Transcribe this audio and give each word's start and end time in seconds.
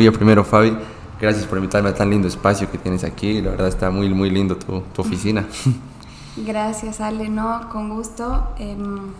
Oye, 0.00 0.10
primero 0.10 0.42
Fabi, 0.42 0.74
gracias 1.20 1.44
por 1.44 1.58
invitarme 1.58 1.90
a 1.90 1.94
tan 1.94 2.08
lindo 2.08 2.26
espacio 2.26 2.70
que 2.70 2.78
tienes 2.78 3.04
aquí. 3.04 3.42
La 3.42 3.50
verdad 3.50 3.68
está 3.68 3.90
muy, 3.90 4.08
muy 4.08 4.30
lindo 4.30 4.56
tu, 4.56 4.82
oficina. 4.96 5.46
Gracias 6.38 7.02
Ale, 7.02 7.28
no, 7.28 7.68
con 7.70 7.90
gusto. 7.90 8.54
Em, 8.58 9.10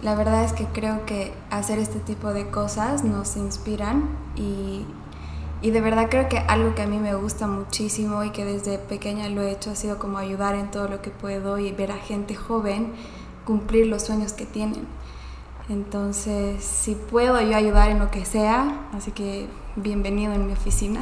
la 0.00 0.14
verdad 0.14 0.44
es 0.44 0.52
que 0.52 0.66
creo 0.66 1.04
que 1.04 1.34
hacer 1.50 1.80
este 1.80 1.98
tipo 1.98 2.32
de 2.32 2.46
cosas 2.46 3.02
nos 3.02 3.36
inspiran 3.36 4.08
y, 4.36 4.84
y 5.62 5.70
de 5.72 5.80
verdad 5.80 6.06
creo 6.08 6.28
que 6.28 6.38
algo 6.38 6.76
que 6.76 6.82
a 6.82 6.86
mí 6.86 6.98
me 6.98 7.16
gusta 7.16 7.48
muchísimo 7.48 8.22
y 8.22 8.30
que 8.30 8.44
desde 8.44 8.78
pequeña 8.78 9.28
lo 9.30 9.42
he 9.42 9.50
hecho 9.50 9.72
ha 9.72 9.74
sido 9.74 9.98
como 9.98 10.18
ayudar 10.18 10.54
en 10.54 10.70
todo 10.70 10.86
lo 10.86 11.02
que 11.02 11.10
puedo 11.10 11.58
y 11.58 11.72
ver 11.72 11.90
a 11.90 11.96
gente 11.96 12.36
joven 12.36 12.92
cumplir 13.44 13.88
los 13.88 14.02
sueños 14.02 14.32
que 14.32 14.46
tienen. 14.46 14.86
Entonces, 15.72 16.62
si 16.62 16.94
puedo 16.94 17.40
yo 17.40 17.56
ayudar 17.56 17.88
en 17.88 17.98
lo 17.98 18.10
que 18.10 18.26
sea, 18.26 18.88
así 18.92 19.10
que 19.10 19.48
bienvenido 19.74 20.34
en 20.34 20.46
mi 20.46 20.52
oficina. 20.52 21.00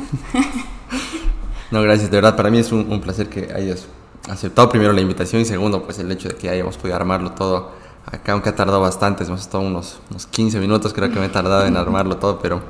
no, 1.73 1.83
gracias, 1.83 2.09
de 2.09 2.19
verdad, 2.19 2.37
para 2.37 2.51
mí 2.51 2.61
es 2.61 2.70
un, 2.70 3.01
placer 3.01 3.28
que 3.28 3.52
hayas 3.52 3.88
aceptado 4.28 4.69
primero 4.69 4.92
la 4.92 5.01
invitación 5.01 5.42
y 5.42 5.45
segundo, 5.45 5.83
pues 5.83 5.98
el 5.98 6.12
hecho 6.12 6.28
de 6.28 6.37
que 6.37 6.48
hayamos 6.48 6.77
podido 6.77 6.95
armarlo 6.95 7.33
todo 7.33 7.73
acá, 8.06 8.30
aunque 8.30 8.51
ha 8.51 8.55
tardado 8.55 8.80
bastante, 8.80 9.25
hemos 9.25 9.41
estado 9.41 9.64
unos, 9.64 9.98
unos 10.09 10.28
15 10.28 10.61
minutos, 10.61 10.92
creo 10.92 11.11
que 11.11 11.19
me 11.19 11.27
he 11.27 11.30
tardado 11.30 11.66
en 11.66 11.77
armarlo 11.77 12.19
todo, 12.19 12.39
pero 12.39 12.62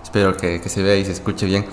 espero 0.00 0.36
que, 0.36 0.60
que 0.60 0.68
se 0.68 0.80
vea 0.84 0.94
y 0.94 1.04
se 1.04 1.10
escuche 1.10 1.46
bien. 1.46 1.66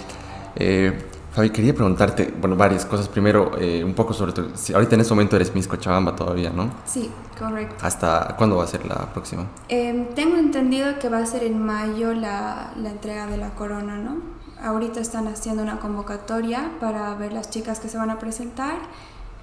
Eh, 0.55 0.97
Fabi, 1.35 1.49
quería 1.49 1.73
preguntarte, 1.73 2.33
bueno, 2.39 2.55
varias 2.55 2.85
cosas. 2.85 3.09
Primero, 3.09 3.51
eh, 3.59 3.83
un 3.83 3.93
poco 3.93 4.13
sobre 4.13 4.31
tu... 4.31 4.43
ahorita 4.73 4.95
en 4.95 5.01
este 5.01 5.13
momento 5.13 5.35
eres 5.35 5.53
Miss 5.53 5.67
Cochabamba 5.67 6.15
todavía, 6.15 6.49
¿no? 6.49 6.71
Sí, 6.85 7.11
correcto. 7.37 7.75
¿Hasta 7.85 8.35
cuándo 8.37 8.55
va 8.55 8.63
a 8.63 8.67
ser 8.67 8.85
la 8.85 9.11
próxima? 9.11 9.45
Em, 9.67 10.05
tengo 10.15 10.37
entendido 10.37 10.97
que 10.97 11.09
va 11.09 11.17
a 11.17 11.25
ser 11.25 11.43
en 11.43 11.61
mayo 11.61 12.13
la, 12.13 12.71
la, 12.77 12.89
entrega 12.89 13.27
de 13.27 13.35
la 13.35 13.49
corona, 13.49 13.97
¿no? 13.97 14.15
Ahorita 14.63 15.01
están 15.01 15.27
haciendo 15.27 15.61
una 15.61 15.81
convocatoria 15.81 16.71
para 16.79 17.13
ver 17.15 17.33
las 17.33 17.49
chicas 17.49 17.81
que 17.81 17.89
se 17.89 17.97
van 17.97 18.11
a 18.11 18.17
presentar 18.17 18.77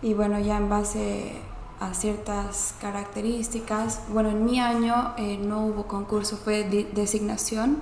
y 0.01 0.15
bueno, 0.15 0.41
ya 0.41 0.57
en 0.57 0.71
base 0.71 1.33
a 1.79 1.93
ciertas 1.93 2.75
características. 2.81 4.01
Bueno, 4.09 4.31
en 4.31 4.47
mi 4.47 4.61
año 4.61 5.13
eh, 5.19 5.37
no 5.37 5.67
hubo 5.67 5.87
concurso, 5.89 6.39
fue 6.39 6.65
designación 6.95 7.81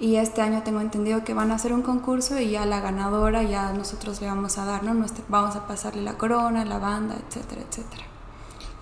y 0.00 0.16
este 0.16 0.40
año 0.40 0.62
tengo 0.64 0.80
entendido 0.80 1.22
que 1.24 1.34
van 1.34 1.50
a 1.50 1.56
hacer 1.56 1.74
un 1.74 1.82
concurso 1.82 2.40
y 2.40 2.50
ya 2.50 2.64
la 2.64 2.80
ganadora 2.80 3.42
ya 3.42 3.72
nosotros 3.74 4.20
le 4.22 4.28
vamos 4.28 4.56
a 4.56 4.64
dar, 4.64 4.82
¿no? 4.82 4.94
vamos 5.28 5.56
a 5.56 5.66
pasarle 5.66 6.02
la 6.02 6.14
corona, 6.14 6.64
la 6.64 6.78
banda, 6.78 7.16
etcétera, 7.28 7.62
etcétera. 7.68 8.04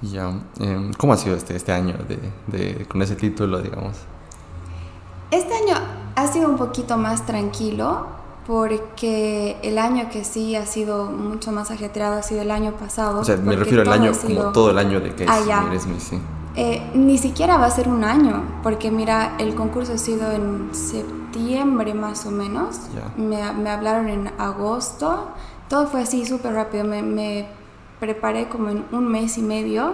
Ya, 0.00 0.32
em, 0.60 0.92
¿cómo 0.92 1.12
ha 1.12 1.16
sido 1.16 1.34
este, 1.34 1.56
este 1.56 1.72
año 1.72 1.96
de, 2.08 2.20
de, 2.46 2.86
con 2.86 3.02
ese 3.02 3.16
título, 3.16 3.60
digamos? 3.60 3.96
Este 5.32 5.52
año 5.54 5.74
ha 6.14 6.26
sido 6.28 6.48
un 6.48 6.56
poquito 6.56 6.96
más 6.96 7.26
tranquilo 7.26 8.06
porque 8.46 9.58
el 9.62 9.76
año 9.76 10.08
que 10.10 10.24
sí 10.24 10.54
ha 10.54 10.66
sido 10.66 11.06
mucho 11.06 11.50
más 11.50 11.72
ajetreado 11.72 12.16
ha 12.16 12.22
sido 12.22 12.42
el 12.42 12.50
año 12.52 12.72
pasado. 12.72 13.20
O 13.20 13.24
sea, 13.24 13.36
me 13.36 13.56
refiero 13.56 13.82
al 13.82 13.92
año 13.92 14.12
como 14.12 14.52
todo 14.52 14.70
el 14.70 14.78
año 14.78 15.00
de 15.00 15.14
que 15.14 15.26
ah, 15.28 15.68
es, 15.74 15.82
sí. 15.82 16.18
Eh, 16.60 16.82
ni 16.92 17.18
siquiera 17.18 17.56
va 17.56 17.66
a 17.66 17.70
ser 17.70 17.88
un 17.88 18.02
año, 18.02 18.42
porque 18.64 18.90
mira, 18.90 19.36
el 19.38 19.54
concurso 19.54 19.92
ha 19.92 19.98
sido 19.98 20.32
en 20.32 20.70
septiembre 20.74 21.94
más 21.94 22.26
o 22.26 22.32
menos. 22.32 22.80
Me, 23.16 23.52
me, 23.52 23.70
hablaron 23.70 24.08
en 24.08 24.32
agosto. 24.38 25.28
Todo 25.68 25.86
fue 25.86 26.00
así 26.02 26.26
súper 26.26 26.54
rápido. 26.54 26.82
Me, 26.82 27.00
me, 27.00 27.46
preparé 28.00 28.48
como 28.48 28.70
en 28.70 28.84
un 28.90 29.06
mes 29.06 29.38
y 29.38 29.42
medio. 29.42 29.92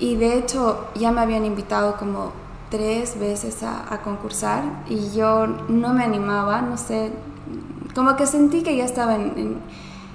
Y 0.00 0.16
de 0.16 0.38
hecho 0.38 0.88
ya 0.96 1.12
me 1.12 1.20
habían 1.20 1.44
invitado 1.44 1.96
como 1.96 2.32
tres 2.68 3.20
veces 3.20 3.62
a, 3.62 3.94
a 3.94 4.02
concursar 4.02 4.64
y 4.88 5.12
yo 5.12 5.46
no 5.46 5.94
me 5.94 6.02
animaba, 6.02 6.62
no 6.62 6.78
sé, 6.78 7.12
como 7.94 8.16
que 8.16 8.26
sentí 8.26 8.64
que 8.64 8.76
ya 8.76 8.84
estaba 8.84 9.14
en, 9.14 9.38
en, 9.38 9.60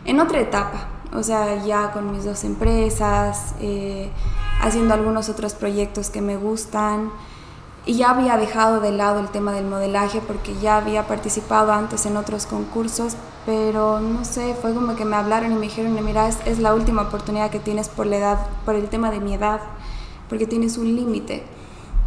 en 0.04 0.20
otra 0.20 0.42
etapa. 0.42 0.95
O 1.14 1.24
sea, 1.24 1.64
ya 1.64 1.92
con 1.92 2.12
mis 2.12 2.26
dos 2.26 2.44
empresas. 2.44 3.56
Eh, 3.60 4.10
haciendo 4.62 4.94
algunos 4.94 5.30
otros 5.30 5.54
proyectos 5.54 6.10
que 6.10 6.22
me 6.22 6.38
gustan. 6.38 7.12
Y 7.86 7.98
ya 7.98 8.10
había 8.10 8.36
dejado 8.38 8.80
de 8.80 8.92
lado 8.92 9.20
el 9.20 9.28
tema 9.30 9.52
del 9.52 9.66
modelaje 9.66 10.20
porque 10.20 10.56
ya 10.60 10.78
había 10.78 11.08
participado 11.08 11.72
antes 11.72 12.08
en 12.08 12.18
otros 12.18 12.48
concursos, 12.48 13.16
pero 13.46 14.00
no 14.00 14.26
sé, 14.26 14.56
fue 14.60 14.74
como 14.74 14.96
que 14.96 15.06
me 15.06 15.16
hablaron 15.16 15.52
y 15.52 15.56
me 15.56 15.62
dijeron, 15.62 16.04
mira, 16.04 16.28
es, 16.28 16.40
es 16.46 16.58
la 16.58 16.74
última 16.74 17.04
oportunidad 17.04 17.52
que 17.52 17.60
tienes 17.60 17.90
por 17.90 18.08
la 18.08 18.18
edad, 18.18 18.40
por 18.66 18.74
el 18.74 18.90
tema 18.90 19.12
de 19.12 19.20
mi 19.20 19.36
edad, 19.36 19.60
porque 20.30 20.48
tienes 20.48 20.80
un 20.80 20.96
límite. 20.96 21.44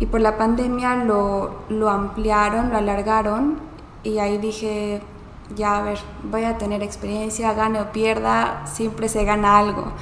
Y 0.00 0.06
por 0.06 0.20
la 0.20 0.36
pandemia 0.36 0.96
lo, 0.96 1.60
lo 1.68 1.90
ampliaron, 1.90 2.70
lo 2.70 2.78
alargaron 2.78 3.58
y 4.02 4.18
ahí 4.18 4.38
dije, 4.38 5.00
ya 5.56 5.78
a 5.78 5.82
ver, 5.82 5.98
voy 6.30 6.44
a 6.44 6.58
tener 6.58 6.82
experiencia, 6.82 7.52
gane 7.54 7.80
o 7.80 7.92
pierda, 7.92 8.66
siempre 8.66 9.08
se 9.08 9.24
gana 9.24 9.58
algo. 9.58 9.92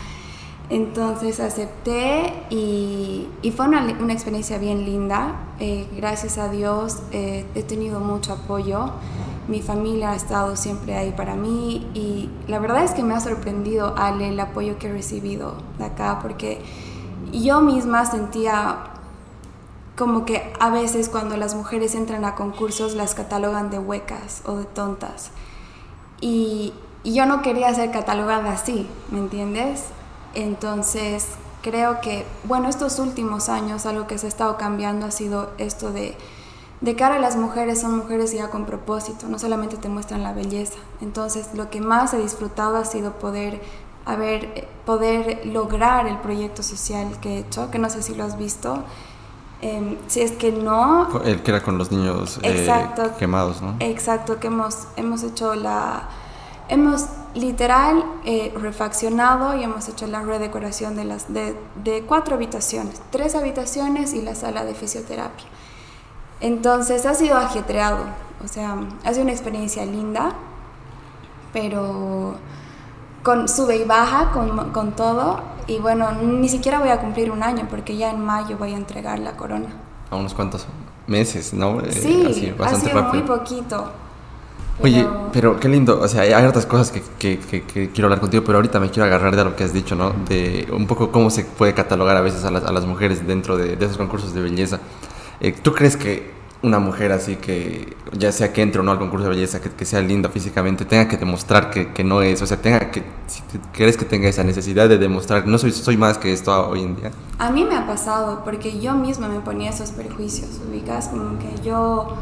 Entonces 0.68 1.38
acepté 1.38 2.32
y, 2.50 3.28
fue 3.56 3.68
una, 3.68 3.88
experiencia 4.12 4.58
bien 4.58 4.84
linda. 4.84 5.36
Eh, 5.60 5.88
gracias 5.96 6.38
a 6.38 6.48
Dios 6.48 7.02
eh, 7.12 7.46
he 7.54 7.62
tenido 7.62 8.00
mucho 8.00 8.32
apoyo. 8.32 8.90
Mi 9.46 9.62
familia 9.62 10.10
ha 10.10 10.16
estado 10.16 10.56
siempre 10.56 10.96
ahí 10.96 11.12
para 11.12 11.36
mí 11.36 11.86
y 11.94 12.28
la 12.48 12.58
verdad 12.58 12.82
es 12.82 12.90
que 12.90 13.04
me 13.04 13.14
ha 13.14 13.20
sorprendido 13.20 13.94
Ale 13.96 14.30
el 14.30 14.40
apoyo 14.40 14.76
que 14.76 14.88
he 14.88 14.92
recibido 14.92 15.54
de 15.78 15.84
acá 15.84 16.18
porque 16.20 16.60
yo 17.32 17.60
misma 17.60 18.04
sentía 18.06 18.95
como 19.96 20.26
que 20.26 20.52
a 20.60 20.70
veces 20.70 21.08
cuando 21.08 21.36
las 21.36 21.54
mujeres 21.54 21.94
entran 21.94 22.24
a 22.24 22.34
concursos 22.34 22.94
las 22.94 23.14
catalogan 23.14 23.70
de 23.70 23.78
huecas 23.78 24.42
o 24.44 24.56
de 24.56 24.64
tontas. 24.64 25.30
Y, 26.20 26.74
y 27.02 27.14
yo 27.14 27.26
no 27.26 27.42
quería 27.42 27.74
ser 27.74 27.90
catalogada 27.90 28.52
así, 28.52 28.86
¿me 29.10 29.18
entiendes? 29.18 29.84
Entonces, 30.34 31.26
creo 31.62 32.00
que, 32.00 32.26
bueno, 32.44 32.68
estos 32.68 32.98
últimos 32.98 33.48
años 33.48 33.86
algo 33.86 34.06
que 34.06 34.18
se 34.18 34.26
ha 34.26 34.28
estado 34.28 34.58
cambiando 34.58 35.06
ha 35.06 35.10
sido 35.10 35.50
esto 35.56 35.90
de, 35.92 36.14
de 36.82 36.94
cara 36.94 37.16
a 37.16 37.18
las 37.18 37.36
mujeres, 37.36 37.80
son 37.80 37.96
mujeres 37.96 38.32
ya 38.32 38.50
con 38.50 38.66
propósito, 38.66 39.28
no 39.28 39.38
solamente 39.38 39.76
te 39.76 39.88
muestran 39.88 40.22
la 40.22 40.32
belleza. 40.32 40.78
Entonces, 41.00 41.48
lo 41.54 41.70
que 41.70 41.80
más 41.80 42.12
he 42.12 42.18
disfrutado 42.18 42.76
ha 42.76 42.84
sido 42.84 43.12
poder, 43.12 43.62
haber, 44.04 44.68
poder 44.84 45.46
lograr 45.46 46.06
el 46.06 46.18
proyecto 46.18 46.62
social 46.62 47.18
que 47.20 47.36
he 47.36 47.38
hecho, 47.38 47.70
que 47.70 47.78
no 47.78 47.88
sé 47.88 48.02
si 48.02 48.14
lo 48.14 48.24
has 48.24 48.36
visto. 48.36 48.84
Em, 49.62 49.96
si 50.06 50.20
es 50.20 50.32
que 50.32 50.52
no... 50.52 51.22
El 51.24 51.42
que 51.42 51.50
era 51.50 51.62
con 51.62 51.78
los 51.78 51.90
niños 51.90 52.38
eh, 52.42 52.68
quemados, 53.18 53.62
¿no? 53.62 53.74
Exacto, 53.80 54.38
que 54.38 54.48
hemos, 54.48 54.88
hemos 54.96 55.22
hecho 55.22 55.54
la... 55.54 56.08
Hemos 56.68 57.06
literal 57.34 58.04
eh, 58.24 58.52
refaccionado 58.60 59.56
y 59.56 59.62
hemos 59.62 59.88
hecho 59.88 60.06
la 60.06 60.22
redecoración 60.22 60.96
de, 60.96 61.04
las, 61.04 61.32
de, 61.32 61.54
de, 61.84 62.02
cuatro 62.02 62.34
habitaciones, 62.34 63.00
tres 63.10 63.34
habitaciones 63.34 64.14
y 64.14 64.22
la 64.22 64.34
sala 64.34 64.64
de 64.64 64.74
fisioterapia. 64.74 65.46
Entonces 66.40 67.06
ha 67.06 67.14
sido 67.14 67.36
ajetreado, 67.36 68.04
o 68.44 68.48
sea, 68.48 68.76
ha 69.04 69.10
sido 69.10 69.22
una 69.22 69.32
experiencia 69.32 69.84
linda, 69.86 70.32
pero 71.52 72.34
con 73.26 73.48
sube 73.48 73.76
y 73.76 73.82
baja, 73.82 74.30
con, 74.30 74.70
con 74.70 74.92
todo, 74.92 75.40
y 75.66 75.78
bueno, 75.78 76.12
ni 76.12 76.48
siquiera 76.48 76.78
voy 76.78 76.90
a 76.90 77.00
cumplir 77.00 77.32
un 77.32 77.42
año 77.42 77.66
porque 77.68 77.96
ya 77.96 78.12
en 78.12 78.24
mayo 78.24 78.56
voy 78.56 78.72
a 78.72 78.76
entregar 78.76 79.18
la 79.18 79.32
corona. 79.32 79.66
A 80.12 80.14
unos 80.14 80.32
cuantos 80.32 80.64
meses, 81.08 81.52
¿no? 81.52 81.80
Eh, 81.80 81.90
sí, 81.90 82.54
ha 82.56 82.74
sido 82.76 83.02
muy 83.02 83.22
poquito. 83.22 83.90
Oye, 84.80 85.04
pero 85.32 85.58
qué 85.58 85.68
lindo, 85.68 86.00
o 86.00 86.06
sea, 86.06 86.20
hay 86.20 86.46
otras 86.46 86.66
cosas 86.66 86.92
que, 86.92 87.02
que, 87.18 87.40
que, 87.64 87.90
quiero 87.90 88.04
hablar 88.04 88.20
contigo, 88.20 88.44
pero 88.46 88.58
ahorita 88.58 88.78
me 88.78 88.90
quiero 88.90 89.06
agarrar 89.06 89.34
de 89.34 89.42
lo 89.42 89.56
que 89.56 89.64
has 89.64 89.72
dicho, 89.72 89.96
¿no? 89.96 90.12
De 90.28 90.68
un 90.70 90.86
poco 90.86 91.10
cómo 91.10 91.28
se 91.30 91.42
puede 91.42 91.74
catalogar 91.74 92.16
a 92.16 92.20
veces 92.20 92.44
a 92.44 92.52
las, 92.52 92.62
a 92.62 92.70
las 92.70 92.86
mujeres 92.86 93.26
dentro 93.26 93.56
de, 93.56 93.74
de, 93.74 93.84
esos 93.86 93.96
concursos 93.96 94.34
de 94.34 94.40
belleza. 94.42 94.78
Eh, 95.40 95.50
¿Tú 95.50 95.74
crees 95.74 95.96
que 95.96 96.35
una 96.62 96.78
mujer 96.78 97.12
así 97.12 97.36
que, 97.36 97.96
ya 98.12 98.32
sea 98.32 98.52
que 98.52 98.62
entre 98.62 98.80
o 98.80 98.84
no 98.84 98.92
al 98.92 98.98
concurso 98.98 99.24
de 99.24 99.30
belleza, 99.30 99.60
que, 99.60 99.84
sea 99.84 100.00
linda 100.00 100.28
físicamente, 100.28 100.84
tenga 100.84 101.08
que 101.08 101.16
demostrar 101.16 101.70
que, 101.70 102.04
no 102.04 102.22
es, 102.22 102.42
o 102.42 102.46
sea, 102.46 102.56
tenga 102.56 102.90
que, 102.90 103.02
si 103.26 103.42
crees 103.72 103.96
que 103.96 104.04
tenga 104.04 104.28
esa 104.28 104.42
necesidad 104.42 104.88
de 104.88 104.98
demostrar, 104.98 105.46
no 105.46 105.58
soy, 105.58 105.72
soy 105.72 105.96
más 105.96 106.18
que 106.18 106.32
esto 106.32 106.68
hoy 106.68 106.82
en 106.82 106.96
día? 106.96 107.10
A 107.38 107.50
mí 107.50 107.64
me 107.64 107.76
ha 107.76 107.86
pasado, 107.86 108.42
porque 108.44 108.80
yo 108.80 108.94
misma 108.94 109.28
me 109.28 109.40
ponía 109.40 109.70
esos 109.70 109.90
prejuicios, 109.90 110.60
ubicas, 110.68 111.08
como 111.08 111.38
que 111.38 111.62
yo 111.62 112.16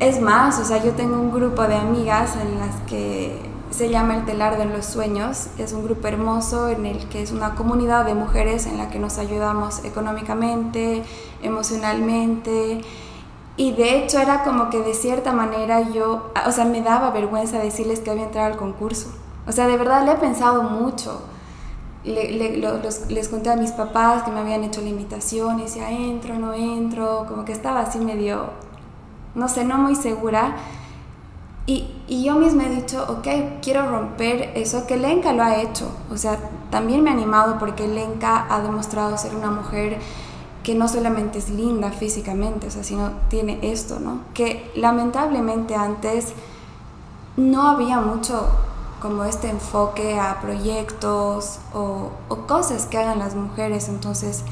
es 0.00 0.20
más, 0.20 0.58
o 0.58 0.64
sea, 0.64 0.82
yo 0.82 0.92
tengo 0.92 1.18
un 1.18 1.32
grupo 1.32 1.62
de 1.62 1.76
amigas 1.76 2.34
en 2.36 2.58
las 2.58 2.76
que 2.86 3.54
se 3.70 3.90
llama 3.90 4.16
El 4.16 4.24
Telar 4.24 4.56
de 4.56 4.66
los 4.66 4.86
Sueños. 4.86 5.48
Es 5.58 5.72
un 5.72 5.84
grupo 5.84 6.06
hermoso 6.06 6.68
en 6.68 6.86
el 6.86 7.08
que 7.08 7.22
es 7.22 7.32
una 7.32 7.56
comunidad 7.56 8.04
de 8.04 8.14
mujeres 8.14 8.66
en 8.66 8.78
la 8.78 8.88
que 8.88 9.00
nos 9.00 9.18
ayudamos 9.18 9.84
económicamente, 9.84 11.02
emocionalmente. 11.42 12.82
Y 13.56 13.72
de 13.72 13.98
hecho 13.98 14.18
era 14.18 14.42
como 14.42 14.68
que 14.68 14.80
de 14.80 14.94
cierta 14.94 15.32
manera 15.32 15.80
yo, 15.90 16.32
o 16.46 16.52
sea, 16.52 16.64
me 16.64 16.82
daba 16.82 17.10
vergüenza 17.10 17.58
decirles 17.58 18.00
que 18.00 18.10
había 18.10 18.24
entrado 18.24 18.52
al 18.52 18.56
concurso. 18.56 19.12
O 19.46 19.52
sea, 19.52 19.66
de 19.68 19.76
verdad 19.76 20.04
le 20.04 20.12
he 20.12 20.16
pensado 20.16 20.62
mucho. 20.62 21.22
les 22.04 23.28
conté 23.28 23.50
a 23.50 23.56
mis 23.56 23.72
papás 23.72 24.24
que 24.24 24.30
me 24.30 24.40
habían 24.40 24.64
hecho 24.64 24.80
la 24.80 24.88
invitación 24.88 25.60
y 25.60 25.64
decía, 25.64 25.90
entro, 25.90 26.38
no 26.38 26.52
entro, 26.52 27.26
como 27.28 27.44
que 27.44 27.52
estaba 27.52 27.80
así 27.80 27.98
medio 27.98 28.50
no 29.34 29.48
sé, 29.48 29.64
no 29.64 29.78
muy 29.78 29.94
segura. 29.94 30.56
Y, 31.66 31.90
y, 32.06 32.24
yo 32.24 32.34
misma 32.34 32.64
he 32.64 32.68
dicho, 32.68 33.04
ok, 33.08 33.60
quiero 33.62 33.88
romper 33.88 34.52
eso, 34.54 34.86
que 34.86 34.96
Lenka 34.96 35.32
lo 35.32 35.42
ha 35.42 35.62
hecho. 35.62 35.90
O 36.10 36.16
sea, 36.16 36.38
también 36.70 37.02
me 37.02 37.10
ha 37.10 37.14
animado 37.14 37.58
porque 37.58 37.88
Lenka 37.88 38.46
ha 38.50 38.60
demostrado 38.60 39.16
ser 39.16 39.34
una 39.34 39.50
mujer 39.50 39.98
que 40.64 40.74
no 40.74 40.88
solamente 40.88 41.38
es 41.38 41.50
linda 41.50 41.92
físicamente, 41.92 42.66
o 42.66 42.70
sea, 42.70 42.82
sino 42.82 43.12
tiene 43.28 43.60
esto, 43.62 44.00
¿no? 44.00 44.22
Que 44.34 44.72
lamentablemente 44.74 45.76
antes 45.76 46.32
no 47.36 47.68
había 47.68 48.00
mucho 48.00 48.48
como 49.00 49.24
este 49.24 49.50
enfoque 49.50 50.18
a 50.18 50.40
proyectos 50.40 51.58
o, 51.74 52.10
cosas 52.48 52.86
que 52.86 52.98
hagan 52.98 53.18
las 53.18 53.36
mujeres, 53.36 53.88
entonces 53.88 54.42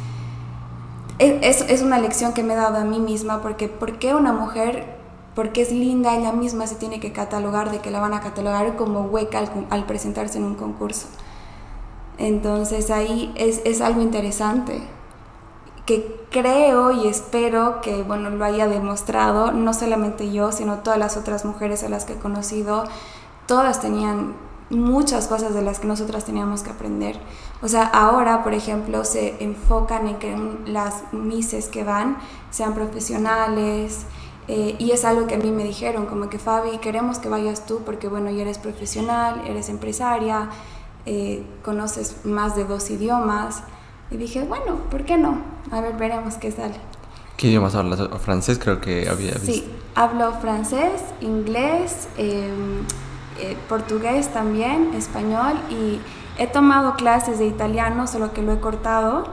e, 1.19 1.41
es, 1.43 1.83
una 1.83 1.99
lección 1.99 2.35
que 2.35 2.43
me 2.43 2.53
he 2.53 2.57
dado 2.57 2.77
a 2.77 2.85
mí 2.85 3.01
misma, 3.01 3.41
porque 3.41 3.69
¿por 3.69 3.99
qué 3.99 4.15
una 4.15 4.33
mujer 4.33 5.01
porque 5.35 5.63
es 5.63 5.73
linda, 5.73 6.15
ella 6.15 6.33
misma 6.33 6.67
se 6.67 6.75
tiene 6.75 7.01
que 7.01 7.13
catalogar 7.13 7.71
de 7.71 7.79
que 7.79 7.91
la 7.91 8.01
van 8.01 8.13
a 8.13 8.21
catalogar 8.21 8.77
como 8.77 9.03
hueca 9.03 9.43
al, 9.71 9.87
presentarse 9.87 10.37
en 10.37 10.45
un 10.45 10.55
concurso. 10.57 11.07
Entonces 12.19 12.91
ahí 12.91 13.33
es, 13.37 13.81
algo 13.81 14.03
interesante 14.03 14.83
que 15.87 16.25
creo 16.31 16.93
y 16.93 17.09
espero 17.09 17.81
que 17.81 18.03
bueno 18.03 18.31
lo 18.31 18.45
haya 18.45 18.67
demostrado 18.67 19.53
no 19.53 19.75
solamente 19.75 20.33
yo 20.33 20.53
sino 20.53 20.79
todas 20.79 20.99
las 20.99 21.17
otras 21.17 21.45
mujeres 21.45 21.83
a 21.83 21.89
las 21.89 22.05
que 22.05 22.15
he 22.15 22.19
conocido 22.19 22.85
todas 23.47 23.81
tenían 23.81 24.35
muchas 24.71 25.27
cosas 25.27 25.55
de 25.55 25.63
las 25.63 25.81
que 25.81 25.87
nosotras 25.87 26.25
teníamos 26.25 26.63
que 26.63 26.71
aprender 26.71 27.19
o 27.63 27.69
sea 27.69 27.85
ahora 27.85 28.45
por 28.45 28.55
ejemplo 28.55 29.05
se 29.05 29.43
enfocan 29.43 30.07
en 30.07 30.19
que 30.19 30.37
las 30.67 31.03
mises 31.13 31.69
que 31.69 31.85
van 31.85 32.17
sean 32.51 32.75
profesionales 32.75 34.07
eh, 34.49 34.75
y 34.79 34.91
es 34.91 35.05
algo 35.05 35.27
que 35.27 35.37
a 35.37 35.39
mí 35.39 35.51
me 35.51 35.65
dijeron, 35.65 36.07
como 36.07 36.29
que 36.29 36.39
Fabi, 36.39 36.79
queremos 36.79 37.19
que 37.19 37.29
vayas 37.29 37.65
tú 37.65 37.83
porque, 37.85 38.09
bueno, 38.09 38.31
ya 38.31 38.43
eres 38.43 38.59
profesional, 38.59 39.43
eres 39.47 39.69
empresaria, 39.69 40.51
eh, 41.07 41.45
conoces 41.65 42.25
más 42.25 42.57
de 42.57 42.65
dos 42.65 42.91
idiomas. 42.91 43.63
Y 44.13 44.17
dije, 44.19 44.45
bueno, 44.45 44.77
¿por 44.91 45.05
qué 45.05 45.17
no? 45.17 45.39
A 45.71 45.81
ver, 45.81 45.97
veremos 45.97 46.35
qué 46.35 46.53
sale. 46.53 46.75
¿Qué 47.37 47.49
idiomas 47.49 47.75
hablas? 47.75 48.01
¿Francés 48.21 48.59
creo 48.59 48.81
que 48.81 49.09
había 49.09 49.33
visto? 49.33 49.47
Sí, 49.47 49.65
hablo 49.95 50.33
francés, 50.35 51.03
inglés, 51.21 52.09
em, 52.19 52.83
eh, 53.41 53.57
portugués 53.69 54.33
también, 54.33 54.93
español 54.95 55.55
y 55.71 55.99
he 56.39 56.47
tomado 56.47 56.95
clases 56.95 57.39
de 57.39 57.47
italiano, 57.47 58.07
solo 58.07 58.33
que 58.33 58.43
lo 58.43 58.53
he 58.53 58.61
cortado 58.61 59.25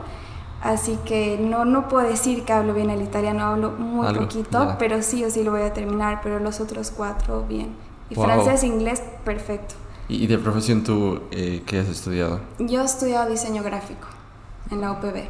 Así 0.61 0.97
que 1.05 1.37
no, 1.39 1.63
no 1.63 1.87
puedo 1.87 2.07
decir 2.07 2.43
que 2.43 2.51
hablo 2.51 2.73
bien 2.73 2.89
el 2.89 3.01
italiano, 3.01 3.45
hablo 3.45 3.71
muy 3.71 4.13
poquito, 4.13 4.75
pero 4.77 5.01
sí 5.01 5.23
o 5.23 5.31
sí 5.31 5.43
lo 5.43 5.51
voy 5.51 5.61
a 5.61 5.73
terminar, 5.73 6.19
pero 6.21 6.39
los 6.39 6.59
otros 6.59 6.91
cuatro 6.91 7.45
bien. 7.47 7.75
Y 8.09 8.15
francés 8.15 8.63
e 8.63 8.67
inglés, 8.67 9.01
perfecto. 9.23 9.75
¿Y 10.09 10.27
de 10.27 10.37
profesión 10.37 10.83
tú 10.83 11.21
eh, 11.31 11.63
qué 11.65 11.79
has 11.79 11.87
estudiado? 11.87 12.41
Yo 12.57 12.81
he 12.81 12.85
estudiado 12.85 13.29
diseño 13.29 13.63
gráfico 13.63 14.07
en 14.71 14.81
la 14.81 14.92
UPB. 14.92 15.27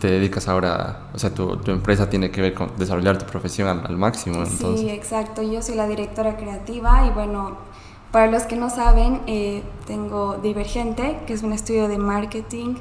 ¿Te 0.00 0.08
dedicas 0.08 0.48
ahora, 0.48 1.08
o 1.14 1.18
sea, 1.18 1.32
tu, 1.32 1.56
tu 1.58 1.70
empresa 1.70 2.10
tiene 2.10 2.30
que 2.30 2.40
ver 2.42 2.54
con 2.54 2.76
desarrollar 2.76 3.18
tu 3.18 3.24
profesión 3.26 3.68
al, 3.68 3.96
máximo? 3.96 4.42
Entonces. 4.42 4.80
Sí, 4.80 4.90
exacto. 4.90 5.42
Yo 5.42 5.62
soy 5.62 5.76
la 5.76 5.86
directora 5.86 6.36
creativa 6.36 7.06
y 7.06 7.10
bueno, 7.10 7.56
para 8.10 8.26
los 8.26 8.42
que 8.44 8.56
no 8.56 8.68
saben, 8.68 9.22
eh, 9.26 9.62
tengo 9.86 10.38
Divergente, 10.42 11.20
que 11.26 11.32
es 11.32 11.42
un 11.42 11.52
estudio 11.52 11.88
de 11.88 11.98
marketing 11.98 12.74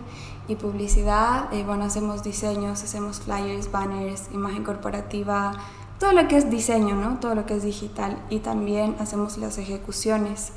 y 0.47 0.55
publicidad. 0.55 1.53
Eh, 1.53 1.63
bueno, 1.65 1.85
hacemos 1.85 2.23
diseños, 2.23 2.83
hacemos 2.83 3.21
flyers, 3.21 3.71
banners, 3.71 4.29
imagen 4.33 4.63
corporativa, 4.63 5.53
todo 5.99 6.11
lo 6.11 6.27
que 6.27 6.37
es 6.37 6.49
diseño, 6.49 6.95
¿no? 6.95 7.19
Todo 7.19 7.35
lo 7.35 7.45
que 7.45 7.55
es 7.55 7.63
digital. 7.63 8.17
Y 8.29 8.39
también 8.39 8.95
hacemos 8.99 9.37
las 9.37 9.57
ejecuciones. 9.57 10.51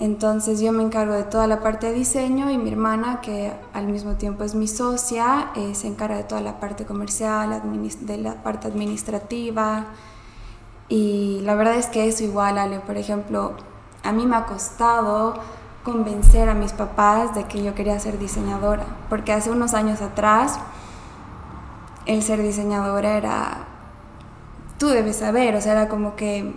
Entonces 0.00 0.62
yo 0.62 0.72
me 0.72 0.82
encargo 0.82 1.12
de 1.12 1.24
toda 1.24 1.46
la 1.46 1.60
parte 1.60 1.88
de 1.88 1.92
diseño 1.92 2.50
y 2.50 2.56
mi 2.56 2.70
hermana, 2.70 3.20
que 3.20 3.52
al 3.74 3.86
mismo 3.86 4.14
tiempo 4.14 4.44
es 4.44 4.54
mi 4.54 4.66
socia, 4.66 5.50
eh, 5.54 5.74
se 5.74 5.88
encarga 5.88 6.16
de 6.16 6.24
toda 6.24 6.40
la 6.40 6.58
parte 6.58 6.86
comercial, 6.86 7.62
de 8.00 8.16
la 8.16 8.42
parte 8.42 8.68
administrativa. 8.68 9.88
Y 10.88 11.40
la 11.42 11.54
verdad 11.54 11.74
es 11.74 11.86
que 11.86 12.08
eso 12.08 12.24
igual, 12.24 12.56
Ale, 12.56 12.80
por 12.80 12.96
ejemplo, 12.96 13.52
a 14.02 14.12
mí 14.12 14.24
me 14.24 14.36
ha 14.36 14.46
costado 14.46 15.34
convencer 15.84 16.48
a 16.48 16.54
mis 16.54 16.72
papás 16.72 17.34
de 17.34 17.44
que 17.44 17.62
yo 17.62 17.74
quería 17.74 17.98
ser 18.00 18.18
diseñadora, 18.18 18.84
porque 19.10 19.34
hace 19.34 19.50
unos 19.50 19.74
años 19.74 20.00
atrás 20.00 20.58
el 22.06 22.22
ser 22.22 22.42
diseñadora 22.42 23.18
era, 23.18 23.66
tú 24.78 24.88
debes 24.88 25.16
saber, 25.16 25.54
o 25.56 25.60
sea, 25.60 25.72
era 25.72 25.88
como 25.88 26.16
que 26.16 26.54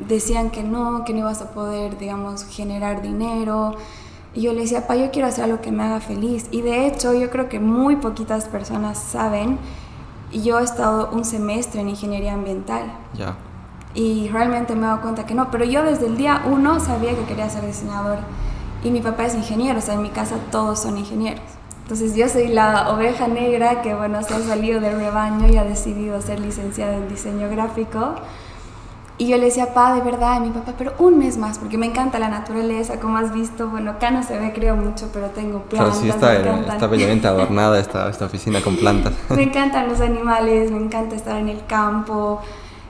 decían 0.00 0.50
que 0.50 0.62
no, 0.62 1.04
que 1.04 1.12
no 1.12 1.20
ibas 1.20 1.40
a 1.42 1.50
poder, 1.52 1.98
digamos, 1.98 2.44
generar 2.44 3.02
dinero. 3.02 3.74
Y 4.34 4.42
yo 4.42 4.52
le 4.52 4.62
decía, 4.62 4.86
pa, 4.86 4.96
yo 4.96 5.10
quiero 5.10 5.28
hacer 5.28 5.44
algo 5.44 5.60
que 5.60 5.70
me 5.70 5.84
haga 5.84 6.00
feliz. 6.00 6.46
Y 6.50 6.62
de 6.62 6.86
hecho, 6.86 7.14
yo 7.14 7.30
creo 7.30 7.48
que 7.48 7.60
muy 7.60 7.96
poquitas 7.96 8.46
personas 8.46 8.98
saben, 8.98 9.58
yo 10.32 10.58
he 10.58 10.64
estado 10.64 11.10
un 11.12 11.24
semestre 11.24 11.80
en 11.80 11.90
ingeniería 11.90 12.34
ambiental. 12.34 12.92
Ya. 13.16 13.36
Y 13.94 14.28
realmente 14.28 14.74
me 14.74 14.82
he 14.82 14.86
dado 14.86 15.00
cuenta 15.00 15.24
que 15.24 15.34
no, 15.34 15.50
pero 15.52 15.64
yo 15.64 15.84
desde 15.84 16.06
el 16.06 16.16
día 16.16 16.42
uno 16.50 16.80
sabía 16.80 17.14
que 17.14 17.24
quería 17.24 17.48
ser 17.48 17.64
diseñadora. 17.64 18.22
Y 18.82 18.90
mi 18.90 19.00
papá 19.00 19.26
es 19.26 19.34
ingeniero, 19.34 19.78
o 19.78 19.82
sea, 19.82 19.94
en 19.94 20.02
mi 20.02 20.10
casa 20.10 20.36
todos 20.50 20.80
son 20.80 20.98
ingenieros. 20.98 21.44
Entonces 21.82 22.16
yo 22.16 22.28
soy 22.28 22.48
la 22.48 22.90
oveja 22.90 23.28
negra 23.28 23.82
que, 23.82 23.94
bueno, 23.94 24.22
se 24.22 24.34
ha 24.34 24.40
salido 24.40 24.80
del 24.80 24.96
rebaño 24.96 25.48
y 25.48 25.58
ha 25.58 25.64
decidido 25.64 26.20
ser 26.20 26.40
licenciada 26.40 26.94
en 26.94 27.08
diseño 27.08 27.48
gráfico. 27.50 28.14
Y 29.16 29.28
yo 29.28 29.36
le 29.38 29.44
decía, 29.44 29.72
pa, 29.72 29.94
de 29.94 30.00
verdad, 30.00 30.34
a 30.34 30.40
mi 30.40 30.50
papá, 30.50 30.74
pero 30.76 30.94
un 30.98 31.18
mes 31.18 31.36
más, 31.36 31.58
porque 31.58 31.78
me 31.78 31.86
encanta 31.86 32.18
la 32.18 32.28
naturaleza, 32.28 32.98
como 32.98 33.16
has 33.16 33.32
visto. 33.32 33.68
Bueno, 33.68 33.92
acá 33.92 34.10
no 34.10 34.24
se 34.24 34.38
ve, 34.38 34.52
creo 34.52 34.74
mucho, 34.74 35.08
pero 35.12 35.28
tengo 35.28 35.62
plantas. 35.62 36.00
Claro, 36.00 36.02
sí, 36.02 36.08
está, 36.08 36.72
está 36.72 36.86
bellamente 36.88 37.28
adornada 37.28 37.78
esta, 37.78 38.08
esta 38.10 38.24
oficina 38.24 38.60
con 38.60 38.76
plantas. 38.76 39.12
me 39.30 39.44
encantan 39.44 39.88
los 39.88 40.00
animales, 40.00 40.72
me 40.72 40.78
encanta 40.78 41.14
estar 41.14 41.36
en 41.36 41.48
el 41.48 41.64
campo. 41.66 42.40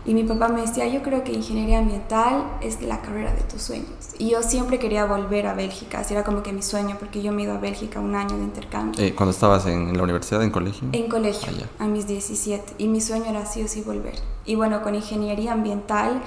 Y 0.07 0.13
mi 0.13 0.25
papá 0.25 0.49
me 0.49 0.61
decía, 0.61 0.87
yo 0.87 1.03
creo 1.03 1.25
que 1.25 1.33
ingeniería 1.33 1.79
ambiental 1.79 2.45
es 2.61 2.83
la 2.83 3.01
carrera 3.01 3.33
de 3.33 3.43
tus 3.43 3.63
sueños. 3.63 3.89
Y 4.19 4.31
yo 4.31 4.43
siempre 4.43 4.79
quería 4.79 5.07
volver 5.07 5.47
a 5.47 5.55
Bélgica, 5.55 6.01
así 6.01 6.13
era 6.13 6.25
como 6.25 6.43
que 6.43 6.53
mi 6.53 6.63
sueño, 6.63 6.97
porque 6.99 7.23
yo 7.23 7.33
me 7.33 7.43
he 7.43 7.45
ido 7.47 7.55
a 7.55 7.59
Bélgica 7.59 8.01
un 8.01 8.15
año 8.15 8.37
de 8.37 8.45
intercambio. 8.45 9.03
Eh, 9.03 9.15
¿Cuándo 9.15 9.31
estabas 9.31 9.65
en 9.67 9.97
la 9.97 10.03
universidad, 10.03 10.43
en 10.43 10.51
colegio? 10.51 10.89
En 10.93 11.09
colegio, 11.09 11.51
ah, 11.79 11.85
a 11.85 11.87
mis 11.87 12.07
17. 12.07 12.75
Y 12.79 12.89
mi 12.89 13.01
sueño 13.01 13.27
era 13.27 13.47
sí 13.47 13.63
o 13.63 13.69
sí 13.69 13.81
volver. 13.81 14.15
Y 14.45 14.57
bueno, 14.57 14.83
con 14.83 14.95
ingeniería 14.95 15.53
ambiental 15.53 16.21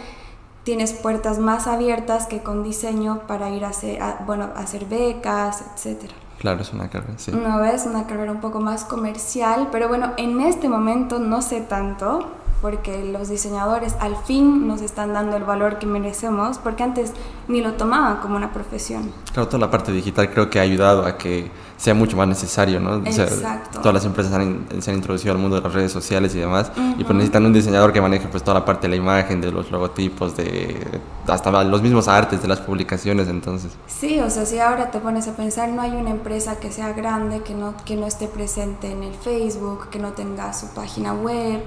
tienes 0.64 0.94
puertas 0.94 1.38
más 1.38 1.68
abiertas 1.68 2.26
que 2.26 2.42
con 2.42 2.64
diseño 2.64 3.22
para 3.28 3.50
ir 3.52 3.64
a 3.64 3.70
hacer, 3.70 4.00
bueno, 4.26 4.50
a 4.56 4.60
hacer 4.60 4.86
becas, 4.86 5.64
etcétera. 5.74 6.14
Claro, 6.40 6.62
es 6.62 6.74
una 6.74 6.90
carrera, 6.90 7.14
sí. 7.18 7.32
Una 7.32 7.58
vez, 7.58 7.86
una 7.86 8.06
carrera 8.06 8.32
un 8.32 8.42
poco 8.42 8.60
más 8.60 8.84
comercial, 8.84 9.70
pero 9.72 9.88
bueno, 9.88 10.14
en 10.18 10.42
este 10.42 10.68
momento 10.68 11.20
no 11.20 11.42
sé 11.42 11.62
tanto, 11.62 12.28
porque 12.62 13.04
los 13.06 13.30
diseñadores 13.30 13.96
al 14.00 14.16
fin 14.16 14.68
nos 14.68 14.82
están 14.82 15.14
dando 15.14 15.38
el 15.38 15.44
valor 15.44 15.78
que 15.80 15.86
merecemos, 15.86 16.58
porque 16.58 16.84
antes 16.84 17.14
ni 17.48 17.62
lo 17.62 17.74
tomaban 17.74 18.18
como 18.18 18.36
una 18.36 18.52
profesión. 18.52 19.12
Claro, 19.32 19.48
toda 19.48 19.60
la 19.60 19.72
parte 19.72 19.92
digital 19.92 20.32
creo 20.32 20.50
que 20.50 20.60
ha 20.60 20.64
ayudado 20.64 21.06
a 21.06 21.18
que 21.18 21.52
sea 21.78 21.94
mucho 21.94 22.18
más 22.18 22.28
necesario, 22.28 22.80
¿no? 22.80 22.96
Exacto. 23.06 23.80
todas 23.80 23.94
las 23.94 24.06
empresas 24.06 24.34
se 24.80 24.90
han 24.90 24.98
introducido 24.98 25.32
al 25.32 25.38
mundo 25.38 25.58
de 25.58 25.62
las 25.62 25.74
redes 25.74 25.92
sociales 25.92 26.34
y 26.34 26.40
demás, 26.40 26.72
y 26.98 27.04
pues 27.04 27.14
necesitan 27.14 27.46
un 27.46 27.54
diseñador 27.54 27.94
que 27.94 28.02
maneje 28.02 28.28
pues 28.28 28.44
toda 28.44 28.60
la 28.60 28.66
parte 28.66 28.88
de 28.88 28.90
la 28.90 28.96
imagen, 28.96 29.40
de 29.40 29.52
los 29.52 29.70
logotipos, 29.70 30.36
de 30.36 31.00
hasta 31.28 31.64
los 31.64 31.82
mismos 31.82 32.08
artes 32.08 32.42
de 32.42 32.48
las 32.48 32.60
publicaciones, 32.62 33.28
entonces. 33.28 33.72
Sí, 33.86 34.20
o 34.20 34.30
sea, 34.30 34.46
si 34.46 34.60
ahora 34.60 34.90
te 34.90 35.00
pones 35.00 35.28
a 35.28 35.36
pensar, 35.36 35.70
no 35.70 35.82
hay 35.82 35.92
una 35.92 36.10
empresa 36.10 36.60
que 36.60 36.72
sea 36.72 36.94
grande, 36.94 37.42
que 37.42 37.54
no, 37.54 37.76
que 37.86 37.96
no 37.96 38.08
esté 38.08 38.28
presente 38.28 38.92
en 38.92 39.04
el 39.04 39.14
Facebook, 39.14 39.90
que 39.90 40.00
no 40.00 40.14
tenga 40.14 40.54
su 40.54 40.68
página 40.70 41.14
web, 41.14 41.62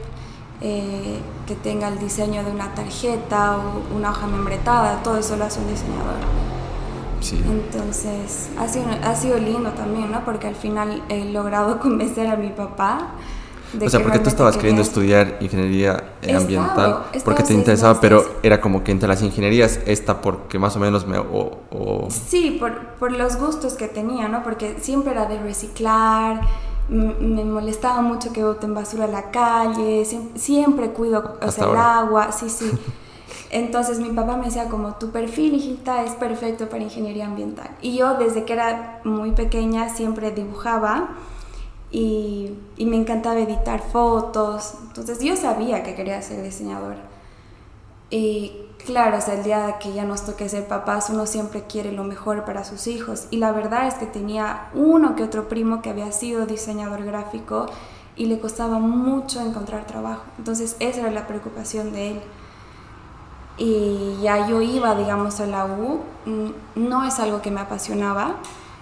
eh, 0.63 1.19
que 1.47 1.55
tenga 1.55 1.89
el 1.89 1.99
diseño 1.99 2.45
de 2.45 2.51
una 2.51 2.75
tarjeta 2.75 3.57
o 3.57 3.97
una 3.97 4.11
hoja 4.11 4.27
membretada, 4.27 5.03
todo 5.03 5.17
eso 5.17 5.37
lo 5.37 5.45
hace 5.45 5.59
un 5.61 5.69
diseñador. 5.69 6.17
Sí. 7.21 7.43
Entonces, 7.49 8.51
ha 8.59 8.69
sido, 8.69 8.87
ha 9.03 9.15
sido 9.15 9.39
lindo 9.39 9.71
también, 9.71 10.11
¿no? 10.11 10.25
Porque 10.25 10.49
al 10.49 10.55
final 10.55 11.03
he 11.09 11.25
logrado 11.27 11.81
convencer 11.81 12.27
a 12.27 12.37
mi 12.37 12.51
papá. 12.51 13.13
De 13.73 13.87
o 13.87 13.89
sea, 13.89 14.03
porque 14.03 14.19
tú 14.19 14.29
estabas 14.29 14.57
queriendo 14.57 14.83
estudiar 14.83 15.39
ingeniería 15.41 16.13
ambiental, 16.29 17.05
porque 17.25 17.45
te 17.45 17.55
interesaba, 17.55 18.01
pero 18.01 18.41
era 18.43 18.61
como 18.61 18.83
que 18.83 18.91
entre 18.91 19.09
las 19.09 19.23
ingenierías, 19.23 19.79
esta 19.87 20.21
porque 20.21 20.59
más 20.59 20.75
o 20.75 20.81
menos 20.81 21.07
me... 21.07 21.19
O, 21.19 22.09
Sí, 22.11 22.57
por, 22.59 22.95
por 22.99 23.13
los 23.13 23.37
gustos 23.37 23.75
que 23.75 23.87
tenía, 23.87 24.27
¿no? 24.27 24.43
Porque 24.43 24.77
siempre 24.81 25.13
era 25.13 25.27
de 25.27 25.39
reciclar, 25.39 26.41
me 26.89 27.45
molestaba 27.45 28.01
mucho 28.01 28.33
que 28.33 28.45
boten 28.45 28.75
basura 28.75 29.05
a 29.05 29.09
la 29.09 29.31
calle, 29.31 30.05
siempre, 30.35 30.91
cuido 30.91 31.39
el 31.41 31.77
agua, 31.77 32.33
sí, 32.33 32.51
sí. 32.51 32.71
Entonces 33.51 33.99
mi 33.99 34.11
papá 34.11 34.37
me 34.37 34.47
decía 34.47 34.69
como 34.69 34.95
tu 34.95 35.11
perfil, 35.11 35.55
hijita, 35.55 36.05
es 36.05 36.13
perfecto 36.13 36.69
para 36.69 36.85
ingeniería 36.85 37.27
ambiental. 37.27 37.71
Y 37.83 37.97
yo 37.97 38.15
desde 38.15 38.45
que 38.45 38.53
era 38.53 39.01
muy 39.05 39.33
pequeña 39.33 39.89
siempre 39.89 40.31
dibujaba 40.31 41.11
y, 41.91 42.53
y 42.77 42.87
me 42.87 42.97
encantaba 42.97 43.41
editar 43.41 43.83
fotos. 43.83 44.75
Entonces 44.87 45.21
yo 45.21 45.37
sabía 45.37 45.83
que 45.83 45.95
quería 45.97 46.23
ser 46.23 46.43
diseñadora. 46.43 47.03
Y 48.11 48.70
claro, 48.85 49.19
o 49.19 49.21
sea, 49.21 49.35
el 49.35 49.43
día 49.43 49.79
que 49.79 49.93
ya 49.93 50.05
nos 50.05 50.25
toque 50.25 50.49
ser 50.49 50.67
papás, 50.67 51.11
uno 51.11 51.27
siempre 51.27 51.65
quiere 51.65 51.93
lo 51.93 52.05
mejor 52.05 52.45
para 52.45 52.65
sus 52.65 52.87
hijos. 52.87 53.27
Y 53.31 53.39
la 53.39 53.53
verdad 53.53 53.87
es 53.87 53.95
que 53.95 54.07
tenía 54.07 54.69
uno 54.75 55.17
que 55.17 55.23
otro 55.23 55.49
primo 55.49 55.83
que 55.83 55.91
había 55.91 56.13
sido 56.13 56.47
diseñador 56.47 57.05
gráfico 57.05 57.67
y 58.17 58.27
le 58.27 58.39
costaba 58.39 58.79
mucho 58.79 59.41
encontrar 59.41 59.87
trabajo. 59.87 60.23
Entonces 60.39 60.77
esa 60.79 61.01
era 61.01 61.11
la 61.11 61.27
preocupación 61.27 61.93
de 61.93 62.11
él. 62.13 62.21
Y 63.57 64.19
ya 64.23 64.47
yo 64.49 64.63
iba, 64.63 64.95
digamos, 64.95 65.41
a 65.41 65.47
la 65.47 65.67
U, 65.67 66.01
mm, 66.27 66.51
no 66.77 67.05
es 67.05 67.19
algo 67.19 67.43
que 67.43 67.51
me 67.51 67.61
apasionaba. 67.61 68.37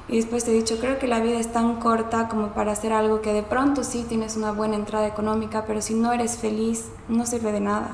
Y 0.09 0.17
después 0.17 0.45
te 0.45 0.53
he 0.53 0.55
dicho, 0.55 0.79
creo 0.81 0.99
que 0.99 1.07
la 1.07 1.21
vida 1.21 1.39
es 1.39 1.53
tan 1.53 1.77
corta 1.77 2.29
como 2.29 2.49
para 2.49 2.73
hacer 2.73 2.93
algo 2.93 3.21
que 3.21 3.33
de 3.33 3.43
pronto 3.43 3.85
sí 3.85 4.07
tienes 4.09 4.37
una 4.37 4.53
buena 4.53 4.77
entrada 4.77 5.07
económica, 5.07 5.65
pero 5.67 5.83
si 5.83 5.95
no 5.95 6.13
eres 6.13 6.39
feliz, 6.39 6.87
no 7.09 7.27
sirve 7.27 7.53
de 7.53 7.61
nada, 7.61 7.91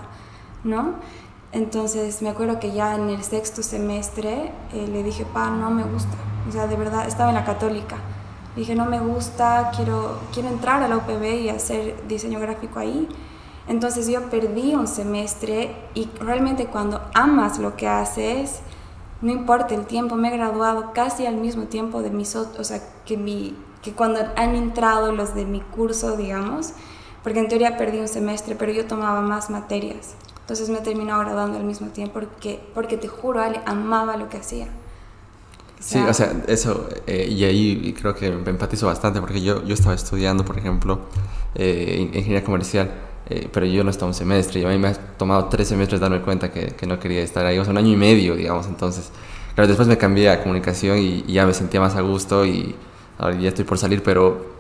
¿no? 0.63 0.95
Entonces 1.55 2.21
me 2.21 2.31
acuerdo 2.31 2.59
que 2.59 2.73
ya 2.73 2.97
en 2.97 3.09
el 3.09 3.23
sexto 3.23 3.63
semestre 3.63 4.51
eh, 4.73 4.89
le 4.89 5.05
dije, 5.05 5.25
pa, 5.25 5.51
no 5.51 5.71
me 5.71 5.85
gusta. 5.85 6.17
O 6.49 6.53
sea, 6.53 6.67
de 6.67 6.75
verdad, 6.75 7.07
estaba 7.07 7.29
en 7.29 7.37
la 7.37 7.45
católica. 7.45 7.97
dije, 8.57 8.75
no 8.75 8.87
me 8.87 8.99
gusta, 8.99 9.71
quiero, 9.75 10.19
quiero 10.33 10.49
entrar 10.49 10.83
a 10.83 10.89
la 10.89 10.97
UPB 10.97 11.43
y 11.43 11.49
hacer 11.51 12.09
diseño 12.09 12.41
gráfico 12.41 12.81
ahí. 12.81 13.09
Entonces 13.69 14.09
yo 14.09 14.29
perdí 14.31 14.75
un 14.75 14.89
semestre 14.89 15.75
y 15.95 16.11
realmente 16.21 16.67
cuando 16.67 17.01
amas 17.15 17.59
lo 17.59 17.77
que 17.77 17.87
haces, 17.87 18.61
no 19.23 19.31
importa 19.31 19.77
el 19.77 19.87
tiempo, 19.87 20.17
me 20.17 20.29
he 20.29 20.37
graduado 20.37 20.93
casi 20.93 21.25
al 21.25 21.37
mismo 21.37 21.65
tiempo 21.65 22.03
de 22.03 22.11
mis 22.11 22.35
o 22.35 22.65
sea, 22.65 22.81
que, 23.07 23.17
mi, 23.17 23.57
que 23.81 23.93
cuando 23.93 24.21
han 24.37 24.57
entrado 24.57 25.13
los 25.13 25.37
de 25.37 25.47
mi 25.47 25.61
curso, 25.61 26.17
digamos, 26.17 26.73
porque 27.23 27.39
en 27.39 27.49
teoría 27.49 27.77
perdí 27.77 28.01
un 28.01 28.09
semestre, 28.09 28.57
pero 28.57 28.73
yo 28.73 28.87
tomaba 28.87 29.21
más 29.21 29.51
materias. 29.51 30.17
Entonces 30.45 30.69
me 30.69 30.81
terminó 30.81 31.19
graduando 31.19 31.57
al 31.59 31.65
mismo 31.65 31.89
tiempo 31.89 32.21
porque, 32.21 32.61
porque 32.75 32.99
te 32.99 33.09
juro, 33.09 33.41
Ale, 33.41 33.63
amaba 33.65 34.17
lo 34.19 34.29
que 34.29 34.37
hacía. 34.39 34.69
sí, 35.79 36.07
o 36.07 36.13
sea, 36.15 36.45
eso, 36.49 36.89
eh, 37.07 37.27
y 37.31 37.45
ahí 37.45 37.95
creo 37.99 38.15
que 38.15 38.31
me 38.31 38.51
empatizo 38.51 38.87
bastante 38.87 39.21
porque 39.21 39.41
yo, 39.43 39.65
yo 39.65 39.75
estaba 39.75 39.95
estudiando, 39.95 40.45
por 40.45 40.59
ejemplo, 40.59 41.01
eh, 41.55 42.11
ingeniería 42.13 42.45
comercial, 42.45 42.91
eh, 43.27 43.49
pero 43.53 43.67
yo 43.67 43.85
no 43.85 43.91
estaba 43.91 44.09
un 44.09 44.15
semestre 44.15 44.61
y 44.61 44.65
a 44.65 44.69
mí 44.69 44.79
me 44.79 44.89
ha 44.89 44.95
tomado 45.17 45.47
tres 45.47 45.69
semestres 45.69 46.01
darme 46.01 46.21
cuenta 46.23 46.53
que, 46.53 46.75
que 46.75 46.87
no 46.87 46.99
quería 46.99 47.23
estar 47.23 47.47
ahí, 47.47 47.59
o 47.59 47.65
sea, 47.65 47.71
un 47.73 47.79
año 47.79 47.93
y 47.93 47.97
medio, 47.97 48.37
digamos, 48.37 48.67
entonces, 48.67 49.11
claro, 49.55 49.69
después 49.69 49.89
me 49.89 49.97
cambié 49.99 50.31
a 50.31 50.43
comunicación 50.43 50.99
y, 50.99 51.25
y 51.27 51.33
ya 51.35 51.47
me 51.47 51.55
sentía 51.55 51.81
más 51.81 51.97
a 51.97 52.03
gusto 52.03 52.45
y 52.47 52.75
ahora 53.19 53.39
ya 53.39 53.49
estoy 53.49 53.65
por 53.65 53.79
salir, 53.79 54.03
pero 54.03 54.55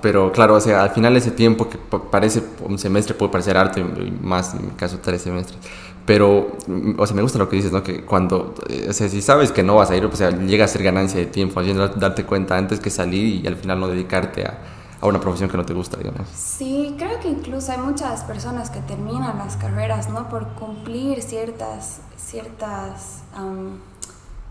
pero 0.00 0.32
claro, 0.32 0.54
o 0.54 0.60
sea, 0.60 0.82
al 0.82 0.90
final 0.90 1.16
ese 1.16 1.30
tiempo 1.30 1.68
que 1.68 1.78
parece 1.78 2.42
un 2.64 2.78
semestre 2.78 3.14
puede 3.14 3.32
parecer 3.32 3.56
harto, 3.56 3.80
más 4.20 4.54
en 4.54 4.66
mi 4.66 4.72
caso 4.72 4.98
tres 5.02 5.22
semestres. 5.22 5.58
Pero, 6.04 6.56
mm, 6.66 6.98
o 6.98 7.06
sea, 7.06 7.14
me 7.14 7.22
gusta 7.22 7.38
lo 7.38 7.48
que 7.48 7.56
dices, 7.56 7.72
¿no? 7.72 7.82
Que 7.82 8.04
cuando, 8.04 8.54
eh, 8.68 8.86
o 8.88 8.92
sea, 8.92 9.08
si 9.08 9.22
sabes 9.22 9.52
que 9.52 9.62
no 9.62 9.76
vas 9.76 9.90
a 9.90 9.96
ir, 9.96 10.04
o 10.04 10.14
sea, 10.14 10.30
llega 10.30 10.64
a 10.64 10.68
ser 10.68 10.82
ganancia 10.82 11.18
de 11.20 11.26
tiempo, 11.26 11.60
haciendo 11.60 11.86
darte 11.88 12.24
cuenta 12.24 12.56
antes 12.56 12.80
que 12.80 12.90
salir 12.90 13.42
y 13.42 13.46
al 13.46 13.56
final 13.56 13.80
no 13.80 13.88
dedicarte 13.88 14.44
a, 14.44 14.58
a 15.00 15.06
una 15.06 15.20
profesión 15.20 15.48
que 15.48 15.56
no 15.56 15.64
te 15.64 15.74
gusta, 15.74 15.96
digamos. 15.96 16.28
Sí, 16.34 16.94
creo 16.98 17.20
que 17.20 17.28
incluso 17.28 17.72
hay 17.72 17.78
muchas 17.78 18.22
personas 18.24 18.70
que 18.70 18.80
terminan 18.80 19.38
las 19.38 19.56
carreras, 19.56 20.08
¿no? 20.08 20.28
Por 20.28 20.48
cumplir 20.54 21.22
ciertas, 21.22 22.00
ciertas, 22.16 23.22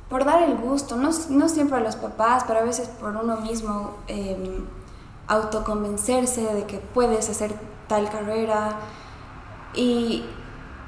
por 0.09 0.25
dar 0.25 0.43
el 0.43 0.57
gusto, 0.57 0.97
no, 0.97 1.09
no 1.29 1.49
siempre 1.49 1.77
a 1.77 1.79
los 1.81 1.95
papás, 1.95 2.43
pero 2.47 2.59
a 2.59 2.63
veces 2.63 2.87
por 2.87 3.15
uno 3.15 3.39
mismo. 3.41 3.91
Eh, 4.07 4.59
autoconvencerse 5.31 6.53
de 6.53 6.65
que 6.65 6.77
puedes 6.77 7.29
hacer 7.29 7.53
tal 7.87 8.09
carrera. 8.09 8.77
Y 9.73 10.25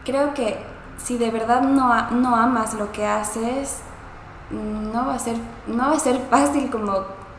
creo 0.04 0.34
que 0.34 0.58
si 0.98 1.18
de 1.18 1.32
verdad 1.32 1.62
no, 1.62 2.12
no 2.12 2.36
amas 2.36 2.74
lo 2.74 2.92
que 2.92 3.06
haces, 3.06 3.80
no 4.52 5.08
va, 5.08 5.16
a 5.16 5.20
ser, 5.20 5.38
no 5.68 5.90
va 5.90 5.94
a 5.94 6.00
ser 6.00 6.20
fácil 6.30 6.70
como 6.70 6.94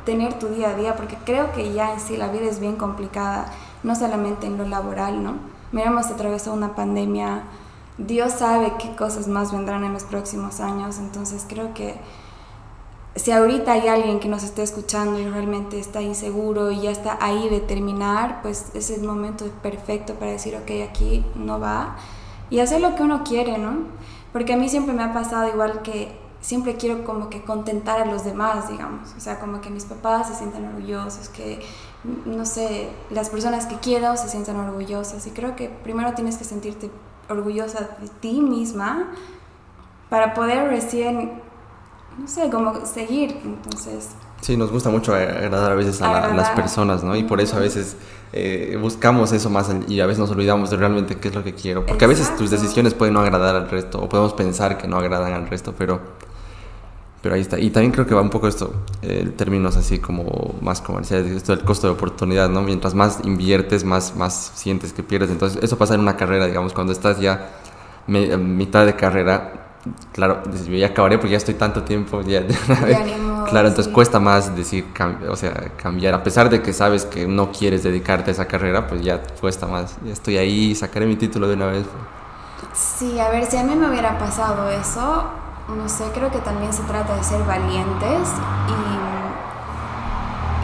tener 0.05 0.39
tu 0.39 0.49
día 0.49 0.71
a 0.71 0.75
día, 0.75 0.97
porque 0.97 1.17
creo 1.25 1.53
que 1.53 1.73
ya 1.73 1.93
en 1.93 2.01
sí 2.01 2.17
la 2.17 2.29
vida 2.29 2.47
es 2.47 2.61
bien 2.61 2.77
complicada, 2.77 3.47
no 3.83 3.95
solamente 3.95 4.47
en 4.47 4.59
lo 4.59 4.67
laboral, 4.67 5.23
¿no? 5.23 5.35
Miramos, 5.73 6.07
atravesado 6.07 6.55
una 6.55 6.75
pandemia, 6.75 7.45
Dios 7.97 8.33
sabe 8.33 8.75
qué 8.79 8.95
cosas 8.97 9.29
más 9.29 9.53
vendrán 9.53 9.85
en 9.85 9.93
los 9.93 10.05
próximos 10.05 10.61
años, 10.61 10.99
entonces 10.99 11.47
creo 11.49 11.73
que 11.75 11.99
si 13.17 13.31
ahorita 13.31 13.73
hay 13.73 13.89
alguien 13.89 14.19
que 14.19 14.29
nos 14.29 14.43
esté 14.43 14.63
escuchando 14.63 15.21
y 15.21 15.29
realmente 15.29 15.79
está 15.79 16.03
inseguro 16.03 16.71
y 16.71 16.83
ya 16.83 16.91
está 16.91 17.17
ahí 17.21 17.49
de 17.49 17.61
terminar, 17.61 18.43
pues 18.43 18.67
es 18.75 18.91
el 18.91 19.05
momento 19.07 19.47
perfecto 19.63 20.15
para 20.15 20.33
decir, 20.33 20.57
ok, 20.57 20.89
aquí 20.89 21.25
no 21.37 21.61
va. 21.61 21.97
Y 22.51 22.59
hacer 22.59 22.81
lo 22.81 22.97
que 22.97 23.03
uno 23.03 23.23
quiere, 23.23 23.59
¿no? 23.59 23.75
Porque 24.33 24.55
a 24.55 24.57
mí 24.57 24.69
siempre 24.69 24.95
me 24.95 25.05
ha 25.05 25.13
pasado 25.13 25.49
igual 25.49 25.83
que 25.83 26.19
siempre 26.41 26.75
quiero 26.75 27.05
como 27.05 27.31
que 27.31 27.43
contentar 27.43 28.01
a 28.03 28.05
los 28.05 28.25
demás, 28.25 28.69
digamos, 28.69 29.15
o 29.17 29.21
sea, 29.21 29.39
como 29.39 29.61
que 29.61 29.71
mis 29.71 29.85
papás 29.85 30.29
se 30.29 30.35
sientan 30.35 30.67
orgullosos, 30.67 31.29
que, 31.29 31.65
no 32.27 32.45
sé, 32.45 32.91
las 33.11 33.31
personas 33.31 33.67
que 33.67 33.77
quiero 33.77 34.17
se 34.17 34.29
sientan 34.29 34.57
orgullosas. 34.57 35.27
Y 35.27 35.31
creo 35.31 35.57
que 35.57 35.69
primero 35.69 36.13
tienes 36.15 36.37
que 36.37 36.45
sentirte 36.45 36.91
orgullosa 37.31 37.97
de 38.01 38.09
ti 38.21 38.41
misma 38.41 39.13
para 40.11 40.35
poder 40.35 40.69
recién 40.69 41.41
no 42.19 42.29
sé, 42.29 42.49
como 42.51 42.87
seguir, 42.87 43.41
entonces... 43.45 44.11
Sí, 44.41 44.57
nos 44.57 44.71
gusta 44.71 44.91
mucho 44.91 45.15
agradar 45.15 45.73
a 45.73 45.75
veces 45.75 46.03
a, 46.03 46.35
las 46.35 46.51
personas, 46.51 47.03
¿no? 47.03 47.17
Y 47.17 47.23
por 47.23 47.41
eso 47.41 47.57
a 47.57 47.61
veces 47.61 47.97
eh, 48.33 48.77
buscamos 48.79 49.33
eso 49.33 49.49
más 49.49 49.71
y 49.89 50.01
a 50.01 50.07
veces 50.07 50.19
nos 50.19 50.31
olvidamos 50.31 50.69
de 50.69 50.77
realmente 50.77 51.17
qué 51.17 51.29
es 51.29 51.35
lo 51.35 51.43
que 51.43 51.55
quiero. 51.55 51.87
Porque 51.87 52.05
a 52.05 52.09
veces 52.09 52.37
tus 52.37 52.51
decisiones 52.51 52.93
pueden 52.93 53.15
no 53.15 53.21
agradar 53.21 53.57
al 53.57 53.71
resto 53.71 54.03
o 54.03 54.09
podemos 54.09 54.35
pensar 54.35 54.77
que 54.77 54.87
no 54.87 54.99
agradan 54.99 55.33
al 55.33 55.49
resto, 55.49 55.75
pero, 55.79 55.99
pero 57.23 57.37
ahí 57.37 57.41
está. 57.41 57.59
Y 57.59 57.71
también 57.71 57.91
creo 57.91 58.07
que 58.07 58.15
va 58.15 58.21
un 58.21 58.29
poco 58.29 58.47
esto, 58.47 58.85
el 59.01 59.33
términos 59.33 59.79
así 59.79 59.99
como 59.99 60.57
más 60.61 60.83
comerciales, 60.83 61.33
esto 61.33 61.57
del 61.57 61.65
costo 61.65 61.87
de 61.87 61.95
oportunidad, 61.95 62.51
¿no? 62.51 62.61
Mientras 62.61 62.93
más 62.93 63.21
inviertes, 63.25 63.83
más, 63.83 64.15
más 64.15 64.53
sientes 64.55 64.93
que 64.93 65.03
pierdes. 65.03 65.31
Entonces 65.31 65.63
eso 65.63 65.79
pasa 65.79 65.95
en 65.95 66.01
una 66.01 66.19
carrera, 66.19 66.47
digamos, 66.47 66.75
cuando 66.75 66.93
estás 66.93 67.19
ya 67.19 67.51
mitad 68.07 68.85
de 68.85 68.95
carrera 68.95 69.64
claro, 70.13 70.43
yo 70.67 70.75
ya 70.75 70.89
acabaré 70.89 71.19
porque 71.19 71.33
ya 71.33 71.37
estoy 71.37 71.55
tanto 71.55 71.83
tiempo, 71.83 72.23
ya, 72.23 72.43
claro, 73.49 73.69
entonces 73.69 73.93
cuesta 73.93 74.19
más 74.21 74.55
decir, 74.57 74.87
o 75.29 75.37
sea, 75.37 75.73
cambiar, 75.77 76.15
a 76.15 76.23
pesar 76.23 76.49
de 76.49 76.63
que 76.63 76.73
sabes 76.73 77.05
que 77.05 77.27
no 77.27 77.53
quieres 77.53 77.83
dedicarte 77.83 78.31
a 78.31 78.35
esa 78.35 78.47
carrera, 78.47 78.87
pues 78.87 79.03
ya 79.03 79.23
cuesta 79.41 79.67
más, 79.67 79.97
ya 80.05 80.13
estoy 80.13 80.39
ahí, 80.39 80.75
sacaré 80.75 81.07
mi 81.07 81.17
título 81.17 81.49
de 81.49 81.55
una 81.55 81.67
vez. 81.67 81.85
Sí, 82.73 83.19
a 83.21 83.29
ver, 83.29 83.45
si 83.47 83.57
a 83.57 83.65
mí 83.65 83.75
me 83.75 83.89
hubiera 83.89 84.19
pasado 84.19 84.69
eso, 84.71 85.25
no 85.69 85.89
sé, 85.89 86.05
creo 86.15 86.31
que 86.31 86.39
también 86.39 86.73
se 86.73 86.83
trata 86.83 87.15
de 87.17 87.23
ser 87.23 87.43
valientes 87.45 88.29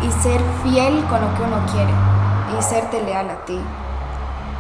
y, 0.03 0.07
y 0.07 0.13
ser 0.23 0.41
fiel 0.63 1.05
con 1.05 1.21
lo 1.21 1.35
que 1.35 1.43
uno 1.43 1.59
quiere 1.71 1.93
y 2.59 2.63
serte 2.63 3.03
leal 3.03 3.31
a 3.31 3.45
ti. 3.45 3.59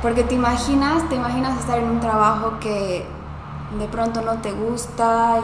Porque 0.02 0.22
te 0.22 0.34
imaginas, 0.34 1.08
te 1.08 1.16
imaginas 1.16 1.58
estar 1.58 1.78
en 1.78 1.90
un 1.90 2.00
trabajo 2.00 2.54
que 2.60 3.06
de 3.78 3.86
pronto 3.88 4.22
no 4.22 4.40
te 4.40 4.52
gusta 4.52 5.38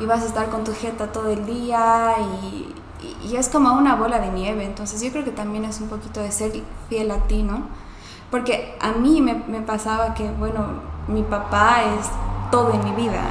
y, 0.00 0.06
vas 0.06 0.22
a 0.22 0.26
estar 0.26 0.48
con 0.48 0.62
tu 0.62 0.72
jeta 0.72 1.10
todo 1.10 1.28
el 1.28 1.44
día 1.44 2.14
y, 2.42 2.74
es 3.34 3.48
como 3.48 3.72
una 3.72 3.94
bola 3.94 4.18
de 4.18 4.30
nieve. 4.30 4.64
Entonces 4.64 5.00
yo 5.02 5.10
creo 5.10 5.24
que 5.24 5.30
también 5.30 5.64
es 5.64 5.80
un 5.80 5.88
poquito 5.88 6.20
de 6.20 6.32
ser 6.32 6.52
fiel 6.88 7.10
a 7.10 7.18
ti, 7.26 7.42
¿no? 7.42 7.62
Porque 8.30 8.76
a 8.80 8.92
mí 8.92 9.20
me, 9.20 9.60
pasaba 9.62 10.14
que, 10.14 10.30
bueno, 10.30 10.66
mi 11.06 11.22
papá 11.22 11.82
es 11.82 12.06
todo 12.50 12.72
en 12.72 12.84
mi 12.84 12.92
vida 12.92 13.22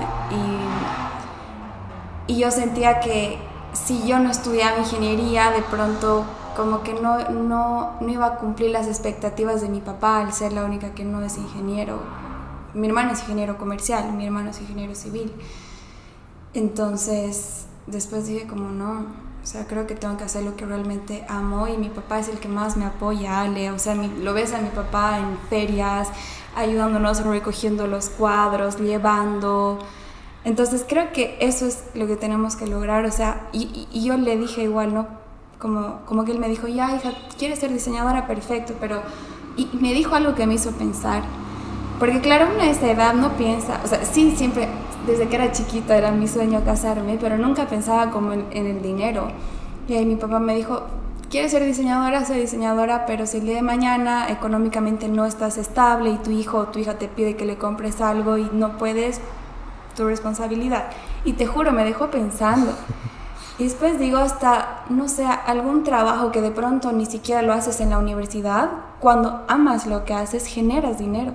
y, 2.27 2.39
yo 2.39 2.51
sentía 2.51 3.00
que 3.00 3.39
si 3.74 4.05
yo 4.05 4.19
no 4.19 4.29
estudiaba 4.29 4.79
ingeniería, 4.79 5.51
de 5.51 5.62
pronto 5.62 6.25
como 6.55 6.83
que 6.83 6.93
no, 6.93 7.17
no, 7.29 7.93
no 8.01 8.09
iba 8.09 8.25
a 8.25 8.36
cumplir 8.36 8.71
las 8.71 8.88
expectativas 8.88 9.62
de 9.62 9.69
mi 9.69 9.79
papá 9.79 10.19
al 10.19 10.33
ser 10.33 10.51
la 10.53 10.65
única 10.65 10.93
que 10.93 11.05
no 11.05 11.21
es 11.21 11.38
ingeniero 11.38 12.00
mi 12.74 12.88
hermano 12.88 13.12
es 13.12 13.21
ingeniero 13.21 13.57
comercial, 13.57 14.13
mi 14.13 14.25
hermano 14.25 14.51
es 14.51 14.62
ingeniero 14.62 14.95
civil. 14.95 15.31
Entonces, 16.53 17.65
después 17.88 18.27
dije 18.27 18.47
como 18.47 18.69
no, 18.69 19.05
o 19.47 19.50
sea, 19.50 19.65
creo 19.65 19.88
que 19.88 19.95
tengo 19.95 20.17
que 20.17 20.25
hacer 20.25 20.43
lo 20.43 20.55
que 20.55 20.65
realmente 20.65 21.25
amo 21.29 21.67
y 21.67 21.77
mi 21.77 21.89
papá 21.89 22.19
es 22.19 22.27
el 22.27 22.38
que 22.39 22.50
más 22.50 22.75
me 22.75 22.86
apoya, 22.86 23.41
Ale, 23.41 23.71
o 23.71 23.79
sea, 23.79 23.95
lo 23.95 24.33
ves 24.33 24.53
a 24.53 24.59
mi 24.59 24.69
papá 24.69 25.19
en 25.19 25.38
ferias, 25.50 26.09
ayudándonos 26.55 27.24
recogiendo 27.24 27.88
los 27.88 28.09
cuadros, 28.09 28.77
llevando. 28.79 29.79
Entonces 30.43 30.86
creo 30.88 31.13
que 31.13 31.38
eso 31.39 31.65
es 31.65 31.83
lo 31.93 32.07
que 32.07 32.17
tenemos 32.17 32.55
que 32.55 32.67
lograr, 32.67 33.05
o 33.05 33.12
sea, 33.12 33.47
y, 33.53 33.88
y 33.91 34.03
yo 34.03 34.17
le 34.17 34.38
dije 34.38 34.63
igual, 34.63 34.93
¿no? 34.93 35.07
Como, 35.59 36.01
como 36.05 36.25
que 36.25 36.31
él 36.33 36.39
me 36.39 36.50
dijo, 36.50 36.67
ya 36.67 36.95
hija, 36.95 37.13
quieres 37.38 37.59
ser 37.59 37.71
diseñadora, 37.71 38.27
perfecto, 38.27 38.74
pero... 38.79 39.01
Y 39.55 39.69
me 39.79 39.93
dijo 39.93 40.13
algo 40.13 40.36
que 40.36 40.45
me 40.45 40.53
hizo 40.53 40.71
pensar, 40.71 41.24
porque 42.00 42.22
claro, 42.22 42.48
uno 42.54 42.62
a 42.62 42.68
esa 42.68 42.92
edad 42.92 43.13
no 43.13 43.32
piensa, 43.38 43.82
o 43.84 43.88
sea, 43.88 44.06
sí, 44.06 44.36
siempre, 44.36 44.68
desde 45.08 45.27
que 45.27 45.36
era 45.36 45.51
chiquita 45.51 45.98
era 45.98 46.12
mi 46.12 46.27
sueño 46.27 46.63
casarme, 46.63 47.18
pero 47.20 47.38
nunca 47.38 47.68
pensaba 47.68 48.12
como 48.12 48.34
en, 48.34 48.46
el 48.51 48.82
dinero. 48.84 49.30
Y 49.88 49.96
ahí 49.96 50.06
mi 50.06 50.16
papá 50.16 50.39
me 50.39 50.54
dijo, 50.54 50.84
quieres 51.30 51.51
ser 51.51 51.63
diseñadora, 51.63 52.24
sé 52.24 52.36
diseñadora, 52.36 53.06
pero 53.08 53.25
si 53.25 53.38
el 53.38 53.46
día 53.46 53.56
de 53.56 53.62
mañana 53.63 54.30
económicamente 54.30 55.08
no 55.08 55.25
estás 55.25 55.58
estable 55.58 56.12
y 56.12 56.18
tu 56.18 56.30
hijo 56.30 56.58
o 56.58 56.68
tu 56.68 56.77
hija 56.77 57.00
te 57.00 57.08
pide 57.08 57.36
que 57.36 57.46
le 57.46 57.58
compres 57.58 58.00
algo 58.00 58.38
y 58.38 58.48
no 58.54 58.77
puedes, 58.77 59.20
tu 59.96 60.06
responsabilidad. 60.06 60.89
Y 61.25 61.34
te 61.34 61.48
juro, 61.48 61.72
me 61.72 61.84
dejó 61.84 62.12
pensando. 62.12 62.74
Y 63.58 63.63
después 63.63 63.98
digo 63.98 64.20
hasta, 64.20 64.84
no 64.89 65.08
sé, 65.08 65.25
algún 65.25 65.84
trabajo 65.84 66.32
que 66.32 66.42
de 66.42 66.51
pronto 66.51 66.92
ni 66.92 67.08
siquiera 67.08 67.42
lo 67.42 67.54
haces 67.54 67.82
en 67.82 67.89
la 67.89 67.98
universidad, 67.98 68.70
cuando 69.00 69.44
amas 69.48 69.88
lo 69.88 70.06
que 70.06 70.13
haces, 70.13 70.46
generas 70.46 71.00
dinero. 71.00 71.34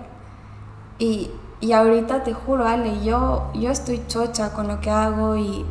Y, 1.03 1.33
y 1.61 1.73
ahorita 1.73 2.23
te 2.23 2.33
juro, 2.33 2.65
Ale, 2.65 3.03
yo, 3.03 3.51
yo 3.55 3.73
estoy 3.73 4.05
chocha 4.07 4.53
con 4.53 4.69
lo 4.69 4.81
que 4.81 4.89
hago 4.89 5.35
y 5.35 5.67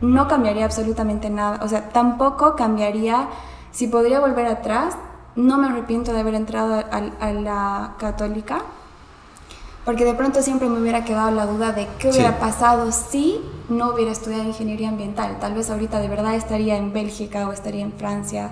no 0.00 0.26
cambiaría 0.26 0.64
absolutamente 0.64 1.30
nada. 1.30 1.60
O 1.62 1.68
sea, 1.68 1.90
tampoco 1.90 2.56
cambiaría, 2.56 3.28
si 3.70 3.86
podría 3.86 4.18
volver 4.18 4.46
atrás, 4.46 4.96
no 5.36 5.58
me 5.58 5.68
arrepiento 5.68 6.12
de 6.12 6.18
haber 6.18 6.34
entrado 6.34 6.74
a, 6.90 7.32
la 7.32 7.94
católica, 8.00 8.62
porque 9.84 10.04
de 10.04 10.14
pronto 10.14 10.42
siempre 10.42 10.68
me 10.68 10.80
hubiera 10.80 11.04
quedado 11.04 11.30
la 11.30 11.46
duda 11.46 11.70
de 11.70 11.86
qué 12.00 12.10
hubiera 12.10 12.40
pasado 12.40 12.90
si 12.90 13.40
no 13.68 13.90
hubiera 13.92 14.10
estudiado 14.10 14.42
ingeniería 14.42 14.88
ambiental. 14.88 15.38
Tal 15.38 15.54
vez 15.54 15.70
ahorita 15.70 16.00
de 16.00 16.08
verdad 16.08 16.34
estaría 16.34 16.76
en 16.76 16.92
Bélgica 16.92 17.46
o 17.46 17.52
estaría 17.52 17.84
en 17.84 17.92
Francia. 17.92 18.50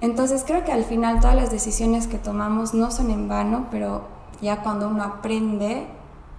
Entonces 0.00 0.42
creo 0.46 0.64
que 0.64 0.72
al 0.72 0.84
final 0.84 1.20
todas 1.20 1.36
las 1.36 1.50
decisiones 1.50 2.06
que 2.06 2.16
tomamos 2.16 2.72
no 2.72 2.90
son 2.90 3.10
en 3.10 3.28
vano, 3.28 3.66
pero 3.70 4.11
ya 4.42 4.62
cuando 4.62 4.88
uno 4.88 5.02
aprende, 5.02 5.86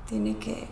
tiene 0.08 0.38
que 0.38 0.68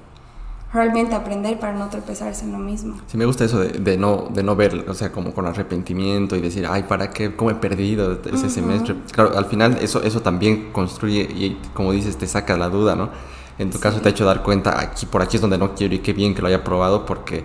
realmente 0.74 1.16
aprender 1.16 1.60
para 1.60 1.74
no 1.74 1.90
tropezarse 1.90 2.46
en 2.46 2.52
lo 2.52 2.58
mismo. 2.60 2.98
Sí, 3.08 3.18
me 3.18 3.26
gusta 3.26 3.46
eso 3.46 3.60
de, 3.60 3.98
no, 3.98 4.28
de 4.30 4.44
no 4.44 4.56
ver, 4.56 4.86
o 4.88 4.94
sea, 4.94 5.12
como 5.12 5.34
con 5.34 5.46
arrepentimiento 5.46 6.36
y 6.36 6.42
decir, 6.42 6.68
ay, 6.70 6.84
¿para 6.84 7.10
qué? 7.10 7.36
¿Cómo 7.36 7.52
he 7.52 7.56
perdido 7.56 8.20
ese 8.32 8.50
semestre? 8.50 8.96
Claro, 9.12 9.38
al 9.38 9.46
final 9.46 9.78
eso, 9.82 10.02
eso 10.04 10.22
también 10.22 10.72
construye 10.72 11.22
y, 11.22 11.60
como 11.74 11.92
dices, 11.92 12.18
te 12.18 12.28
saca 12.28 12.56
la 12.58 12.70
duda, 12.70 12.96
¿no? 12.96 13.10
En 13.58 13.70
tu 13.70 13.80
caso 13.80 14.00
te 14.02 14.10
ha 14.10 14.12
hecho 14.12 14.26
dar 14.26 14.44
cuenta, 14.44 14.80
aquí 14.80 15.06
por 15.06 15.22
aquí 15.22 15.36
es 15.36 15.42
donde 15.42 15.58
no 15.58 15.76
quiero 15.76 15.94
y 15.94 16.00
qué 16.00 16.14
bien 16.14 16.34
que 16.34 16.42
lo 16.42 16.48
haya 16.48 16.64
probado 16.64 17.06
porque 17.06 17.44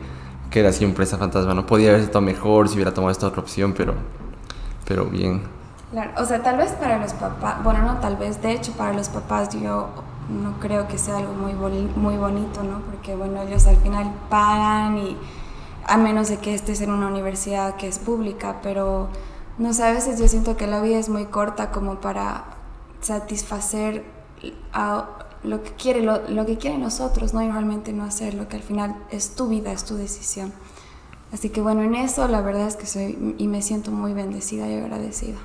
que 0.51 0.61
era 0.61 0.73
siempre 0.73 1.05
esa 1.05 1.19
fantasma. 1.19 1.53
No 1.55 1.67
podía 1.67 1.91
haber 1.91 2.03
estado 2.03 2.23
mejor 2.23 2.69
si 2.69 2.75
hubiera 2.75 2.95
tomado 2.95 3.11
esta 3.11 3.27
otra 3.27 3.43
opción, 3.43 3.75
pero, 3.77 3.95
pero 4.87 5.07
bien. 5.07 5.43
Claro, 5.97 6.13
o 6.19 6.27
sea, 6.27 6.43
tal 6.43 6.59
vez 6.59 6.73
para 6.73 6.99
los 6.99 7.15
papás, 7.15 7.65
bueno, 7.65 7.81
no 7.81 8.01
tal 8.01 8.17
vez, 8.17 8.43
de 8.43 8.53
hecho 8.53 8.73
para 8.73 8.93
los 8.93 9.09
papás 9.09 9.49
yo 9.59 9.89
no 10.29 10.61
creo 10.61 10.87
que 10.89 10.99
sea 10.99 11.17
algo 11.17 11.33
muy, 11.33 11.55
muy 11.55 12.19
bonito, 12.19 12.63
¿no? 12.63 12.81
Porque, 12.81 13.17
bueno, 13.17 13.41
ellos 13.41 13.67
al 13.67 13.79
final 13.79 14.13
pagan 14.29 14.99
y 14.99 15.17
a 15.87 15.97
menos 15.97 16.29
de 16.29 16.37
que 16.37 16.55
estés 16.55 16.83
en 16.83 16.91
una 16.91 17.07
universidad 17.07 17.77
que 17.77 17.89
es 17.89 17.99
pública, 17.99 18.57
pero 18.63 19.09
no 19.57 19.73
sé, 19.73 19.85
a 19.85 19.93
veces 19.93 20.21
yo 20.21 20.29
siento 20.29 20.59
que 20.59 20.67
la 20.67 20.83
vida 20.83 20.99
es 20.99 21.09
muy 21.09 21.25
corta 21.25 21.71
como 21.71 21.99
para 21.99 22.45
satisfacer 23.01 24.05
a 24.75 25.07
lo 25.45 25.63
que 25.63 25.71
quiere 25.71 26.03
lo, 26.03 26.29
lo, 26.29 26.45
que 26.45 26.59
quieren 26.59 26.83
los 26.83 27.01
otros, 27.01 27.33
¿no? 27.33 27.41
Y 27.41 27.51
realmente 27.51 27.95
no 27.95 28.05
hacer 28.05 28.35
lo 28.35 28.49
que 28.49 28.57
al 28.57 28.63
final 28.63 29.03
es 29.11 29.35
tu 29.35 29.49
vida, 29.49 29.73
es 29.73 29.87
tu 29.87 29.97
decisión. 29.97 30.53
Así 31.33 31.49
que 31.49 31.63
bueno, 31.63 31.81
en 31.81 31.95
eso 31.95 32.29
la 32.29 32.43
verdad 32.43 32.67
es 32.67 32.77
que 32.77 32.85
soy 32.85 33.35
y 33.39 33.49
me 33.49 33.63
siento 33.63 33.93
muy 33.93 34.13
bendecida 34.13 34.69
y 34.69 34.75
agradecida. 34.75 35.39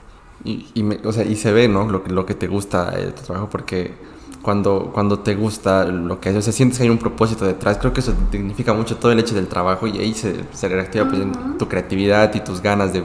Y, 0.44 0.68
y, 0.74 0.84
o 1.06 1.12
sea, 1.12 1.24
y 1.24 1.36
se 1.36 1.52
ve, 1.52 1.68
¿no? 1.68 1.88
Lo, 1.90 2.04
lo 2.08 2.26
que 2.26 2.34
te 2.34 2.48
gusta 2.48 2.92
de 2.92 3.12
tu 3.12 3.24
trabajo, 3.24 3.50
porque 3.50 3.94
cuando, 4.42 4.92
cuando 4.94 5.20
te 5.20 5.36
gusta 5.36 5.86
lo 5.86 6.20
que 6.20 6.30
haces, 6.30 6.40
o 6.40 6.42
sea, 6.44 6.54
sientes 6.54 6.78
que 6.78 6.84
hay 6.84 6.90
un 6.90 6.98
propósito 6.98 7.46
detrás. 7.46 7.78
Creo 7.78 7.94
que 7.94 8.00
eso 8.00 8.14
significa 8.32 8.74
mucho 8.74 8.98
todo 8.98 9.12
el 9.12 9.20
hecho 9.20 9.36
del 9.36 9.48
trabajo 9.48 9.88
y 9.88 10.00
ahí 10.00 10.14
se, 10.14 10.44
se 10.54 10.68
reactiva 10.68 11.08
pues, 11.08 11.22
tu 11.58 11.68
creatividad 11.68 12.34
y 12.34 12.40
tus 12.42 12.62
ganas 12.62 12.94
de 12.94 13.04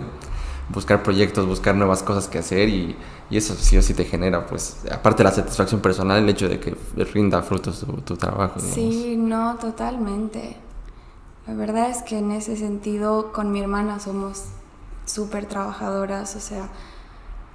buscar 0.72 1.02
proyectos, 1.02 1.46
buscar 1.46 1.74
nuevas 1.76 2.02
cosas 2.02 2.28
que 2.28 2.38
hacer 2.38 2.68
y, 2.68 2.96
y, 3.30 3.36
eso 3.36 3.54
sí 3.54 3.76
o 3.76 3.82
sí 3.82 3.94
te 3.94 4.04
genera, 4.04 4.46
pues, 4.46 4.78
aparte 4.90 5.18
de 5.18 5.24
la 5.24 5.34
satisfacción 5.34 5.80
personal, 5.80 6.22
el 6.22 6.28
hecho 6.28 6.48
de 6.48 6.58
que 6.58 6.74
rinda 7.12 7.42
frutos 7.42 7.80
tu, 7.80 7.92
tu 8.00 8.16
trabajo. 8.16 8.58
Sí, 8.58 9.16
no, 9.16 9.56
totalmente. 9.56 10.56
La 11.46 11.54
verdad 11.54 11.90
es 11.90 12.02
que 12.02 12.18
en 12.18 12.32
ese 12.32 12.56
sentido 12.56 13.32
con 13.32 13.52
mi 13.52 13.60
hermana 13.60 14.00
somos 14.00 14.46
súper 15.04 15.46
trabajadoras, 15.46 16.34
o 16.34 16.40
sea, 16.40 16.68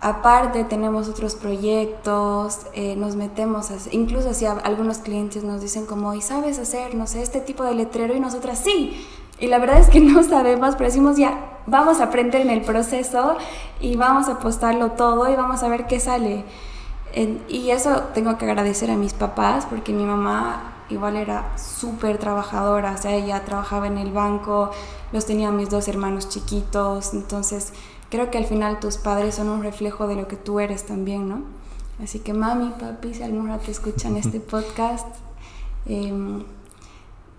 Aparte 0.01 0.63
tenemos 0.63 1.07
otros 1.07 1.35
proyectos, 1.35 2.61
eh, 2.73 2.95
nos 2.95 3.15
metemos, 3.15 3.69
incluso 3.91 4.33
si 4.33 4.47
algunos 4.47 4.97
clientes 4.97 5.43
nos 5.43 5.61
dicen 5.61 5.85
como, 5.85 6.15
¿y 6.15 6.21
sabes 6.21 6.57
hacer, 6.57 6.95
no 6.95 7.05
sé, 7.05 7.21
este 7.21 7.39
tipo 7.39 7.63
de 7.63 7.75
letrero? 7.75 8.15
Y 8.15 8.19
nosotras 8.19 8.59
sí. 8.63 9.07
Y 9.39 9.45
la 9.45 9.59
verdad 9.59 9.79
es 9.79 9.89
que 9.89 9.99
no 10.01 10.23
sabemos, 10.23 10.75
pero 10.75 10.89
decimos 10.89 11.17
ya, 11.17 11.59
vamos 11.67 11.99
a 11.99 12.05
aprender 12.05 12.41
en 12.41 12.49
el 12.49 12.61
proceso 12.61 13.37
y 13.79 13.95
vamos 13.95 14.27
a 14.27 14.33
apostarlo 14.33 14.93
todo 14.93 15.31
y 15.31 15.35
vamos 15.35 15.61
a 15.61 15.67
ver 15.67 15.85
qué 15.85 15.99
sale. 15.99 16.45
y 17.47 17.69
eso 17.69 18.03
tengo 18.15 18.37
que 18.39 18.45
agradecer 18.45 18.89
a 18.89 18.95
mis 18.95 19.13
papás 19.13 19.67
porque 19.69 19.93
mi 19.93 20.03
mamá 20.03 20.71
igual 20.89 21.15
era 21.15 21.57
súper 21.57 22.17
trabajadora, 22.17 22.93
o 22.93 22.97
sea, 22.97 23.13
ella 23.13 23.43
trabajaba 23.45 23.87
en 23.87 23.97
el 23.97 24.11
banco, 24.11 24.71
los 25.11 25.25
tenía 25.25 25.51
mis 25.51 25.69
dos 25.69 25.87
hermanos 25.87 26.29
chiquitos, 26.29 27.13
entonces 27.13 27.73
creo 28.12 28.30
que 28.30 28.38
al 28.38 28.45
final 28.45 28.80
tus 28.80 28.97
padres 28.97 29.36
son 29.36 29.50
un 29.50 29.63
reflejo 29.63 30.06
de 30.06 30.15
lo 30.15 30.28
que 30.28 30.36
tú 30.36 30.60
eres 30.60 30.86
también, 30.86 31.28
¿no? 31.28 31.43
Así 32.04 32.19
que 32.19 32.34
mami, 32.34 32.71
papi, 32.71 33.13
si 33.13 33.24
algún 33.24 33.47
rato 33.47 33.71
escuchan 33.71 34.17
este 34.17 34.39
podcast, 34.54 35.08
em, 35.86 36.43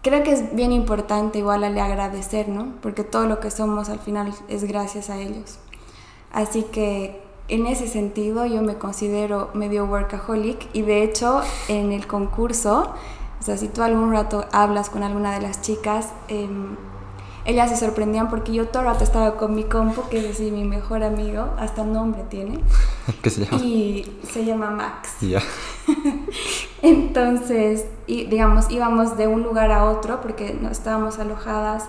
creo 0.03 0.23
que 0.23 0.33
es 0.33 0.55
bien 0.57 0.73
importante 0.73 1.39
igual 1.39 1.63
al 1.63 1.79
agradecer, 1.79 2.49
¿no? 2.49 2.73
Porque 2.81 3.05
todo 3.05 3.27
lo 3.27 3.39
que 3.39 3.51
somos 3.51 3.91
al 3.91 3.99
final 4.01 4.35
es 4.49 4.65
gracias 4.65 5.11
a 5.11 5.19
ellos. 5.19 5.59
Así 6.33 6.63
que 6.63 7.21
en 7.49 7.67
ese 7.67 7.87
sentido 7.87 8.47
yo 8.47 8.63
me 8.63 8.77
considero 8.77 9.51
medio 9.53 9.85
workaholic 9.85 10.69
y 10.73 10.83
de 10.83 11.03
hecho 11.03 11.43
en 11.69 11.93
el 11.93 12.07
concurso, 12.07 12.95
o 13.41 13.45
sea, 13.45 13.59
si 13.59 13.69
tú 13.69 13.83
algún 13.83 14.13
rato 14.13 14.47
hablas 14.53 14.89
con 14.89 15.03
alguna 15.03 15.35
de 15.35 15.43
las 15.43 15.61
chicas, 15.61 16.15
eh, 16.29 16.49
ellas 17.45 17.71
se 17.71 17.77
sorprendían 17.77 18.29
porque 18.29 18.53
yo 18.53 18.69
todo 18.69 18.83
el 18.83 18.89
rato 18.89 19.05
estaba 19.05 19.37
con 19.37 19.55
mi 19.55 19.65
compo, 19.65 20.09
que 20.09 20.19
es 20.19 20.35
así 20.35 20.51
mi 20.51 20.65
mejor 20.65 21.03
amigo, 21.03 21.51
hasta 21.59 21.85
nombre 21.85 22.23
tiene. 22.29 22.61
¿Qué 23.23 23.31
se 23.31 23.45
llama? 23.45 23.63
Y 23.63 24.19
se 24.31 24.45
llama 24.45 24.71
Max. 24.71 25.11
Ya. 25.21 25.43
Entonces, 26.83 27.87
y, 28.07 28.25
digamos, 28.25 28.71
íbamos 28.71 29.17
de 29.17 29.29
un 29.29 29.43
lugar 29.43 29.71
a 29.73 29.85
otro 29.85 30.21
porque 30.21 30.59
estábamos 30.71 31.19
alojadas 31.19 31.85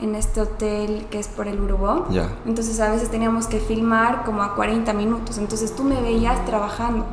en 0.00 0.14
este 0.14 0.40
hotel 0.40 1.06
que 1.10 1.18
es 1.18 1.28
por 1.28 1.46
el 1.48 1.60
Urubó. 1.60 2.06
Ya. 2.10 2.28
Entonces 2.44 2.80
a 2.80 2.90
veces 2.90 3.10
teníamos 3.10 3.46
que 3.46 3.60
filmar 3.60 4.24
como 4.24 4.42
a 4.42 4.54
40 4.54 4.92
minutos. 4.94 5.38
Entonces 5.38 5.74
tú 5.74 5.84
me 5.84 6.00
veías 6.00 6.44
trabajando. 6.44 7.06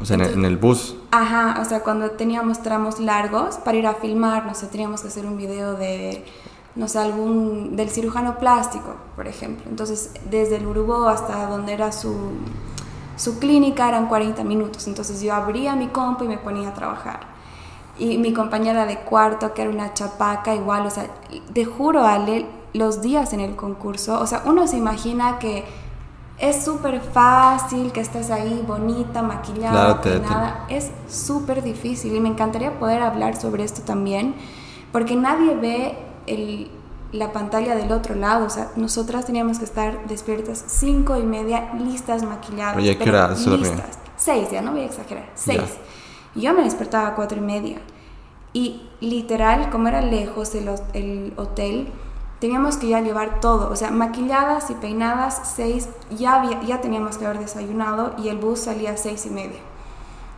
O 0.00 0.06
sea, 0.06 0.16
en, 0.16 0.44
el, 0.44 0.56
bus. 0.56 0.96
Ajá, 1.10 1.60
o 1.60 1.64
sea, 1.66 1.80
cuando 1.82 2.12
teníamos 2.12 2.62
tramos 2.62 3.00
largos 3.00 3.56
para 3.56 3.76
ir 3.76 3.86
a 3.86 3.94
filmar, 3.94 4.46
no 4.46 4.54
sé, 4.54 4.66
teníamos 4.68 5.02
que 5.02 5.08
hacer 5.08 5.26
un 5.26 5.36
video 5.36 5.74
de 5.74 6.24
no 6.76 6.88
sé, 6.88 6.98
algún 6.98 7.76
del 7.76 7.90
cirujano 7.90 8.38
plástico, 8.38 8.94
por 9.16 9.26
ejemplo. 9.26 9.64
Entonces, 9.68 10.12
desde 10.30 10.56
el 10.56 10.66
Urubó 10.66 11.08
hasta 11.08 11.46
donde 11.46 11.72
era 11.72 11.92
su, 11.92 12.14
su 13.16 13.38
clínica 13.38 13.88
eran 13.88 14.06
40 14.06 14.44
minutos. 14.44 14.86
Entonces, 14.86 15.20
yo 15.20 15.34
abría 15.34 15.74
mi 15.74 15.88
compu 15.88 16.24
y 16.24 16.28
me 16.28 16.38
ponía 16.38 16.68
a 16.68 16.74
trabajar. 16.74 17.20
Y 17.98 18.18
mi 18.18 18.32
compañera 18.32 18.86
de 18.86 18.98
cuarto, 19.00 19.52
que 19.52 19.62
era 19.62 19.70
una 19.70 19.92
chapaca, 19.94 20.54
igual, 20.54 20.86
o 20.86 20.90
sea, 20.90 21.06
te 21.52 21.64
juro, 21.64 22.04
Ale, 22.04 22.46
los 22.72 23.02
días 23.02 23.32
en 23.32 23.40
el 23.40 23.56
concurso, 23.56 24.20
o 24.20 24.26
sea, 24.26 24.42
uno 24.46 24.66
se 24.66 24.76
imagina 24.76 25.38
que 25.38 25.64
es 26.38 26.64
súper 26.64 27.00
fácil, 27.00 27.92
que 27.92 28.00
estás 28.00 28.30
ahí 28.30 28.64
bonita, 28.66 29.20
maquillada, 29.20 30.00
nada. 30.22 30.64
Es 30.70 30.90
súper 31.08 31.62
difícil 31.62 32.14
y 32.14 32.20
me 32.20 32.30
encantaría 32.30 32.78
poder 32.78 33.02
hablar 33.02 33.36
sobre 33.36 33.64
esto 33.64 33.82
también, 33.82 34.34
porque 34.92 35.16
nadie 35.16 35.54
ve 35.54 35.98
el, 36.32 36.70
la 37.12 37.32
pantalla 37.32 37.74
del 37.74 37.92
otro 37.92 38.14
lado. 38.14 38.46
O 38.46 38.50
sea, 38.50 38.70
nosotras 38.76 39.26
teníamos 39.26 39.58
que 39.58 39.64
estar 39.64 40.06
despiertas 40.06 40.64
cinco 40.66 41.16
y 41.16 41.22
media, 41.22 41.72
listas, 41.74 42.22
maquilladas. 42.22 42.76
Oye, 42.76 42.96
¿qué 42.96 43.08
hora 43.08 43.28
listas. 43.28 43.98
Seis, 44.16 44.50
ya 44.50 44.62
no 44.62 44.72
voy 44.72 44.82
a 44.82 44.86
exagerar. 44.86 45.30
Seis. 45.34 45.62
Y 46.34 46.42
yo 46.42 46.54
me 46.54 46.62
despertaba 46.62 47.08
a 47.08 47.14
cuatro 47.14 47.38
y 47.38 47.42
media. 47.42 47.78
Y 48.52 48.82
literal, 49.00 49.70
como 49.70 49.88
era 49.88 50.00
lejos 50.00 50.54
el, 50.54 50.68
el 50.92 51.32
hotel, 51.36 51.88
teníamos 52.40 52.76
que 52.76 52.88
ya 52.88 53.00
llevar 53.00 53.40
todo. 53.40 53.70
O 53.70 53.76
sea, 53.76 53.90
maquilladas 53.90 54.70
y 54.70 54.74
peinadas, 54.74 55.52
seis, 55.54 55.88
ya, 56.10 56.60
ya 56.66 56.80
teníamos 56.80 57.16
que 57.18 57.26
haber 57.26 57.38
desayunado 57.38 58.14
y 58.18 58.28
el 58.28 58.38
bus 58.38 58.60
salía 58.60 58.92
a 58.92 58.96
seis 58.96 59.26
y 59.26 59.30
media. 59.30 59.60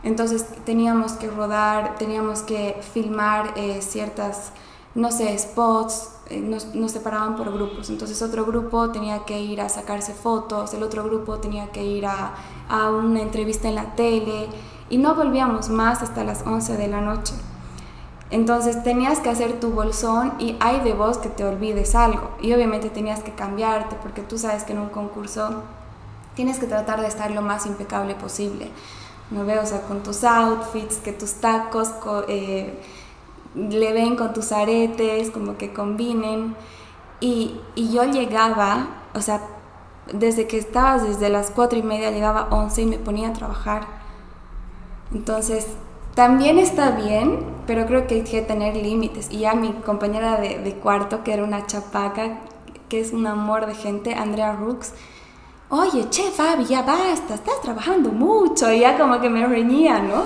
Entonces 0.03 0.45
teníamos 0.65 1.13
que 1.13 1.29
rodar, 1.29 1.95
teníamos 1.97 2.43
que 2.43 2.77
filmar 2.93 3.53
eh, 3.55 3.81
ciertas 3.81 4.51
no 4.95 5.11
sé, 5.11 5.37
spots, 5.37 6.09
eh, 6.29 6.39
nos, 6.39 6.91
separaban 6.91 7.35
por 7.35 7.51
grupos. 7.51 7.89
Entonces 7.89 8.21
otro 8.21 8.45
grupo 8.45 8.91
tenía 8.91 9.25
que 9.25 9.41
ir 9.41 9.61
a 9.61 9.69
sacarse 9.69 10.13
fotos, 10.13 10.73
el 10.73 10.83
otro 10.83 11.03
grupo 11.03 11.39
tenía 11.39 11.71
que 11.71 11.83
ir 11.83 12.05
a, 12.05 12.33
a 12.69 12.89
una 12.89 13.21
entrevista 13.21 13.67
en 13.67 13.75
la 13.75 13.95
tele 13.95 14.47
y 14.89 14.97
no 14.97 15.15
volvíamos 15.15 15.69
más 15.69 16.01
hasta 16.01 16.23
las 16.23 16.45
11 16.45 16.77
de 16.77 16.87
la 16.87 17.01
noche. 17.01 17.33
Entonces 18.29 18.83
tenías 18.83 19.19
que 19.19 19.29
hacer 19.29 19.59
tu 19.59 19.69
bolsón 19.69 20.33
y 20.39 20.55
hay 20.59 20.79
de 20.79 20.93
vos 20.93 21.19
que 21.19 21.29
te 21.29 21.45
olvides 21.45 21.93
algo. 21.93 22.31
Y 22.41 22.53
obviamente 22.53 22.89
tenías 22.89 23.21
que 23.21 23.31
cambiarte 23.33 23.95
porque 24.01 24.21
tú 24.21 24.39
sabes 24.39 24.63
que 24.63 24.73
en 24.73 24.79
un 24.79 24.89
concurso 24.89 25.61
tienes 26.35 26.57
que 26.57 26.65
tratar 26.65 27.01
de 27.01 27.07
estar 27.07 27.29
lo 27.31 27.41
más 27.41 27.65
impecable 27.65 28.15
posible. 28.15 28.71
¿No 29.29 29.45
veo? 29.45 29.61
O 29.61 29.65
sea, 29.65 29.81
con 29.83 30.03
tus 30.03 30.23
outfits, 30.23 30.97
que 30.97 31.11
tus 31.11 31.33
tacos 31.35 31.91
eh, 32.27 32.79
le 33.55 33.93
ven 33.93 34.15
con 34.15 34.33
tus 34.33 34.51
aretes, 34.51 35.31
como 35.31 35.57
que 35.57 35.73
combinen. 35.73 36.55
Y, 37.19 37.59
y 37.75 37.91
yo 37.93 38.03
llegaba, 38.05 38.87
o 39.13 39.21
sea, 39.21 39.41
desde 40.11 40.47
que 40.47 40.57
estabas 40.57 41.07
desde 41.07 41.29
las 41.29 41.51
cuatro 41.51 41.79
y 41.79 41.83
media 41.83 42.11
llegaba 42.11 42.47
a 42.49 42.55
11 42.55 42.81
y 42.81 42.85
me 42.85 42.97
ponía 42.97 43.29
a 43.29 43.33
trabajar. 43.33 43.87
Entonces, 45.13 45.67
también 46.15 46.59
está 46.59 46.91
bien, 46.91 47.39
pero 47.65 47.85
creo 47.85 48.05
que 48.07 48.15
hay 48.15 48.23
que 48.23 48.41
tener 48.41 48.75
límites. 48.75 49.29
Y 49.31 49.39
ya 49.39 49.53
mi 49.55 49.71
compañera 49.73 50.37
de, 50.37 50.73
cuarto, 50.75 51.23
que 51.23 51.33
era 51.33 51.43
una 51.43 51.65
chapaca, 51.65 52.39
que 52.89 52.99
es 52.99 53.13
un 53.13 53.25
amor 53.25 53.65
de 53.65 53.75
gente, 53.75 54.13
Andrea 54.13 54.53
Rooks, 54.53 54.93
oye, 55.69 56.09
che, 56.09 56.29
Fabi, 56.29 56.65
ya 56.65 56.83
basta, 56.83 57.33
estás 57.33 57.61
trabajando 57.61 58.09
mucho. 58.09 58.71
Y 58.71 58.81
ya 58.81 58.97
como 58.97 59.19
que 59.21 59.29
me 59.29 59.45
reñía, 59.45 59.99
¿no? 59.99 60.25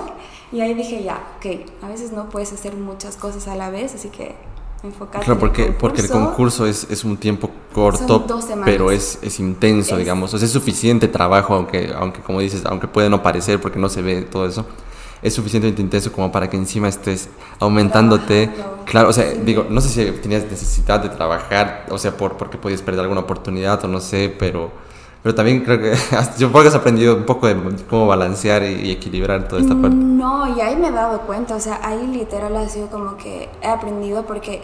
Y 0.51 0.61
ahí 0.61 0.73
dije, 0.73 1.03
ya, 1.03 1.35
ok, 1.37 1.83
a 1.83 1.87
veces 1.87 2.11
no 2.11 2.29
puedes 2.29 2.53
hacer 2.53 2.75
muchas 2.75 3.17
cosas 3.17 3.47
a 3.47 3.55
la 3.55 3.69
vez, 3.69 3.95
así 3.95 4.09
que 4.09 4.35
enfocarte 4.83 5.25
claro, 5.25 5.39
porque, 5.39 5.63
en 5.63 5.67
el 5.69 5.75
porque 5.75 6.01
el 6.01 6.09
concurso 6.09 6.65
es, 6.65 6.87
es 6.89 7.03
un 7.03 7.17
tiempo 7.17 7.49
corto, 7.73 8.25
pero 8.63 8.91
es, 8.91 9.19
es 9.21 9.39
intenso, 9.39 9.97
digamos. 9.97 10.33
O 10.33 10.37
sea, 10.37 10.45
es 10.45 10.51
suficiente 10.51 11.07
trabajo, 11.07 11.55
aunque, 11.55 11.93
aunque 11.95 12.21
como 12.21 12.39
dices, 12.39 12.63
aunque 12.65 12.87
puede 12.87 13.09
no 13.09 13.21
parecer 13.21 13.59
porque 13.59 13.79
no 13.79 13.89
se 13.89 14.01
ve 14.01 14.21
todo 14.21 14.45
eso 14.45 14.65
es 15.21 15.33
suficientemente 15.33 15.81
intenso 15.81 16.11
como 16.11 16.31
para 16.31 16.49
que 16.49 16.57
encima 16.57 16.87
estés 16.87 17.29
aumentándote. 17.59 18.51
Claro, 18.85 19.09
o 19.09 19.13
sea, 19.13 19.25
digo, 19.33 19.65
no 19.69 19.81
sé 19.81 19.89
si 19.89 20.19
tenías 20.19 20.43
necesidad 20.45 20.99
de 20.99 21.09
trabajar, 21.09 21.85
o 21.89 21.97
sea, 21.97 22.15
por, 22.15 22.37
porque 22.37 22.57
podías 22.57 22.81
perder 22.81 23.01
alguna 23.01 23.21
oportunidad 23.21 23.83
o 23.83 23.87
no 23.87 23.99
sé, 23.99 24.33
pero, 24.37 24.71
pero 25.27 25.35
también 25.35 25.59
creo 25.59 25.77
que 25.81 25.93
yo 26.37 26.49
creo 26.49 26.61
que 26.61 26.69
has 26.69 26.75
aprendido 26.75 27.17
un 27.17 27.25
poco 27.25 27.47
de 27.47 27.57
cómo 27.89 28.07
balancear 28.07 28.63
y, 28.63 28.91
equilibrar 28.91 29.45
toda 29.45 29.61
esta 29.61 29.75
parte. 29.75 29.97
No, 29.97 30.55
y 30.55 30.61
ahí 30.61 30.77
me 30.77 30.87
he 30.87 30.91
dado 30.93 31.19
cuenta, 31.23 31.57
o 31.57 31.59
sea, 31.59 31.81
ahí 31.83 32.07
literal 32.07 32.55
ha 32.55 32.69
sido 32.69 32.87
como 32.87 33.17
que 33.17 33.49
he 33.61 33.67
aprendido 33.67 34.25
porque, 34.25 34.61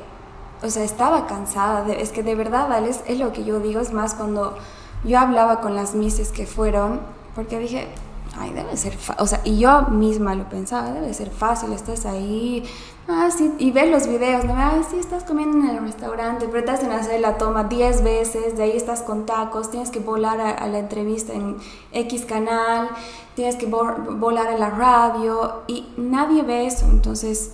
o 0.61 0.69
sea, 0.69 0.85
estaba 0.85 1.27
cansada, 1.27 1.91
es 1.91 2.13
que 2.13 2.23
de 2.23 2.35
verdad, 2.35 2.71
Alex, 2.71 3.01
es 3.07 3.19
lo 3.19 3.33
que 3.33 3.43
yo 3.43 3.59
digo, 3.59 3.81
es 3.81 3.91
más 3.91 4.13
cuando 4.13 4.55
yo 5.03 5.19
hablaba 5.19 5.59
con 5.59 5.75
las 5.75 5.95
mises 5.95 6.29
que 6.29 6.45
fueron, 6.45 7.01
porque 7.35 7.59
dije, 7.59 7.89
ay, 8.39 8.53
debe 8.53 8.77
ser 8.77 8.97
o 9.17 9.27
sea, 9.27 9.41
y 9.43 9.59
yo 9.59 9.81
misma 9.89 10.33
lo 10.33 10.47
pensaba, 10.47 10.91
debe 10.91 11.13
ser 11.13 11.29
fácil, 11.29 11.73
estás 11.73 12.05
ahí, 12.05 12.63
ah, 13.07 13.29
sí, 13.35 13.53
y 13.59 13.71
ves 13.71 13.89
los 13.89 14.07
videos, 14.07 14.45
¿no? 14.45 14.53
Ah, 14.55 14.81
sí, 14.89 14.97
estás 14.97 15.23
comiendo 15.23 15.57
en 15.57 15.75
el 15.75 15.83
restaurante, 15.83 16.47
pero 16.51 16.63
te 16.63 16.71
hacen 16.71 16.91
hacer 16.91 17.19
la 17.19 17.37
toma 17.37 17.65
10 17.65 18.03
veces, 18.03 18.57
de 18.57 18.63
ahí 18.63 18.77
estás 18.77 19.01
con 19.01 19.25
tacos, 19.25 19.71
tienes 19.71 19.89
que 19.89 19.99
volar 19.99 20.39
a, 20.39 20.67
la 20.67 20.79
entrevista 20.79 21.33
en 21.33 21.57
X 21.91 22.25
canal, 22.25 22.89
tienes 23.35 23.55
que 23.55 23.65
volar 23.65 24.47
a 24.47 24.57
la 24.57 24.69
radio, 24.69 25.63
y 25.67 25.87
nadie 25.97 26.43
ve 26.43 26.67
eso, 26.67 26.85
entonces... 26.89 27.51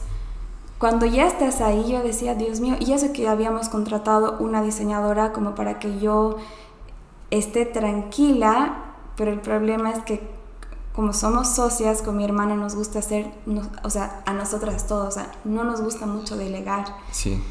Cuando 0.77 1.05
ya 1.05 1.27
estás 1.27 1.59
ahí, 1.59 1.91
yo 1.91 2.01
decía, 2.01 2.35
Dios 2.35 2.61
mío, 2.61 2.77
y 2.79 2.93
eso 2.93 3.11
que 3.11 3.27
habíamos 3.27 3.67
contratado 3.67 4.37
una 4.39 4.61
diseñadora 4.61 5.33
como 5.33 5.53
para 5.53 5.77
que 5.77 5.99
yo 5.99 6.37
esté 7.31 7.65
tranquila, 7.65 8.77
pero 9.17 9.31
el 9.31 9.41
problema 9.41 9.91
es 9.91 9.99
que 10.03 10.38
como 10.99 11.13
somos 11.13 11.47
socias 11.47 12.01
con 12.01 12.17
mi 12.17 12.25
hermana, 12.25 12.57
nos 12.57 12.75
gusta 12.75 12.99
hacer, 12.99 13.31
o 13.83 13.89
sea, 13.89 14.21
a 14.25 14.33
nosotras 14.33 14.85
todos, 14.85 15.07
o 15.07 15.11
sea, 15.11 15.31
no 15.45 15.63
nos 15.63 15.79
gusta 15.79 16.05
mucho 16.05 16.35
delegar. 16.35 16.93
Sí. 17.11 17.41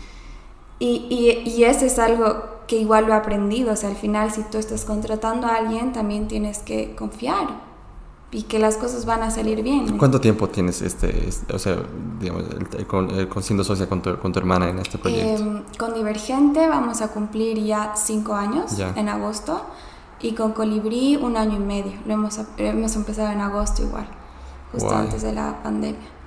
Y, 0.79 1.07
y, 1.09 1.49
y 1.49 1.65
eso 1.65 1.87
es 1.87 1.99
algo 1.99 2.45
que 2.67 2.77
igual 2.77 3.07
lo 3.07 3.15
he 3.15 3.17
aprendido, 3.17 3.73
o 3.73 3.77
sea, 3.77 3.89
al 3.89 3.97
final 3.97 4.31
si 4.33 4.43
tú 4.43 4.59
estás 4.59 4.85
contratando 4.85 5.47
a 5.47 5.55
alguien, 5.55 5.95
también 5.95 6.29
tienes 6.29 6.59
que 6.59 6.95
confiar 6.95 7.49
y 8.31 8.43
que 8.43 8.59
las 8.59 8.77
cosas 8.77 9.07
van 9.07 9.23
a 9.23 9.31
salir 9.31 9.63
bien. 9.63 9.97
¿Cuánto 9.97 10.21
tiempo 10.21 10.51
tienes, 10.51 10.83
este, 10.83 11.27
este 11.27 11.57
o 11.57 11.59
sea, 11.59 11.79
digamos, 12.21 12.45
con, 12.87 13.29
con, 13.29 13.43
siendo 13.43 13.65
socia 13.65 13.89
con 13.89 14.03
tu, 14.03 14.19
con 14.19 14.31
tu, 14.31 14.41
hermana 14.41 14.69
en 14.69 14.79
este 14.79 14.99
proyecto? 14.99 15.43
Em, 15.43 15.63
con 15.79 15.95
Divergente 15.95 16.69
vamos 16.69 17.01
a 17.01 17.09
cumplir 17.09 17.65
ya 17.65 17.95
cinco 17.97 18.35
años 18.35 18.79
en 18.79 19.09
agosto. 19.09 19.63
Y 20.21 20.33
con 20.33 20.53
Colibrí 20.53 21.17
un 21.17 21.37
año 21.37 21.57
y 21.57 21.61
medio. 21.61 21.93
Lo 22.07 22.15
hemos, 22.15 22.41
hemos 22.57 22.97
empezado 22.97 23.31
en 23.31 23.41
agosto 23.41 23.83
igual, 23.83 24.07
justo 24.73 24.95
antes 24.95 25.23
de 25.23 25.33
la 25.33 25.63
pandemia. 25.63 26.19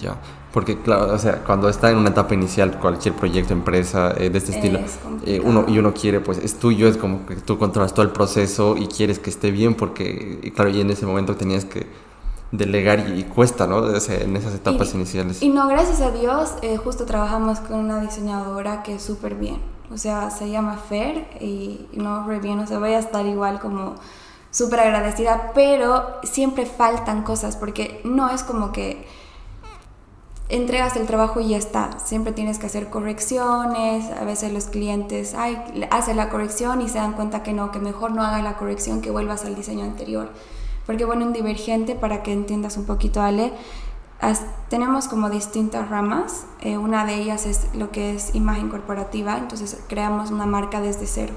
Ya, 0.00 0.16
porque 0.52 0.80
claro, 0.80 1.14
o 1.14 1.18
sea, 1.18 1.44
cuando 1.44 1.68
está 1.68 1.90
en 1.90 1.98
una 1.98 2.10
etapa 2.10 2.34
inicial 2.34 2.78
cualquier 2.80 3.14
proyecto, 3.14 3.52
empresa 3.52 4.12
eh, 4.16 4.28
de 4.28 4.38
este 4.38 4.52
estilo, 4.52 4.80
eh, 5.24 5.40
uno 5.42 5.64
y 5.68 5.78
uno 5.78 5.94
quiere, 5.94 6.20
pues 6.20 6.38
es 6.38 6.58
tuyo, 6.58 6.88
es 6.88 6.96
como 6.96 7.24
que 7.26 7.36
tú 7.36 7.58
controlas 7.58 7.94
todo 7.94 8.04
el 8.04 8.10
proceso 8.10 8.76
y 8.76 8.88
quieres 8.88 9.20
que 9.20 9.30
esté 9.30 9.52
bien, 9.52 9.74
porque 9.74 10.52
claro, 10.54 10.70
y 10.70 10.80
en 10.80 10.90
ese 10.90 11.06
momento 11.06 11.36
tenías 11.36 11.64
que 11.64 11.86
delegar 12.50 13.08
y, 13.16 13.22
cuesta, 13.24 13.66
¿no? 13.66 13.76
O 13.76 14.00
sea, 14.00 14.18
en 14.20 14.36
esas 14.36 14.54
etapas 14.54 14.94
iniciales. 14.94 15.42
Y 15.42 15.48
no, 15.48 15.68
gracias 15.68 16.00
a 16.00 16.10
Dios, 16.10 16.54
eh, 16.62 16.76
justo 16.76 17.04
trabajamos 17.04 17.60
con 17.60 17.78
una 17.78 18.00
diseñadora 18.00 18.82
que 18.82 18.96
es 18.96 19.02
súper 19.02 19.36
bien 19.36 19.77
o 19.92 19.98
sea, 19.98 20.30
se 20.30 20.50
llama 20.50 20.76
Fer 20.76 21.28
y 21.40 21.88
no 21.92 22.26
re 22.26 22.40
bien, 22.40 22.58
o 22.58 22.66
sea, 22.66 22.78
voy 22.78 22.92
a 22.92 22.98
estar 22.98 23.26
igual 23.26 23.60
como 23.60 23.94
súper 24.50 24.80
agradecida, 24.80 25.52
pero 25.54 26.18
siempre 26.22 26.66
faltan 26.66 27.22
cosas 27.22 27.56
porque 27.56 28.00
no 28.04 28.30
es 28.30 28.42
como 28.42 28.72
que 28.72 29.06
entregas 30.48 30.96
el 30.96 31.06
trabajo 31.06 31.40
y 31.40 31.48
ya 31.48 31.58
está, 31.58 31.98
siempre 32.02 32.32
tienes 32.32 32.58
que 32.58 32.66
hacer 32.66 32.88
correcciones, 32.88 34.10
a 34.10 34.24
veces 34.24 34.52
los 34.52 34.64
clientes 34.64 35.34
ay, 35.34 35.86
hacen 35.90 36.16
la 36.16 36.30
corrección 36.30 36.80
y 36.80 36.88
se 36.88 36.98
dan 36.98 37.12
cuenta 37.12 37.42
que 37.42 37.52
no, 37.52 37.70
que 37.70 37.78
mejor 37.78 38.12
no 38.12 38.22
haga 38.22 38.40
la 38.40 38.56
corrección, 38.56 39.02
que 39.02 39.10
vuelvas 39.10 39.44
al 39.44 39.54
diseño 39.54 39.84
anterior. 39.84 40.30
Porque 40.86 41.04
bueno, 41.04 41.26
en 41.26 41.34
Divergente, 41.34 41.94
para 41.94 42.22
que 42.22 42.32
entiendas 42.32 42.78
un 42.78 42.86
poquito, 42.86 43.20
Ale, 43.20 43.52
tenemos 44.68 45.08
como 45.08 45.30
distintas 45.30 45.88
ramas. 45.88 46.44
Eh, 46.60 46.76
una 46.76 47.04
de 47.04 47.14
ellas 47.14 47.46
es 47.46 47.68
lo 47.74 47.90
que 47.90 48.14
es 48.14 48.34
imagen 48.34 48.68
corporativa, 48.68 49.38
entonces 49.38 49.78
creamos 49.88 50.30
una 50.30 50.46
marca 50.46 50.80
desde 50.80 51.06
cero. 51.06 51.34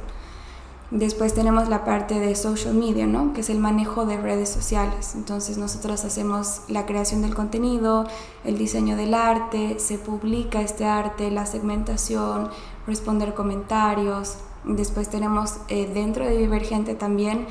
Después 0.92 1.34
tenemos 1.34 1.70
la 1.70 1.86
parte 1.86 2.20
de 2.20 2.36
social 2.36 2.74
media, 2.74 3.08
¿no? 3.08 3.32
que 3.32 3.40
es 3.40 3.50
el 3.50 3.60
manejo 3.60 4.06
de 4.06 4.18
redes 4.18 4.50
sociales. 4.50 5.14
Entonces 5.16 5.58
nosotros 5.58 6.04
hacemos 6.04 6.64
la 6.68 6.86
creación 6.86 7.22
del 7.22 7.34
contenido, 7.34 8.06
el 8.44 8.58
diseño 8.58 8.98
del 8.98 9.14
arte, 9.14 9.80
se 9.80 9.98
publica 9.98 10.62
este 10.62 10.84
arte, 10.84 11.32
la 11.32 11.46
segmentación, 11.46 12.50
responder 12.88 13.34
comentarios. 13.34 14.36
Después 14.66 15.10
tenemos 15.10 15.60
eh, 15.70 15.90
dentro 15.94 16.26
de 16.26 16.36
Divergente 16.38 16.94
también 16.94 17.48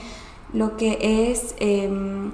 lo 0.53 0.77
que 0.77 1.31
es... 1.31 1.55
Em, 1.61 2.33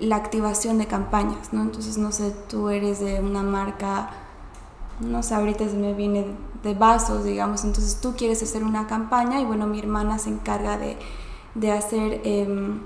la 0.00 0.16
activación 0.16 0.78
de 0.78 0.86
campañas, 0.86 1.52
¿no? 1.52 1.62
Entonces, 1.62 1.98
no 1.98 2.12
sé, 2.12 2.32
tú 2.48 2.68
eres 2.68 3.00
de 3.00 3.20
una 3.20 3.42
marca, 3.42 4.10
no 5.00 5.22
sé, 5.22 5.34
ahorita 5.34 5.68
se 5.68 5.76
me 5.76 5.94
viene 5.94 6.26
de 6.62 6.74
vasos, 6.74 7.24
digamos, 7.24 7.64
entonces 7.64 8.00
tú 8.00 8.14
quieres 8.16 8.42
hacer 8.42 8.64
una 8.64 8.86
campaña 8.86 9.40
y 9.40 9.44
bueno, 9.44 9.66
mi 9.66 9.78
hermana 9.78 10.18
se 10.18 10.30
encarga 10.30 10.76
de, 10.76 10.96
de 11.54 11.72
hacer 11.72 12.20
em, 12.24 12.80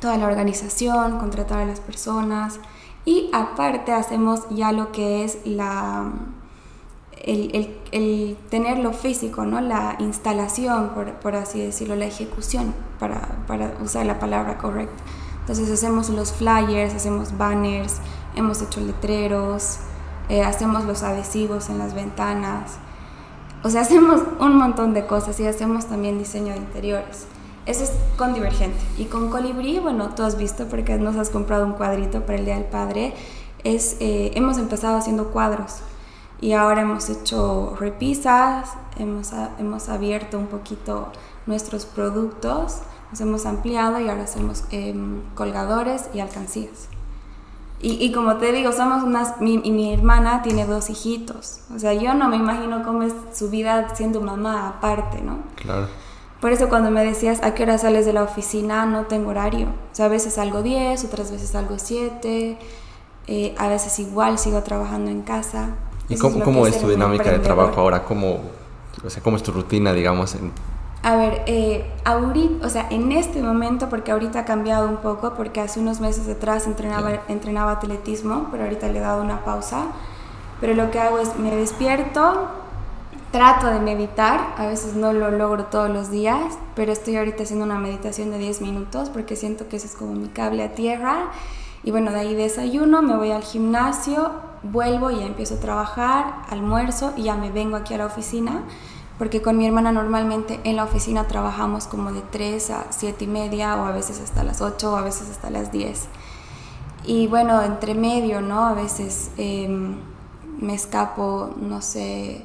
toda 0.00 0.16
la 0.16 0.26
organización, 0.26 1.18
contratar 1.18 1.60
a 1.60 1.64
las 1.66 1.80
personas 1.80 2.60
y 3.04 3.30
aparte 3.32 3.92
hacemos 3.92 4.48
ya 4.50 4.72
lo 4.72 4.92
que 4.92 5.24
es 5.24 5.38
la... 5.44 6.12
El, 7.24 7.76
el, 7.90 8.36
tener 8.48 8.94
físico, 8.94 9.44
¿no? 9.44 9.60
la 9.60 9.96
instalación, 9.98 10.90
por, 10.90 11.14
por 11.14 11.34
así 11.34 11.60
decirlo, 11.60 11.96
la 11.96 12.06
ejecución, 12.06 12.74
para, 12.98 13.44
para 13.46 13.74
usar 13.82 14.06
la 14.06 14.18
palabra 14.18 14.56
correcta. 14.56 15.02
Entonces 15.48 15.70
hacemos 15.70 16.10
los 16.10 16.30
flyers, 16.30 16.92
hacemos 16.92 17.38
banners, 17.38 17.96
hemos 18.36 18.60
hecho 18.60 18.82
letreros, 18.82 19.78
eh, 20.28 20.42
hacemos 20.42 20.84
los 20.84 21.02
adhesivos 21.02 21.70
en 21.70 21.78
las 21.78 21.94
ventanas. 21.94 22.72
O 23.64 23.70
sea, 23.70 23.80
hacemos 23.80 24.20
un 24.40 24.58
montón 24.58 24.92
de 24.92 25.06
cosas 25.06 25.40
y 25.40 25.46
hacemos 25.46 25.86
también 25.86 26.18
diseño 26.18 26.52
de 26.52 26.58
interiores. 26.58 27.24
Eso 27.64 27.84
es 27.84 27.92
con 28.18 28.34
Divergente. 28.34 28.78
Y 28.98 29.06
con 29.06 29.30
Colibrí, 29.30 29.78
bueno, 29.78 30.10
tú 30.14 30.22
has 30.22 30.36
visto 30.36 30.66
porque 30.66 30.98
nos 30.98 31.16
has 31.16 31.30
comprado 31.30 31.64
un 31.64 31.72
cuadrito 31.72 32.26
para 32.26 32.36
el 32.36 32.44
Día 32.44 32.56
del 32.56 32.66
Padre. 32.66 33.14
Es, 33.64 33.96
eh, 34.00 34.32
hemos 34.34 34.58
empezado 34.58 34.98
haciendo 34.98 35.28
cuadros 35.28 35.76
y 36.42 36.52
ahora 36.52 36.82
hemos 36.82 37.08
hecho 37.08 37.74
repisas, 37.80 38.74
hemos, 38.98 39.30
hemos 39.58 39.88
abierto 39.88 40.38
un 40.38 40.48
poquito 40.48 41.08
nuestros 41.46 41.86
productos 41.86 42.82
nos 43.10 43.20
hemos 43.20 43.46
ampliado 43.46 44.00
y 44.00 44.08
ahora 44.08 44.24
hacemos 44.24 44.64
em, 44.70 45.22
colgadores 45.34 46.08
y 46.14 46.20
alcancías. 46.20 46.88
Y, 47.80 48.04
y, 48.04 48.12
como 48.12 48.38
te 48.38 48.50
digo, 48.50 48.72
somos 48.72 49.04
unas, 49.04 49.40
mi, 49.40 49.60
y 49.62 49.70
mi 49.70 49.94
hermana 49.94 50.42
tiene 50.42 50.66
dos 50.66 50.90
hijitos. 50.90 51.60
O 51.74 51.78
sea, 51.78 51.94
yo 51.94 52.12
no 52.14 52.28
me 52.28 52.36
imagino 52.36 52.82
cómo 52.82 53.04
es 53.04 53.14
su 53.32 53.50
vida 53.50 53.94
siendo 53.94 54.20
mamá 54.20 54.68
aparte, 54.68 55.20
¿no? 55.22 55.38
Claro. 55.54 55.86
Por 56.40 56.52
eso 56.52 56.68
cuando 56.68 56.90
me 56.90 57.04
decías 57.04 57.40
a 57.42 57.54
qué 57.54 57.64
hora 57.64 57.78
sales 57.78 58.06
de 58.06 58.12
la 58.12 58.22
oficina, 58.22 58.86
no 58.86 59.06
tengo 59.06 59.30
horario. 59.30 59.68
O 59.68 59.94
sea, 59.94 60.06
a 60.06 60.08
veces 60.08 60.34
salgo 60.34 60.62
10, 60.62 61.04
otras 61.04 61.30
veces 61.30 61.50
salgo 61.50 61.78
7, 61.78 62.58
eh, 63.26 63.54
a 63.58 63.68
veces 63.68 63.98
igual 63.98 64.38
sigo 64.38 64.62
trabajando 64.62 65.10
en 65.10 65.22
casa. 65.22 65.70
¿Y 66.08 66.16
cómo, 66.16 66.66
es, 66.66 66.80
tu 66.80 66.88
dinámica 66.88 67.30
de 67.30 67.40
trabajo 67.40 67.80
ahora? 67.80 68.04
¿Cómo, 68.04 68.40
o 69.04 69.10
sea, 69.10 69.22
¿Cómo 69.22 69.36
es 69.36 69.42
tu 69.42 69.52
rutina, 69.52 69.92
digamos? 69.92 70.34
En... 70.34 70.52
A 71.02 71.16
ver, 71.16 71.42
eh, 71.46 71.88
ahorita, 72.04 72.66
o 72.66 72.70
sea, 72.70 72.88
en 72.90 73.12
este 73.12 73.40
momento, 73.40 73.88
porque 73.88 74.10
ahorita 74.10 74.40
ha 74.40 74.44
cambiado 74.44 74.88
un 74.88 74.96
poco, 74.96 75.34
porque 75.34 75.60
hace 75.60 75.78
unos 75.80 76.00
meses 76.00 76.28
atrás 76.28 76.66
entrenaba, 76.66 77.22
entrenaba 77.28 77.72
atletismo, 77.72 78.48
pero 78.50 78.64
ahorita 78.64 78.88
le 78.88 78.98
he 78.98 79.02
dado 79.02 79.22
una 79.22 79.44
pausa. 79.44 79.86
Pero 80.60 80.74
lo 80.74 80.90
que 80.90 80.98
hago 80.98 81.18
es, 81.18 81.38
me 81.38 81.54
despierto, 81.54 82.48
trato 83.30 83.68
de 83.68 83.78
meditar, 83.80 84.54
a 84.56 84.66
veces 84.66 84.94
no 84.94 85.12
lo 85.12 85.30
logro 85.30 85.66
todos 85.66 85.90
los 85.90 86.10
días, 86.10 86.58
pero 86.74 86.92
estoy 86.92 87.16
ahorita 87.16 87.42
haciendo 87.44 87.64
una 87.64 87.78
meditación 87.78 88.30
de 88.30 88.38
10 88.38 88.62
minutos 88.62 89.10
porque 89.10 89.36
siento 89.36 89.68
que 89.68 89.76
ese 89.76 89.86
es 89.86 89.94
como 89.94 90.14
mi 90.14 90.28
cable 90.28 90.64
a 90.64 90.74
tierra. 90.74 91.30
Y 91.84 91.90
bueno, 91.92 92.10
de 92.10 92.20
ahí 92.20 92.34
desayuno, 92.34 93.02
me 93.02 93.16
voy 93.16 93.30
al 93.30 93.42
gimnasio, 93.42 94.32
vuelvo 94.62 95.10
y 95.10 95.20
ya 95.20 95.26
empiezo 95.26 95.54
a 95.54 95.60
trabajar, 95.60 96.42
almuerzo 96.50 97.12
y 97.16 97.24
ya 97.24 97.36
me 97.36 97.50
vengo 97.50 97.76
aquí 97.76 97.94
a 97.94 97.98
la 97.98 98.06
oficina, 98.06 98.62
porque 99.18 99.42
con 99.42 99.58
mi 99.58 99.66
hermana 99.66 99.90
normalmente 99.90 100.60
en 100.64 100.76
la 100.76 100.84
oficina 100.84 101.26
trabajamos 101.26 101.86
como 101.86 102.12
de 102.12 102.22
3 102.22 102.70
a 102.70 102.86
7 102.90 103.24
y 103.24 103.26
media 103.26 103.76
o 103.76 103.84
a 103.84 103.90
veces 103.90 104.20
hasta 104.20 104.44
las 104.44 104.60
8 104.60 104.92
o 104.92 104.96
a 104.96 105.02
veces 105.02 105.28
hasta 105.30 105.50
las 105.50 105.72
10. 105.72 106.08
Y 107.04 107.26
bueno, 107.26 107.62
entre 107.62 107.94
medio, 107.94 108.40
¿no? 108.40 108.66
A 108.66 108.74
veces 108.74 109.30
em, 109.36 109.96
me 110.60 110.74
escapo, 110.74 111.50
no 111.60 111.82
sé, 111.82 112.44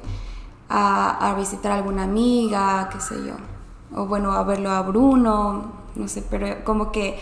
a, 0.68 1.30
a, 1.30 1.34
visitar 1.34 1.72
a 1.72 1.76
alguna 1.76 2.04
amiga, 2.04 2.88
qué 2.90 3.00
sé 3.00 3.16
yo, 3.24 3.34
o 3.94 4.06
bueno, 4.06 4.32
a 4.32 4.42
verlo 4.42 4.70
a 4.70 4.82
Bruno, 4.82 5.72
no 5.94 6.08
sé, 6.08 6.22
pero 6.28 6.64
como 6.64 6.90
que 6.90 7.18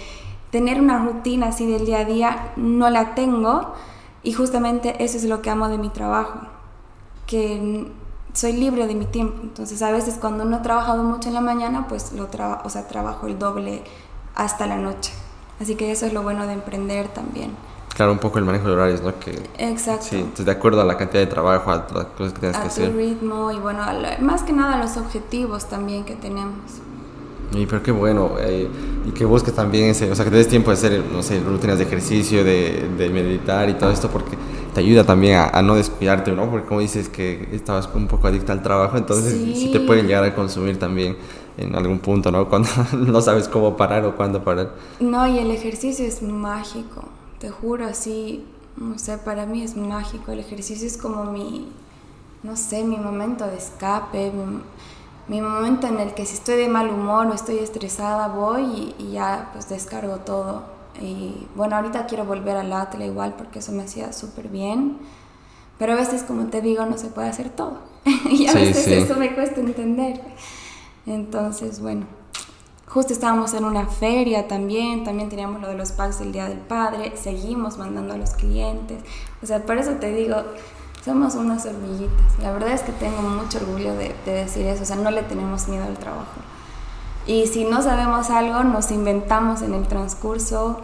tener 0.50 0.80
una 0.80 0.98
rutina 1.04 1.48
así 1.48 1.66
del 1.66 1.84
día 1.86 2.00
a 2.00 2.04
día 2.04 2.52
no 2.56 2.88
la 2.90 3.14
tengo 3.14 3.72
y 4.22 4.32
justamente 4.32 5.02
eso 5.02 5.16
es 5.16 5.24
lo 5.24 5.42
que 5.42 5.50
amo 5.50 5.68
de 5.68 5.78
mi 5.78 5.88
trabajo, 5.88 6.40
que 7.26 7.90
soy 8.32 8.52
libre 8.52 8.86
de 8.86 8.94
mi 8.94 9.06
tiempo. 9.06 9.40
Entonces 9.42 9.82
a 9.82 9.90
veces 9.90 10.16
cuando 10.20 10.44
no 10.44 10.58
he 10.58 10.60
trabajado 10.60 11.02
mucho 11.02 11.28
en 11.28 11.34
la 11.34 11.40
mañana, 11.40 11.86
pues 11.88 12.12
lo 12.12 12.28
o 12.64 12.70
sea, 12.70 12.88
trabajo 12.88 13.26
el 13.26 13.38
doble 13.38 13.82
hasta 14.34 14.66
la 14.66 14.76
noche. 14.76 15.12
Así 15.60 15.76
que 15.76 15.92
eso 15.92 16.06
es 16.06 16.12
lo 16.12 16.22
bueno 16.22 16.46
de 16.46 16.54
emprender 16.54 17.08
también. 17.08 17.50
Claro, 17.94 18.12
un 18.12 18.18
poco 18.18 18.38
el 18.38 18.44
manejo 18.44 18.68
de 18.68 18.72
horarios, 18.72 19.02
¿no? 19.02 19.18
Que, 19.18 19.42
Exacto. 19.58 20.06
Sí, 20.08 20.16
entonces 20.16 20.46
de 20.46 20.52
acuerdo 20.52 20.80
a 20.80 20.84
la 20.84 20.96
cantidad 20.96 21.20
de 21.20 21.26
trabajo, 21.26 21.70
a 21.70 21.76
las 21.76 22.06
cosas 22.06 22.32
que 22.32 22.40
tienes 22.40 22.56
que 22.56 22.66
hacer. 22.66 22.86
A 22.86 22.90
tu 22.90 22.96
ritmo 22.96 23.52
y 23.52 23.58
bueno, 23.58 23.82
más 24.20 24.42
que 24.42 24.52
nada 24.52 24.74
a 24.74 24.78
los 24.78 24.96
objetivos 24.96 25.66
también 25.66 26.04
que 26.04 26.16
tenemos. 26.16 26.80
Y 27.54 27.66
pero 27.66 27.82
qué 27.82 27.92
bueno, 27.92 28.32
eh, 28.40 28.68
y 29.06 29.10
que 29.10 29.24
busques 29.24 29.54
también 29.54 29.90
ese, 29.90 30.10
o 30.10 30.14
sea, 30.14 30.24
que 30.24 30.30
te 30.30 30.38
des 30.38 30.48
tiempo 30.48 30.70
de 30.70 30.76
hacer, 30.76 31.02
no 31.12 31.22
sé, 31.22 31.40
rutinas 31.40 31.78
de 31.78 31.84
ejercicio, 31.84 32.44
de, 32.44 32.88
de 32.96 33.10
meditar 33.10 33.68
y 33.68 33.74
todo 33.74 33.90
esto, 33.90 34.08
porque 34.08 34.36
te 34.72 34.80
ayuda 34.80 35.04
también 35.04 35.38
a, 35.52 35.62
no 35.62 35.74
descuidarte, 35.74 36.32
¿no? 36.32 36.50
Porque 36.50 36.66
como 36.66 36.80
dices 36.80 37.08
que 37.08 37.48
estabas 37.52 37.88
un 37.94 38.08
poco 38.08 38.28
adicta 38.28 38.52
al 38.52 38.62
trabajo, 38.62 38.96
entonces 38.96 39.34
sí. 39.34 39.70
te 39.70 39.80
pueden 39.80 40.06
llegar 40.06 40.24
a 40.24 40.34
consumir 40.34 40.78
también 40.78 41.16
en 41.58 41.74
algún 41.74 41.98
punto, 41.98 42.30
¿no? 42.30 42.48
Cuando 42.48 42.68
no 42.96 43.20
sabes 43.20 43.48
cómo 43.48 43.76
parar 43.76 44.04
o 44.06 44.16
cuándo 44.16 44.42
parar. 44.42 44.72
No, 45.00 45.26
y 45.26 45.38
el 45.38 45.50
ejercicio 45.50 46.06
es 46.06 46.22
mágico, 46.22 47.04
te 47.38 47.50
juro, 47.50 47.86
así, 47.86 48.44
no 48.76 48.98
sé, 48.98 49.18
para 49.18 49.44
mí 49.44 49.62
es 49.62 49.76
mágico, 49.76 50.32
el 50.32 50.40
ejercicio 50.40 50.86
es 50.86 50.96
como 50.96 51.24
mi, 51.24 51.68
no 52.42 52.56
sé, 52.56 52.82
mi 52.84 52.96
momento 52.96 53.46
de 53.46 53.58
escape, 53.58 54.32
mi 54.32 54.62
momento 55.40 55.86
en 55.86 55.98
el 55.98 56.14
que 56.14 56.26
si 56.26 56.34
estoy 56.34 56.56
de 56.56 56.68
mal 56.68 56.90
humor 56.90 57.26
o 57.26 57.34
estoy 57.34 57.58
estresada 57.58 58.28
voy 58.28 58.94
y, 58.98 59.12
ya 59.12 59.50
pues 59.52 59.68
descargo 59.68 60.16
todo. 60.16 60.64
Y 61.00 61.46
bueno, 61.54 61.76
ahorita 61.76 62.06
quiero 62.06 62.24
volver 62.24 62.56
al 62.56 62.72
atle 62.72 63.06
igual 63.06 63.34
porque 63.36 63.60
eso 63.60 63.72
me 63.72 63.84
hacía 63.84 64.12
súper 64.12 64.48
bien. 64.48 64.98
Pero 65.78 65.94
a 65.94 65.96
veces, 65.96 66.22
como 66.22 66.46
te 66.46 66.60
digo, 66.60 66.84
no 66.86 66.98
se 66.98 67.08
puede 67.08 67.28
hacer 67.28 67.50
todo. 67.50 67.78
y 68.30 68.46
a 68.46 68.52
veces 68.52 68.86
eso 68.86 69.16
me 69.16 69.34
cuesta 69.34 69.60
entender. 69.60 70.20
Entonces, 71.06 71.80
bueno, 71.80 72.06
justo 72.86 73.12
estábamos 73.12 73.54
en 73.54 73.64
una 73.64 73.86
feria 73.86 74.46
también, 74.46 75.02
también 75.02 75.28
teníamos 75.28 75.60
lo 75.60 75.68
de 75.68 75.74
los 75.74 75.92
packs 75.92 76.18
del 76.18 76.32
Día 76.32 76.48
del 76.48 76.58
Padre, 76.58 77.16
seguimos 77.16 77.78
mandando 77.78 78.12
a 78.12 78.16
los 78.18 78.34
clientes. 78.34 79.02
O 79.42 79.46
sea, 79.46 79.64
por 79.64 79.78
eso 79.78 79.92
te 79.92 80.12
digo, 80.12 80.36
somos 81.04 81.34
unas 81.34 81.66
hormiguitas. 81.66 82.38
La 82.40 82.52
verdad 82.52 82.72
es 82.72 82.82
que 82.82 82.92
tengo 82.92 83.22
mucho 83.22 83.58
orgullo 83.58 83.94
de, 83.94 84.14
decir 84.24 84.66
eso, 84.66 84.82
o 84.82 84.86
sea, 84.86 84.96
no 84.96 85.10
le 85.10 85.22
tenemos 85.22 85.68
miedo 85.68 85.84
al 85.84 85.96
trabajo. 85.98 86.40
Y 87.26 87.46
si 87.46 87.64
no 87.64 87.82
sabemos 87.82 88.30
algo, 88.30 88.64
nos 88.64 88.90
inventamos 88.90 89.62
en 89.62 89.74
el 89.74 89.86
transcurso 89.86 90.80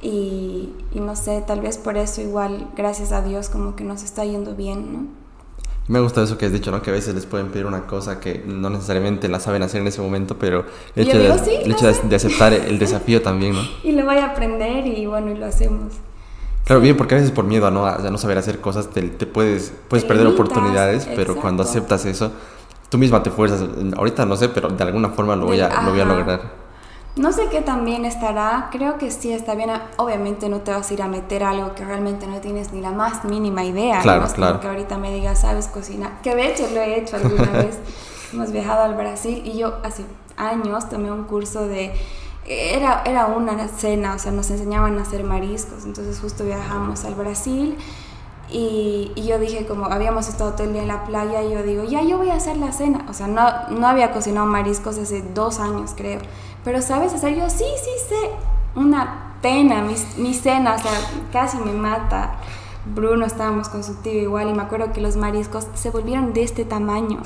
y, 0.00 0.74
y, 0.92 1.00
no 1.00 1.16
sé, 1.16 1.42
tal 1.46 1.60
vez 1.60 1.78
por 1.78 1.96
eso 1.96 2.20
igual, 2.20 2.68
gracias 2.76 3.12
a 3.12 3.22
Dios, 3.22 3.48
como 3.48 3.76
que 3.76 3.84
nos 3.84 4.02
está 4.02 4.24
yendo 4.24 4.54
bien, 4.54 4.92
¿no? 4.92 5.22
Me 5.88 6.00
gusta 6.00 6.22
eso 6.22 6.38
que 6.38 6.46
has 6.46 6.52
dicho, 6.52 6.70
¿no? 6.70 6.80
Que 6.80 6.90
a 6.90 6.92
veces 6.92 7.14
les 7.14 7.26
pueden 7.26 7.48
pedir 7.48 7.66
una 7.66 7.86
cosa 7.86 8.20
que 8.20 8.42
no 8.46 8.70
necesariamente 8.70 9.28
la 9.28 9.40
saben 9.40 9.62
hacer 9.62 9.80
en 9.80 9.88
ese 9.88 10.00
momento, 10.00 10.38
pero 10.38 10.64
el 10.94 11.08
hecho, 11.08 11.18
de, 11.18 11.26
el 11.64 11.72
hecho 11.72 11.86
de, 11.86 12.16
aceptar 12.16 12.52
el 12.52 12.78
desafío 12.78 13.20
también, 13.20 13.54
¿no? 13.54 13.62
Y 13.82 13.92
lo 13.92 14.04
voy 14.04 14.18
a 14.18 14.26
aprender 14.26 14.86
y 14.86 15.06
bueno, 15.06 15.32
y 15.32 15.34
lo 15.34 15.46
hacemos. 15.46 15.94
Claro, 16.64 16.80
bien, 16.80 16.96
porque 16.96 17.14
a 17.14 17.18
veces 17.18 17.32
por 17.32 17.44
miedo 17.44 17.66
a 17.66 17.70
no, 17.70 17.86
a 17.86 17.98
no 17.98 18.18
saber 18.18 18.38
hacer 18.38 18.60
cosas 18.60 18.88
te, 18.88 19.02
puedes, 19.26 19.72
puedes 19.88 20.04
perder 20.04 20.26
oportunidades, 20.26 21.08
pero 21.16 21.36
cuando 21.36 21.64
aceptas 21.64 22.04
eso, 22.04 22.30
tú 22.88 22.98
misma 22.98 23.22
te 23.22 23.30
fuerzas. 23.30 23.64
Ahorita 23.96 24.24
no 24.26 24.36
sé, 24.36 24.48
pero 24.48 24.68
de 24.68 24.84
alguna 24.84 25.10
forma 25.10 25.34
lo 25.34 25.46
voy 25.46 25.60
a, 25.60 25.82
lo 25.82 25.90
voy 25.90 26.00
a 26.00 26.04
lograr. 26.04 26.62
No 27.14 27.30
sé 27.30 27.48
qué 27.50 27.60
también 27.60 28.06
estará, 28.06 28.68
creo 28.70 28.96
que 28.96 29.10
sí 29.10 29.32
está 29.32 29.54
bien. 29.54 29.70
Obviamente 29.98 30.48
no 30.48 30.60
te 30.60 30.70
vas 30.70 30.90
a 30.90 30.94
ir 30.94 31.02
a 31.02 31.08
meter 31.08 31.44
algo 31.44 31.74
que 31.74 31.84
realmente 31.84 32.26
no 32.26 32.40
tienes 32.40 32.72
ni 32.72 32.80
la 32.80 32.90
más 32.90 33.24
mínima 33.24 33.64
idea. 33.64 34.00
Claro, 34.00 34.22
¿no? 34.22 34.32
claro. 34.32 34.60
que 34.60 34.68
ahorita 34.68 34.96
me 34.96 35.12
digas, 35.12 35.42
sabes 35.42 35.66
cocinar. 35.66 36.22
Que 36.22 36.34
de 36.34 36.50
hecho 36.50 36.68
lo 36.72 36.80
he 36.80 36.98
hecho 36.98 37.16
alguna 37.16 37.50
vez. 37.52 37.78
Hemos 38.32 38.50
viajado 38.50 38.84
al 38.84 38.94
Brasil 38.94 39.42
y 39.44 39.58
yo 39.58 39.76
hace 39.82 40.06
años 40.38 40.88
tomé 40.88 41.12
un 41.12 41.24
curso 41.24 41.66
de 41.66 41.92
era, 42.46 43.02
era 43.04 43.26
una 43.26 43.68
cena, 43.68 44.14
o 44.14 44.18
sea, 44.18 44.32
nos 44.32 44.50
enseñaban 44.50 44.98
a 44.98 45.02
hacer 45.02 45.24
mariscos, 45.24 45.84
entonces 45.84 46.18
justo 46.20 46.44
viajamos 46.44 47.04
al 47.04 47.14
Brasil 47.14 47.76
y, 48.50 49.12
y, 49.14 49.26
yo 49.26 49.38
dije, 49.38 49.66
como 49.66 49.86
habíamos 49.86 50.28
estado 50.28 50.52
todo 50.52 50.64
el 50.64 50.72
día 50.74 50.82
en 50.82 50.88
la 50.88 51.04
playa, 51.04 51.42
y 51.42 51.52
yo 51.52 51.62
digo, 51.62 51.84
ya 51.84 52.02
yo 52.02 52.18
voy 52.18 52.30
a 52.30 52.34
hacer 52.34 52.56
la 52.58 52.72
cena, 52.72 53.06
o 53.08 53.14
sea, 53.14 53.26
no, 53.26 53.48
no 53.70 53.86
había 53.86 54.12
cocinado 54.12 54.46
mariscos 54.46 54.98
hace 54.98 55.22
dos 55.22 55.58
años, 55.58 55.92
creo, 55.96 56.20
pero 56.64 56.82
¿sabes 56.82 57.14
hacer? 57.14 57.34
Yo 57.34 57.48
sí, 57.48 57.64
sí 57.76 57.90
sé, 58.08 58.30
una 58.74 59.36
pena, 59.40 59.82
mi, 59.82 59.94
mi 60.18 60.34
cena, 60.34 60.74
o 60.74 60.78
sea, 60.78 60.92
casi 61.32 61.58
me 61.58 61.72
mata. 61.72 62.36
Bruno 62.84 63.26
estábamos 63.26 63.68
con 63.68 63.84
su 63.84 63.94
tío 63.96 64.20
igual 64.20 64.48
y 64.48 64.54
me 64.54 64.62
acuerdo 64.62 64.92
que 64.92 65.00
los 65.00 65.16
mariscos 65.16 65.68
se 65.74 65.90
volvieron 65.90 66.32
de 66.32 66.42
este 66.42 66.64
tamaño. 66.64 67.20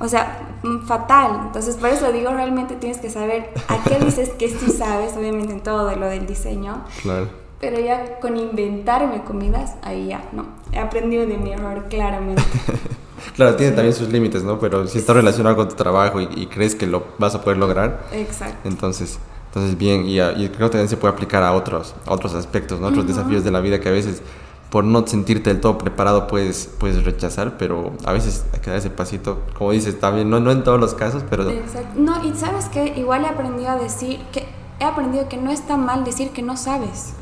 O 0.00 0.08
sea, 0.08 0.58
mm, 0.62 0.86
fatal. 0.86 1.40
Entonces, 1.46 1.76
por 1.76 1.88
eso 1.88 2.12
digo, 2.12 2.30
realmente 2.30 2.74
tienes 2.76 2.98
que 2.98 3.10
saber 3.10 3.50
a 3.68 3.82
qué 3.84 3.98
dices 4.04 4.30
que 4.30 4.48
sí 4.48 4.70
sabes, 4.70 5.16
obviamente 5.16 5.52
en 5.52 5.60
todo 5.60 5.86
de 5.86 5.96
lo 5.96 6.06
del 6.06 6.26
diseño. 6.26 6.84
Claro. 7.02 7.28
Pero 7.60 7.80
ya 7.80 8.18
con 8.20 8.36
inventarme 8.36 9.22
comidas, 9.22 9.74
ahí 9.82 10.08
ya, 10.08 10.24
no. 10.32 10.46
He 10.72 10.78
aprendido 10.78 11.26
de 11.26 11.38
mi 11.38 11.52
error, 11.52 11.86
claramente. 11.88 12.42
claro, 13.36 13.56
tiene 13.56 13.72
también 13.72 13.94
sus 13.94 14.08
límites, 14.08 14.42
¿no? 14.42 14.58
Pero 14.58 14.86
si 14.86 14.98
está 14.98 15.12
relacionado 15.12 15.56
con 15.56 15.68
tu 15.68 15.74
trabajo 15.74 16.20
y, 16.20 16.46
crees 16.46 16.74
que 16.74 16.86
lo 16.86 17.04
vas 17.18 17.34
a 17.34 17.40
poder 17.40 17.58
lograr. 17.58 18.06
Exacto. 18.12 18.68
Entonces, 18.68 19.18
entonces 19.46 19.78
bien, 19.78 20.06
y, 20.06 20.20
y 20.20 20.48
creo 20.48 20.68
que 20.68 20.72
también 20.72 20.88
se 20.88 20.96
puede 20.96 21.14
aplicar 21.14 21.42
a 21.42 21.52
otros, 21.52 21.94
a 22.04 22.12
otros 22.12 22.34
aspectos, 22.34 22.80
¿no? 22.80 22.88
Otros 22.88 23.06
desafíos 23.06 23.44
de 23.44 23.50
la 23.50 23.60
vida 23.60 23.80
que 23.80 23.88
a 23.88 23.92
veces 23.92 24.20
por 24.74 24.82
no 24.82 25.06
sentirte 25.06 25.50
del 25.50 25.60
todo 25.60 25.78
preparado 25.78 26.26
puedes, 26.26 26.68
puedes 26.80 27.04
rechazar, 27.04 27.56
pero 27.58 27.92
a 28.04 28.12
veces 28.12 28.44
hay 28.52 28.58
que 28.58 28.70
dar 28.70 28.80
ese 28.80 28.90
pasito, 28.90 29.42
como 29.56 29.70
dices, 29.70 30.00
también, 30.00 30.28
no, 30.28 30.40
no 30.40 30.50
en 30.50 30.64
todos 30.64 30.80
los 30.80 30.94
casos, 30.94 31.22
pero... 31.30 31.48
Exacto. 31.48 31.90
No, 31.94 32.24
y 32.24 32.34
sabes 32.34 32.64
que 32.70 32.86
igual 32.98 33.22
he 33.22 33.28
aprendido 33.28 33.70
a 33.70 33.76
decir, 33.76 34.18
que 34.32 34.44
he 34.80 34.84
aprendido 34.84 35.28
que 35.28 35.36
no 35.36 35.52
está 35.52 35.76
mal 35.76 36.02
decir 36.02 36.30
que 36.30 36.42
no 36.42 36.56
sabes, 36.56 37.12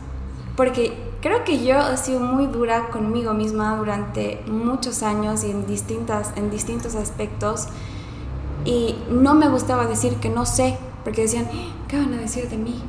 porque 0.57 0.97
creo 1.21 1.45
que 1.45 1.63
yo 1.63 1.77
he 1.79 1.97
sido 1.99 2.21
muy 2.21 2.47
dura 2.47 2.89
conmigo 2.89 3.35
misma 3.35 3.77
durante 3.77 4.43
muchos 4.47 5.03
años 5.03 5.45
y 5.45 5.51
en, 5.51 5.67
distintas, 5.67 6.33
en 6.37 6.51
distintos 6.51 6.95
aspectos, 6.95 7.67
y 8.65 8.97
no 9.11 9.35
me 9.35 9.51
gustaba 9.51 9.85
decir 9.85 10.15
que 10.15 10.31
no 10.31 10.47
sé, 10.47 10.79
porque 11.05 11.21
decían, 11.21 11.51
¿qué 11.87 11.99
van 11.99 12.15
a 12.15 12.17
decir 12.17 12.49
de 12.49 12.57
mí? 12.57 12.83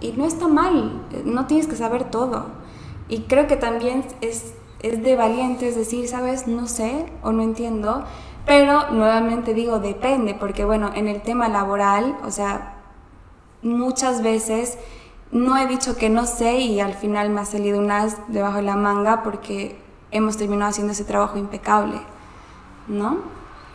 Y 0.00 0.10
no 0.16 0.24
está 0.24 0.48
mal, 0.48 1.02
no 1.24 1.46
tienes 1.46 1.68
que 1.68 1.76
saber 1.76 2.10
todo 2.10 2.65
y 3.08 3.20
creo 3.22 3.46
que 3.46 3.56
también 3.56 4.04
es, 4.20 4.54
es 4.80 5.02
de 5.02 5.16
valientes 5.16 5.76
decir, 5.76 6.08
sabes, 6.08 6.46
no 6.46 6.66
sé 6.66 7.06
o 7.22 7.32
no 7.32 7.42
entiendo, 7.42 8.04
pero 8.46 8.90
nuevamente 8.90 9.54
digo, 9.54 9.78
depende, 9.78 10.34
porque 10.34 10.64
bueno, 10.64 10.90
en 10.94 11.08
el 11.08 11.22
tema 11.22 11.48
laboral, 11.48 12.16
o 12.24 12.30
sea, 12.30 12.76
muchas 13.62 14.22
veces 14.22 14.78
no 15.32 15.58
he 15.58 15.66
dicho 15.66 15.96
que 15.96 16.08
no 16.08 16.26
sé 16.26 16.58
y 16.58 16.80
al 16.80 16.94
final 16.94 17.30
me 17.30 17.40
ha 17.40 17.44
salido 17.44 17.78
un 17.78 17.90
as 17.90 18.16
debajo 18.28 18.56
de 18.56 18.62
la 18.62 18.76
manga 18.76 19.22
porque 19.22 19.76
hemos 20.10 20.36
terminado 20.36 20.70
haciendo 20.70 20.92
ese 20.92 21.04
trabajo 21.04 21.38
impecable, 21.38 22.00
¿no? 22.86 23.18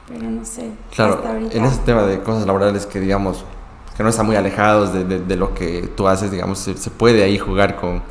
Pero 0.07 0.29
no 0.29 0.45
sé. 0.45 0.71
Claro, 0.93 1.21
en 1.25 1.65
ese 1.65 1.79
tema 1.81 2.03
de 2.03 2.21
cosas 2.21 2.45
laborales 2.45 2.85
que 2.85 2.99
digamos 2.99 3.45
que 3.95 4.03
no 4.03 4.09
están 4.09 4.25
muy 4.25 4.35
alejados 4.35 4.93
de, 4.93 5.03
de, 5.03 5.35
lo 5.35 5.53
que 5.53 5.89
tú 5.95 6.07
haces, 6.07 6.31
digamos, 6.31 6.59
se, 6.59 6.77
se 6.77 6.89
puede 6.89 7.23
ahí 7.23 7.37
jugar 7.37 7.75
con 7.75 8.01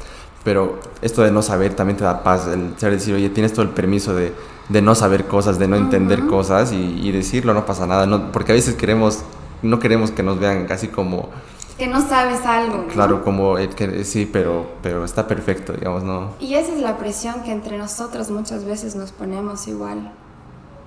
pero 0.44 0.81
esto 1.03 1.22
de 1.22 1.31
no 1.31 1.42
saber 1.42 1.74
también 1.74 1.96
te 1.96 2.05
da 2.05 2.22
paz, 2.22 2.46
el 2.46 2.74
ser 2.79 2.92
decir, 2.92 3.14
oye, 3.14 3.29
tienes 3.31 3.53
todo 3.53 3.62
el 3.62 3.70
permiso 3.70 4.14
de, 4.14 4.33
de 4.68 4.83
no 4.83 4.94
saber 4.94 5.26
cosas, 5.26 5.59
de 5.59 5.68
no 5.68 5.76
entender 5.76 6.26
cosas 6.26 6.72
y, 6.72 6.76
y, 6.76 7.12
decirlo, 7.12 7.53
no 7.53 7.66
pasa 7.66 7.87
nada, 7.87 8.07
no, 8.07 8.33
porque 8.33 8.53
a 8.53 8.55
veces 8.55 8.74
queremos, 8.74 9.22
no 9.62 9.79
queremos 9.79 10.11
que 10.11 10.22
nos 10.22 10.38
vean 10.38 10.66
casi 10.66 10.88
como... 10.88 11.29
Que 11.76 11.87
no 11.87 12.07
sabes 12.07 12.44
algo. 12.44 12.87
Claro, 12.88 13.24
como 13.24 13.57
el 13.57 13.70
que 13.70 14.05
sí, 14.05 14.29
pero, 14.31 14.66
pero 14.83 15.05
está 15.05 15.26
perfecto, 15.26 15.72
digamos, 15.72 16.03
¿no? 16.03 16.35
Y 16.38 16.55
esa 16.55 16.74
es 16.74 16.81
la 16.81 16.98
presión 16.98 17.42
que 17.42 17.53
entre 17.53 17.79
nosotros 17.79 18.31
muchas 18.31 18.64
veces 18.64 18.96
nos 18.96 19.12
ponemos 19.12 19.66
igual. 19.66 20.12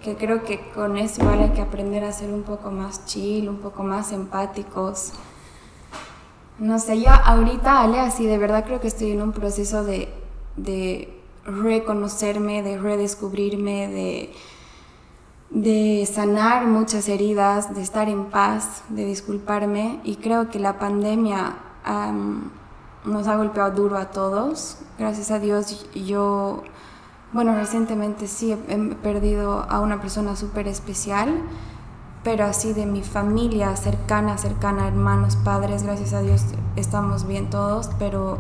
Que 0.04 0.16
creo 0.16 0.44
que 0.44 0.70
con 0.76 0.98
eso 0.98 1.22
igual 1.22 1.40
hay 1.42 1.50
que 1.50 1.62
aprender 1.62 2.04
a 2.04 2.12
ser 2.12 2.32
un 2.32 2.44
poco 2.44 2.70
más 2.70 3.06
chill, 3.06 3.50
un 3.50 3.58
poco 3.58 3.84
más 3.84 4.12
empáticos 4.12 5.14
no 6.60 6.80
sé, 6.80 7.02
yo 7.02 7.10
ahorita, 7.10 7.82
Ale, 7.82 8.00
así 8.00 8.26
de 8.26 8.38
verdad 8.38 8.66
creo 8.66 8.80
que 8.80 8.88
estoy 8.88 9.12
en 9.12 9.22
un 9.22 9.32
proceso 9.32 9.84
de, 9.84 10.10
de 10.56 11.22
reconocerme, 11.46 12.62
de 12.62 12.78
redescubrirme, 12.78 13.88
de, 13.88 14.34
de 15.50 16.06
sanar 16.06 16.68
muchas 16.68 17.10
heridas, 17.10 17.74
de 17.74 17.82
estar 17.82 18.08
en 18.08 18.26
paz, 18.26 18.84
de 18.90 19.06
disculparme. 19.06 20.00
Y 20.04 20.18
creo 20.18 20.50
que 20.50 20.60
la 20.60 20.80
pandemia 20.80 21.56
nos 23.04 23.28
ha 23.28 23.36
golpeado 23.36 23.72
duro 23.72 23.98
a 23.98 24.12
todos. 24.12 24.78
Gracias 24.98 25.32
a 25.32 25.40
Dios 25.40 25.88
yo, 25.94 26.64
bueno, 27.34 27.56
recientemente 27.56 28.28
sí 28.28 28.52
he, 28.52 28.74
he 28.74 28.78
perdido 28.96 29.66
a 29.70 29.80
una 29.80 30.00
persona 30.00 30.36
súper 30.36 30.68
especial 30.68 31.42
pero 32.24 32.46
así 32.46 32.74
de 32.74 32.86
mi 32.86 33.04
familia 33.04 33.76
cercana, 33.76 34.38
cercana, 34.38 34.88
hermanos, 34.88 35.36
padres, 35.36 35.84
gracias 35.84 36.14
a 36.14 36.22
Dios 36.22 36.46
estamos 36.76 37.28
bien 37.28 37.50
todos, 37.50 37.90
pero 38.00 38.38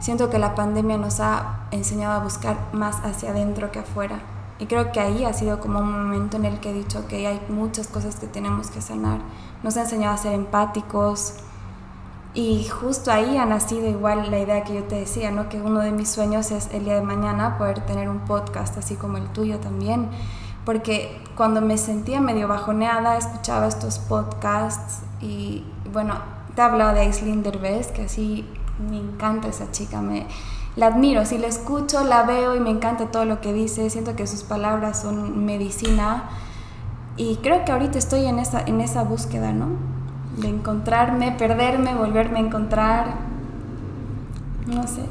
siento 0.00 0.30
que 0.30 0.38
la 0.38 0.54
pandemia 0.54 0.96
nos 0.96 1.20
ha 1.20 1.66
enseñado 1.72 2.20
a 2.20 2.24
buscar 2.24 2.56
más 2.72 2.96
hacia 3.04 3.30
adentro 3.30 3.72
que 3.72 3.80
afuera. 3.80 4.20
Y 4.58 4.66
creo 4.66 4.92
que 4.92 5.00
ahí 5.00 5.24
ha 5.24 5.32
sido 5.34 5.60
como 5.60 5.80
un 5.80 5.90
momento 5.90 6.36
en 6.36 6.46
el 6.46 6.60
que 6.60 6.70
he 6.70 6.72
dicho 6.72 7.06
que 7.08 7.26
hay 7.26 7.40
muchas 7.48 7.88
cosas 7.88 8.16
que 8.16 8.26
tenemos 8.26 8.70
que 8.70 8.80
sanar. 8.80 9.18
Nos 9.62 9.76
ha 9.76 9.82
enseñado 9.82 10.14
a 10.14 10.18
ser 10.18 10.32
empáticos. 10.32 11.34
Y 12.32 12.64
justo 12.64 13.10
ahí 13.10 13.36
ha 13.36 13.44
nacido 13.44 13.86
igual 13.88 14.30
la 14.30 14.38
idea 14.38 14.62
que 14.64 14.74
yo 14.74 14.84
te 14.84 14.94
decía, 14.94 15.30
¿no? 15.30 15.48
Que 15.48 15.60
uno 15.60 15.80
de 15.80 15.90
mis 15.90 16.08
sueños 16.08 16.50
es 16.50 16.68
el 16.72 16.84
día 16.84 16.94
de 16.94 17.02
mañana 17.02 17.58
poder 17.58 17.84
tener 17.84 18.08
un 18.08 18.20
podcast 18.20 18.76
así 18.78 18.94
como 18.94 19.18
el 19.18 19.26
tuyo 19.28 19.58
también 19.58 20.10
porque 20.66 21.16
cuando 21.36 21.62
me 21.62 21.78
sentía 21.78 22.20
medio 22.20 22.48
bajoneada 22.48 23.16
escuchaba 23.16 23.68
estos 23.68 24.00
podcasts 24.00 24.98
y 25.22 25.62
bueno, 25.92 26.14
te 26.56 26.60
hablado 26.60 26.92
de 26.92 27.02
Aislinn 27.02 27.44
Derbez, 27.44 27.92
que 27.92 28.02
así 28.02 28.44
me 28.90 28.98
encanta 28.98 29.46
esa 29.46 29.70
chica, 29.70 30.02
me 30.02 30.26
la 30.74 30.88
admiro, 30.88 31.24
si 31.24 31.38
la 31.38 31.46
escucho, 31.46 32.02
la 32.02 32.24
veo 32.24 32.56
y 32.56 32.60
me 32.60 32.70
encanta 32.70 33.06
todo 33.06 33.24
lo 33.24 33.40
que 33.40 33.52
dice, 33.52 33.88
siento 33.90 34.16
que 34.16 34.26
sus 34.26 34.42
palabras 34.42 35.00
son 35.00 35.46
medicina 35.46 36.24
y 37.16 37.36
creo 37.36 37.64
que 37.64 37.70
ahorita 37.70 37.96
estoy 37.96 38.26
en 38.26 38.40
esa, 38.40 38.60
en 38.60 38.80
esa 38.80 39.04
búsqueda, 39.04 39.52
¿no? 39.52 39.68
De 40.38 40.48
encontrarme, 40.48 41.30
perderme, 41.30 41.94
volverme 41.94 42.40
a 42.40 42.42
encontrar, 42.42 43.14
no 44.66 44.82
sé. 44.82 45.02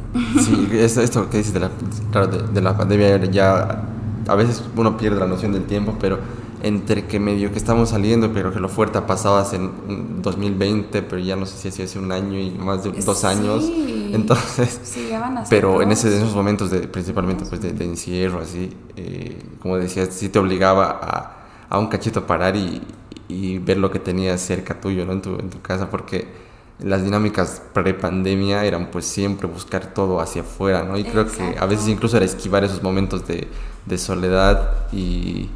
Sí, 0.44 0.68
esto 0.74 1.30
que 1.30 1.38
dices 1.38 1.54
de 1.54 1.62
la, 1.62 1.72
claro, 2.12 2.28
de 2.28 2.62
la 2.62 2.76
pandemia 2.76 3.18
ya 3.32 3.95
a 4.28 4.36
veces 4.36 4.64
uno 4.76 4.98
pierde 4.98 5.20
la 5.20 5.28
noción 5.28 5.52
del 5.54 5.66
tiempo, 5.66 5.96
pero 6.00 6.20
entre 6.64 7.06
que 7.06 7.20
medio 7.20 7.52
que 7.52 7.58
estamos 7.58 7.90
saliendo, 7.90 8.34
pero 8.34 8.52
que 8.52 8.60
lo 8.60 8.70
fuerte 8.70 8.98
ha 8.98 9.06
pasado 9.06 9.38
hace 9.38 9.60
2020, 9.60 11.04
pero 11.04 11.22
ya 11.22 11.36
no 11.36 11.46
sé 11.46 11.72
si 11.72 11.84
hace 11.84 12.00
un 12.00 12.12
año 12.12 12.40
y 12.40 12.50
más 12.52 12.84
de 12.84 12.92
dos 12.92 13.24
años. 13.24 13.70
Entonces, 14.12 14.80
sí, 14.84 15.08
ya 15.10 15.20
van 15.20 15.38
a 15.38 15.44
pero 15.48 15.82
en, 15.82 15.92
ese, 15.92 16.16
esos 16.16 16.34
momentos, 16.34 16.72
de, 16.72 16.88
principalmente 16.88 17.46
pues 17.46 17.62
de, 17.62 17.86
encierro, 17.86 18.40
así, 18.40 18.76
eh, 18.96 19.38
como 19.62 19.78
decías, 19.78 20.10
sí 20.12 20.30
te 20.30 20.40
obligaba 20.40 21.00
a, 21.02 21.76
a 21.76 21.78
un 21.78 21.88
cachito 21.88 22.22
a 22.22 22.28
parar 22.28 22.56
y, 22.56 22.82
y, 23.28 23.60
ver 23.60 23.78
lo 23.78 23.92
que 23.92 24.00
tenías 24.00 24.42
cerca 24.42 24.80
tuyo, 24.80 25.06
¿no? 25.06 25.14
En 25.14 25.22
tu, 25.22 25.38
en 25.38 25.50
tu 25.50 25.62
casa, 25.62 25.90
porque 25.92 26.45
las 26.80 27.04
dinámicas 27.04 27.62
pre-pandemia 27.74 28.66
eran 28.66 28.88
pues 28.88 29.06
siempre 29.06 29.48
buscar 29.48 29.94
todo 29.94 30.20
hacia 30.20 30.42
afuera, 30.42 30.84
¿no? 30.84 30.98
Y 30.98 31.06
creo 31.06 31.28
que 31.28 31.56
a 31.58 31.66
veces 31.66 31.88
incluso 31.88 32.18
era 32.18 32.26
esquivar 32.26 32.64
esos 32.64 32.84
momentos 32.84 33.26
de, 33.28 33.48
de 33.86 33.98
soledad 33.98 34.88
y, 34.92 35.50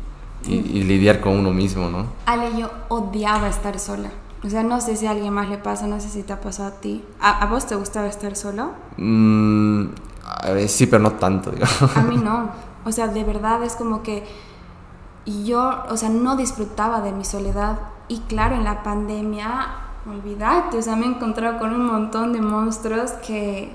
y, 0.48 0.84
lidiar 0.84 1.20
con 1.20 1.38
uno 1.38 1.52
mismo, 1.52 1.90
¿no? 1.90 2.06
Ale, 2.26 2.58
yo 2.58 2.70
odiaba 2.88 3.50
estar 3.50 3.80
sola. 3.80 4.10
O 4.44 4.50
sea, 4.50 4.64
no 4.64 4.80
sé 4.80 4.96
si 4.96 5.06
a 5.06 5.12
alguien 5.12 5.34
más 5.34 5.50
le 5.50 5.58
pasa, 5.58 5.88
no 5.88 6.00
sé 6.00 6.08
si 6.08 6.24
te 6.24 6.32
ha 6.32 6.40
pasado 6.40 6.70
a 6.70 6.80
ti. 6.80 7.04
¿A, 7.20 7.46
vos 7.48 7.66
te 7.68 7.76
gustaba 7.76 8.08
estar 8.08 8.38
solo? 8.38 8.72
Mm, 8.96 9.88
a 10.24 10.52
ver, 10.52 10.70
sí, 10.70 10.86
pero 10.86 11.04
no 11.04 11.12
tanto, 11.14 11.52
digamos. 11.52 11.98
A 11.98 12.02
mí 12.04 12.16
no. 12.24 12.50
O 12.86 12.92
sea, 12.94 13.10
de 13.10 13.26
verdad 13.26 13.62
es 13.64 13.76
como 13.76 14.02
que 14.02 14.24
yo, 15.26 15.84
o 15.90 15.98
sea, 15.98 16.08
no 16.08 16.38
disfrutaba 16.38 17.02
de 17.02 17.12
mi 17.12 17.26
soledad. 17.26 17.80
Y 18.08 18.20
claro, 18.22 18.56
en 18.56 18.64
la 18.64 18.82
pandemia 18.82 19.89
olvídate, 20.08 20.78
o 20.78 20.82
sea, 20.82 20.96
me 20.96 21.06
he 21.06 21.10
encontrado 21.10 21.60
con 21.60 21.74
un 21.74 21.86
montón 21.86 22.34
de 22.34 22.42
monstruos 22.42 23.12
que, 23.26 23.70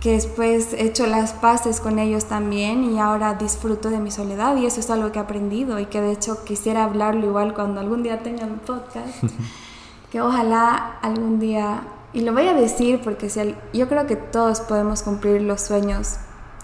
que 0.00 0.12
después 0.12 0.72
he 0.72 0.84
hecho 0.84 1.06
las 1.06 1.32
paces 1.32 1.80
con 1.80 1.98
ellos 1.98 2.24
también 2.24 2.84
y 2.84 2.98
ahora 2.98 3.34
disfruto 3.34 3.90
de 3.90 3.98
mi 3.98 4.10
soledad 4.10 4.56
y 4.56 4.66
eso 4.66 4.80
es 4.80 4.90
algo 4.90 5.12
que 5.12 5.18
he 5.18 5.22
aprendido 5.22 5.78
y 5.78 5.86
que 5.86 6.00
de 6.00 6.12
hecho 6.12 6.44
quisiera 6.44 6.84
hablarlo 6.84 7.26
igual 7.26 7.54
cuando 7.54 7.80
algún 7.80 8.02
día 8.02 8.22
tenga 8.22 8.44
un 8.44 8.58
podcast, 8.58 9.22
que 10.10 10.20
ojalá 10.20 10.98
algún 11.02 11.38
día, 11.38 11.82
y 12.12 12.22
lo 12.22 12.32
voy 12.32 12.48
a 12.48 12.54
decir 12.54 13.00
porque 13.02 13.30
si 13.30 13.54
yo 13.72 13.88
creo 13.88 14.06
que 14.06 14.16
todos 14.16 14.60
podemos 14.60 15.02
cumplir 15.02 15.42
los 15.42 15.60
sueños 15.60 16.16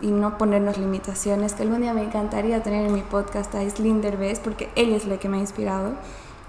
y 0.02 0.08
no 0.08 0.36
ponernos 0.36 0.76
limitaciones, 0.76 1.54
que 1.54 1.62
algún 1.62 1.80
día 1.80 1.94
me 1.94 2.02
encantaría 2.02 2.62
tener 2.62 2.86
en 2.86 2.92
mi 2.92 3.02
podcast 3.02 3.54
a 3.54 3.62
Islín 3.62 4.02
Derbez 4.02 4.40
porque 4.40 4.68
él 4.74 4.92
es 4.92 5.06
la 5.06 5.18
que 5.18 5.28
me 5.28 5.38
ha 5.38 5.40
inspirado 5.40 5.92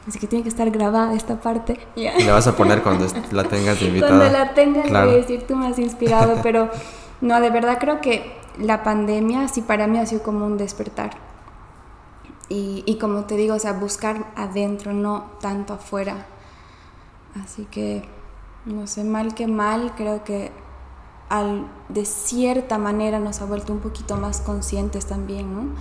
Así 0.08 0.20
que 0.20 0.28
tiene 0.28 0.44
que 0.44 0.50
estar 0.50 0.70
grabada 0.72 1.14
esta 1.14 1.42
parte. 1.42 1.80
Y 1.96 2.06
la 2.24 2.34
vas 2.34 2.48
a 2.48 2.56
poner 2.56 2.82
cuando 2.82 3.06
la 3.32 3.44
tengas 3.44 3.82
invitada. 3.82 4.18
Cuando 4.18 4.38
la 4.38 4.54
tengas, 4.54 4.90
voy 4.90 4.96
a 4.96 5.18
decir, 5.18 5.46
tú 5.46 5.56
me 5.56 5.68
has 5.68 5.78
inspirado, 5.80 6.40
pero 6.42 6.70
no, 7.20 7.42
de 7.42 7.50
verdad 7.50 7.78
creo 7.80 8.00
que 8.00 8.38
la 8.58 8.84
pandemia 8.84 9.48
sí 9.50 9.62
para 9.62 9.88
mí 9.88 9.98
ha 9.98 10.06
sido 10.06 10.24
como 10.24 10.46
un 10.46 10.58
despertar. 10.58 11.12
Y, 12.50 12.84
y 12.86 12.98
como 12.98 13.26
te 13.26 13.36
digo, 13.36 13.56
o 13.56 13.60
sea, 13.60 13.74
buscar 13.74 14.28
adentro, 14.38 14.94
no 14.94 15.32
tanto 15.42 15.74
afuera. 15.74 16.26
Así 17.44 17.66
que, 17.66 18.08
no 18.66 18.88
sé, 18.88 19.04
mal 19.04 19.36
que 19.36 19.48
mal, 19.48 19.94
creo 19.98 20.24
que 20.24 20.52
al, 21.30 21.68
de 21.90 22.06
cierta 22.06 22.78
manera 22.78 23.20
nos 23.20 23.42
ha 23.42 23.46
vuelto 23.46 23.74
un 23.74 23.80
poquito 23.80 24.16
más 24.16 24.40
conscientes 24.40 25.06
también, 25.06 25.54
¿no? 25.54 25.76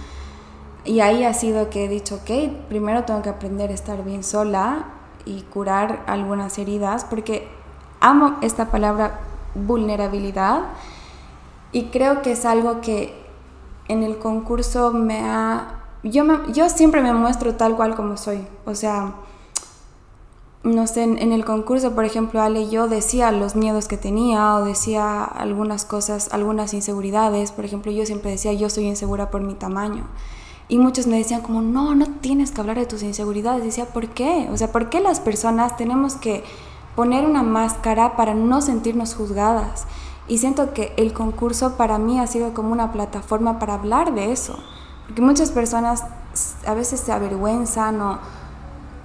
Y 0.87 1.01
ahí 1.01 1.25
ha 1.25 1.35
sido 1.35 1.69
que 1.69 1.85
he 1.85 1.89
dicho, 1.89 2.17
ok, 2.17 2.69
primero 2.69 3.05
tengo 3.05 3.21
que 3.23 3.29
aprender 3.29 3.71
a 3.71 3.75
estar 3.75 4.05
bien 4.05 4.23
sola 4.23 4.87
y 5.25 5.43
curar 5.43 6.05
algunas 6.07 6.57
heridas, 6.59 7.05
porque 7.05 7.49
amo 8.01 8.37
esta 8.41 8.71
palabra 8.71 9.21
vulnerabilidad 9.55 10.63
y 11.73 11.87
creo 11.87 12.23
que 12.23 12.33
es 12.33 12.45
algo 12.45 12.81
que 12.81 13.15
en 13.89 14.03
el 14.03 14.19
concurso 14.19 14.93
me 14.93 15.21
ha... 15.21 15.83
Yo, 16.03 16.25
me, 16.25 16.53
yo 16.53 16.69
siempre 16.69 17.03
me 17.03 17.13
muestro 17.13 17.55
tal 17.55 17.75
cual 17.75 17.97
como 17.97 18.17
soy, 18.17 18.47
o 18.65 18.75
sea, 18.77 19.15
no 20.63 20.87
sé, 20.87 21.03
en, 21.03 21.19
en, 21.19 21.33
el 21.33 21.45
concurso, 21.45 21.95
por 21.95 22.05
ejemplo, 22.05 22.41
Ale, 22.41 22.69
yo 22.69 22.87
decía 22.87 23.33
los 23.33 23.57
miedos 23.57 23.89
que 23.89 23.97
tenía 23.97 24.55
o 24.55 24.65
decía 24.65 25.25
algunas 25.25 25.85
cosas, 25.85 26.29
algunas 26.33 26.75
inseguridades, 26.75 27.51
por 27.51 27.65
ejemplo, 27.65 27.91
yo 27.91 28.07
siempre 28.07 28.31
decía, 28.31 28.53
yo 28.53 28.71
soy 28.71 28.85
insegura 28.85 29.31
por 29.31 29.41
mi 29.41 29.55
tamaño. 29.55 30.05
Y 30.69 30.79
muchos 30.79 31.07
me 31.07 31.17
decían 31.17 31.43
como, 31.43 31.63
no, 31.63 31.95
no 31.95 32.07
tienes 32.21 32.51
que 32.51 32.61
hablar 32.61 32.77
de 32.77 32.87
tus 32.87 33.03
inseguridades. 33.03 33.63
Y 33.63 33.67
decía, 33.67 33.87
¿por 33.87 34.09
qué? 34.09 34.49
O 34.53 34.57
sea, 34.57 34.73
¿por 34.73 34.91
qué 34.91 35.01
las 35.01 35.21
personas 35.21 35.77
tenemos 35.77 36.17
que 36.17 36.43
poner 36.97 37.25
una 37.25 37.43
máscara 37.43 38.17
para 38.17 38.35
no 38.35 38.61
sentirnos 38.61 39.15
juzgadas? 39.15 39.87
Y 40.29 40.39
siento 40.39 40.75
que 40.75 40.93
el 40.97 41.13
concurso 41.13 41.77
para 41.77 41.99
mí 41.99 42.19
ha 42.19 42.27
sido 42.27 42.53
como 42.53 42.73
una 42.73 42.91
plataforma 42.91 43.61
para 43.61 43.75
hablar 43.75 44.13
de 44.15 44.33
eso. 44.33 44.59
Porque 45.07 45.23
muchas 45.23 45.53
personas 45.53 46.05
a 46.67 46.75
veces 46.75 46.99
se 46.99 47.13
avergüenzan 47.13 48.01
o, 48.01 48.19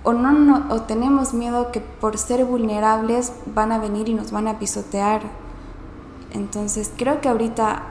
o, 0.04 0.13
no, 0.13 0.32
no, 0.32 0.74
o 0.74 0.82
tenemos 0.82 1.34
miedo 1.34 1.71
que 1.71 1.80
por 1.80 2.17
ser 2.17 2.43
vulnerables 2.43 3.34
van 3.54 3.72
a 3.72 3.78
venir 3.78 4.09
y 4.09 4.16
nos 4.16 4.32
van 4.32 4.47
a 4.47 4.57
pisotear. 4.57 5.22
Entonces 6.32 6.91
creo 6.97 7.22
que 7.22 7.30
ahorita 7.30 7.84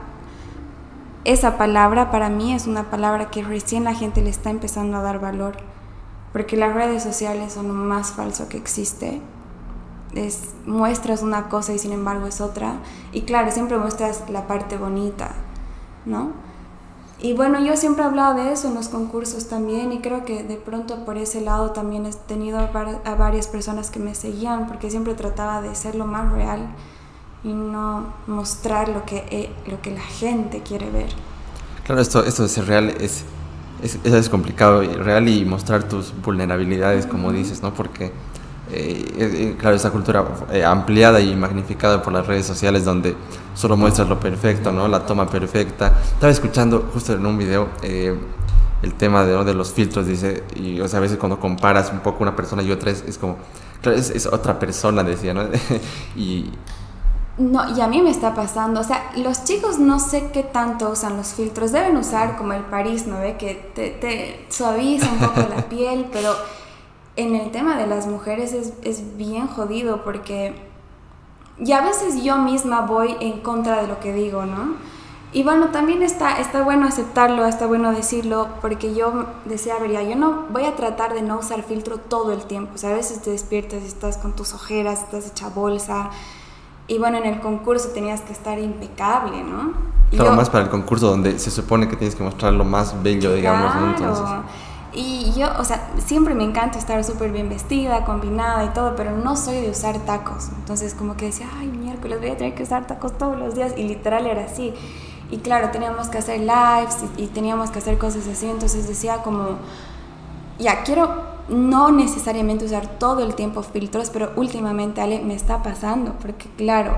esa 1.23 1.57
palabra 1.57 2.09
para 2.09 2.29
mí 2.29 2.53
es 2.53 2.65
una 2.65 2.89
palabra 2.89 3.29
que 3.29 3.43
recién 3.43 3.83
la 3.83 3.93
gente 3.93 4.21
le 4.21 4.29
está 4.29 4.49
empezando 4.49 4.97
a 4.97 5.01
dar 5.01 5.19
valor, 5.19 5.57
porque 6.33 6.57
las 6.57 6.73
redes 6.73 7.03
sociales 7.03 7.53
son 7.53 7.67
lo 7.67 7.73
más 7.73 8.11
falso 8.11 8.49
que 8.49 8.57
existe. 8.57 9.21
Es, 10.15 10.49
muestras 10.65 11.21
una 11.21 11.47
cosa 11.47 11.73
y 11.73 11.79
sin 11.79 11.91
embargo 11.91 12.27
es 12.27 12.41
otra. 12.41 12.79
Y 13.11 13.21
claro, 13.21 13.51
siempre 13.51 13.77
muestras 13.77 14.29
la 14.29 14.47
parte 14.47 14.77
bonita, 14.77 15.31
¿no? 16.05 16.31
Y 17.19 17.33
bueno, 17.33 17.63
yo 17.63 17.77
siempre 17.77 18.03
he 18.03 18.07
hablado 18.07 18.33
de 18.33 18.51
eso 18.51 18.67
en 18.67 18.73
los 18.73 18.89
concursos 18.89 19.47
también 19.47 19.91
y 19.91 19.99
creo 19.99 20.25
que 20.25 20.43
de 20.43 20.55
pronto 20.55 21.05
por 21.05 21.19
ese 21.19 21.39
lado 21.39 21.69
también 21.69 22.07
he 22.07 22.13
tenido 22.13 22.57
a 22.57 23.15
varias 23.15 23.47
personas 23.47 23.91
que 23.91 23.99
me 23.99 24.15
seguían 24.15 24.65
porque 24.65 24.89
siempre 24.89 25.13
trataba 25.13 25.61
de 25.61 25.75
ser 25.75 25.93
lo 25.93 26.07
más 26.07 26.31
real 26.31 26.73
y 27.43 27.49
no 27.49 28.13
mostrar 28.27 28.89
lo 28.89 29.05
que, 29.05 29.25
eh, 29.31 29.49
lo 29.67 29.81
que 29.81 29.91
la 29.91 30.01
gente 30.01 30.61
quiere 30.61 30.89
ver. 30.89 31.09
Claro, 31.83 32.01
esto, 32.01 32.23
esto 32.23 32.43
de 32.43 32.49
ser 32.49 32.65
real 32.67 32.89
es, 32.99 33.23
es, 33.81 33.97
es 34.03 34.29
complicado, 34.29 34.81
real 34.81 35.27
y 35.27 35.43
mostrar 35.45 35.83
tus 35.87 36.13
vulnerabilidades, 36.23 37.07
como 37.07 37.31
dices, 37.31 37.63
¿no? 37.63 37.73
Porque, 37.73 38.11
eh, 38.71 39.05
eh, 39.17 39.55
claro, 39.57 39.75
esta 39.75 39.89
cultura 39.89 40.23
ampliada 40.65 41.19
y 41.19 41.35
magnificada 41.35 42.03
por 42.03 42.13
las 42.13 42.27
redes 42.27 42.45
sociales 42.45 42.85
donde 42.85 43.15
solo 43.55 43.75
muestras 43.75 44.07
lo 44.07 44.19
perfecto, 44.19 44.71
¿no? 44.71 44.87
La 44.87 45.05
toma 45.05 45.27
perfecta. 45.27 45.99
Estaba 46.13 46.31
escuchando 46.31 46.89
justo 46.93 47.13
en 47.13 47.25
un 47.25 47.37
video 47.37 47.69
el 47.81 48.93
tema 48.93 49.25
de, 49.25 49.43
de 49.43 49.53
los 49.55 49.73
filtros, 49.73 50.05
dice, 50.05 50.43
y 50.55 50.79
o 50.79 50.87
sea, 50.87 50.99
a 50.99 51.01
veces 51.01 51.17
cuando 51.17 51.39
comparas 51.39 51.91
un 51.91 51.99
poco 51.99 52.21
una 52.21 52.35
persona 52.35 52.61
y 52.61 52.71
otra 52.71 52.91
es, 52.91 53.03
es 53.07 53.17
como, 53.17 53.37
claro, 53.81 53.97
es, 53.97 54.11
es, 54.11 54.27
otra 54.27 54.59
persona, 54.59 55.03
decía, 55.03 55.33
¿no? 55.33 55.43
y... 56.15 56.51
No, 57.37 57.75
y 57.75 57.79
a 57.79 57.87
mí 57.87 58.01
me 58.01 58.09
está 58.09 58.35
pasando, 58.35 58.81
o 58.81 58.83
sea, 58.83 59.11
los 59.15 59.45
chicos 59.45 59.79
no 59.79 59.99
sé 59.99 60.29
qué 60.33 60.43
tanto 60.43 60.89
usan 60.89 61.15
los 61.15 61.33
filtros, 61.33 61.71
deben 61.71 61.95
usar 61.95 62.37
como 62.37 62.53
el 62.53 62.63
París, 62.63 63.07
¿no 63.07 63.19
ve? 63.19 63.37
Que 63.37 63.55
te, 63.73 63.89
te 63.91 64.45
suaviza 64.49 65.09
un 65.11 65.19
poco 65.19 65.39
la 65.49 65.63
piel, 65.69 66.07
pero 66.11 66.33
en 67.15 67.35
el 67.35 67.51
tema 67.51 67.77
de 67.77 67.87
las 67.87 68.07
mujeres 68.07 68.53
es, 68.53 68.73
es 68.83 69.17
bien 69.17 69.47
jodido 69.47 70.03
porque... 70.03 70.69
Y 71.57 71.71
a 71.73 71.81
veces 71.81 72.23
yo 72.23 72.37
misma 72.37 72.81
voy 72.81 73.15
en 73.19 73.39
contra 73.41 73.81
de 73.81 73.87
lo 73.87 73.99
que 73.99 74.13
digo, 74.13 74.45
¿no? 74.45 74.75
Y 75.33 75.43
bueno, 75.43 75.69
también 75.69 76.03
está, 76.03 76.39
está 76.39 76.61
bueno 76.61 76.87
aceptarlo, 76.87 77.45
está 77.45 77.65
bueno 77.65 77.93
decirlo, 77.93 78.49
porque 78.59 78.93
yo 78.93 79.27
decía, 79.45 79.77
vería, 79.79 80.03
yo 80.03 80.17
no 80.17 80.47
voy 80.49 80.65
a 80.65 80.75
tratar 80.75 81.13
de 81.13 81.21
no 81.21 81.39
usar 81.39 81.63
filtro 81.63 81.97
todo 81.97 82.33
el 82.33 82.43
tiempo. 82.43 82.73
O 82.75 82.77
sea, 82.77 82.89
a 82.89 82.93
veces 82.93 83.21
te 83.21 83.29
despiertas 83.29 83.83
y 83.83 83.87
estás 83.87 84.17
con 84.17 84.35
tus 84.35 84.53
ojeras, 84.53 85.03
estás 85.03 85.27
hecha 85.27 85.47
bolsa. 85.47 86.09
Y 86.91 86.97
bueno, 86.97 87.19
en 87.19 87.25
el 87.25 87.39
concurso 87.39 87.91
tenías 87.93 88.19
que 88.19 88.33
estar 88.33 88.59
impecable, 88.59 89.41
¿no? 89.43 89.71
Y 90.11 90.17
claro, 90.17 90.35
más 90.35 90.49
para 90.49 90.65
el 90.65 90.69
concurso 90.69 91.07
donde 91.07 91.39
se 91.39 91.49
supone 91.49 91.87
que 91.87 91.95
tienes 91.95 92.15
que 92.15 92.21
mostrar 92.21 92.51
lo 92.51 92.65
más 92.65 93.01
bello, 93.01 93.33
digamos, 93.33 93.73
¿no? 93.75 93.91
Entonces... 93.91 94.25
Y 94.91 95.31
yo, 95.37 95.47
o 95.57 95.63
sea, 95.63 95.89
siempre 96.05 96.35
me 96.35 96.43
encanta 96.43 96.77
estar 96.77 97.01
súper 97.05 97.31
bien 97.31 97.47
vestida, 97.47 98.03
combinada 98.03 98.65
y 98.65 98.69
todo, 98.73 98.97
pero 98.97 99.15
no 99.15 99.37
soy 99.37 99.61
de 99.61 99.69
usar 99.69 99.99
tacos. 99.99 100.49
Entonces 100.49 100.93
como 100.93 101.15
que 101.15 101.27
decía, 101.27 101.47
ay, 101.57 101.67
miércoles 101.67 102.19
voy 102.19 102.31
a 102.31 102.35
tener 102.35 102.55
que 102.55 102.63
usar 102.63 102.85
tacos 102.87 103.17
todos 103.17 103.39
los 103.39 103.55
días. 103.55 103.71
Y 103.77 103.83
literal 103.83 104.27
era 104.27 104.43
así. 104.43 104.73
Y 105.29 105.37
claro, 105.37 105.69
teníamos 105.71 106.09
que 106.09 106.17
hacer 106.17 106.41
lives 106.41 106.97
y, 107.15 107.27
teníamos 107.27 107.71
que 107.71 107.79
hacer 107.79 107.97
cosas 107.97 108.27
así, 108.27 108.49
entonces 108.49 108.85
decía 108.85 109.23
como, 109.23 109.59
ya, 110.59 110.83
quiero 110.83 111.07
no 111.51 111.91
necesariamente 111.91 112.65
usar 112.65 112.87
todo 112.97 113.23
el 113.23 113.35
tiempo 113.35 113.61
filtros, 113.61 114.09
pero 114.09 114.31
últimamente, 114.35 115.01
Ale, 115.01 115.21
me 115.21 115.35
está 115.35 115.61
pasando, 115.61 116.13
porque 116.21 116.49
claro, 116.57 116.95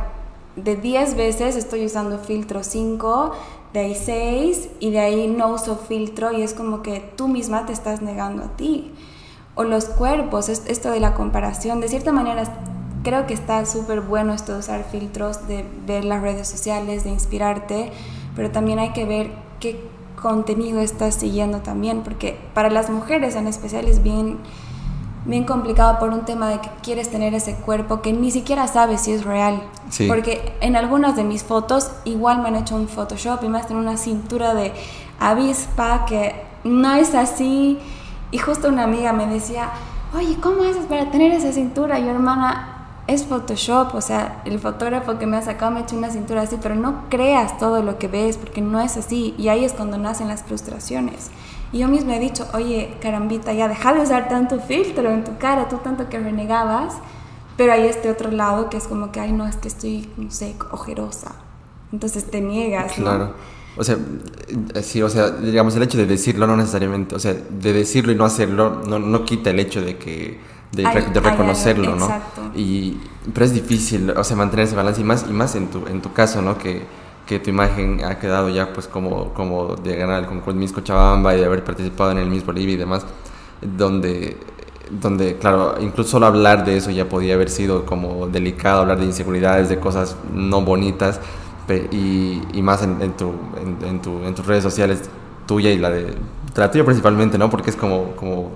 de 0.56 0.76
10 0.76 1.16
veces 1.16 1.56
estoy 1.56 1.86
usando 1.86 2.20
filtro 2.20 2.64
5, 2.64 3.32
de 3.74 3.80
ahí 3.80 3.96
6 3.96 4.70
y 4.80 4.92
de 4.92 5.00
ahí 5.00 5.28
no 5.28 5.50
uso 5.50 5.76
filtro 5.76 6.32
y 6.32 6.44
es 6.44 6.54
como 6.54 6.84
que 6.84 7.00
tú 7.16 7.28
misma 7.28 7.66
te 7.66 7.74
estás 7.74 8.02
negando 8.02 8.44
a 8.44 8.56
ti. 8.56 8.92
O 9.56 9.64
los 9.64 9.86
cuerpos, 9.86 10.50
esto 10.50 10.92
de 10.92 11.00
la 11.00 11.14
comparación, 11.16 11.80
de 11.82 11.88
cierta 11.88 12.12
manera 12.12 12.44
creo 13.04 13.28
que 13.28 13.34
está 13.34 13.66
súper 13.66 14.02
bueno 14.02 14.34
esto 14.34 14.54
de 14.54 14.60
usar 14.60 14.84
filtros, 14.84 15.48
de 15.48 15.66
ver 15.86 16.06
las 16.06 16.22
redes 16.22 16.48
sociales, 16.48 17.04
de 17.04 17.10
inspirarte, 17.10 17.92
pero 18.36 18.52
también 18.52 18.80
hay 18.80 18.94
que 18.94 19.06
ver 19.06 19.32
qué 19.60 19.80
contenido 20.24 20.80
estás 20.80 21.16
siguiendo 21.16 21.60
también, 21.60 22.02
porque 22.02 22.40
para 22.56 22.72
las 22.72 22.90
mujeres 22.90 23.36
en 23.36 23.46
especial 23.46 23.88
es 23.88 24.02
bien, 24.02 24.40
bien 25.26 25.44
complicado 25.44 26.00
por 26.00 26.10
un 26.10 26.22
tema 26.22 26.50
de 26.50 26.60
que 26.62 26.70
quieres 26.82 27.12
tener 27.12 27.36
ese 27.36 27.56
cuerpo 27.56 28.02
que 28.02 28.14
ni 28.14 28.32
siquiera 28.32 28.68
sabes 28.68 29.02
si 29.02 29.12
es 29.12 29.26
real. 29.26 29.62
Porque 30.08 30.56
en 30.62 30.76
algunas 30.76 31.16
de 31.16 31.24
mis 31.24 31.44
fotos 31.44 31.92
igual 32.06 32.42
me 32.42 32.48
han 32.48 32.56
hecho 32.56 32.76
un 32.76 32.88
Photoshop 32.88 33.44
y 33.44 33.50
me 33.50 33.60
hacen 33.60 33.78
una 33.78 33.98
cintura 33.98 34.56
de 34.56 34.72
avispa 35.20 36.06
que 36.06 36.34
no 36.64 36.96
es 36.96 37.14
así. 37.14 37.78
Y 38.32 38.40
justo 38.40 38.70
una 38.70 38.86
amiga 38.86 39.14
me 39.14 39.28
decía, 39.28 39.70
oye, 40.16 40.38
¿cómo 40.42 40.64
haces 40.64 40.86
para 40.88 41.12
tener 41.12 41.32
esa 41.34 41.52
cintura? 41.52 42.00
Y 42.00 42.06
yo, 42.06 42.12
hermana, 42.12 42.73
es 43.08 43.26
Photoshop, 43.26 43.94
o 43.96 44.02
sea, 44.02 44.42
el 44.46 44.60
fotógrafo 44.60 45.20
que 45.20 45.26
me 45.26 45.38
ha 45.38 45.42
sacado 45.42 45.72
me 45.72 45.80
ha 45.80 45.84
hecho 45.84 45.98
una 45.98 46.10
cintura 46.10 46.42
así, 46.42 46.58
pero 46.62 46.76
no 46.76 47.10
creas 47.10 47.58
todo 47.58 47.84
lo 47.84 47.98
que 47.98 48.08
ves 48.08 48.38
porque 48.38 48.62
no 48.62 48.80
es 48.80 48.96
así 48.96 49.36
y 49.38 49.50
ahí 49.50 49.66
es 49.66 49.74
cuando 49.74 49.98
nacen 49.98 50.30
las 50.30 50.44
frustraciones. 50.44 51.30
Y 51.74 51.80
yo 51.80 51.88
mismo 51.88 52.14
he 52.14 52.20
dicho, 52.20 52.48
oye, 52.54 52.96
carambita, 53.02 53.52
ya 53.52 53.68
deja 53.68 53.94
de 53.94 54.02
usar 54.02 54.30
tanto 54.30 54.60
filtro 54.60 55.10
en 55.10 55.24
tu 55.24 55.38
cara, 55.38 55.68
tú 55.68 55.78
tanto 55.78 56.08
que 56.08 56.20
renegabas, 56.20 56.94
pero 57.58 57.74
hay 57.74 57.88
este 57.88 58.10
otro 58.10 58.32
lado 58.32 58.70
que 58.70 58.78
es 58.78 58.88
como 58.88 59.12
que, 59.12 59.20
ay, 59.20 59.34
no, 59.34 59.48
es 59.48 59.58
que 59.58 59.68
estoy, 59.68 60.10
no 60.16 60.32
sé, 60.32 60.56
ojerosa. 60.72 61.36
Entonces 61.92 62.30
te 62.30 62.42
niegas. 62.42 62.94
Claro. 62.94 63.34
O 63.76 63.84
sea, 63.84 63.98
sí, 64.82 65.02
o 65.02 65.10
sea, 65.10 65.32
digamos, 65.32 65.76
el 65.76 65.84
hecho 65.84 65.98
de 65.98 66.06
decirlo 66.06 66.46
no 66.46 66.56
necesariamente, 66.56 67.16
o 67.16 67.20
sea, 67.20 67.34
de 67.34 67.74
decirlo 67.74 68.12
y 68.12 68.16
no 68.16 68.24
hacerlo 68.24 68.84
no, 68.88 69.00
no 69.00 69.26
quita 69.26 69.50
el 69.50 69.60
hecho 69.60 69.82
de 69.82 69.98
que 69.98 70.53
de, 70.74 71.20
reconocerlo, 71.20 71.96
¿no? 71.96 72.10
Y, 72.56 72.98
pero 73.34 73.46
es 73.46 73.54
difícil, 73.54 74.10
o 74.12 74.24
sea, 74.24 74.36
mantener 74.36 74.66
ese 74.66 74.76
balance 74.76 75.02
y 75.02 75.04
más, 75.04 75.26
y 75.30 75.34
más 75.34 75.56
en, 75.56 75.68
tu, 75.68 75.88
en 75.88 76.02
tu 76.02 76.12
caso, 76.14 76.42
¿no? 76.42 76.58
Que, 76.58 76.82
que 77.28 77.40
tu 77.40 77.50
imagen 77.52 78.04
ha 78.04 78.20
quedado 78.20 78.50
ya 78.50 78.74
pues 78.74 78.88
como, 78.88 79.34
como 79.34 79.76
de 79.76 79.96
ganar 79.96 80.22
el 80.22 80.26
concurso 80.28 80.60
Miss 80.60 80.74
Cochabamba 80.74 81.34
y 81.36 81.40
de 81.40 81.46
haber 81.46 81.64
participado 81.64 82.12
en 82.12 82.18
el 82.18 82.28
Miss 82.28 82.46
Bolivia 82.46 82.74
y 82.74 82.78
demás, 82.78 83.06
donde, 83.62 84.36
donde, 84.90 85.38
claro, 85.38 85.76
incluso 85.80 86.12
solo 86.12 86.26
hablar 86.26 86.66
de 86.66 86.78
eso 86.78 86.92
ya 86.92 87.08
podía 87.08 87.36
haber 87.36 87.50
sido 87.50 87.86
como 87.86 88.28
delicado, 88.28 88.82
hablar 88.82 89.00
de 89.00 89.06
inseguridades, 89.06 89.70
de 89.70 89.80
cosas 89.80 90.18
no 90.34 90.62
bonitas, 90.62 91.20
y, 91.92 92.42
y 92.54 92.62
más 92.62 92.84
en, 92.84 93.02
en, 93.02 93.14
tu, 93.14 93.32
en, 93.86 94.02
tu, 94.02 94.24
en 94.24 94.36
tus 94.36 94.46
redes 94.46 94.64
sociales 94.64 95.10
tuya 95.46 95.72
y 95.72 95.78
la 95.78 95.90
de 95.90 96.14
la 96.56 96.70
tuya 96.70 96.84
principalmente, 96.84 97.38
¿no? 97.38 97.50
Porque 97.50 97.70
es 97.70 97.76
como, 97.76 98.16
como, 98.16 98.52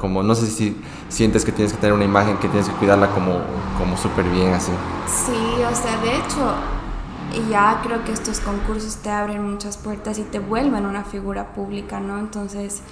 como, 0.00 0.22
no 0.22 0.34
sé 0.34 0.46
si 0.46 0.76
sientes 1.08 1.44
que 1.44 1.52
tienes 1.52 1.72
que 1.72 1.78
tener 1.78 1.94
una 1.94 2.04
imagen 2.04 2.36
que 2.38 2.48
tienes 2.48 2.68
que 2.68 2.74
cuidarla 2.76 3.10
como, 3.10 3.40
como 3.78 3.96
súper 3.96 4.24
bien, 4.26 4.52
así. 4.52 4.72
Sí, 5.06 5.62
o 5.62 5.74
sea, 5.74 6.00
de 6.00 6.16
hecho, 6.16 6.54
ya 7.50 7.80
creo 7.82 8.04
que 8.04 8.12
estos 8.12 8.40
concursos 8.40 8.96
te 8.96 9.10
abren 9.10 9.50
muchas 9.50 9.76
puertas 9.76 10.18
y 10.18 10.22
te 10.22 10.38
vuelven 10.38 10.86
una 10.86 11.04
figura 11.04 11.52
pública, 11.52 12.00
¿no? 12.00 12.18
Entonces, 12.18 12.82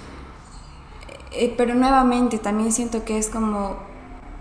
eh, 1.31 1.53
pero 1.57 1.73
nuevamente 1.75 2.37
también 2.37 2.71
siento 2.71 3.03
que 3.05 3.17
es 3.17 3.29
como 3.29 3.77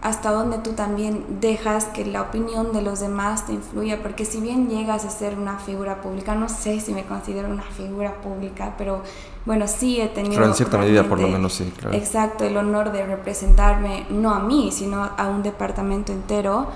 hasta 0.03 0.33
donde 0.33 0.59
tú 0.59 0.73
también 0.73 1.25
dejas 1.41 1.85
que 1.85 2.05
la 2.05 2.23
opinión 2.23 2.73
de 2.73 2.83
los 2.83 2.99
demás 2.99 3.47
te 3.47 3.53
influya, 3.53 4.03
porque 4.03 4.25
si 4.25 4.41
bien 4.41 4.69
llegas 4.69 5.05
a 5.05 5.11
ser 5.11 5.39
una 5.39 5.59
figura 5.59 6.03
pública, 6.03 6.35
no 6.35 6.49
sé 6.49 6.81
si 6.81 6.93
me 6.93 7.05
considero 7.05 7.49
una 7.49 7.63
figura 7.63 8.21
pública, 8.21 8.75
pero 8.77 9.03
bueno, 9.47 9.69
sí 9.69 10.01
he 10.01 10.09
tenido... 10.09 10.35
Pero 10.35 10.47
en 10.47 10.55
cierta 10.55 10.77
medida 10.77 11.05
por 11.05 11.21
lo 11.21 11.29
menos 11.29 11.53
sí, 11.53 11.73
claro. 11.79 11.97
Exacto, 11.97 12.45
el 12.45 12.57
honor 12.57 12.91
de 12.91 13.07
representarme, 13.07 14.05
no 14.11 14.35
a 14.35 14.41
mí, 14.41 14.71
sino 14.73 15.09
a 15.17 15.29
un 15.29 15.45
departamento 15.45 16.13
entero. 16.13 16.67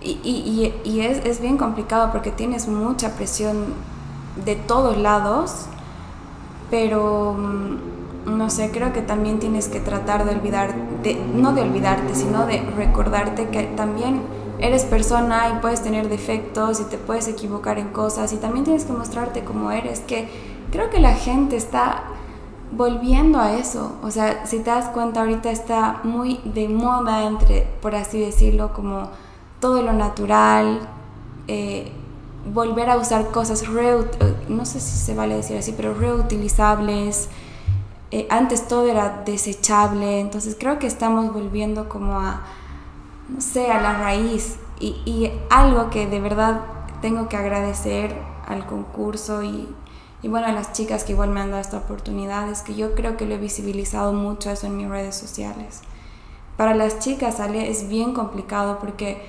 Y, 0.00 0.18
y, 0.24 0.74
y 0.82 1.00
es, 1.00 1.24
es 1.24 1.40
bien 1.40 1.56
complicado 1.56 2.10
porque 2.10 2.32
tienes 2.32 2.66
mucha 2.66 3.14
presión 3.14 3.74
de 4.44 4.56
todos 4.56 4.98
lados, 4.98 5.66
pero 6.68 7.34
mm, 7.38 7.93
no 8.26 8.50
sé, 8.50 8.70
creo 8.70 8.92
que 8.92 9.02
también 9.02 9.38
tienes 9.38 9.68
que 9.68 9.80
tratar 9.80 10.24
de 10.24 10.34
olvidar, 10.34 10.74
de, 11.02 11.14
no 11.34 11.52
de 11.52 11.62
olvidarte, 11.62 12.14
sino 12.14 12.46
de 12.46 12.60
recordarte 12.76 13.48
que 13.48 13.64
también 13.64 14.22
eres 14.58 14.84
persona 14.84 15.50
y 15.50 15.60
puedes 15.60 15.82
tener 15.82 16.08
defectos 16.08 16.80
y 16.80 16.84
te 16.84 16.96
puedes 16.96 17.28
equivocar 17.28 17.78
en 17.78 17.88
cosas 17.88 18.32
y 18.32 18.36
también 18.36 18.64
tienes 18.64 18.84
que 18.84 18.92
mostrarte 18.92 19.44
como 19.44 19.70
eres, 19.70 20.00
que 20.00 20.28
creo 20.70 20.90
que 20.90 21.00
la 21.00 21.14
gente 21.14 21.56
está 21.56 22.04
volviendo 22.72 23.38
a 23.38 23.54
eso, 23.56 23.92
o 24.02 24.10
sea, 24.10 24.46
si 24.46 24.58
te 24.58 24.70
das 24.70 24.86
cuenta 24.86 25.20
ahorita 25.20 25.50
está 25.50 26.00
muy 26.02 26.40
de 26.44 26.68
moda 26.68 27.24
entre, 27.24 27.66
por 27.80 27.94
así 27.94 28.18
decirlo, 28.18 28.72
como 28.72 29.10
todo 29.60 29.82
lo 29.82 29.92
natural, 29.92 30.80
eh, 31.46 31.92
volver 32.52 32.90
a 32.90 32.96
usar 32.96 33.28
cosas, 33.28 33.64
no 34.48 34.64
sé 34.64 34.80
si 34.80 34.98
se 34.98 35.14
vale 35.14 35.36
decir 35.36 35.56
así, 35.56 35.72
pero 35.76 35.94
reutilizables, 35.94 37.28
eh, 38.10 38.26
antes 38.30 38.68
todo 38.68 38.86
era 38.86 39.22
desechable, 39.24 40.20
entonces 40.20 40.56
creo 40.58 40.78
que 40.78 40.86
estamos 40.86 41.32
volviendo 41.32 41.88
como 41.88 42.18
a, 42.18 42.42
no 43.28 43.40
sé, 43.40 43.70
a 43.70 43.80
la 43.80 43.98
raíz 43.98 44.56
y, 44.78 45.00
y 45.04 45.32
algo 45.50 45.90
que 45.90 46.06
de 46.06 46.20
verdad 46.20 46.60
tengo 47.00 47.28
que 47.28 47.36
agradecer 47.36 48.14
al 48.46 48.66
concurso 48.66 49.42
y, 49.42 49.68
y, 50.22 50.28
bueno, 50.28 50.46
a 50.46 50.52
las 50.52 50.72
chicas 50.72 51.04
que 51.04 51.12
igual 51.12 51.30
me 51.30 51.40
han 51.40 51.50
dado 51.50 51.60
esta 51.60 51.76
oportunidad 51.76 52.48
es 52.50 52.62
que 52.62 52.74
yo 52.74 52.94
creo 52.94 53.16
que 53.16 53.26
lo 53.26 53.34
he 53.34 53.38
visibilizado 53.38 54.12
mucho 54.12 54.50
eso 54.50 54.66
en 54.66 54.76
mis 54.76 54.88
redes 54.88 55.14
sociales. 55.14 55.82
Para 56.56 56.74
las 56.74 57.00
chicas, 57.00 57.40
Ale, 57.40 57.70
es 57.70 57.88
bien 57.88 58.14
complicado 58.14 58.78
porque 58.78 59.22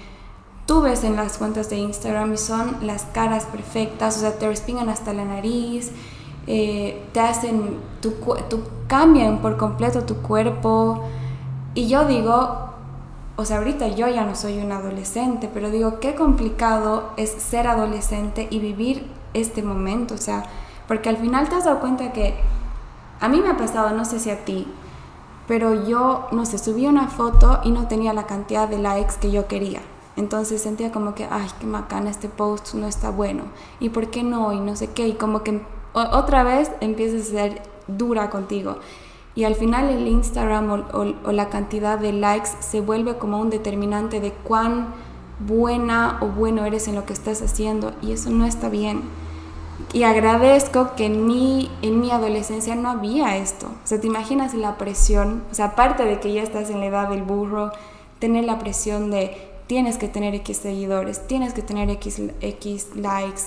tú 0.65 0.81
ves 0.81 1.03
en 1.03 1.15
las 1.15 1.37
cuentas 1.37 1.69
de 1.69 1.77
Instagram 1.77 2.33
y 2.33 2.37
son 2.37 2.77
las 2.81 3.03
caras 3.03 3.45
perfectas, 3.45 4.17
o 4.17 4.19
sea, 4.21 4.37
te 4.37 4.47
respingan 4.47 4.89
hasta 4.89 5.11
la 5.13 5.25
nariz, 5.25 5.91
eh, 6.47 7.03
te 7.11 7.19
hacen, 7.19 7.79
tu, 8.01 8.13
cambian 8.87 9.39
por 9.39 9.57
completo 9.57 10.03
tu 10.03 10.17
cuerpo. 10.17 11.03
Y 11.73 11.87
yo 11.87 12.05
digo, 12.05 12.69
o 13.35 13.45
sea, 13.45 13.57
ahorita 13.57 13.87
yo 13.89 14.07
ya 14.07 14.25
no 14.25 14.35
soy 14.35 14.59
un 14.59 14.71
adolescente, 14.71 15.49
pero 15.53 15.69
digo, 15.69 15.99
qué 15.99 16.15
complicado 16.15 17.11
es 17.17 17.31
ser 17.31 17.67
adolescente 17.67 18.47
y 18.49 18.59
vivir 18.59 19.07
este 19.33 19.61
momento, 19.61 20.13
o 20.13 20.17
sea, 20.17 20.43
porque 20.87 21.09
al 21.09 21.17
final 21.17 21.49
te 21.49 21.55
has 21.55 21.65
dado 21.65 21.79
cuenta 21.79 22.13
que 22.13 22.35
a 23.19 23.27
mí 23.27 23.41
me 23.41 23.49
ha 23.49 23.57
pasado, 23.57 23.91
no 23.91 24.05
sé 24.05 24.19
si 24.19 24.29
a 24.29 24.45
ti, 24.45 24.67
pero 25.47 25.85
yo, 25.87 26.27
no 26.31 26.45
sé, 26.45 26.57
subí 26.57 26.87
una 26.87 27.07
foto 27.07 27.59
y 27.63 27.71
no 27.71 27.87
tenía 27.87 28.13
la 28.13 28.25
cantidad 28.25 28.67
de 28.67 28.79
likes 28.79 29.15
que 29.19 29.31
yo 29.31 29.47
quería. 29.47 29.81
Entonces 30.15 30.61
sentía 30.61 30.91
como 30.91 31.13
que, 31.13 31.27
ay, 31.29 31.47
qué 31.59 31.65
macana, 31.65 32.09
este 32.09 32.29
post 32.29 32.73
no 32.73 32.87
está 32.87 33.09
bueno. 33.09 33.43
¿Y 33.79 33.89
por 33.89 34.09
qué 34.09 34.23
no? 34.23 34.53
Y 34.53 34.59
no 34.59 34.75
sé 34.75 34.91
qué. 34.91 35.07
Y 35.07 35.13
como 35.13 35.43
que 35.43 35.61
otra 35.95 36.43
vez 36.43 36.71
empiezas 36.81 37.27
a 37.27 37.31
ser 37.31 37.61
dura 37.87 38.29
contigo. 38.29 38.77
Y 39.35 39.43
al 39.43 39.55
final 39.55 39.89
el 39.89 40.07
Instagram 40.07 40.85
o, 40.93 41.31
la 41.31 41.49
cantidad 41.49 41.99
de 41.99 42.13
likes 42.13 42.49
se 42.59 42.79
vuelve 42.79 43.17
como 43.17 43.39
un 43.39 43.49
determinante 43.49 44.21
de 44.21 44.31
cuán 44.31 44.93
buena 45.39 46.19
o 46.21 46.27
bueno 46.27 46.65
eres 46.65 46.87
en 46.87 46.95
lo 46.95 47.05
que 47.05 47.13
estás 47.13 47.41
haciendo. 47.41 47.93
Y 48.01 48.13
eso 48.13 48.29
no 48.29 48.45
está 48.45 48.69
bien. 48.69 49.03
Y 49.91 50.03
agradezco 50.03 50.95
que 50.95 51.07
en 51.07 51.27
mi, 51.27 51.69
en 51.81 51.99
mi 51.99 52.11
adolescencia 52.11 52.75
no 52.75 52.89
había 52.89 53.35
esto. 53.35 53.67
O 53.67 53.87
sea, 53.87 53.99
te 53.99 54.07
imaginas 54.07 54.53
la 54.53 54.77
presión, 54.77 55.43
o 55.51 55.53
sea, 55.53 55.65
aparte 55.65 56.05
de 56.05 56.19
que 56.21 56.31
ya 56.31 56.41
estás 56.41 56.69
en 56.69 56.79
la 56.79 56.85
edad 56.85 57.09
del 57.09 57.23
burro, 57.23 57.71
tener 58.19 58.45
la 58.45 58.57
presión 58.57 59.11
de 59.11 59.51
tienes 59.67 59.97
que 59.97 60.07
tener 60.07 60.33
X 60.35 60.57
seguidores, 60.57 61.27
tienes 61.27 61.53
que 61.53 61.61
tener 61.61 61.89
X, 61.89 62.21
X 62.39 62.89
likes. 62.95 63.41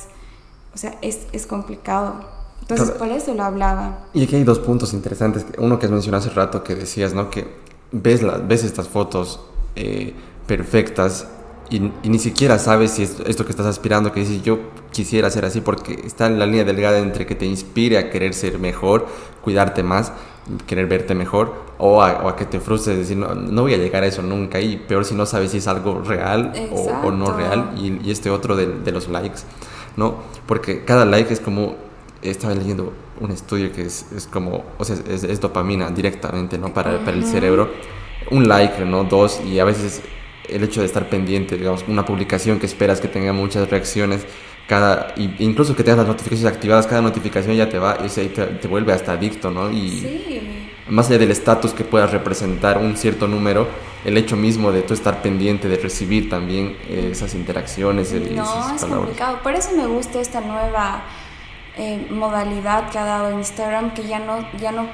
O 0.75 0.79
sea, 0.79 0.97
es, 1.01 1.27
es 1.33 1.47
complicado. 1.47 2.38
Entonces, 2.69 2.97
por 2.97 3.09
eso 3.09 3.35
lo 3.35 3.45
hablaba. 3.45 4.07
Y 4.13 4.25
aquí 4.25 4.37
hay 4.37 4.45
dos 4.45 4.59
puntos 4.59 4.93
interesantes. 4.93 5.47
Uno 5.57 5.79
que 5.79 5.87
has 5.87 5.93
mencionado 5.93 6.25
hace 6.25 6.35
rato 6.35 6.63
que 6.63 6.75
decías, 6.75 7.15
¿no? 7.15 7.31
Que 7.31 7.47
ves, 7.93 8.23
la, 8.23 8.37
ves 8.37 8.65
estas 8.65 8.89
fotos 8.89 9.41
eh, 9.75 10.13
perfectas 10.47 11.27
y, 11.71 11.81
ni 11.81 12.19
siquiera 12.19 12.59
sabes 12.59 12.93
si 12.93 13.03
es 13.03 13.17
esto 13.27 13.45
que 13.45 13.51
estás 13.51 13.67
aspirando, 13.67 14.13
que 14.13 14.21
dices 14.21 14.43
yo 14.43 14.59
quisiera 14.91 15.31
ser 15.31 15.45
así, 15.45 15.61
porque 15.61 16.01
está 16.05 16.27
en 16.27 16.39
la 16.39 16.47
línea 16.47 16.65
delgada 16.65 16.99
entre 16.99 17.27
que 17.27 17.35
te 17.35 17.45
inspire 17.45 17.99
a 17.99 18.11
querer 18.11 18.33
ser 18.33 18.59
mejor, 18.59 19.07
cuidarte 19.43 19.83
más, 19.83 20.13
querer 20.67 20.87
verte 20.87 21.15
mejor, 21.15 21.53
o 21.77 22.03
a, 22.03 22.35
que 22.37 22.47
te 22.47 22.59
frustres, 22.59 22.97
decir, 22.97 23.19
no, 23.19 23.35
no, 23.35 23.63
voy 23.63 23.75
a 23.75 23.77
llegar 23.77 24.03
a 24.03 24.07
eso 24.07 24.23
nunca, 24.23 24.61
y 24.61 24.77
peor 24.77 25.05
si 25.05 25.15
no 25.15 25.27
sabes 25.27 25.51
si 25.51 25.59
es 25.59 25.69
algo 25.69 26.01
real 26.01 26.53
o, 26.73 27.11
no 27.11 27.33
real, 27.33 27.73
y, 27.77 28.11
este 28.11 28.31
otro 28.31 28.57
de, 28.57 28.67
de, 28.67 28.91
los 28.91 29.09
likes, 29.09 29.41
¿no? 29.97 30.17
Porque 30.47 30.85
cada 30.85 31.05
like 31.05 31.33
es 31.33 31.41
como, 31.41 31.77
estaba 32.23 32.55
leyendo 32.55 32.93
un 33.21 33.31
estudio 33.31 33.73
que 33.73 33.83
es, 33.83 34.07
es 34.15 34.27
como, 34.27 34.65
o 34.79 34.85
sea, 34.85 34.97
es, 35.09 35.41
dopamina 35.41 35.91
directamente, 35.91 36.59
¿no? 36.59 36.73
Para, 36.73 36.99
para 37.05 37.17
el 37.17 37.25
cerebro. 37.25 37.71
Un 38.31 38.49
like, 38.49 38.85
¿no? 38.85 39.05
Dos, 39.05 39.41
y 39.41 39.59
a 39.59 39.65
veces 39.65 40.03
el 40.49 40.65
hecho 40.65 40.81
de 40.81 40.87
estar 40.87 41.09
pendiente, 41.09 41.57
digamos, 41.57 41.85
una 41.89 42.05
publicación 42.05 42.59
que 42.59 42.67
esperas 42.67 43.01
que 43.01 43.09
tenga 43.09 43.33
muchas 43.33 43.69
reacciones, 43.71 44.27
cada, 44.67 45.15
incluso 45.17 45.75
que 45.75 45.83
tengas 45.83 45.99
las 45.99 46.09
notificaciones 46.09 46.55
activadas, 46.55 46.87
cada 46.87 47.01
notificación 47.01 47.57
ya 47.57 47.69
te 47.69 47.79
va 47.79 47.99
y 48.05 48.29
te, 48.29 48.69
vuelve 48.69 48.93
hasta 48.93 49.13
adicto, 49.13 49.51
¿no? 49.51 49.71
Y 49.71 50.59
más 50.89 51.09
allá 51.09 51.19
del 51.19 51.31
estatus 51.31 51.73
que 51.73 51.85
puedas 51.85 52.11
representar 52.13 52.79
un 52.79 52.97
cierto 52.97 53.29
número, 53.29 53.67
el 54.05 54.17
hecho 54.17 54.37
mismo 54.37 54.71
de 54.71 54.83
tú 54.83 54.95
estar 54.95 55.23
pendiente 55.23 55.69
de 55.69 55.77
recibir 55.77 56.29
también 56.29 56.77
eh, 56.89 57.09
esas 57.13 57.35
interacciones. 57.35 58.13
No, 58.13 58.75
es 58.75 58.85
complicado. 58.85 59.41
Por 59.43 59.55
eso 59.55 59.71
me 59.77 59.87
gusta 59.87 60.21
esta 60.21 60.41
nueva 60.41 61.03
eh, 61.79 62.07
modalidad 62.11 62.91
que 62.91 62.99
ha 62.99 63.05
dado 63.05 63.31
Instagram, 63.33 63.95
que 63.95 64.07
ya 64.07 64.19
no, 64.19 64.47
ya 64.59 64.73
no 64.73 64.89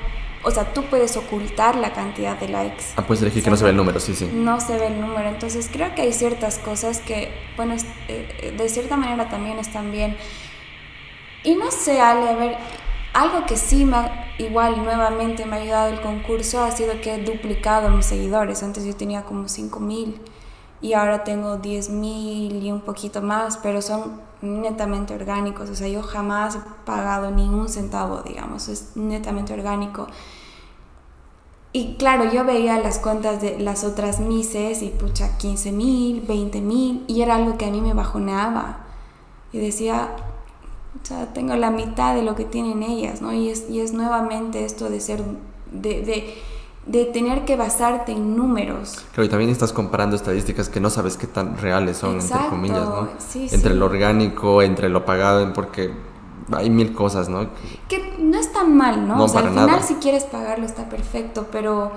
o 0.46 0.50
sea, 0.50 0.74
tú 0.74 0.82
puedes 0.84 1.16
ocultar 1.16 1.74
la 1.76 1.92
cantidad 1.94 2.38
de 2.38 2.48
likes. 2.48 2.84
Ah, 2.96 3.06
puedes 3.06 3.22
elegir 3.22 3.42
que 3.42 3.48
no 3.48 3.56
se 3.56 3.64
ve 3.64 3.70
el 3.70 3.76
número, 3.76 3.98
sí, 3.98 4.14
sí. 4.14 4.30
No 4.32 4.60
se 4.60 4.76
ve 4.76 4.88
el 4.88 5.00
número. 5.00 5.26
Entonces 5.28 5.70
creo 5.72 5.94
que 5.94 6.02
hay 6.02 6.12
ciertas 6.12 6.58
cosas 6.58 7.00
que, 7.00 7.32
bueno, 7.56 7.74
eh, 8.08 8.54
de 8.56 8.68
cierta 8.68 8.98
manera 8.98 9.30
también 9.30 9.58
están 9.58 9.90
bien. 9.90 10.16
Y 11.44 11.54
no 11.54 11.70
sé, 11.70 12.00
Ale, 12.00 12.28
a 12.28 12.34
ver, 12.34 12.56
algo 13.14 13.46
que 13.46 13.56
sí 13.56 13.86
me, 13.86 13.96
igual 14.38 14.84
nuevamente 14.84 15.46
me 15.46 15.56
ha 15.56 15.60
ayudado 15.60 15.88
el 15.88 16.00
concurso 16.02 16.62
ha 16.62 16.70
sido 16.72 17.00
que 17.00 17.14
he 17.14 17.18
duplicado 17.22 17.88
mis 17.88 18.04
seguidores. 18.04 18.62
Antes 18.62 18.84
yo 18.84 18.94
tenía 18.94 19.22
como 19.22 19.48
5 19.48 19.80
mil 19.80 20.20
y 20.82 20.92
ahora 20.92 21.24
tengo 21.24 21.56
10 21.56 21.88
mil 21.88 22.62
y 22.62 22.70
un 22.70 22.82
poquito 22.82 23.22
más, 23.22 23.56
pero 23.56 23.80
son 23.80 24.20
netamente 24.44 25.14
orgánicos, 25.14 25.70
o 25.70 25.74
sea, 25.74 25.88
yo 25.88 26.02
jamás 26.02 26.56
he 26.56 26.60
pagado 26.84 27.30
ni 27.30 27.48
un 27.48 27.68
centavo, 27.68 28.22
digamos, 28.22 28.68
es 28.68 28.96
netamente 28.96 29.52
orgánico. 29.52 30.06
Y 31.72 31.96
claro, 31.96 32.30
yo 32.32 32.44
veía 32.44 32.78
las 32.78 33.00
cuentas 33.00 33.42
de 33.42 33.58
las 33.58 33.82
otras 33.82 34.20
mises 34.20 34.82
y 34.82 34.90
pucha, 34.90 35.36
15 35.38 35.72
mil, 35.72 36.20
20 36.20 36.60
mil, 36.60 37.04
y 37.08 37.22
era 37.22 37.34
algo 37.34 37.58
que 37.58 37.66
a 37.66 37.70
mí 37.70 37.80
me 37.80 37.94
bajoneaba. 37.94 38.80
Y 39.52 39.58
decía, 39.58 40.14
o 41.02 41.04
sea, 41.04 41.32
tengo 41.32 41.56
la 41.56 41.70
mitad 41.70 42.14
de 42.14 42.22
lo 42.22 42.36
que 42.36 42.44
tienen 42.44 42.82
ellas, 42.82 43.20
¿no? 43.22 43.32
Y 43.32 43.48
es, 43.48 43.68
y 43.68 43.80
es 43.80 43.92
nuevamente 43.92 44.64
esto 44.64 44.88
de 44.88 45.00
ser, 45.00 45.24
de 45.72 46.34
de 46.86 47.06
tener 47.06 47.44
que 47.44 47.56
basarte 47.56 48.12
en 48.12 48.36
números. 48.36 49.04
Claro, 49.12 49.24
y 49.24 49.28
también 49.28 49.50
estás 49.50 49.72
comparando 49.72 50.16
estadísticas 50.16 50.68
que 50.68 50.80
no 50.80 50.90
sabes 50.90 51.16
qué 51.16 51.26
tan 51.26 51.56
reales 51.56 51.96
son, 51.96 52.20
entre 52.20 52.46
comillas, 52.48 52.88
¿no? 52.88 53.08
entre 53.34 53.74
lo 53.74 53.86
orgánico, 53.86 54.60
entre 54.60 54.88
lo 54.88 55.04
pagado, 55.04 55.50
porque 55.54 55.92
hay 56.52 56.68
mil 56.68 56.92
cosas, 56.92 57.28
¿no? 57.28 57.48
Que 57.88 58.16
no 58.18 58.38
es 58.38 58.52
tan 58.52 58.76
mal, 58.76 59.08
¿no? 59.08 59.24
o 59.24 59.28
sea, 59.28 59.40
al 59.40 59.48
final 59.50 59.82
si 59.82 59.94
quieres 59.94 60.24
pagarlo 60.24 60.66
está 60.66 60.88
perfecto, 60.88 61.46
pero 61.50 61.92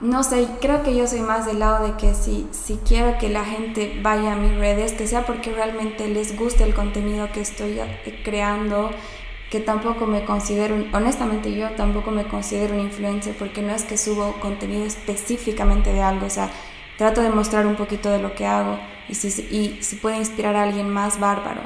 no 0.00 0.22
sé, 0.22 0.48
creo 0.62 0.82
que 0.82 0.96
yo 0.96 1.06
soy 1.06 1.20
más 1.20 1.44
del 1.44 1.58
lado 1.58 1.86
de 1.86 1.92
que 1.98 2.14
si, 2.14 2.48
si 2.52 2.76
quiero 2.76 3.18
que 3.18 3.28
la 3.28 3.44
gente 3.44 4.00
vaya 4.02 4.32
a 4.32 4.36
mis 4.36 4.56
redes, 4.56 4.92
que 4.92 5.06
sea 5.06 5.26
porque 5.26 5.52
realmente 5.52 6.08
les 6.08 6.38
guste 6.38 6.64
el 6.64 6.74
contenido 6.74 7.28
que 7.32 7.42
estoy 7.42 7.78
creando, 8.24 8.90
que 9.50 9.60
tampoco 9.60 10.06
me 10.06 10.24
considero, 10.24 10.76
honestamente 10.92 11.52
yo 11.52 11.70
tampoco 11.72 12.12
me 12.12 12.26
considero 12.28 12.74
un 12.74 12.80
influencer 12.80 13.36
porque 13.36 13.62
no 13.62 13.74
es 13.74 13.82
que 13.82 13.98
subo 13.98 14.34
contenido 14.40 14.84
específicamente 14.84 15.92
de 15.92 16.02
algo, 16.02 16.26
o 16.26 16.30
sea, 16.30 16.50
trato 16.96 17.20
de 17.20 17.30
mostrar 17.30 17.66
un 17.66 17.76
poquito 17.76 18.10
de 18.10 18.20
lo 18.20 18.34
que 18.34 18.46
hago 18.46 18.78
y 19.08 19.14
si, 19.16 19.28
y 19.42 19.82
si 19.82 19.96
puede 19.96 20.18
inspirar 20.18 20.54
a 20.54 20.62
alguien 20.62 20.88
más, 20.88 21.18
bárbaro. 21.18 21.62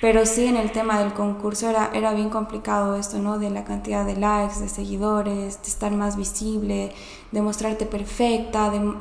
Pero 0.00 0.26
sí 0.26 0.46
en 0.46 0.56
el 0.56 0.72
tema 0.72 0.98
del 0.98 1.12
concurso 1.12 1.70
era, 1.70 1.90
era 1.94 2.12
bien 2.12 2.28
complicado 2.28 2.96
esto, 2.96 3.18
¿no? 3.18 3.38
De 3.38 3.50
la 3.50 3.62
cantidad 3.62 4.04
de 4.04 4.16
likes, 4.16 4.58
de 4.58 4.68
seguidores, 4.68 5.62
de 5.62 5.68
estar 5.68 5.92
más 5.92 6.16
visible, 6.16 6.92
de 7.30 7.40
mostrarte 7.40 7.86
perfecta. 7.86 8.68
De... 8.70 8.94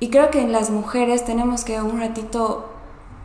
Y 0.00 0.08
creo 0.08 0.30
que 0.30 0.40
en 0.40 0.52
las 0.52 0.70
mujeres 0.70 1.26
tenemos 1.26 1.64
que 1.64 1.82
un 1.82 2.00
ratito 2.00 2.75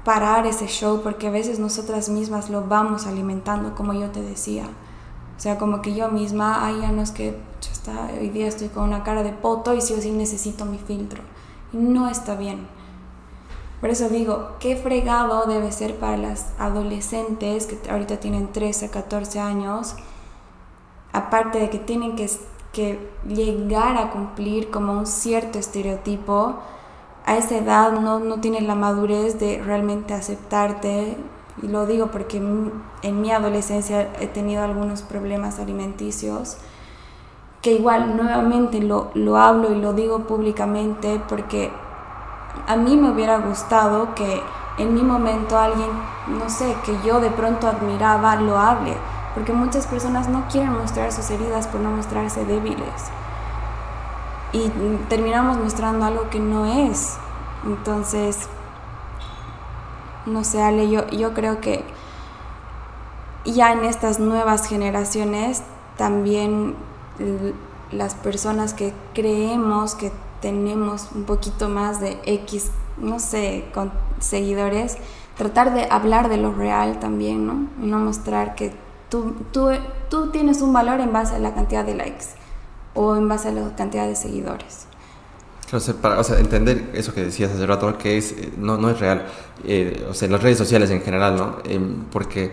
parar 0.03 0.47
ese 0.47 0.67
show 0.67 1.01
porque 1.03 1.27
a 1.27 1.31
veces 1.31 1.59
nosotras 1.59 2.09
mismas 2.09 2.49
lo 2.49 2.63
vamos 2.63 3.05
alimentando, 3.05 3.75
como 3.75 3.93
yo 3.93 4.09
te 4.09 4.21
decía. 4.21 4.65
O 5.37 5.39
sea, 5.39 5.57
como 5.57 5.81
que 5.81 5.95
yo 5.95 6.09
misma, 6.09 6.65
ay, 6.65 6.81
ya 6.81 6.91
no 6.91 7.01
es 7.01 7.11
que 7.11 7.37
está, 7.71 8.09
hoy 8.19 8.29
día 8.29 8.47
estoy 8.47 8.69
con 8.69 8.83
una 8.83 9.03
cara 9.03 9.23
de 9.23 9.31
poto 9.31 9.73
y 9.73 9.81
sí 9.81 9.93
o 9.93 10.01
sí 10.01 10.11
necesito 10.11 10.65
mi 10.65 10.77
filtro. 10.77 11.23
No 11.73 12.09
está 12.09 12.35
bien. 12.35 12.67
Por 13.79 13.89
eso 13.89 14.09
digo, 14.09 14.57
qué 14.59 14.75
fregado 14.75 15.45
debe 15.47 15.71
ser 15.71 15.95
para 15.97 16.15
las 16.15 16.53
adolescentes 16.59 17.65
que 17.65 17.89
ahorita 17.89 18.19
tienen 18.19 18.51
13, 18.51 18.91
14 18.91 19.39
años, 19.39 19.95
aparte 21.11 21.59
de 21.59 21.71
que 21.71 21.79
tienen 21.79 22.15
que, 22.15 22.29
que 22.71 23.09
llegar 23.27 23.97
a 23.97 24.11
cumplir 24.11 24.69
como 24.69 24.93
un 24.93 25.07
cierto 25.07 25.57
estereotipo, 25.57 26.59
a 27.25 27.37
esa 27.37 27.57
edad 27.57 27.91
no, 27.91 28.19
no 28.19 28.39
tienes 28.39 28.63
la 28.63 28.75
madurez 28.75 29.39
de 29.39 29.61
realmente 29.63 30.13
aceptarte. 30.13 31.17
Y 31.61 31.67
lo 31.67 31.85
digo 31.85 32.07
porque 32.07 32.37
en 32.37 33.21
mi 33.21 33.31
adolescencia 33.31 34.09
he 34.19 34.27
tenido 34.27 34.63
algunos 34.63 35.01
problemas 35.01 35.59
alimenticios 35.59 36.57
que 37.61 37.73
igual 37.73 38.17
nuevamente 38.17 38.81
lo, 38.81 39.11
lo 39.13 39.37
hablo 39.37 39.71
y 39.71 39.79
lo 39.79 39.93
digo 39.93 40.21
públicamente 40.21 41.21
porque 41.29 41.71
a 42.67 42.75
mí 42.75 42.97
me 42.97 43.11
hubiera 43.11 43.37
gustado 43.37 44.15
que 44.15 44.41
en 44.77 44.93
mi 44.95 45.03
momento 45.03 45.59
alguien, 45.59 45.89
no 46.27 46.49
sé, 46.49 46.75
que 46.83 46.95
yo 47.05 47.19
de 47.19 47.29
pronto 47.29 47.67
admiraba, 47.67 48.35
lo 48.37 48.57
hable, 48.57 48.95
porque 49.35 49.53
muchas 49.53 49.85
personas 49.85 50.27
no 50.27 50.45
quieren 50.49 50.73
mostrar 50.73 51.11
sus 51.11 51.29
heridas 51.29 51.67
por 51.67 51.81
no 51.81 51.91
mostrarse 51.91 52.45
débiles 52.45 53.11
y 54.53 54.69
terminamos 55.07 55.57
mostrando 55.57 56.05
algo 56.05 56.29
que 56.29 56.39
no 56.39 56.65
es. 56.65 57.17
Entonces, 57.65 58.47
no 60.25 60.43
sé, 60.43 60.61
Ale, 60.61 60.89
yo, 60.89 61.07
yo 61.09 61.33
creo 61.33 61.61
que 61.61 61.83
ya 63.45 63.71
en 63.71 63.85
estas 63.85 64.19
nuevas 64.19 64.67
generaciones 64.67 65.63
también 65.97 66.75
las 67.91 68.15
personas 68.15 68.73
que 68.73 68.93
creemos 69.13 69.95
que 69.95 70.11
tenemos 70.41 71.09
un 71.13 71.23
poquito 71.23 71.69
más 71.69 71.99
de 71.99 72.19
X, 72.25 72.71
no 72.97 73.19
sé, 73.19 73.65
con 73.73 73.91
seguidores, 74.19 74.97
tratar 75.37 75.73
de 75.73 75.87
hablar 75.89 76.29
de 76.29 76.37
lo 76.37 76.51
real 76.51 76.99
también, 76.99 77.45
¿no? 77.45 77.67
Y 77.83 77.87
no 77.87 77.99
mostrar 77.99 78.55
que 78.55 78.73
tú, 79.09 79.35
tú, 79.51 79.69
tú 80.09 80.31
tienes 80.31 80.61
un 80.61 80.73
valor 80.73 80.99
en 80.99 81.13
base 81.13 81.35
a 81.35 81.39
la 81.39 81.53
cantidad 81.53 81.85
de 81.85 81.95
likes 81.95 82.40
o 82.93 83.15
en 83.15 83.27
base 83.27 83.49
a 83.49 83.51
la 83.51 83.75
cantidad 83.75 84.07
de 84.07 84.15
seguidores. 84.15 84.87
o 85.73 85.79
sea, 85.79 86.39
entender 86.39 86.91
eso 86.93 87.13
que 87.13 87.23
decías 87.23 87.51
hace 87.51 87.65
rato, 87.65 87.97
que 87.97 88.17
es, 88.17 88.33
eh, 88.33 88.53
no, 88.57 88.77
no 88.77 88.89
es 88.89 88.99
real, 88.99 89.25
eh, 89.63 90.05
o 90.09 90.13
sea, 90.13 90.27
las 90.29 90.41
redes 90.41 90.57
sociales 90.57 90.89
en 90.91 91.01
general, 91.01 91.35
¿no? 91.35 91.57
Em, 91.63 92.03
porque 92.11 92.51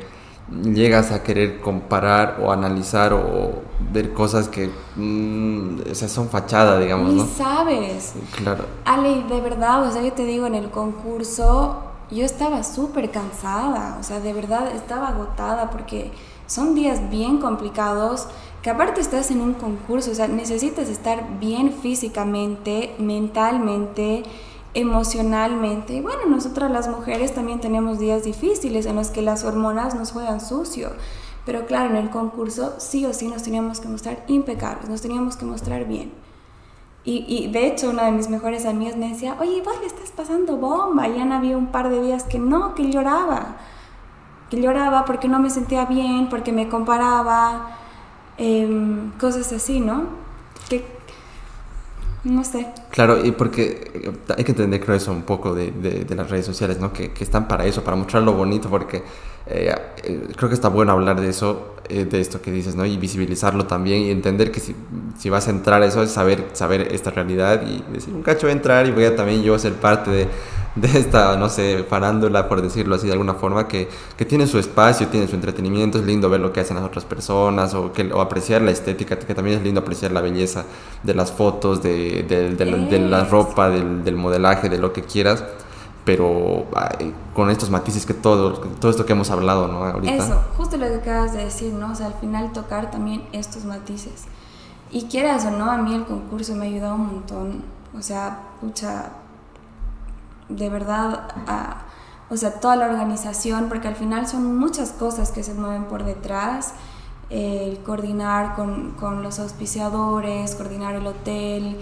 llegas 0.51 1.12
a 1.12 1.22
querer 1.22 1.61
comparar 1.61 2.39
o 2.43 2.51
analizar 2.51 3.12
o 3.12 3.62
ver 3.93 4.14
cosas 4.14 4.49
que 4.49 4.70
mm, 4.97 5.91
o 5.91 5.95
sea, 5.95 6.09
son 6.09 6.28
fachada, 6.28 6.78
digamos, 6.78 7.12
Ni 7.12 7.26
sabes. 7.26 8.14
Claro. 8.36 8.64
Ale, 8.84 9.24
de 9.24 9.41
verdad, 9.41 9.86
o 9.86 9.93
sea, 9.93 10.03
yo 10.03 10.12
te 10.12 10.24
digo, 10.24 10.47
en 10.47 10.55
el 10.55 10.70
concurso 10.70 11.82
yo 12.11 12.24
estaba 12.24 12.62
súper 12.62 13.11
cansada, 13.11 13.99
o 14.01 14.03
sea, 14.03 14.20
de 14.20 14.32
verdad 14.32 14.74
estaba 14.74 15.09
agotada 15.09 15.70
porque 15.70 16.11
son 16.47 16.74
días 16.74 17.11
bien 17.11 17.39
complicados, 17.39 18.26
que 18.62 18.70
aparte 18.70 19.00
estás 19.00 19.30
en 19.30 19.40
un 19.40 19.54
concurso, 19.54 20.11
o 20.11 20.14
sea, 20.14 20.28
necesitas 20.28 20.88
estar 20.88 21.38
bien 21.38 21.72
físicamente, 21.72 22.94
mentalmente, 22.98 24.24
emocionalmente. 24.74 25.94
Y 25.94 26.00
bueno, 26.00 26.26
nosotras 26.28 26.70
las 26.70 26.88
mujeres 26.88 27.34
también 27.34 27.61
tenemos 27.61 27.98
días 27.98 28.24
difíciles 28.24 28.86
en 28.86 28.96
los 28.96 29.11
que 29.11 29.22
las 29.22 29.44
hormonas 29.44 29.94
nos 29.94 30.12
juegan 30.12 30.40
sucio. 30.40 30.90
Pero 31.46 31.66
claro, 31.66 31.90
en 31.90 31.96
el 31.96 32.11
concurso 32.11 32.74
sí 32.78 33.06
o 33.06 33.14
sí 33.14 33.28
nos 33.28 33.42
teníamos 33.42 33.80
que 33.80 33.88
mostrar 33.88 34.24
impecables, 34.26 34.88
nos 34.88 35.00
teníamos 35.00 35.36
que 35.36 35.46
mostrar 35.46 35.86
bien. 35.86 36.12
Y, 37.04 37.24
y, 37.26 37.50
de 37.50 37.66
hecho, 37.66 37.88
una 37.88 38.04
de 38.04 38.12
mis 38.12 38.28
mejores 38.28 38.66
amigas 38.66 38.96
me 38.96 39.09
decía, 39.09 39.36
oye, 39.40 39.62
vos 39.64 39.80
le 39.80 39.86
estás 39.86 40.11
pasando 40.11 40.59
bomba. 40.59 41.09
Y 41.09 41.16
ya 41.16 41.36
había 41.36 41.56
un 41.56 41.68
par 41.68 41.88
de 41.88 42.02
días 42.02 42.24
que 42.24 42.38
no, 42.38 42.74
que 42.74 42.90
lloraba. 42.90 43.56
Que 44.50 44.61
lloraba 44.61 45.06
porque 45.06 45.26
no 45.26 45.38
me 45.38 45.48
sentía 45.48 45.86
bien, 45.86 46.28
porque 46.28 46.52
me 46.52 46.68
comparaba, 46.68 47.78
em, 48.39 49.11
cosas 49.18 49.53
así, 49.53 49.80
¿no? 49.80 50.05
Que, 50.68 50.84
no 52.24 52.45
sé. 52.45 52.66
Claro, 52.91 53.24
y 53.24 53.32
porque 53.32 54.11
hay 54.36 54.45
que 54.45 54.53
entender, 54.53 54.80
creo, 54.80 54.97
eso 54.97 55.12
un 55.12 55.22
poco 55.22 55.55
de, 55.55 55.70
de, 55.70 56.14
las 56.14 56.28
redes 56.28 56.47
sociales, 56.47 56.78
¿no? 56.80 56.93
Que, 56.93 57.12
que, 57.12 57.24
están 57.24 57.47
para 57.47 57.64
eso, 57.64 57.84
para 57.84 57.97
mostrar 57.97 58.22
lo 58.22 58.32
bonito, 58.32 58.68
porque 58.68 59.03
eh, 59.47 59.74
eh, 60.05 60.28
creo 60.36 60.49
que 60.49 60.55
está 60.55 60.68
bueno 60.68 60.93
hablar 60.93 61.20
de 61.20 61.28
eso, 61.28 61.76
eh, 61.89 62.05
de 62.05 62.20
esto 62.20 62.43
que 62.43 62.51
dices, 62.51 62.74
¿no? 62.74 62.84
Y 62.84 62.97
visibilizarlo 62.97 63.66
también 63.66 64.03
y 64.03 64.11
entender 64.11 64.51
que 64.51 64.61
si, 64.61 64.74
si, 65.16 65.30
vas 65.30 65.47
a 65.49 65.51
entrar 65.51 65.82
a 65.82 65.86
eso 65.86 66.03
es 66.03 66.11
saber, 66.11 66.45
saber 66.53 66.89
esta 66.93 67.11
realidad 67.11 67.62
y 67.66 67.82
decir, 67.93 68.12
un 68.12 68.22
cacho 68.22 68.43
voy 68.43 68.51
a 68.51 68.55
entrar 68.55 68.86
y 68.86 68.91
voy 68.91 69.05
a 69.05 69.16
también 69.16 69.43
yo 69.43 69.59
ser 69.59 69.74
parte 69.74 70.11
de, 70.11 70.28
de 70.74 70.98
esta, 70.98 71.36
no 71.36 71.48
sé, 71.48 71.84
farándula, 71.88 72.48
por 72.48 72.62
decirlo 72.62 72.94
así 72.94 73.06
de 73.06 73.12
alguna 73.12 73.34
forma, 73.34 73.68
que, 73.68 73.88
que, 74.16 74.24
tiene 74.24 74.46
su 74.46 74.58
espacio, 74.58 75.08
tiene 75.08 75.26
su 75.28 75.34
entretenimiento, 75.34 75.98
es 75.98 76.04
lindo 76.04 76.28
ver 76.30 76.40
lo 76.40 76.52
que 76.52 76.60
hacen 76.60 76.76
las 76.76 76.84
otras 76.84 77.04
personas 77.04 77.74
o, 77.74 77.92
que, 77.92 78.12
o 78.12 78.20
apreciar 78.20 78.62
la 78.62 78.70
estética, 78.70 79.18
que 79.18 79.34
también 79.34 79.58
es 79.58 79.64
lindo 79.64 79.80
apreciar 79.80 80.12
la 80.12 80.20
belleza 80.20 80.64
de 81.02 81.14
las 81.14 81.32
fotos, 81.32 81.82
de, 81.82 82.22
de, 82.22 82.54
de 82.54 82.98
la 83.00 83.24
ropa, 83.24 83.70
del, 83.70 84.04
del 84.04 84.16
modelaje, 84.16 84.68
de 84.68 84.78
lo 84.78 84.92
que 84.92 85.02
quieras 85.02 85.44
pero 86.08 86.64
con 87.34 87.50
estos 87.50 87.68
matices 87.68 88.06
que 88.06 88.14
todo, 88.14 88.54
todo 88.54 88.90
esto 88.90 89.04
que 89.04 89.12
hemos 89.12 89.30
hablado, 89.30 89.68
¿no? 89.68 89.84
Ahorita. 89.84 90.14
Eso, 90.14 90.42
justo 90.56 90.78
lo 90.78 90.86
que 90.86 90.94
acabas 90.94 91.34
de 91.34 91.44
decir, 91.44 91.74
¿no? 91.74 91.92
O 91.92 91.94
sea, 91.94 92.06
al 92.06 92.14
final 92.14 92.50
tocar 92.52 92.90
también 92.90 93.28
estos 93.32 93.66
matices. 93.66 94.24
Y 94.90 95.02
quieras 95.02 95.44
o 95.44 95.50
no, 95.50 95.70
a 95.70 95.76
mí 95.76 95.94
el 95.94 96.06
concurso 96.06 96.54
me 96.54 96.64
ha 96.64 96.68
ayudado 96.70 96.94
un 96.94 97.08
montón. 97.08 97.62
O 97.94 98.00
sea, 98.00 98.40
pucha, 98.58 99.10
de 100.49 100.68
verdad, 100.68 101.28
o 102.30 102.36
sea, 102.36 102.61
toda 102.61 102.76
la 102.76 102.86
organización, 102.86 103.68
porque 103.68 103.88
al 103.88 103.96
final 103.96 104.26
son 104.26 104.59
muchas 104.59 104.92
cosas 104.92 105.30
que 105.30 105.42
se 105.42 105.55
mueven 105.55 105.84
por 105.84 106.05
detrás. 106.05 106.74
El 107.30 107.78
coordinar 107.80 108.55
con, 108.55 108.92
con 108.92 109.22
los 109.22 109.38
auspiciadores, 109.38 110.55
coordinar 110.55 110.94
el 110.94 111.07
hotel, 111.07 111.76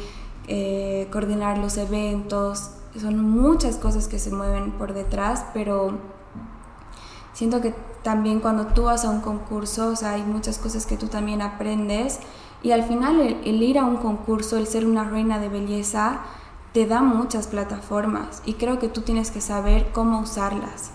eh, 0.49 1.09
coordinar 1.13 1.59
los 1.59 1.77
eventos, 1.77 2.71
son 3.01 3.19
muchas 3.21 3.77
cosas 3.77 4.09
que 4.09 4.19
se 4.19 4.31
mueven 4.31 4.73
por 4.73 4.95
detrás, 4.95 5.45
pero 5.53 5.99
siento 7.33 7.61
que 7.61 7.75
también 8.03 8.41
cuando 8.41 8.69
tú 8.69 8.85
vas 8.85 9.05
a 9.05 9.11
un 9.11 9.21
concurso, 9.21 9.89
o 9.89 9.97
sea, 9.97 10.13
hay 10.13 10.23
muchas 10.23 10.59
cosas 10.59 10.87
que 10.87 10.97
tú 10.97 11.09
también 11.09 11.43
aprendes 11.43 12.21
y 12.63 12.71
al 12.71 12.85
final 12.85 13.21
el, 13.21 13.63
ir 13.63 13.79
a 13.79 13.85
un 13.85 13.97
concurso, 13.97 14.57
el 14.57 14.67
ser 14.67 14.87
una 14.87 15.05
reina 15.05 15.39
de 15.39 15.49
belleza, 15.49 16.21
te 16.77 16.85
da 16.85 17.01
muchas 17.01 17.47
plataformas 17.47 18.43
y 18.45 18.53
creo 18.53 18.79
que 18.79 18.89
tú 18.89 19.01
tienes 19.01 19.31
que 19.31 19.41
saber 19.41 19.93
cómo 19.93 20.21
usarlas. 20.21 20.91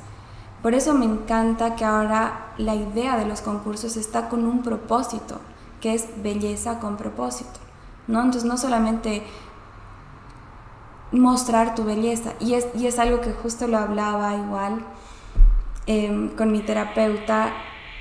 Por 0.61 0.75
eso 0.75 0.93
me 0.93 1.05
encanta 1.05 1.75
que 1.75 1.84
ahora 1.84 2.53
la 2.59 2.75
idea 2.75 3.17
de 3.17 3.25
los 3.25 3.41
concursos 3.41 3.97
está 3.97 4.29
con 4.29 4.45
un 4.45 4.61
propósito, 4.61 5.41
que 5.79 5.95
es 5.95 6.05
belleza 6.21 6.77
con 6.77 6.97
propósito. 6.97 7.59
¿no? 8.07 8.19
Entonces 8.19 8.43
no 8.43 8.59
solamente 8.59 9.23
mostrar 11.11 11.73
tu 11.73 11.84
belleza. 11.84 12.34
Y 12.39 12.53
es, 12.53 12.67
y 12.75 12.86
es 12.86 12.99
algo 12.99 13.19
que 13.21 13.34
justo 13.34 13.65
lo 13.65 13.79
hablaba 13.79 14.36
igual 14.36 14.86
em, 15.88 16.29
con 16.36 16.51
mi 16.51 16.59
terapeuta 16.59 17.53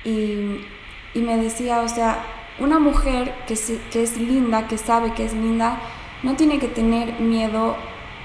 y, 0.05 0.67
y, 1.15 1.21
me 1.23 1.35
decía, 1.35 1.81
o 1.81 1.87
sea, 1.87 2.23
una 2.59 2.77
mujer 2.77 3.33
que, 3.47 3.55
que 3.91 4.03
es 4.03 4.17
linda, 4.17 4.67
que 4.67 4.77
sabe 4.77 5.15
que 5.15 5.25
es 5.25 5.33
linda, 5.33 5.79
no 6.23 6.35
tiene 6.35 6.59
que 6.59 6.67
tener 6.67 7.19
miedo 7.19 7.75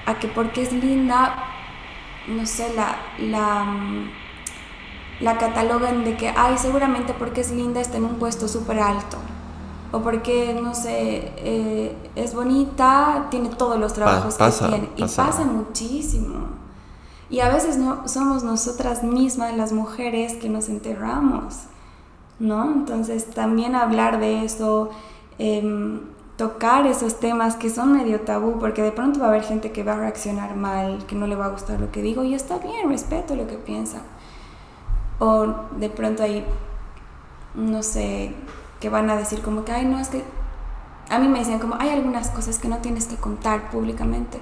a 0.05 0.19
que 0.19 0.27
porque 0.27 0.63
es 0.63 0.73
linda, 0.73 1.43
no 2.27 2.45
sé, 2.45 2.73
la, 2.75 2.97
la, 3.19 3.65
la 5.19 5.37
catalogan 5.37 6.03
de 6.03 6.15
que, 6.15 6.29
ay, 6.29 6.57
seguramente 6.57 7.13
porque 7.13 7.41
es 7.41 7.51
linda 7.51 7.81
está 7.81 7.97
en 7.97 8.05
un 8.05 8.15
puesto 8.15 8.47
súper 8.47 8.79
alto 8.79 9.17
o 9.91 10.01
porque, 10.01 10.57
no 10.61 10.75
sé, 10.75 11.31
eh, 11.37 11.95
es 12.15 12.33
bonita, 12.33 13.27
tiene 13.31 13.49
todos 13.49 13.79
los 13.79 13.93
trabajos 13.93 14.35
que 14.35 14.49
tiene. 14.67 14.89
Y 14.97 15.01
pasa. 15.01 15.45
muchísimo. 15.45 16.47
Y 17.29 17.39
a 17.39 17.49
veces 17.49 17.77
no 17.77 18.07
somos 18.07 18.43
nosotras 18.43 19.03
mismas 19.03 19.55
las 19.55 19.71
mujeres 19.71 20.33
que 20.35 20.49
nos 20.49 20.69
enterramos, 20.69 21.63
¿no? 22.39 22.65
Entonces 22.71 23.29
también 23.29 23.75
hablar 23.75 24.19
de 24.19 24.43
eso, 24.43 24.89
em, 25.37 26.01
tocar 26.37 26.85
esos 26.85 27.19
temas 27.19 27.55
que 27.55 27.69
son 27.69 27.93
medio 27.93 28.21
tabú, 28.21 28.59
porque 28.59 28.83
de 28.83 28.91
pronto 28.91 29.19
va 29.19 29.25
a 29.25 29.29
haber 29.29 29.43
gente 29.43 29.71
que 29.71 29.83
va 29.83 29.93
a 29.93 29.97
reaccionar 29.97 30.55
mal, 30.55 31.05
que 31.07 31.15
no 31.15 31.25
le 31.27 31.35
va 31.35 31.45
a 31.45 31.49
gustar 31.49 31.81
lo 31.81 31.91
que 31.91 32.01
digo, 32.01 32.23
y 32.23 32.35
está 32.35 32.59
bien, 32.59 32.89
respeto 32.89 33.35
lo 33.35 33.47
que 33.47 33.57
piensa. 33.57 34.01
O 35.19 35.47
de 35.77 35.89
pronto 35.89 36.21
hay, 36.23 36.45
no 37.55 37.81
sé, 37.81 38.35
que 38.79 38.89
van 38.89 39.09
a 39.09 39.17
decir 39.17 39.41
como 39.41 39.65
que, 39.65 39.71
ay, 39.71 39.85
no, 39.85 39.99
es 39.99 40.09
que 40.09 40.23
a 41.09 41.17
mí 41.19 41.27
me 41.27 41.39
decían 41.39 41.59
como, 41.59 41.75
hay 41.79 41.89
algunas 41.89 42.29
cosas 42.29 42.59
que 42.59 42.67
no 42.67 42.77
tienes 42.77 43.07
que 43.07 43.15
contar 43.15 43.71
públicamente. 43.71 44.39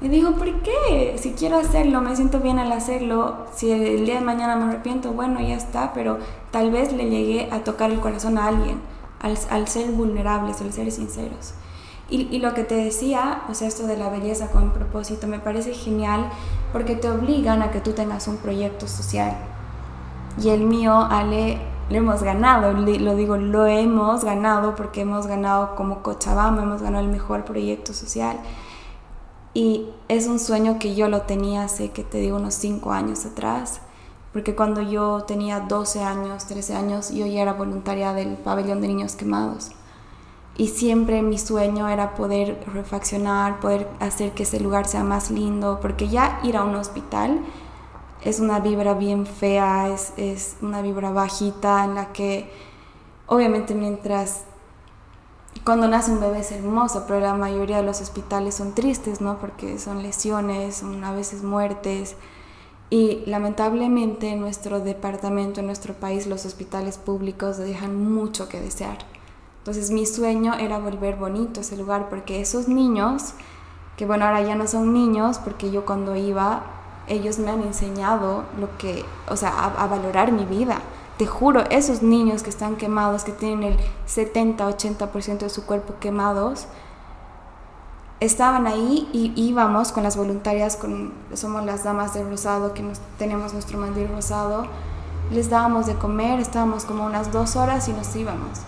Y 0.00 0.08
digo, 0.08 0.32
¿por 0.32 0.62
qué? 0.62 1.16
Si 1.16 1.32
quiero 1.34 1.58
hacerlo, 1.58 2.00
me 2.00 2.16
siento 2.16 2.40
bien 2.40 2.58
al 2.58 2.72
hacerlo. 2.72 3.46
Si 3.54 3.70
el 3.70 4.04
día 4.04 4.16
de 4.16 4.20
mañana 4.20 4.56
me 4.56 4.64
arrepiento, 4.64 5.12
bueno, 5.12 5.40
ya 5.40 5.54
está, 5.54 5.92
pero 5.92 6.18
tal 6.50 6.72
vez 6.72 6.92
le 6.92 7.08
llegué 7.08 7.48
a 7.52 7.62
tocar 7.62 7.92
el 7.92 8.00
corazón 8.00 8.36
a 8.36 8.46
alguien, 8.46 8.80
al, 9.22 9.68
ser 9.68 9.90
vulnerables, 9.92 10.60
al 10.60 10.72
ser 10.72 10.90
sinceros. 10.90 11.54
Y, 12.10 12.28
y, 12.30 12.40
lo 12.40 12.52
que 12.52 12.64
te 12.64 12.74
decía, 12.74 13.42
o 13.48 13.54
sea, 13.54 13.68
esto 13.68 13.86
de 13.86 13.96
la 13.96 14.10
belleza 14.10 14.50
con 14.50 14.72
propósito, 14.72 15.26
me 15.26 15.38
parece 15.38 15.72
genial 15.72 16.28
porque 16.72 16.94
te 16.94 17.08
obligan 17.08 17.62
a 17.62 17.70
que 17.70 17.80
tú 17.80 17.92
tengas 17.92 18.28
un 18.28 18.36
proyecto 18.36 18.86
social. 18.86 19.34
Y 20.42 20.50
el 20.50 20.64
mío, 20.64 21.06
Ale, 21.10 21.58
lo 21.88 21.98
hemos 21.98 22.22
ganado, 22.22 22.72
lo 22.72 23.16
digo, 23.16 23.36
lo 23.36 23.66
hemos 23.66 24.24
ganado 24.24 24.74
porque 24.74 25.02
hemos 25.02 25.26
ganado 25.26 25.74
como 25.74 26.02
Cochabamba, 26.02 26.62
hemos 26.62 26.82
ganado 26.82 27.04
el 27.04 27.10
mejor 27.10 27.44
proyecto 27.44 27.92
social. 27.92 28.38
Y 29.54 29.88
es 30.08 30.26
un 30.26 30.38
sueño 30.38 30.78
que 30.78 30.94
yo 30.94 31.08
lo 31.08 31.22
tenía 31.22 31.64
hace, 31.64 31.90
que 31.90 32.02
te 32.02 32.18
digo, 32.18 32.36
unos 32.36 32.54
5 32.54 32.92
años 32.92 33.26
atrás, 33.26 33.80
porque 34.32 34.54
cuando 34.54 34.80
yo 34.80 35.24
tenía 35.24 35.60
12 35.60 36.02
años, 36.02 36.46
13 36.46 36.74
años, 36.74 37.10
yo 37.10 37.26
ya 37.26 37.42
era 37.42 37.52
voluntaria 37.52 38.12
del 38.14 38.34
pabellón 38.36 38.80
de 38.80 38.88
niños 38.88 39.14
quemados. 39.14 39.72
Y 40.56 40.68
siempre 40.68 41.22
mi 41.22 41.38
sueño 41.38 41.88
era 41.88 42.14
poder 42.14 42.62
refaccionar, 42.72 43.60
poder 43.60 43.88
hacer 44.00 44.32
que 44.32 44.42
ese 44.42 44.60
lugar 44.60 44.86
sea 44.86 45.04
más 45.04 45.30
lindo, 45.30 45.78
porque 45.80 46.08
ya 46.08 46.40
ir 46.42 46.56
a 46.56 46.64
un 46.64 46.74
hospital 46.76 47.40
es 48.22 48.40
una 48.40 48.60
vibra 48.60 48.94
bien 48.94 49.26
fea, 49.26 49.88
es, 49.88 50.12
es 50.16 50.56
una 50.62 50.82
vibra 50.82 51.10
bajita 51.10 51.84
en 51.84 51.94
la 51.94 52.12
que 52.12 52.50
obviamente 53.26 53.74
mientras 53.74 54.44
cuando 55.64 55.86
nace 55.86 56.10
un 56.10 56.20
bebé 56.20 56.40
es 56.40 56.52
hermoso, 56.52 57.04
pero 57.06 57.20
la 57.20 57.34
mayoría 57.34 57.76
de 57.76 57.82
los 57.82 58.00
hospitales 58.00 58.54
son 58.54 58.74
tristes, 58.74 59.20
¿no? 59.20 59.38
Porque 59.38 59.78
son 59.78 60.02
lesiones, 60.02 60.76
son 60.76 61.04
a 61.04 61.12
veces 61.12 61.42
muertes. 61.42 62.16
Y 62.92 63.22
lamentablemente 63.24 64.28
en 64.28 64.40
nuestro 64.40 64.80
departamento, 64.80 65.60
en 65.60 65.66
nuestro 65.66 65.94
país, 65.94 66.26
los 66.26 66.44
hospitales 66.44 66.98
públicos 66.98 67.56
dejan 67.56 67.96
mucho 68.12 68.50
que 68.50 68.60
desear. 68.60 68.98
Entonces 69.60 69.90
mi 69.90 70.04
sueño 70.04 70.52
era 70.52 70.78
volver 70.78 71.16
bonito 71.16 71.62
ese 71.62 71.78
lugar, 71.78 72.10
porque 72.10 72.42
esos 72.42 72.68
niños, 72.68 73.32
que 73.96 74.04
bueno, 74.04 74.26
ahora 74.26 74.42
ya 74.42 74.56
no 74.56 74.66
son 74.66 74.92
niños, 74.92 75.38
porque 75.38 75.70
yo 75.70 75.86
cuando 75.86 76.14
iba 76.16 76.64
ellos 77.08 77.38
me 77.38 77.50
han 77.50 77.62
enseñado 77.62 78.44
lo 78.60 78.76
que, 78.76 79.06
o 79.26 79.36
sea, 79.36 79.48
a, 79.48 79.86
valorar 79.86 80.30
mi 80.30 80.44
vida. 80.44 80.76
Te 81.16 81.24
juro, 81.24 81.64
esos 81.70 82.02
niños 82.02 82.42
que 82.42 82.50
están 82.50 82.76
quemados, 82.76 83.24
que 83.24 83.32
tienen 83.32 83.72
el 83.72 83.78
70, 84.04 84.68
80% 84.68 85.38
de 85.38 85.48
su 85.48 85.64
cuerpo 85.64 85.94
quemados, 85.98 86.66
estaban 88.24 88.66
ahí 88.66 89.08
y 89.12 89.32
íbamos 89.36 89.90
con 89.92 90.02
las 90.02 90.16
voluntarias, 90.16 90.76
con, 90.76 91.12
somos 91.34 91.64
las 91.64 91.84
damas 91.84 92.14
de 92.14 92.22
rosado, 92.22 92.72
que 92.72 92.82
nos, 92.82 93.00
tenemos 93.18 93.52
nuestro 93.52 93.78
mandil 93.78 94.08
rosado, 94.08 94.66
les 95.32 95.50
dábamos 95.50 95.86
de 95.86 95.94
comer, 95.94 96.38
estábamos 96.38 96.84
como 96.84 97.04
unas 97.04 97.32
dos 97.32 97.56
horas 97.56 97.88
y 97.88 97.92
nos 97.92 98.14
íbamos. 98.14 98.60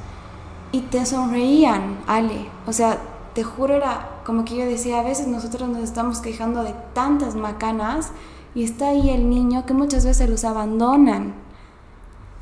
Y 0.72 0.80
te 0.80 1.06
sonreían, 1.06 1.98
Ale. 2.06 2.48
O 2.66 2.72
sea, 2.72 2.98
te 3.34 3.44
juro, 3.44 3.74
era 3.74 4.20
como 4.24 4.44
que 4.44 4.56
yo 4.56 4.66
decía, 4.66 5.00
a 5.00 5.04
veces 5.04 5.28
nosotros 5.28 5.68
nos 5.68 5.82
estamos 5.82 6.18
quejando 6.18 6.64
de 6.64 6.74
tantas 6.92 7.36
macanas 7.36 8.10
y 8.54 8.64
está 8.64 8.88
ahí 8.88 9.10
el 9.10 9.30
niño 9.30 9.66
que 9.66 9.74
muchas 9.74 10.04
veces 10.04 10.28
los 10.28 10.44
abandonan. 10.44 11.34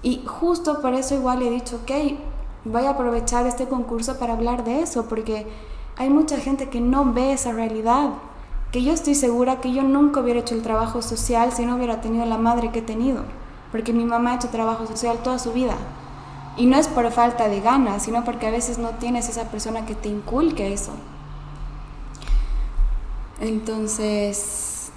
Y 0.02 0.24
justo 0.26 0.80
por 0.80 0.94
eso 0.94 1.14
igual 1.14 1.42
he 1.42 1.50
dicho, 1.50 1.80
ok, 1.82 1.90
voy 2.64 2.86
a 2.86 2.90
aprovechar 2.90 3.46
este 3.46 3.66
concurso 3.68 4.18
para 4.18 4.32
hablar 4.32 4.64
de 4.64 4.80
eso, 4.80 5.06
porque 5.06 5.46
hay 5.96 6.10
mucha 6.10 6.38
gente 6.38 6.68
que 6.68 6.80
no 6.80 7.12
ve 7.12 7.32
esa 7.32 7.52
realidad, 7.52 8.10
que 8.70 8.82
yo 8.82 8.92
estoy 8.92 9.14
segura 9.14 9.60
que 9.60 9.72
yo 9.72 9.82
nunca 9.82 10.20
hubiera 10.20 10.40
hecho 10.40 10.54
el 10.54 10.62
trabajo 10.62 11.02
social 11.02 11.52
si 11.52 11.66
no 11.66 11.76
hubiera 11.76 12.00
tenido 12.00 12.24
la 12.24 12.38
madre 12.38 12.70
que 12.70 12.78
he 12.78 12.82
tenido, 12.82 13.24
porque 13.70 13.92
mi 13.92 14.04
mamá 14.04 14.32
ha 14.32 14.36
hecho 14.36 14.48
trabajo 14.48 14.86
social 14.86 15.18
toda 15.22 15.38
su 15.38 15.52
vida. 15.52 15.76
Y 16.56 16.66
no 16.66 16.76
es 16.76 16.88
por 16.88 17.10
falta 17.12 17.48
de 17.48 17.60
ganas, 17.60 18.02
sino 18.02 18.24
porque 18.24 18.46
a 18.46 18.50
veces 18.50 18.78
no 18.78 18.90
tienes 18.90 19.28
esa 19.28 19.50
persona 19.50 19.86
que 19.86 19.94
te 19.94 20.08
inculque 20.08 20.72
eso. 20.72 20.92
Entonces, 23.40 24.92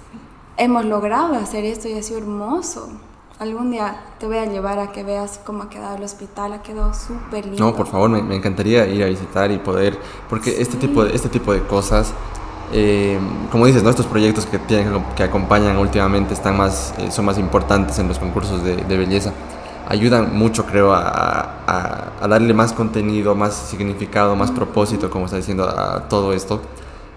hemos 0.56 0.84
logrado 0.84 1.34
hacer 1.34 1.64
esto 1.64 1.88
y 1.88 1.94
ha 1.94 2.02
sido 2.02 2.18
hermoso. 2.18 2.90
Algún 3.38 3.70
día 3.70 3.94
te 4.18 4.26
voy 4.26 4.38
a 4.38 4.46
llevar 4.46 4.78
a 4.78 4.92
que 4.92 5.02
veas 5.02 5.38
cómo 5.44 5.64
ha 5.64 5.68
quedado 5.68 5.96
el 5.96 6.02
hospital, 6.02 6.54
ha 6.54 6.62
quedado 6.62 6.94
súper 6.94 7.44
lindo. 7.44 7.62
No, 7.62 7.76
por 7.76 7.86
favor, 7.86 8.08
me, 8.08 8.34
encantaría 8.34 8.86
ir 8.86 9.02
a 9.02 9.08
visitar 9.08 9.50
y 9.50 9.58
poder, 9.58 9.98
porque 10.30 10.62
este, 10.62 10.78
tipo 10.78 11.04
de, 11.04 11.14
este 11.14 11.28
tipo 11.28 11.52
de 11.52 11.60
cosas, 11.66 12.14
eh, 12.72 13.18
como 13.52 13.66
dices, 13.66 13.82
¿no? 13.82 13.90
estos 13.90 14.06
proyectos 14.06 14.46
que, 14.46 14.58
tienen, 14.58 15.04
que 15.14 15.22
acompañan 15.22 15.76
últimamente 15.76 16.32
están 16.32 16.56
más, 16.56 16.94
eh, 16.96 17.10
son 17.10 17.26
más 17.26 17.36
importantes 17.36 17.98
en 17.98 18.08
los 18.08 18.18
concursos 18.18 18.64
de, 18.64 18.96
belleza, 18.96 19.34
ayudan 19.86 20.34
mucho, 20.34 20.64
creo, 20.64 20.94
a, 20.94 22.12
a, 22.18 22.28
darle 22.28 22.54
más 22.54 22.72
contenido, 22.72 23.34
más 23.34 23.52
significado, 23.52 24.34
más 24.34 24.50
propósito, 24.50 25.10
como 25.10 25.26
está 25.26 25.36
diciendo, 25.36 25.68
a 25.68 26.08
todo 26.08 26.32
esto. 26.32 26.62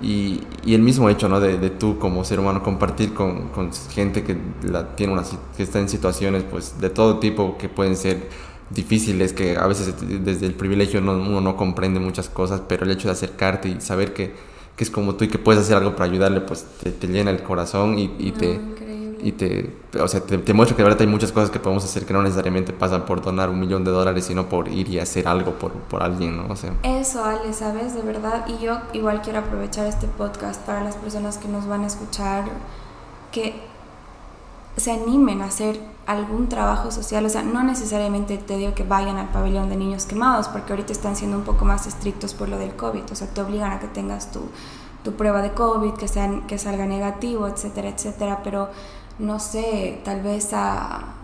Y, 0.01 0.41
y, 0.65 0.75
el 0.75 0.81
mismo 0.81 1.09
hecho 1.09 1.27
¿no? 1.27 1.41
de, 1.41 1.57
de, 1.57 1.69
tú 1.69 1.99
como 1.99 2.23
ser 2.23 2.39
humano 2.39 2.63
compartir 2.63 3.13
con, 3.13 3.49
gente 3.91 4.23
que, 4.23 4.37
la, 4.63 4.95
tiene 4.95 5.11
una, 5.11 5.23
que 5.57 5.63
está 5.63 5.79
en 5.79 5.89
situaciones 5.89 6.43
pues, 6.43 6.79
de 6.79 6.89
todo 6.89 7.19
tipo 7.19 7.57
que 7.57 7.67
pueden 7.67 7.97
ser 7.97 8.29
difíciles, 8.69 9.33
que 9.33 9.57
a 9.57 9.67
veces 9.67 9.93
desde 10.23 10.45
el 10.45 10.53
privilegio 10.53 11.01
no, 11.01 11.13
uno 11.13 11.41
no 11.41 11.57
comprende 11.57 11.99
muchas 11.99 12.29
cosas, 12.29 12.61
pero 12.67 12.85
el 12.85 12.91
hecho 12.91 13.07
de 13.07 13.13
acercarte 13.13 13.67
y 13.67 13.81
saber 13.81 14.13
que, 14.13 14.33
que 14.75 14.83
es 14.83 14.89
como 14.89 15.15
tú 15.15 15.25
y 15.25 15.27
que 15.27 15.37
puedes 15.37 15.63
hacer 15.63 15.75
algo 15.75 15.95
para 15.95 16.09
ayudarle, 16.09 16.41
pues 16.41 16.65
te, 16.81 16.91
te 16.91 17.07
llena 17.07 17.31
el 17.31 17.43
corazón 17.43 17.99
y, 17.99 18.13
y 18.19 18.31
te, 18.31 18.59
y 19.21 19.33
te, 19.33 19.75
o 19.99 20.07
sea, 20.07 20.21
te, 20.21 20.53
muestra 20.53 20.75
que 20.75 20.83
de 20.83 20.89
verdad 20.89 21.01
hay 21.01 21.07
muchas 21.07 21.31
cosas 21.31 21.49
que 21.49 21.59
podemos 21.59 21.83
hacer 21.83 22.05
que 22.05 22.13
no 22.13 22.21
necesariamente 22.21 22.73
pasan 22.73 23.05
por 23.05 23.21
donar 23.21 23.49
un 23.49 23.59
millón 23.59 23.83
de 23.83 23.91
dólares, 23.91 24.25
sino 24.25 24.47
por 24.47 24.67
ir 24.67 24.89
y 24.89 24.99
hacer 24.99 25.27
algo 25.27 25.53
por, 25.53 25.71
por 25.71 26.03
alguien, 26.03 26.37
¿no? 26.37 26.53
O. 26.53 26.55
Eso, 26.83 27.23
Ale, 27.23 27.53
¿sabes? 27.53 27.93
De 27.93 28.01
verdad. 28.01 28.45
Y 28.47 28.63
yo 28.63 28.79
igual 28.93 29.21
quiero 29.21 29.39
aprovechar 29.39 29.87
este 29.87 30.07
podcast 30.07 30.61
para 30.65 30.83
las 30.83 30.95
personas 30.95 31.37
que 31.37 31.47
nos 31.47 31.67
van 31.67 31.83
a 31.83 31.87
escuchar, 31.87 32.45
que 33.31 33.61
se 34.77 34.91
animen 34.91 35.41
a 35.41 35.45
hacer 35.45 35.79
algún 36.05 36.49
trabajo 36.49 36.89
social, 36.89 37.25
o 37.25 37.29
sea, 37.29 37.43
no 37.43 37.63
necesariamente 37.63 38.37
te 38.37 38.57
digo 38.57 38.73
que 38.73 38.83
vayan 38.83 39.17
al 39.17 39.29
pabellón 39.29 39.69
de 39.69 39.75
niños 39.75 40.05
quemados, 40.05 40.47
porque 40.47 40.73
ahorita 40.73 40.91
están 40.91 41.15
siendo 41.15 41.37
un 41.37 41.43
poco 41.43 41.65
más 41.65 41.85
estrictos 41.85 42.33
por 42.33 42.49
lo 42.49 42.57
del 42.57 42.75
COVID, 42.75 43.03
o 43.11 43.15
sea, 43.15 43.27
te 43.27 43.41
obligan 43.41 43.71
a 43.73 43.79
que 43.79 43.87
tengas 43.87 44.31
tu, 44.31 44.41
tu 45.03 45.13
prueba 45.13 45.41
de 45.41 45.51
COVID, 45.51 45.93
que, 45.93 46.07
sean, 46.07 46.47
que 46.47 46.57
salga 46.57 46.85
negativo, 46.85 47.47
etcétera, 47.47 47.89
etcétera, 47.89 48.41
pero 48.43 48.69
no 49.19 49.39
sé, 49.39 50.01
tal 50.03 50.21
vez 50.21 50.53
a, 50.53 51.15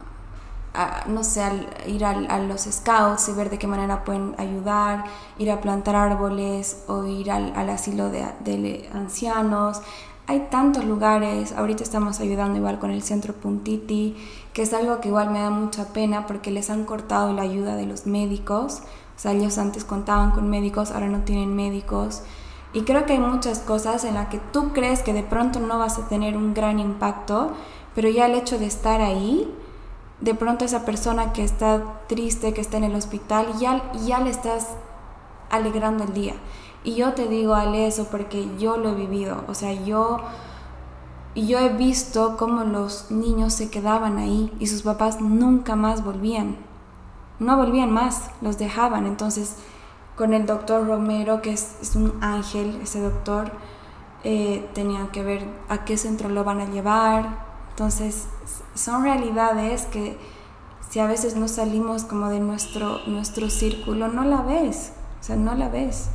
no 1.07 1.23
sé, 1.23 1.41
ir 1.87 2.05
a, 2.05 2.39
los 2.39 2.61
scouts 2.61 3.29
y 3.29 3.33
ver 3.33 3.49
de 3.49 3.57
qué 3.57 3.67
manera 3.67 4.03
pueden 4.03 4.35
ayudar, 4.37 5.05
ir 5.37 5.49
a 5.49 5.61
plantar 5.61 5.95
árboles 5.95 6.83
o 6.87 7.05
ir 7.05 7.31
al, 7.31 7.69
asilo 7.69 8.09
de, 8.09 8.25
de, 8.41 8.89
ancianos. 8.93 9.81
Hay 10.27 10.47
tantos 10.49 10.83
lugares, 10.85 11.53
ahorita 11.53 11.83
estamos 11.83 12.19
ayudando 12.19 12.57
igual 12.57 12.79
con 12.79 12.91
el 12.91 13.03
centro 13.03 13.33
Puntiti, 13.33 14.17
que 14.53 14.63
es 14.63 14.73
algo 14.73 14.99
que 14.99 15.09
igual 15.09 15.29
me 15.29 15.39
da 15.39 15.51
mucha 15.51 15.93
pena 15.93 16.25
porque 16.25 16.51
les 16.51 16.69
han 16.69 16.83
cortado 16.85 17.31
la 17.31 17.43
ayuda 17.43 17.75
de 17.75 17.85
los 17.85 18.05
médicos. 18.07 18.81
O 19.15 19.19
sea, 19.19 19.31
ellos 19.31 19.57
antes 19.57 19.85
contaban 19.85 20.31
con 20.31 20.49
médicos, 20.49 20.91
ahora 20.91 21.07
no 21.07 21.19
tienen 21.19 21.55
médicos. 21.55 22.23
Y 22.75 22.81
creo 22.81 23.05
que 23.05 23.13
hay 23.13 23.19
muchas 23.19 23.59
cosas 23.59 24.03
en 24.03 24.15
las 24.15 24.27
que 24.27 24.39
tú 24.51 24.73
crees 24.73 25.01
que 25.01 25.13
de 25.13 25.23
pronto 25.23 25.61
no 25.61 25.79
vas 25.79 25.97
a 25.97 26.09
tener 26.09 26.35
un 26.35 26.53
gran 26.53 26.77
impacto, 26.79 27.53
pero 27.95 28.09
ya 28.09 28.27
el 28.27 28.35
hecho 28.35 28.59
de 28.59 28.65
estar 28.65 29.01
ahí, 29.01 29.51
de 30.19 30.35
pronto 30.35 30.65
esa 30.65 30.85
persona 30.85 31.33
que 31.33 31.43
está 31.43 32.01
triste, 32.07 32.53
que 32.53 32.61
está 32.61 32.77
en 32.77 32.83
el 32.83 32.95
hospital, 32.95 33.47
ya, 33.59 33.91
ya 34.05 34.19
le 34.19 34.29
estás 34.29 34.67
alegrando 35.49 36.03
el 36.03 36.13
día. 36.13 36.33
Y 36.83 36.95
yo 36.95 37.13
te 37.13 37.27
digo, 37.27 37.55
Ale, 37.55 37.87
eso 37.87 38.07
porque 38.11 38.47
yo 38.59 38.77
lo 38.77 38.89
he 38.89 38.95
vivido. 38.95 39.43
O 39.47 39.53
sea, 39.53 39.73
yo, 39.73 40.19
yo 41.35 41.57
he 41.59 41.69
visto 41.69 42.37
cómo 42.37 42.63
los 42.63 43.09
niños 43.09 43.53
se 43.53 43.69
quedaban 43.69 44.17
ahí 44.17 44.53
y 44.59 44.67
sus 44.67 44.83
papás 44.83 45.21
nunca 45.21 45.75
más 45.75 46.03
volvían. 46.03 46.57
No 47.39 47.57
volvían 47.57 47.91
más, 47.91 48.29
los 48.41 48.57
dejaban. 48.57 49.07
Entonces, 49.07 49.55
con 50.15 50.33
el 50.33 50.45
doctor 50.45 50.87
Romero, 50.87 51.41
que 51.41 51.53
es, 51.53 51.93
un 51.95 52.13
ángel, 52.21 52.79
ese 52.83 53.01
doctor, 53.01 53.51
eh, 54.23 54.69
tenían 54.73 55.07
que 55.07 55.23
ver 55.23 55.47
a 55.69 55.85
qué 55.85 55.97
centro 55.97 56.29
lo 56.29 56.43
van 56.43 56.61
a 56.61 56.65
llevar, 56.65 57.44
entonces, 57.75 58.27
son 58.73 59.03
realidades 59.03 59.81
que 59.87 60.15
si 60.89 61.01
a 61.01 61.07
veces 61.07 61.35
no 61.35 61.49
salimos 61.49 62.05
como 62.05 62.29
de 62.29 62.39
nuestro, 62.39 63.01
nuestro 63.05 63.49
círculo, 63.49 64.07
no 64.07 64.23
la 64.23 64.43
ves, 64.43 64.93
o 65.19 65.23
sea, 65.25 65.35
no 65.35 65.53
la 65.55 65.67
ves. 65.67 66.05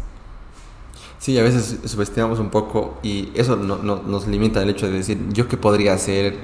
Sí, 1.19 1.39
a 1.39 1.43
veces 1.43 1.81
subestimamos 1.85 2.39
un 2.39 2.49
poco 2.49 2.95
y 3.03 3.29
eso 3.35 3.57
no, 3.57 3.77
nos 3.77 4.27
limita 4.27 4.63
el 4.63 4.71
hecho 4.71 4.87
de 4.87 4.93
decir, 4.93 5.23
¿yo 5.35 5.49
qué 5.49 5.59
podría 5.59 5.93
hacer? 5.93 6.39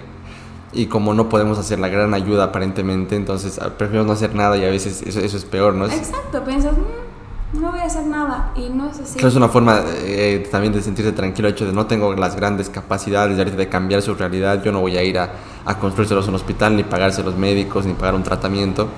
Y 0.75 0.85
como 0.85 1.15
no 1.15 1.31
podemos 1.31 1.57
hacer 1.57 1.79
la 1.79 1.89
gran 1.89 2.13
ayuda 2.13 2.45
aparentemente, 2.45 3.17
entonces 3.17 3.59
ah, 3.59 3.71
preferimos 3.79 4.07
no 4.07 4.13
hacer 4.13 4.35
nada 4.35 4.59
y 4.59 4.67
a 4.67 4.69
veces 4.69 5.01
eso, 5.01 5.21
eso 5.21 5.39
es 5.39 5.47
peor, 5.47 5.73
¿no? 5.73 5.87
Exacto, 5.87 6.45
piensas, 6.45 6.77
mm, 6.77 7.06
no 7.53 7.71
voy 7.71 7.81
a 7.81 7.85
hacer 7.85 8.07
nada 8.07 8.53
y 8.57 8.69
no 8.69 8.91
es 8.91 8.99
así. 8.99 9.25
es 9.25 9.35
una 9.35 9.49
forma 9.49 9.83
eh, 9.87 10.47
también 10.51 10.73
de 10.73 10.83
sentirse 10.83 11.13
tranquilo, 11.13 11.49
el 11.49 11.55
hecho 11.55 11.67
de 11.67 11.73
no 11.73 11.87
tengo 11.87 12.15
las 12.15 12.37
grandes 12.37 12.69
capacidades 12.69 13.57
de, 13.57 13.69
cambiar 13.69 14.03
su 14.03 14.15
realidad, 14.15 14.63
yo 14.63 14.73
no 14.73 14.81
voy 14.81 14.97
a 14.97 15.03
ir 15.03 15.19
a, 15.19 15.31
a 15.65 15.79
construírselos 15.79 16.27
un 16.29 16.35
hospital, 16.35 16.77
ni 16.77 16.83
pagarse 16.83 17.23
los 17.23 17.37
médicos, 17.37 17.87
ni 17.87 17.95
pagar 17.95 18.15
un 18.15 18.23
tratamiento, 18.23 18.89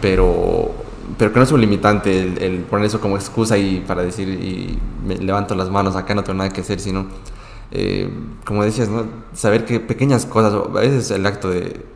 pero, 0.00 0.70
pero 1.18 1.32
que 1.32 1.38
no 1.38 1.44
es 1.44 1.52
un 1.52 1.60
limitante 1.60 2.46
el, 2.46 2.58
poner 2.60 2.86
eso 2.86 3.00
como 3.00 3.16
excusa 3.16 3.56
y 3.56 3.80
para 3.80 4.02
decir, 4.02 4.28
y 4.28 4.78
me 5.06 5.16
levanto 5.16 5.54
las 5.54 5.70
manos, 5.70 5.96
acá 5.96 6.14
no 6.14 6.22
tengo 6.22 6.38
nada 6.38 6.50
que 6.50 6.60
hacer, 6.60 6.80
sino, 6.80 7.06
eh, 7.70 8.10
como 8.44 8.64
decías, 8.64 8.88
¿no? 8.88 9.06
saber 9.32 9.64
que 9.64 9.80
pequeñas 9.80 10.26
cosas, 10.26 10.52
a 10.52 10.80
veces 10.80 11.10
el 11.10 11.24
acto 11.26 11.50
de 11.50 11.93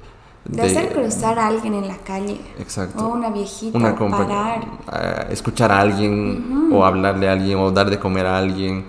de, 0.48 0.62
hacer 0.62 0.92
cruzar 0.92 1.38
a 1.38 1.46
alguien 1.46 1.74
en 1.74 1.88
la 1.88 1.96
calle. 1.98 2.40
Exacto. 2.58 3.06
O 3.06 3.12
una 3.12 3.30
viejita, 3.30 3.78
una 3.78 3.94
parar. 3.94 5.28
escuchar 5.30 5.70
a 5.70 5.80
alguien, 5.80 6.70
o 6.72 6.84
hablarle 6.84 7.28
a 7.28 7.32
alguien, 7.32 7.58
o 7.58 7.70
dar 7.70 7.90
de 7.90 7.98
comer 7.98 8.26
a 8.26 8.38
alguien. 8.38 8.84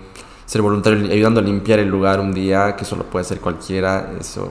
Ser 0.46 0.62
voluntario 0.62 1.12
ayudando 1.12 1.40
a 1.40 1.42
limpiar 1.42 1.78
el 1.78 1.88
lugar 1.88 2.18
un 2.18 2.32
día, 2.32 2.74
que 2.74 2.84
eso 2.84 2.96
lo 2.96 3.04
puede 3.04 3.24
hacer 3.24 3.40
cualquiera. 3.40 4.12
Eso, 4.18 4.50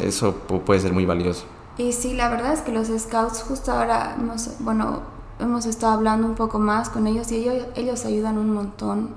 eso 0.00 0.34
puede 0.34 0.80
ser 0.80 0.92
muy 0.92 1.06
valioso. 1.06 1.44
Y 1.76 1.92
sí, 1.92 2.14
la 2.14 2.28
verdad 2.28 2.52
es 2.52 2.60
que 2.60 2.70
los 2.70 2.88
scouts 2.88 3.42
justo 3.42 3.72
ahora, 3.72 4.14
hemos, 4.16 4.50
bueno, 4.60 5.00
hemos 5.40 5.66
estado 5.66 5.94
hablando 5.94 6.26
un 6.26 6.34
poco 6.34 6.60
más 6.60 6.88
con 6.88 7.06
ellos 7.06 7.32
y 7.32 7.36
ellos, 7.36 7.66
ellos 7.74 8.04
ayudan 8.04 8.38
un 8.38 8.52
montón 8.52 9.10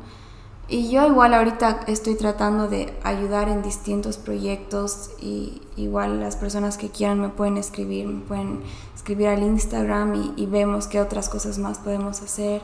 y 0.70 0.90
yo 0.90 1.08
igual 1.08 1.34
ahorita 1.34 1.82
estoy 1.88 2.16
tratando 2.16 2.68
de 2.68 2.94
ayudar 3.04 3.48
en 3.48 3.62
distintos 3.62 4.18
proyectos 4.18 5.12
y 5.22 5.62
igual 5.78 6.20
las 6.20 6.36
personas 6.36 6.78
que 6.78 6.90
quieran 6.90 7.22
me 7.22 7.30
pueden 7.30 7.56
escribir, 7.56 8.06
me 8.08 8.20
pueden 8.20 8.62
escribir 8.94 9.28
al 9.28 9.44
Instagram 9.44 10.34
y, 10.36 10.46
vemos 10.46 10.88
qué 10.88 11.00
otras 11.00 11.30
cosas 11.30 11.58
más 11.58 11.80
podemos 11.80 12.22
hacer. 12.22 12.62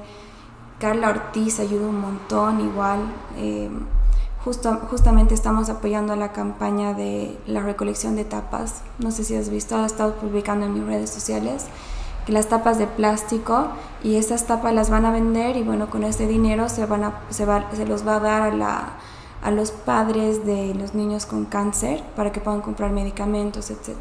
Carla 0.80 1.12
Ortiz 1.12 1.62
ayuda 1.62 1.88
un 1.88 2.02
montón 2.02 2.60
igual. 2.60 3.00
Eh, 3.38 3.70
justo, 4.44 4.82
justamente 4.90 5.34
estamos 5.34 5.70
apoyando 5.70 6.14
la 6.18 6.34
campaña 6.34 6.94
de 6.94 7.38
la 7.48 7.62
recolección 7.62 8.18
de 8.18 8.26
tapas. 8.26 8.82
No 9.00 9.12
sé 9.12 9.24
si 9.24 9.36
has 9.36 9.50
visto, 9.50 9.78
ha 9.78 9.86
estado 9.86 10.16
publicando 10.16 10.66
en 10.66 10.74
mis 10.74 10.84
redes 10.84 11.10
sociales 11.10 11.68
las 12.28 12.48
tapas 12.48 12.78
de 12.78 12.88
plástico 12.88 13.68
y 14.04 14.16
esas 14.16 14.46
tapas 14.46 14.74
las 14.74 14.90
van 14.90 15.06
a 15.06 15.12
vender 15.12 15.58
y 15.58 15.64
bueno, 15.64 15.90
con 15.90 16.04
ese 16.04 16.28
dinero 16.28 16.70
se, 16.70 16.86
van 16.86 17.04
a, 17.04 17.22
se, 17.30 17.46
va, 17.46 17.70
se 17.74 17.86
los 17.86 18.08
va 18.08 18.18
a 18.18 18.20
dar 18.20 18.42
a, 18.42 18.54
la, 18.54 18.94
a 19.42 19.52
los 19.52 19.72
padres 19.72 20.46
de 20.46 20.74
los 20.74 20.94
niños 20.94 21.26
con 21.26 21.46
cáncer 21.46 22.04
para 22.16 22.32
que 22.32 22.40
puedan 22.40 22.62
comprar 22.62 22.92
medicamentos, 22.92 23.72
etc. 23.72 23.98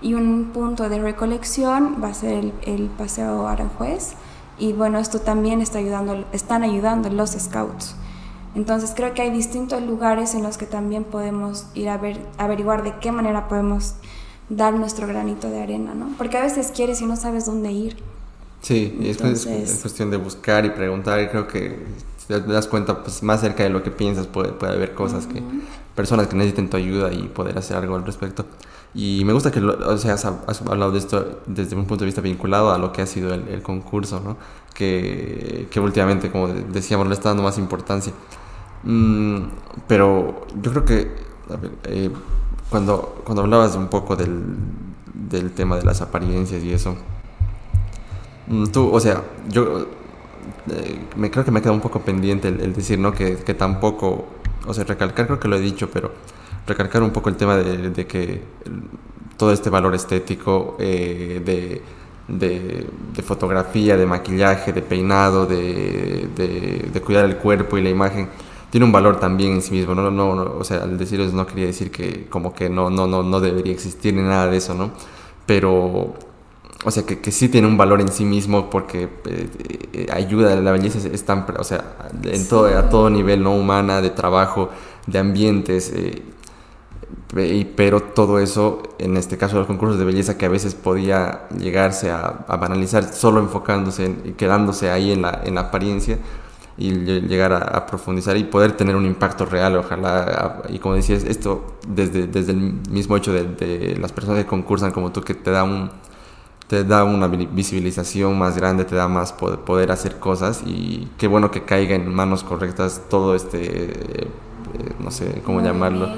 Y 0.00 0.14
un 0.14 0.50
punto 0.52 0.88
de 0.88 0.98
recolección 1.00 1.96
va 2.02 2.08
a 2.08 2.14
ser 2.14 2.32
el, 2.32 2.54
el 2.62 2.86
Paseo 2.86 3.46
Aranjuez 3.46 4.14
y 4.58 4.72
bueno, 4.72 4.98
esto 4.98 5.20
también 5.20 5.60
está 5.60 5.78
ayudando, 5.78 6.24
están 6.32 6.62
ayudando 6.62 7.10
los 7.10 7.30
scouts. 7.30 7.94
Entonces 8.54 8.92
creo 8.96 9.14
que 9.14 9.22
hay 9.22 9.30
distintos 9.30 9.82
lugares 9.82 10.34
en 10.34 10.42
los 10.42 10.58
que 10.58 10.66
también 10.66 11.04
podemos 11.04 11.66
ir 11.74 11.88
a 11.88 11.98
ver, 11.98 12.18
averiguar 12.38 12.82
de 12.82 12.98
qué 12.98 13.12
manera 13.12 13.46
podemos 13.46 13.94
dar 14.48 14.74
nuestro 14.74 15.06
granito 15.06 15.50
de 15.50 15.62
arena, 15.62 15.94
¿no? 15.94 16.10
Porque 16.16 16.38
a 16.38 16.42
veces 16.42 16.72
quieres 16.74 17.00
y 17.00 17.06
no 17.06 17.16
sabes 17.16 17.46
dónde 17.46 17.72
ir. 17.72 17.96
Sí, 18.62 18.98
es, 19.02 19.18
cuestión 19.80 20.10
de 20.10 20.16
buscar 20.16 20.64
y 20.64 20.70
preguntar 20.70 21.20
y 21.22 21.28
creo 21.28 21.46
que 21.46 21.86
te 22.26 22.40
das 22.40 22.66
cuenta, 22.66 23.02
pues 23.02 23.22
más 23.22 23.40
cerca 23.40 23.62
de 23.62 23.70
lo 23.70 23.82
que 23.82 23.90
piensas 23.90 24.26
puede, 24.26 24.52
puede 24.52 24.74
haber 24.74 24.94
cosas 24.94 25.26
que, 25.26 25.42
personas 25.94 26.26
que 26.26 26.36
necesiten 26.36 26.68
tu 26.68 26.76
ayuda 26.76 27.12
y 27.12 27.28
poder 27.28 27.56
hacer 27.56 27.76
algo 27.76 27.94
al 27.94 28.04
respecto. 28.04 28.44
Y 28.94 29.22
me 29.24 29.32
gusta 29.32 29.50
que, 29.50 29.60
o 29.60 29.98
sea, 29.98 30.14
has, 30.14 30.24
hablado 30.24 30.92
de 30.92 30.98
esto 30.98 31.40
desde 31.46 31.76
un 31.76 31.84
punto 31.84 32.04
de 32.04 32.06
vista 32.06 32.20
vinculado 32.20 32.72
a 32.72 32.78
lo 32.78 32.92
que 32.92 33.02
ha 33.02 33.06
sido 33.06 33.32
el, 33.32 33.62
concurso, 33.62 34.20
¿no? 34.20 34.36
Que, 34.74 35.68
que, 35.70 35.78
últimamente, 35.78 36.30
como 36.30 36.48
decíamos, 36.48 37.06
le 37.06 37.14
está 37.14 37.28
dando 37.28 37.42
más 37.42 37.58
importancia. 37.58 38.12
Mm, 38.82 39.42
pero 39.86 40.46
yo 40.60 40.70
creo 40.70 40.84
que 40.84 41.12
eh, 41.84 42.10
cuando, 42.70 43.22
cuando 43.24 43.42
hablabas 43.42 43.76
un 43.76 43.88
poco 43.88 44.16
del, 44.16 44.56
del 45.14 45.52
tema 45.52 45.76
de 45.76 45.84
las 45.84 46.00
apariencias 46.00 46.62
y 46.62 46.72
eso, 46.72 46.96
mm, 48.46 48.66
tú, 48.66 48.90
o 48.92 49.00
sea, 49.00 49.22
yo 49.48 49.86
eh, 50.70 51.00
me 51.16 51.30
creo 51.30 51.44
que 51.44 51.50
me 51.50 51.62
queda 51.62 51.72
un 51.72 51.80
poco 51.80 52.00
pendiente 52.00 52.48
el, 52.48 52.72
decir, 52.72 52.98
¿no? 52.98 53.12
Que, 53.12 53.36
que, 53.36 53.54
tampoco, 53.54 54.26
o 54.66 54.74
sea, 54.74 54.84
recalcar, 54.84 55.26
creo 55.26 55.40
que 55.40 55.48
lo 55.48 55.56
he 55.56 55.60
dicho, 55.60 55.90
pero 55.90 56.12
recalcar 56.66 57.02
un 57.02 57.10
poco 57.10 57.28
el 57.28 57.36
tema 57.36 57.56
de, 57.56 57.90
de 57.90 58.06
que 58.06 58.42
todo 59.38 59.52
este 59.52 59.70
valor 59.70 59.94
estético 59.94 60.76
eh, 60.78 61.40
de, 61.44 61.80
de, 62.28 63.22
fotografía, 63.22 63.96
de 63.96 64.04
maquillaje, 64.04 64.72
de 64.72 64.82
peinado, 64.82 65.46
de, 65.46 66.28
de, 66.36 67.00
cuidar 67.00 67.24
el 67.24 67.36
cuerpo 67.36 67.78
y 67.78 67.82
la 67.82 67.88
imagen, 67.88 68.28
tiene 68.70 68.84
un 68.84 68.92
valor 68.92 69.18
también 69.18 69.52
en 69.52 69.62
sí 69.62 69.72
mismo, 69.72 69.94
¿no? 69.94 70.10
no, 70.10 70.34
no 70.34 70.42
o 70.58 70.64
sea, 70.64 70.82
al 70.82 70.98
decirlo 70.98 71.26
no 71.32 71.46
quería 71.46 71.66
decir 71.66 71.90
que 71.90 72.26
como 72.28 72.52
que 72.52 72.68
no, 72.68 72.90
no, 72.90 73.06
no, 73.06 73.22
no 73.22 73.40
debería 73.40 73.72
existir 73.72 74.14
ni 74.14 74.22
nada 74.22 74.48
de 74.48 74.58
eso, 74.58 74.74
¿no? 74.74 74.90
Pero 75.46 76.14
o 76.84 76.90
sea, 76.90 77.04
que, 77.04 77.20
que, 77.20 77.32
sí 77.32 77.48
tiene 77.48 77.66
un 77.66 77.76
valor 77.76 78.00
en 78.00 78.08
sí 78.08 78.24
mismo 78.24 78.70
porque 78.70 79.08
eh, 79.26 79.48
eh, 79.92 80.06
ayuda, 80.12 80.54
la 80.56 80.70
belleza 80.70 80.98
es, 81.08 81.24
tan, 81.24 81.44
o 81.58 81.64
sea, 81.64 81.96
en 82.22 82.48
todo, 82.48 82.66
a 82.66 82.88
todo 82.88 83.10
nivel, 83.10 83.42
¿no? 83.42 83.52
Humana, 83.52 84.00
de 84.00 84.10
trabajo, 84.10 84.70
de 85.06 85.18
ambientes, 85.18 85.92
eh, 85.92 86.22
pero 87.76 88.00
todo 88.00 88.38
eso, 88.38 88.82
en 88.98 89.16
este 89.16 89.36
caso 89.36 89.58
los 89.58 89.66
concursos 89.66 89.98
de 89.98 90.04
belleza, 90.04 90.38
que 90.38 90.46
a 90.46 90.48
veces 90.48 90.74
podía 90.74 91.48
llegarse 91.58 92.10
a, 92.10 92.46
banalizar 92.48 93.12
solo 93.12 93.40
enfocándose 93.40 94.14
y 94.24 94.32
quedándose 94.32 94.90
ahí 94.90 95.10
en 95.10 95.22
la, 95.22 95.42
en 95.44 95.56
la 95.56 95.62
apariencia 95.62 96.18
y 96.78 96.92
llegar 96.92 97.52
a, 97.52 97.86
profundizar 97.86 98.36
y 98.36 98.44
poder 98.44 98.72
tener 98.72 98.94
un 98.94 99.04
impacto 99.04 99.44
real, 99.44 99.76
ojalá, 99.76 100.62
y 100.68 100.78
como 100.78 100.94
decías, 100.94 101.24
esto 101.24 101.78
desde, 101.88 102.26
desde 102.28 102.52
el 102.52 102.58
mismo 102.88 103.16
hecho 103.16 103.32
de, 103.32 103.44
de 103.44 103.96
las 104.00 104.12
personas 104.12 104.44
que 104.44 104.48
concursan 104.48 104.92
como 104.92 105.10
tú, 105.10 105.22
que 105.22 105.34
te 105.34 105.50
da 105.50 105.64
un 105.64 105.90
te 106.68 106.84
da 106.84 107.02
una 107.02 107.28
visibilización 107.28 108.38
más 108.38 108.56
grande, 108.56 108.84
te 108.84 108.94
da 108.94 109.08
más 109.08 109.32
poder 109.32 109.90
hacer 109.90 110.18
cosas 110.18 110.62
y 110.66 111.08
qué 111.16 111.26
bueno 111.26 111.50
que 111.50 111.64
caiga 111.64 111.94
en 111.94 112.14
manos 112.14 112.44
correctas 112.44 113.04
todo 113.08 113.34
este, 113.34 114.20
eh, 114.20 114.28
no 115.00 115.10
sé 115.10 115.40
cómo 115.46 115.62
llamarlo, 115.62 116.10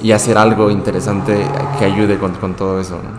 y 0.00 0.12
hacer 0.12 0.38
algo 0.38 0.70
interesante 0.70 1.44
que 1.78 1.84
ayude 1.84 2.18
con, 2.18 2.34
con 2.34 2.54
todo 2.54 2.80
eso. 2.80 3.00
¿no? 3.02 3.10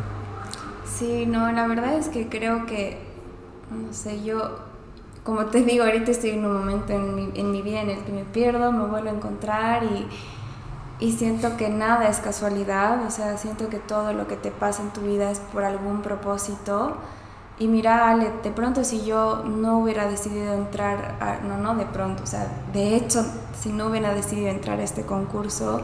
Sí, 0.86 1.26
no, 1.26 1.52
la 1.52 1.68
verdad 1.68 1.96
es 1.96 2.08
que 2.08 2.30
creo 2.30 2.66
que, 2.66 2.98
no 3.70 3.92
sé, 3.92 4.24
yo, 4.24 4.60
como 5.30 5.46
te 5.46 5.62
digo, 5.62 5.84
ahorita 5.84 6.12
estoy 6.12 6.32
en 6.32 6.46
un 6.46 6.54
momento 6.54 6.94
en 6.94 7.16
mi, 7.16 7.32
en 7.36 7.52
mi 7.52 7.62
vida 7.62 7.82
en 7.82 7.92
el 7.92 8.04
que 8.04 8.12
me 8.12 8.24
pierdo, 8.24 8.72
me 8.72 8.86
vuelvo 8.86 9.10
a 9.10 9.14
encontrar 9.14 9.84
y 9.84 10.08
y 11.00 11.14
siento 11.14 11.56
que 11.56 11.70
nada 11.70 12.10
es 12.10 12.20
casualidad, 12.20 13.06
o 13.06 13.12
sea, 13.12 13.38
siento 13.38 13.70
que 13.70 13.80
todo 13.80 14.12
lo 14.12 14.28
que 14.28 14.36
te 14.36 14.52
pasa 14.52 14.84
en 14.84 14.90
tu 14.92 15.02
vida 15.02 15.32
es 15.32 15.40
por 15.40 15.64
algún 15.64 16.02
propósito. 16.02 16.98
Y 17.58 17.68
mira, 17.68 18.10
Ale, 18.10 18.32
de 18.44 18.52
pronto 18.52 18.84
si 18.84 19.06
yo 19.06 19.44
no 19.46 19.80
hubiera 19.80 20.10
decidido 20.10 20.54
entrar, 20.54 21.16
a, 21.22 21.38
no, 21.46 21.58
no 21.58 21.76
de 21.76 21.86
pronto, 21.86 22.24
o 22.24 22.26
sea, 22.26 22.48
de 22.74 22.96
hecho, 22.96 23.26
si 23.58 23.72
no 23.72 23.88
hubiera 23.88 24.14
decidido 24.14 24.50
entrar 24.50 24.80
a 24.80 24.84
este 24.84 25.04
concurso, 25.06 25.82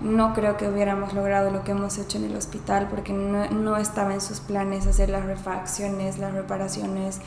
no 0.00 0.34
creo 0.34 0.56
que 0.56 0.68
hubiéramos 0.68 1.14
logrado 1.14 1.50
lo 1.50 1.64
que 1.64 1.72
hemos 1.72 1.98
hecho 1.98 2.18
en 2.18 2.24
el 2.24 2.36
hospital 2.36 2.88
porque 2.88 3.12
no, 3.12 3.48
no 3.50 3.76
estaba 3.76 4.14
en 4.14 4.20
sus 4.20 4.40
planes 4.40 4.86
hacer 4.86 5.08
las 5.08 5.24
refacciones, 5.24 6.18
las 6.18 6.32
reparaciones, 6.32 7.20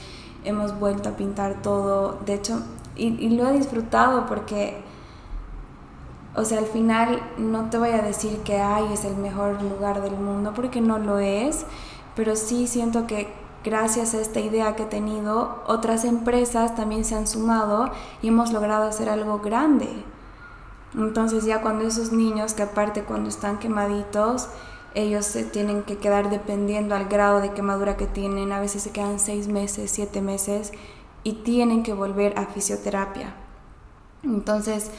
hemos 0.47 0.79
vuelto 0.79 1.09
a 1.09 1.11
pintar 1.13 1.61
todo, 1.61 2.19
de 2.25 2.33
hecho, 2.33 2.61
y, 2.95 3.29
lo 3.29 3.47
he 3.47 3.53
disfrutado 3.53 4.25
porque 4.25 4.83
o 6.35 6.45
sea, 6.45 6.59
al 6.59 6.65
final 6.65 7.19
no 7.37 7.69
te 7.69 7.79
voy 7.79 7.89
a 7.89 8.01
decir 8.01 8.39
que 8.39 8.59
ay, 8.61 8.85
es 8.93 9.05
el 9.05 9.15
mejor 9.17 9.61
lugar 9.61 10.01
del 10.01 10.15
mundo, 10.15 10.53
porque 10.55 10.81
no 10.81 10.99
lo 10.99 11.17
es, 11.17 11.65
pero 12.15 12.35
sí 12.35 12.67
siento 12.67 13.07
que 13.07 13.27
gracias 13.63 14.13
a 14.13 14.21
esta 14.21 14.39
idea 14.39 14.75
que 14.75 14.83
he 14.83 14.87
tenido, 14.87 15.63
otras 15.65 16.05
empresas 16.05 16.75
también 16.75 17.05
se 17.05 17.15
han 17.15 17.27
sumado 17.27 17.89
y 18.21 18.27
hemos 18.27 18.51
logrado 18.51 18.87
hacer 18.87 19.09
algo 19.09 19.39
grande. 19.39 19.89
Entonces 20.95 21.43
ya 21.43 21.61
cuando 21.61 21.85
esos 21.85 22.11
niños, 22.11 22.53
que 22.53 22.63
aparte 22.63 23.03
cuando 23.03 23.29
están 23.29 23.59
quemaditos, 23.59 24.47
ellos 24.97 25.27
se 25.27 25.43
tienen 25.43 25.83
que 25.83 25.97
quedar 25.97 26.31
dependiendo 26.31 26.95
al 26.95 27.05
grado 27.05 27.39
de 27.39 27.53
quemadura 27.53 27.97
que 27.97 28.07
tienen, 28.07 28.51
a 28.51 28.59
veces 28.59 28.81
se 28.81 28.89
quedan 28.89 29.19
seis 29.19 29.47
meses, 29.47 29.91
siete 29.91 30.21
meses 30.21 30.71
y 31.23 31.33
tienen 31.33 31.83
que 31.83 31.93
volver 31.93 32.37
a 32.39 32.47
fisioterapia. 32.47 33.35
Entonces, 34.23 34.89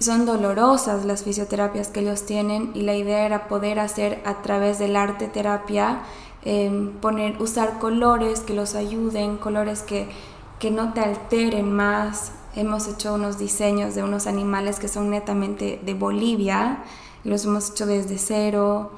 son 0.00 0.26
dolorosas 0.26 1.04
las 1.04 1.22
fisioterapias 1.22 1.86
que 1.86 2.00
ellos 2.00 2.26
tienen 2.26 2.72
y 2.74 2.82
la 2.82 2.96
idea 2.96 3.24
era 3.26 3.46
poder 3.46 3.78
hacer 3.78 4.20
a 4.24 4.42
través 4.42 4.80
del 4.80 4.96
arte 4.96 5.28
terapia, 5.28 6.02
em, 6.42 6.94
poner, 6.94 7.40
usar 7.40 7.78
colores 7.78 8.40
que 8.40 8.54
los 8.54 8.74
ayuden, 8.74 9.36
colores 9.36 9.82
que, 9.82 10.08
que 10.58 10.72
no 10.72 10.92
te 10.94 11.00
alteren 11.00 11.70
más. 11.70 12.32
Hemos 12.56 12.88
hecho 12.88 13.14
unos 13.14 13.38
diseños 13.38 13.94
de 13.94 14.02
unos 14.02 14.26
animales 14.26 14.80
que 14.80 14.88
son 14.88 15.10
netamente 15.10 15.80
de 15.84 15.94
Bolivia, 15.94 16.82
los 17.22 17.44
hemos 17.44 17.70
hecho 17.70 17.86
desde 17.86 18.18
cero 18.18 18.90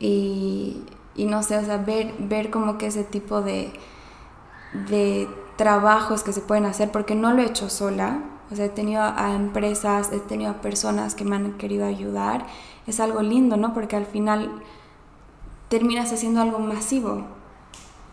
y, 0.00 0.82
no 1.16 1.42
sé, 1.42 1.58
o 1.58 1.64
sea, 1.64 1.76
ver, 1.76 2.14
ver 2.18 2.50
como 2.50 2.78
que 2.78 2.86
ese 2.86 3.04
tipo 3.04 3.42
de, 3.42 3.72
de 4.88 5.28
trabajos 5.56 6.22
que 6.24 6.32
se 6.32 6.40
pueden 6.40 6.64
hacer, 6.64 6.90
porque 6.90 7.14
no 7.14 7.32
lo 7.32 7.42
he 7.42 7.46
hecho 7.46 7.68
sola, 7.68 8.22
o 8.50 8.56
sea, 8.56 8.64
he 8.64 8.70
tenido 8.70 9.02
a 9.02 9.34
empresas, 9.34 10.10
he 10.12 10.18
tenido 10.18 10.50
a 10.50 10.60
personas 10.60 11.14
que 11.14 11.24
me 11.24 11.36
han 11.36 11.52
querido 11.52 11.86
ayudar. 11.86 12.46
Es 12.86 12.98
algo 12.98 13.22
lindo, 13.22 13.56
¿no? 13.56 13.74
Porque 13.74 13.94
al 13.94 14.06
final 14.06 14.50
terminas 15.68 16.12
haciendo 16.12 16.40
algo 16.40 16.58
masivo. 16.58 17.26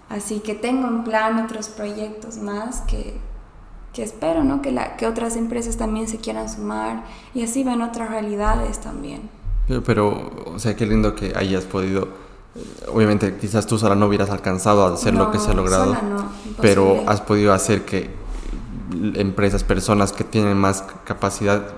Así 0.09 0.39
que 0.39 0.53
tengo 0.53 0.87
en 0.87 1.03
plan 1.03 1.43
otros 1.43 1.69
proyectos 1.69 2.37
más 2.37 2.81
que, 2.81 3.19
que 3.93 4.03
espero, 4.03 4.43
¿no? 4.43 4.61
Que, 4.61 4.71
la, 4.71 4.95
que 4.95 5.07
otras 5.07 5.35
empresas 5.35 5.75
también 5.75 6.07
se 6.07 6.19
quieran 6.19 6.49
sumar 6.49 7.03
y 7.33 7.43
así 7.43 7.63
ven 7.63 7.81
otras 7.81 8.09
realidades 8.09 8.79
también. 8.79 9.29
Pero, 9.85 10.31
o 10.45 10.59
sea, 10.59 10.75
qué 10.75 10.85
lindo 10.85 11.15
que 11.15 11.33
hayas 11.35 11.65
podido 11.65 12.07
obviamente 12.91 13.37
quizás 13.39 13.67
tú 13.67 13.77
sola 13.77 13.95
no 13.95 14.07
hubieras 14.07 14.29
alcanzado 14.29 14.85
a 14.85 14.93
hacer 14.93 15.13
lo 15.13 15.31
que 15.31 15.39
se 15.39 15.51
ha 15.51 15.53
logrado, 15.53 15.95
pero 16.61 17.03
has 17.07 17.21
podido 17.21 17.53
hacer 17.53 17.83
que 17.85 18.09
empresas, 19.15 19.63
personas 19.63 20.13
que 20.13 20.23
tienen 20.23 20.57
más 20.57 20.83
capacidad 21.03 21.73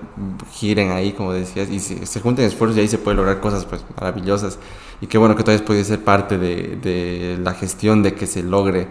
giren 0.52 0.92
ahí, 0.92 1.12
como 1.12 1.32
decías, 1.32 1.68
y 1.70 1.80
se, 1.80 2.20
junten 2.20 2.44
esfuerzos 2.44 2.78
y 2.78 2.80
ahí 2.80 2.88
se 2.88 2.98
puede 2.98 3.16
lograr 3.16 3.40
cosas 3.40 3.64
pues 3.64 3.84
maravillosas. 3.96 4.58
Y 5.00 5.06
qué 5.06 5.18
bueno 5.18 5.34
que 5.34 5.42
todavía 5.42 5.64
puede 5.64 5.82
ser 5.84 6.04
parte 6.04 6.36
de, 6.38 6.78
de, 6.82 7.38
la 7.42 7.54
gestión 7.54 8.02
de 8.02 8.14
que 8.14 8.26
se 8.26 8.42
logre 8.42 8.86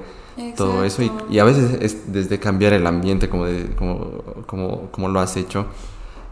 todo 0.57 0.83
eso. 0.83 1.03
Y, 1.03 1.11
y, 1.29 1.39
a 1.39 1.43
veces 1.43 1.77
es 1.81 2.11
desde 2.11 2.39
cambiar 2.39 2.73
el 2.73 2.87
ambiente, 2.87 3.29
como, 3.29 3.45
como, 3.77 4.23
como, 4.45 4.91
como, 4.91 5.07
lo 5.07 5.19
has 5.19 5.37
hecho. 5.37 5.67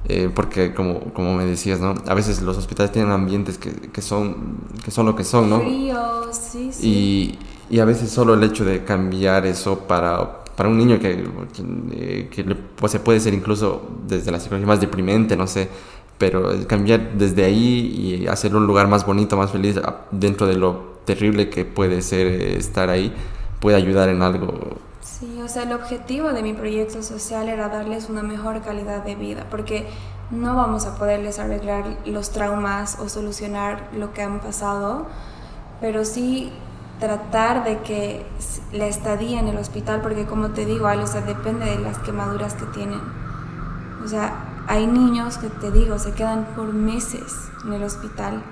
Eh, 0.05 0.29
porque 0.33 0.73
como, 0.73 1.01
como 1.13 1.33
me 1.33 1.45
decías, 1.45 1.81
¿no? 1.81 1.95
A 2.07 2.13
veces 2.13 2.41
los 2.41 2.57
hospitales 2.57 2.91
tienen 2.91 3.11
ambientes 3.11 3.57
que, 3.57 3.71
que 3.71 4.01
son, 4.01 4.57
que 4.83 4.91
son 4.91 5.05
lo 5.05 5.15
que 5.15 5.23
son, 5.23 5.49
¿no? 5.49 5.59
Fríos, 5.59 6.35
sí, 6.35 6.71
sí. 6.71 7.37
Y, 7.69 7.75
y 7.75 7.79
a 7.79 7.85
veces 7.85 8.09
solo 8.09 8.33
el 8.33 8.43
hecho 8.43 8.63
de 8.63 8.83
cambiar 8.85 9.45
eso 9.45 9.79
para 9.79 10.43
para 10.57 10.69
un 10.69 10.77
niño 10.79 10.97
que, 10.99 11.23
que, 12.31 12.43
pues, 12.75 12.91
se 12.91 12.99
puede 12.99 13.19
ser 13.19 13.35
incluso 13.35 13.87
desde 14.07 14.31
la 14.31 14.39
psicología 14.39 14.65
más 14.65 14.81
deprimente, 14.81 15.37
no 15.37 15.45
sé, 15.45 15.69
pero 16.17 16.49
cambiar 16.65 17.13
desde 17.13 17.45
ahí 17.45 18.23
y 18.23 18.27
hacer 18.27 18.55
un 18.55 18.65
lugar 18.65 18.87
más 18.87 19.05
bonito, 19.05 19.37
más 19.37 19.51
feliz, 19.51 19.79
dentro 20.09 20.47
de 20.47 20.55
lo 20.55 20.97
terrible 21.05 21.51
que 21.51 21.63
puede 21.63 22.01
ser 22.01 22.25
eh, 22.25 22.57
estar 22.57 22.89
ahí, 22.89 23.13
puede 23.59 23.77
ayudar 23.77 24.09
en 24.09 24.23
algo. 24.23 24.79
Sí, 25.07 25.41
o 25.41 25.47
sea, 25.47 25.63
el 25.63 25.71
objetivo 25.71 26.33
de 26.33 26.43
mi 26.43 26.53
proyecto 26.53 27.01
social 27.01 27.47
era 27.47 27.69
darles 27.69 28.09
una 28.09 28.23
mejor 28.23 28.61
calidad 28.61 29.03
de 29.03 29.15
vida, 29.15 29.47
porque 29.49 29.87
no 30.31 30.55
vamos 30.55 30.85
a 30.85 30.95
poderles 30.97 31.39
arreglar 31.39 31.85
los 32.05 32.31
traumas 32.31 32.99
o 32.99 33.07
solucionar 33.07 33.87
lo 33.93 34.11
que 34.11 34.21
han 34.21 34.41
pasado, 34.41 35.07
pero 35.79 36.03
sí 36.03 36.51
tratar 36.99 37.63
de 37.63 37.79
que 37.79 38.25
la 38.73 38.85
estadía 38.87 39.39
en 39.39 39.47
el 39.47 39.57
hospital, 39.57 40.01
porque 40.01 40.25
como 40.25 40.49
te 40.49 40.65
digo, 40.65 40.87
o 40.87 41.07
sea, 41.07 41.21
depende 41.21 41.65
de 41.65 41.79
las 41.79 41.97
quemaduras 41.99 42.53
que 42.55 42.65
tienen. 42.65 43.01
O 44.03 44.07
sea, 44.09 44.65
hay 44.67 44.87
niños 44.87 45.37
que 45.37 45.49
te 45.49 45.71
digo, 45.71 45.97
se 45.99 46.11
quedan 46.11 46.45
por 46.53 46.73
meses 46.73 47.33
en 47.65 47.73
el 47.73 47.83
hospital. 47.83 48.43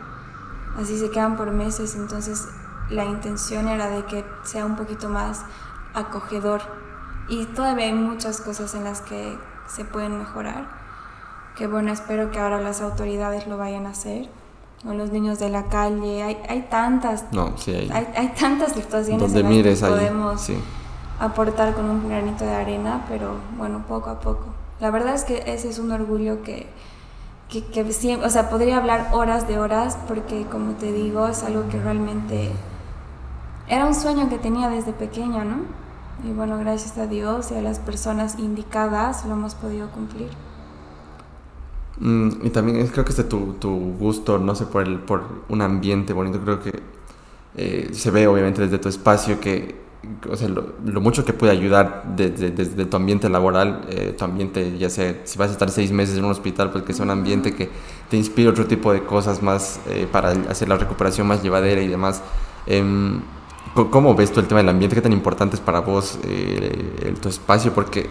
Así 0.82 0.97
se 0.97 1.10
quedan 1.10 1.36
por 1.36 1.51
meses. 1.51 1.95
Entonces 1.95 2.47
la 2.89 3.03
intención 3.03 3.68
era 3.68 3.89
de 3.89 4.06
que 4.06 4.26
sea 4.43 4.66
un 4.66 4.78
poquito 4.78 5.10
más 5.10 5.43
acogedor. 5.96 6.62
Y 7.28 7.46
todavía 7.46 7.86
hay 7.86 7.93
muchas 7.93 8.41
cosas 8.41 8.76
en 8.76 8.84
las 8.84 9.02
que 9.02 9.38
se 9.68 9.86
pueden 9.86 10.20
mejorar. 10.20 10.68
Que 11.56 11.68
bueno, 11.68 11.91
espero 11.91 12.32
que 12.32 12.39
ahora 12.39 12.62
las 12.62 12.82
autoridades 12.82 13.48
lo 13.48 13.58
vayan 13.58 13.88
a 13.88 13.89
hacer. 13.89 14.30
O 14.88 14.93
los 14.93 15.12
niños 15.12 15.39
de 15.39 15.50
la 15.50 15.64
calle. 15.64 16.22
Hay, 16.22 16.38
hay 16.48 16.68
tantas. 16.70 17.26
No, 17.32 17.58
sí, 17.58 17.89
hay, 17.91 18.08
hay, 18.16 18.34
tantas 18.39 18.74
situaciones 18.74 19.34
en 19.34 19.64
las 19.64 19.80
que 19.80 19.88
podemos 19.88 20.50
aportar 21.20 21.74
con 21.74 21.89
un 21.89 22.08
granito 22.08 22.43
de 22.46 22.54
arena, 22.54 23.06
pero 23.10 23.36
bueno, 23.58 23.84
poco 23.88 24.10
a 24.10 24.20
poco. 24.20 24.46
La 24.80 24.91
verdad 24.91 25.16
es 25.16 25.24
que 25.24 25.43
ese 25.48 25.70
es 25.70 25.80
un 25.80 25.91
orgullo 25.91 26.43
que, 26.43 26.68
que, 27.50 27.66
que 27.66 27.91
siempre, 27.93 28.28
o 28.28 28.30
sea, 28.30 28.50
podría 28.50 28.78
hablar 28.78 29.10
horas 29.14 29.48
de 29.48 29.58
horas 29.58 29.98
porque 30.08 30.46
como 30.46 30.74
te 30.74 30.91
digo, 30.91 31.28
es 31.28 31.43
algo 31.43 31.68
que 31.70 31.80
realmente 31.80 32.52
era 33.68 33.86
un 33.86 33.96
sueño 33.96 34.30
que 34.30 34.38
tenía 34.38 34.70
desde 34.70 34.91
pequeña, 34.91 35.43
¿no? 35.43 35.84
Y 36.26 36.34
bueno, 36.34 36.57
gracias 36.57 36.97
a 36.97 37.05
Dios 37.05 37.51
y 37.51 37.55
a 37.55 37.61
las 37.61 37.80
personas 37.80 38.39
indicadas 38.39 39.26
lo 39.26 39.34
hemos 39.34 39.53
podido 39.53 39.89
cumplir. 39.89 40.30
Mm, 41.99 42.45
y 42.45 42.49
también 42.49 42.86
creo 42.88 43.05
que 43.05 43.11
este 43.11 43.23
tu, 43.23 43.53
tu 43.53 43.69
gusto, 43.99 44.39
no 44.39 44.55
sé, 44.55 44.65
por, 44.65 44.84
el, 44.84 44.99
por 44.99 45.23
un 45.49 45.61
ambiente 45.61 46.13
bonito, 46.13 46.41
creo 46.41 46.59
que 46.59 46.82
eh, 47.55 47.89
se 47.93 48.11
ve 48.11 48.28
obviamente 48.28 48.61
desde 48.61 48.80
tu 48.80 48.89
espacio 48.89 49.39
que 49.39 49.86
o 50.30 50.36
sea, 50.36 50.47
lo, 50.47 51.01
mucho 51.01 51.26
que 51.26 51.34
puede 51.34 51.51
ayudar 51.51 52.03
desde, 52.15 52.51
desde 52.51 52.86
tu 52.86 52.97
ambiente 52.97 53.30
laboral, 53.30 53.86
eh, 53.89 54.13
tu 54.17 54.26
ambiente, 54.26 54.78
ya 54.78 54.89
sea 54.89 55.21
si 55.23 55.38
vas 55.38 55.49
a 55.49 55.53
estar 55.53 55.69
seis 55.69 55.91
meses 55.91 56.17
en 56.17 56.26
un 56.26 56.32
hospital, 56.32 56.71
pues 56.71 56.84
que 56.84 56.93
sea 56.93 57.05
un 57.05 57.11
ambiente 57.11 57.55
que 57.55 57.69
te 58.09 58.17
inspire 58.17 58.49
otro 58.49 58.65
tipo 58.65 58.93
de 58.93 59.03
cosas 59.03 59.41
más 59.41 59.80
eh, 59.89 60.07
para 60.11 60.30
hacer 60.49 60.69
la 60.69 60.78
recuperación 60.78 61.28
más 61.28 61.43
llevadera 61.43 61.82
y 61.82 61.88
demás. 61.88 62.21
Eh, 62.67 62.84
¿Cómo 63.76 64.15
ves 64.15 64.32
tú 64.32 64.39
el 64.39 64.47
tema 64.47 64.61
del 64.61 64.69
ambiente? 64.69 64.95
¿Qué 64.95 65.01
tan 65.01 65.11
importante 65.11 65.57
es 65.57 65.61
para 65.61 65.82
vos 65.82 66.17
eh, 66.23 67.13
tu 67.21 67.28
espacio? 67.28 67.73
Porque, 67.73 68.09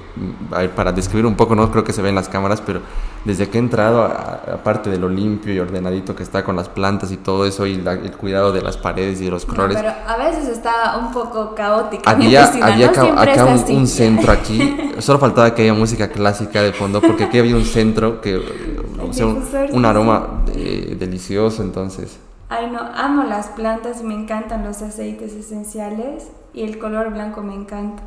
a 0.52 0.58
ver, 0.58 0.70
para 0.74 0.92
describir 0.92 1.24
un 1.24 1.36
poco, 1.36 1.54
no 1.54 1.70
creo 1.70 1.82
que 1.82 1.94
se 1.94 2.02
ve 2.02 2.10
en 2.10 2.14
las 2.14 2.28
cámaras, 2.28 2.60
pero 2.60 2.82
desde 3.24 3.48
que 3.48 3.56
he 3.56 3.60
entrado, 3.60 4.04
aparte 4.04 4.90
de 4.90 4.98
lo 4.98 5.08
limpio 5.08 5.54
y 5.54 5.58
ordenadito 5.58 6.14
que 6.14 6.22
está 6.22 6.44
con 6.44 6.54
las 6.54 6.68
plantas 6.68 7.12
y 7.12 7.16
todo 7.16 7.46
eso, 7.46 7.66
y 7.66 7.82
el 7.86 8.12
cuidado 8.12 8.52
de 8.52 8.60
las 8.60 8.76
paredes 8.76 9.22
y 9.22 9.24
de 9.24 9.30
los 9.30 9.46
colores. 9.46 9.78
pero 9.78 9.90
a 10.06 10.16
veces 10.18 10.48
está 10.48 10.98
un 10.98 11.10
poco 11.10 11.54
caótico. 11.54 12.02
Había, 12.04 12.44
había 12.62 12.90
acá, 12.90 13.46
un, 13.46 13.86
centro 13.86 14.32
aquí, 14.32 14.92
solo 14.98 15.18
faltaba 15.18 15.54
que 15.54 15.62
haya 15.62 15.72
música 15.72 16.08
clásica 16.08 16.60
de 16.60 16.74
fondo, 16.74 17.00
porque 17.00 17.24
aquí 17.24 17.38
había 17.38 17.56
un 17.56 17.64
centro 17.64 18.20
que, 18.20 18.36
o 18.36 19.12
sea, 19.14 19.24
un, 19.24 19.84
aroma 19.86 20.42
eh, 20.54 20.94
delicioso, 20.98 21.62
entonces. 21.62 22.18
Ay, 22.48 22.70
no, 22.70 22.78
amo 22.78 23.24
las 23.24 23.48
plantas 23.48 24.00
y 24.00 24.04
me 24.04 24.14
encantan 24.14 24.64
los 24.64 24.82
aceites 24.82 25.32
esenciales 25.32 26.28
y 26.52 26.62
el 26.62 26.78
color 26.78 27.10
blanco 27.10 27.42
me 27.42 27.54
encanta. 27.54 28.02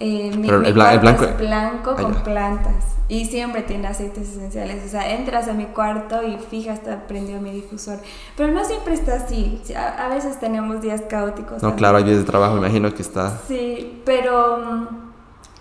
Eh, 0.00 0.32
mi, 0.36 0.48
el, 0.48 0.72
blanco 0.74 1.24
es 1.24 1.38
blanco 1.38 1.96
con 1.96 2.14
plantas 2.22 2.84
y 3.08 3.24
siempre 3.24 3.62
tiene 3.62 3.88
aceites 3.88 4.28
esenciales. 4.28 4.84
O 4.86 4.88
sea, 4.88 5.12
entras 5.12 5.48
a 5.48 5.54
mi 5.54 5.64
cuarto 5.64 6.22
y 6.22 6.36
fija 6.36 6.72
está 6.72 7.08
prendido 7.08 7.40
mi 7.40 7.50
difusor. 7.50 7.98
Pero 8.36 8.52
no 8.52 8.64
siempre 8.64 8.94
está 8.94 9.14
así. 9.16 9.60
A, 9.76 10.08
veces 10.08 10.38
tenemos 10.38 10.80
días 10.82 11.02
caóticos. 11.08 11.62
No, 11.62 11.74
claro, 11.74 11.98
hay 11.98 12.04
días 12.04 12.18
de 12.18 12.24
trabajo, 12.24 12.54
me 12.54 12.60
imagino 12.60 12.94
que 12.94 13.02
está. 13.02 13.40
Sí, 13.48 14.00
pero 14.04 14.58
mm, 14.58 14.86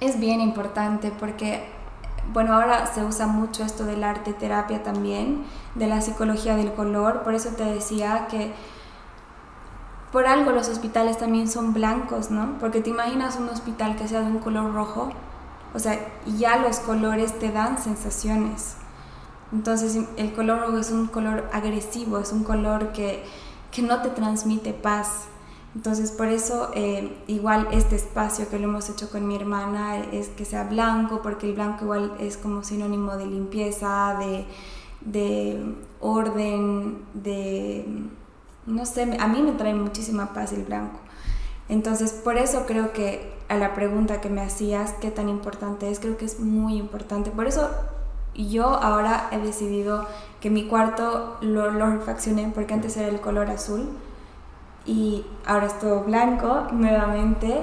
es 0.02 0.20
bien 0.20 0.40
importante 0.40 1.12
porque 1.20 1.77
bueno, 2.34 2.54
ahora 2.54 2.86
se 2.88 3.04
usa 3.04 3.28
mucho 3.28 3.64
esto 3.64 3.86
del 3.86 4.04
arte 4.04 4.34
terapia 4.34 4.84
también, 4.84 5.44
de 5.76 5.88
la 5.88 6.02
psicología 6.02 6.56
del 6.56 6.74
color, 6.74 7.24
por 7.24 7.34
eso 7.34 7.50
te 7.50 7.64
decía 7.64 8.28
que 8.30 8.54
por 10.12 10.26
algo 10.26 10.52
los 10.52 10.70
hospitales 10.70 11.18
también 11.18 11.50
son 11.50 11.74
blancos, 11.74 12.32
¿no? 12.32 12.58
Porque 12.60 12.82
te 12.82 12.90
imaginas 12.90 13.38
un 13.38 13.50
hospital 13.50 13.96
que 13.96 14.08
sea 14.08 14.22
de 14.22 14.28
un 14.28 14.40
color 14.40 14.74
rojo, 14.74 15.10
o 15.74 15.80
sea, 15.80 16.00
ya 16.26 16.58
los 16.58 16.80
colores 16.80 17.38
te 17.40 17.52
dan 17.52 17.78
sensaciones. 17.78 18.78
Entonces 19.52 19.98
el 20.18 20.34
color 20.34 20.62
rojo 20.62 20.78
es 20.78 20.92
un 20.92 21.08
color 21.08 21.50
agresivo, 21.54 22.20
es 22.20 22.32
un 22.32 22.44
color 22.44 22.92
que, 22.92 23.24
que 23.72 23.82
no 23.82 24.02
te 24.02 24.10
transmite 24.10 24.74
paz. 24.74 25.28
Entonces, 25.78 26.12
por 26.12 26.26
eso, 26.26 26.72
eh, 26.74 27.16
igual 27.28 27.68
este 27.72 27.96
espacio 27.96 28.50
que 28.50 28.58
lo 28.58 28.64
hemos 28.64 28.90
hecho 28.90 29.12
con 29.12 29.28
mi 29.28 29.36
hermana 29.36 30.00
es 30.12 30.30
que 30.30 30.44
sea 30.44 30.64
blanco, 30.64 31.22
porque 31.22 31.46
el 31.46 31.54
blanco 31.54 31.84
igual 31.84 32.14
es 32.20 32.36
como 32.36 32.64
sinónimo 32.64 33.16
de 33.16 33.28
limpieza, 33.28 34.18
de, 35.06 35.76
orden, 36.00 37.06
de, 37.14 37.86
no 38.66 38.88
sé, 38.88 39.18
a 39.20 39.28
mí 39.28 39.44
me 39.44 39.52
trae 39.52 39.76
muchísima 39.76 40.34
paz 40.34 40.52
el 40.52 40.64
blanco. 40.64 41.00
Entonces, 41.70 42.12
por 42.12 42.38
eso 42.38 42.66
creo 42.66 42.92
que 42.92 43.32
a 43.48 43.56
la 43.56 43.76
pregunta 43.76 44.20
que 44.20 44.30
me 44.30 44.42
hacías, 44.42 44.96
qué 45.00 45.12
tan 45.12 45.30
importante 45.30 45.92
es, 45.92 46.00
creo 46.00 46.18
que 46.18 46.26
es 46.26 46.40
muy 46.40 46.78
importante. 46.78 47.30
Por 47.30 47.46
eso 47.46 47.70
yo 48.34 48.66
ahora 48.66 49.30
he 49.32 49.38
decidido 49.38 50.08
que 50.42 50.50
mi 50.50 50.66
cuarto 50.66 51.38
lo, 51.42 51.70
lo 51.70 51.86
refaccioné, 51.92 52.52
porque 52.56 52.74
antes 52.74 52.98
era 52.98 53.10
el 53.10 53.22
color 53.22 53.52
azul 53.52 53.90
y 54.88 55.26
ahora 55.46 55.68
es 55.68 55.78
todo 55.80 56.02
blanco 56.02 56.68
nuevamente. 56.72 57.54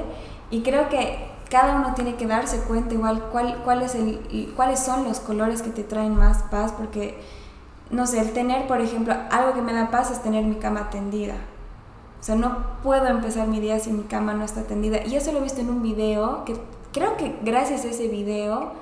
Y 0.50 0.62
creo 0.62 0.88
que 0.88 1.26
cada 1.50 1.76
uno 1.76 1.94
tiene 1.94 2.14
que 2.16 2.26
darse 2.26 2.60
cuenta 2.60 2.94
igual 2.94 3.24
cuál, 3.32 3.62
cuál 3.64 3.82
es 3.82 3.94
el, 3.94 4.52
cuáles 4.54 4.78
son 4.78 5.04
los 5.04 5.20
colores 5.20 5.62
que 5.62 5.70
te 5.70 5.82
traen 5.82 6.14
más 6.14 6.42
paz 6.44 6.72
porque 6.72 7.18
no 7.90 8.06
sé, 8.06 8.20
el 8.20 8.32
tener 8.32 8.66
por 8.66 8.80
ejemplo 8.80 9.14
algo 9.30 9.54
que 9.54 9.62
me 9.62 9.72
da 9.72 9.90
paz 9.90 10.10
es 10.10 10.22
tener 10.22 10.44
mi 10.44 10.56
cama 10.56 10.90
tendida. 10.90 11.34
O 12.20 12.22
sea, 12.24 12.36
no 12.36 12.56
puedo 12.82 13.06
empezar 13.06 13.48
mi 13.48 13.60
día 13.60 13.78
si 13.78 13.92
mi 13.92 14.04
cama 14.04 14.32
no 14.34 14.44
está 14.44 14.62
tendida. 14.62 15.04
Y 15.04 15.14
eso 15.16 15.32
lo 15.32 15.38
he 15.38 15.42
visto 15.42 15.60
en 15.60 15.68
un 15.68 15.82
video 15.82 16.44
que 16.44 16.56
creo 16.92 17.16
que 17.16 17.38
gracias 17.42 17.84
a 17.84 17.88
ese 17.88 18.08
video 18.08 18.72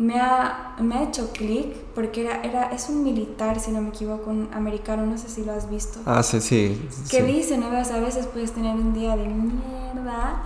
me 0.00 0.18
ha, 0.18 0.76
me 0.78 0.94
ha 0.94 1.02
hecho 1.02 1.30
clic 1.30 1.76
porque 1.94 2.22
era, 2.22 2.40
era, 2.42 2.72
es 2.72 2.88
un 2.88 3.04
militar, 3.04 3.60
si 3.60 3.70
no 3.70 3.82
me 3.82 3.90
equivoco, 3.90 4.30
un 4.30 4.48
americano, 4.54 5.04
no 5.04 5.18
sé 5.18 5.28
si 5.28 5.44
lo 5.44 5.52
has 5.52 5.68
visto. 5.68 6.00
Ah, 6.06 6.22
sí, 6.22 6.40
sí. 6.40 6.88
Que 7.10 7.22
dice, 7.22 7.58
¿no? 7.58 7.66
a 7.66 8.00
veces 8.00 8.26
puedes 8.26 8.52
tener 8.52 8.74
un 8.76 8.94
día 8.94 9.14
de 9.14 9.28
mierda 9.28 10.42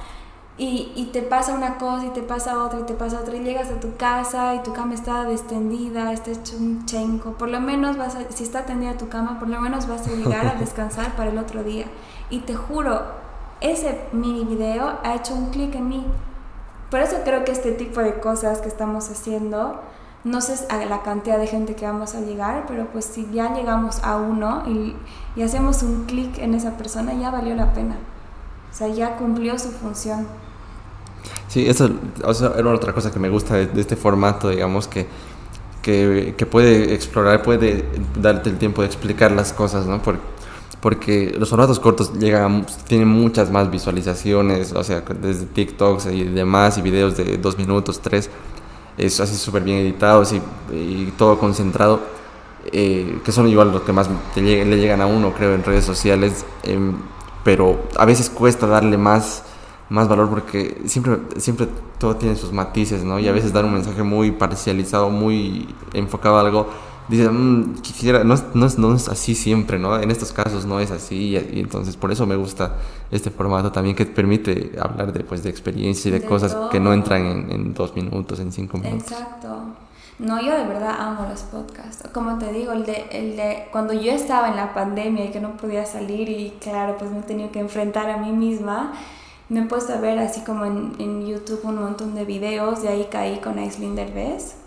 y, 0.59 0.91
y, 0.97 1.11
te 1.13 1.23
pasa 1.23 1.55
una 1.55 1.79
cosa 1.79 2.07
y 2.07 2.11
te 2.11 2.23
pasa 2.23 2.65
otra 2.65 2.81
y 2.81 2.83
te 2.83 2.95
pasa 2.95 3.21
otra 3.21 3.37
y 3.37 3.45
llegas 3.45 3.71
a 3.71 3.79
tu 3.79 3.97
casa 3.97 4.57
y 4.57 4.63
tu 4.65 4.73
cama 4.73 4.95
está 4.95 5.23
destendida, 5.23 6.13
está 6.13 6.33
hecho 6.33 6.57
un 6.57 6.85
chenco. 6.85 7.35
Por 7.35 7.49
lo 7.49 7.61
menos 7.61 7.97
vas 7.97 8.17
a, 8.17 8.29
si 8.33 8.43
está 8.43 8.67
tendida 8.67 8.99
tu 8.99 9.09
cama, 9.09 9.39
por 9.39 9.49
lo 9.49 9.61
menos 9.61 9.87
vas 9.87 10.09
a 10.09 10.11
llegar 10.11 10.49
a 10.49 10.55
descansar 10.59 11.15
para 11.15 11.31
el 11.31 11.39
otro 11.39 11.63
día. 11.63 11.87
Y 12.29 12.41
te 12.41 12.57
juro, 12.57 13.03
ese 13.61 14.01
mini 14.11 14.45
video 14.45 14.99
ha 15.05 15.15
hecho 15.15 15.33
un 15.33 15.51
clic 15.51 15.77
en 15.77 15.89
mí 15.89 16.05
por 16.91 17.01
eso 17.01 17.17
creo 17.25 17.45
que 17.45 17.53
este 17.53 17.73
tipo 17.73 18.01
de 18.01 18.15
cosas 18.15 18.61
que 18.61 18.69
estamos 18.69 19.11
haciendo, 19.11 19.81
no 20.23 20.41
sé 20.41 20.55
a 20.69 20.85
la 20.85 21.03
cantidad 21.03 21.39
de 21.39 21.47
gente 21.47 21.75
que 21.75 21.87
vamos 21.87 22.15
a 22.15 22.21
llegar, 22.21 22.65
pero 22.67 22.87
pues 22.87 23.05
si 23.05 23.29
ya 23.33 23.55
llegamos 23.55 24.03
a 24.03 24.17
uno 24.17 24.63
y, 24.67 24.95
hacemos 25.43 25.83
un 25.83 26.05
clic 26.05 26.39
en 26.39 26.55
esa 26.55 26.77
persona, 26.77 27.15
ya 27.15 27.31
valió 27.31 27.55
la 27.55 27.73
pena. 27.73 27.97
O 28.73 28.77
sea, 28.77 28.89
ya 28.89 29.17
cumplió 29.17 29.59
su 29.59 29.71
función. 29.71 30.27
Sí, 31.49 31.67
eso 31.69 31.91
era 32.57 32.71
otra 32.71 32.93
cosa 32.93 33.13
que 33.13 33.19
me 33.19 33.29
gusta 33.29 33.55
de, 33.55 33.81
este 33.81 33.97
formato, 33.97 34.49
digamos, 34.49 34.89
que, 34.89 35.07
que, 35.83 36.35
que, 36.37 36.47
puede 36.47 36.95
explorar, 36.95 37.43
puede 37.43 37.85
darte 38.21 38.51
el 38.51 38.59
tiempo 38.59 38.83
de 38.83 38.89
explicar 38.89 39.31
las 39.31 39.53
cosas, 39.53 39.87
¿no? 39.87 40.03
Porque 40.03 40.34
porque 40.81 41.35
los 41.39 41.49
formatos 41.49 41.81
cortos 41.81 42.13
llegan, 42.19 42.67
tienen 42.87 43.09
muchas 43.09 43.51
más 43.51 43.71
visualizaciones, 43.71 44.73
o 44.73 44.85
sea, 44.85 45.01
desde 45.01 45.47
TikToks 45.47 46.07
y 46.07 46.25
demás, 46.25 46.79
y 46.79 46.83
videos 46.83 47.17
de 47.17 47.39
dos 47.39 47.57
minutos, 47.57 48.01
tres, 48.01 48.31
es 48.99 49.21
así 49.21 49.37
súper 49.37 49.63
bien 49.63 49.79
editados 49.79 50.33
y, 50.33 51.13
todo 51.17 51.39
concentrado, 51.39 52.01
eh, 52.73 53.19
que 53.25 53.33
son 53.33 53.49
igual 53.49 53.73
los 53.73 53.83
que 53.83 53.93
más 53.93 54.09
le 54.37 54.77
llegan 54.77 55.01
a 55.01 55.07
uno, 55.07 55.33
creo, 55.33 55.55
en 55.55 55.65
redes 55.65 55.85
sociales, 55.85 56.45
em, 56.63 56.95
pero 57.45 57.83
a 57.97 58.05
veces 58.05 58.31
cuesta 58.31 58.67
darle 58.67 58.97
más, 58.97 59.43
más 59.91 60.09
valor 60.09 60.29
porque 60.31 60.83
siempre, 60.87 61.19
siempre 61.37 61.69
todo 61.99 62.17
tiene 62.17 62.37
sus 62.37 62.53
matices, 62.53 63.05
¿no? 63.05 63.19
Y 63.19 63.29
a 63.29 63.33
veces 63.33 63.53
dar 63.53 63.65
un 63.65 63.75
mensaje 63.75 64.03
muy 64.03 64.31
parcializado, 64.31 65.11
muy 65.11 65.69
enfocado 65.93 66.39
a 66.39 66.41
algo, 66.41 66.69
dice, 67.09 67.29
mm, 67.29 67.77
quisiera, 67.83 68.25
no, 68.25 68.35
no, 68.55 68.69
no, 68.79 68.95
es 68.95 69.09
así 69.09 69.35
siempre, 69.35 69.79
¿no? 69.79 69.99
En 70.01 70.11
estos 70.11 70.33
casos 70.33 70.65
no 70.65 70.81
es 70.81 70.91
así, 70.91 71.37
y, 71.37 71.61
entonces 71.61 71.97
por 71.97 72.11
eso 72.11 72.27
me 72.27 72.37
gusta 72.37 72.77
este 73.11 73.31
formato 73.31 73.73
también 73.73 73.95
que 73.95 74.07
permite 74.07 74.73
hablar 74.81 75.13
de, 75.13 75.25
pues, 75.25 75.43
de 75.43 75.51
experiencia 75.51 76.09
y 76.09 76.13
de, 76.13 76.23
cosas 76.23 76.57
que 76.71 76.81
no 76.81 76.93
entran 76.93 77.27
en, 77.27 77.53
en, 77.53 77.75
dos 77.75 77.95
minutos, 77.95 78.41
en 78.41 78.53
cinco 78.53 78.79
minutos. 78.79 79.13
Exacto. 79.13 79.49
No, 80.19 80.41
yo 80.41 80.57
de 80.57 80.65
verdad 80.65 80.95
amo 81.01 81.27
los 81.29 81.43
podcasts. 81.43 82.09
Como 82.13 82.39
te 82.39 82.53
digo, 82.53 82.73
el 82.73 82.87
de, 82.87 83.07
el 83.11 83.37
de 83.37 83.67
cuando 83.73 83.93
yo 83.93 84.13
estaba 84.13 84.49
en 84.49 84.57
la 84.57 84.73
pandemia 84.73 85.25
y 85.25 85.31
que 85.33 85.41
no 85.41 85.57
podía 85.57 85.85
salir 85.85 86.29
y 86.29 86.57
claro, 86.61 86.97
pues 86.99 87.11
me 87.11 87.19
he 87.19 87.23
tenido 87.23 87.51
que 87.51 87.59
enfrentar 87.59 88.09
a 88.09 88.17
mí 88.17 88.31
misma, 88.31 88.93
me 89.49 89.61
he 89.61 89.65
puesto 89.65 89.93
a 89.93 89.97
ver 89.97 90.19
así 90.21 90.43
como 90.43 90.65
en, 90.65 90.93
en 91.01 91.27
YouTube 91.27 91.61
un 91.65 91.81
montón 91.81 92.15
de 92.15 92.25
videos, 92.25 92.83
de 92.83 92.89
ahí 92.89 93.09
caí 93.11 93.41
con 93.41 93.59
Aislinn 93.59 93.97
Derbez 93.97 94.64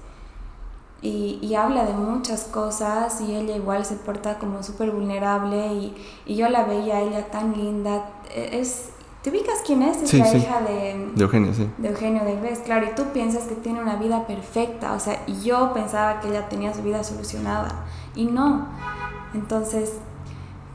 y, 1.01 1.39
y, 1.41 1.53
habla 1.53 1.85
de 1.85 1.93
muchas 1.93 2.45
cosas 2.45 3.21
y 3.21 3.35
ella 3.35 3.55
igual 3.55 3.85
se 3.85 3.95
porta 3.95 4.39
como 4.39 4.63
súper 4.63 4.91
vulnerable 4.91 5.67
y, 5.73 5.95
y, 6.25 6.35
yo 6.35 6.49
la 6.49 6.63
veía 6.63 7.01
ella 7.01 7.29
tan 7.29 7.53
linda. 7.55 8.09
E, 8.33 8.59
es, 8.59 8.89
¿Te 9.21 9.29
ubicas 9.29 9.59
quién 9.65 9.83
es? 9.83 10.01
Es 10.01 10.13
la 10.13 10.33
hija 10.35 10.61
de, 10.61 11.11
de 11.13 11.23
Eugenio, 11.23 11.53
sí. 11.53 11.69
De 11.77 11.89
Eugenio 11.89 12.23
Derbez, 12.23 12.59
claro, 12.59 12.87
y 12.87 12.95
tú 12.95 13.03
piensas 13.13 13.43
que 13.43 13.55
tiene 13.55 13.81
una 13.81 13.97
vida 13.97 14.25
perfecta, 14.25 14.93
o 14.93 14.99
sea, 14.99 15.21
y 15.27 15.41
yo 15.41 15.73
pensaba 15.73 16.19
que 16.19 16.29
ella 16.29 16.49
tenía 16.49 16.73
su 16.73 16.81
vida 16.81 17.03
solucionada 17.03 17.85
y 18.15 18.25
no. 18.25 18.67
Entonces, 19.33 19.93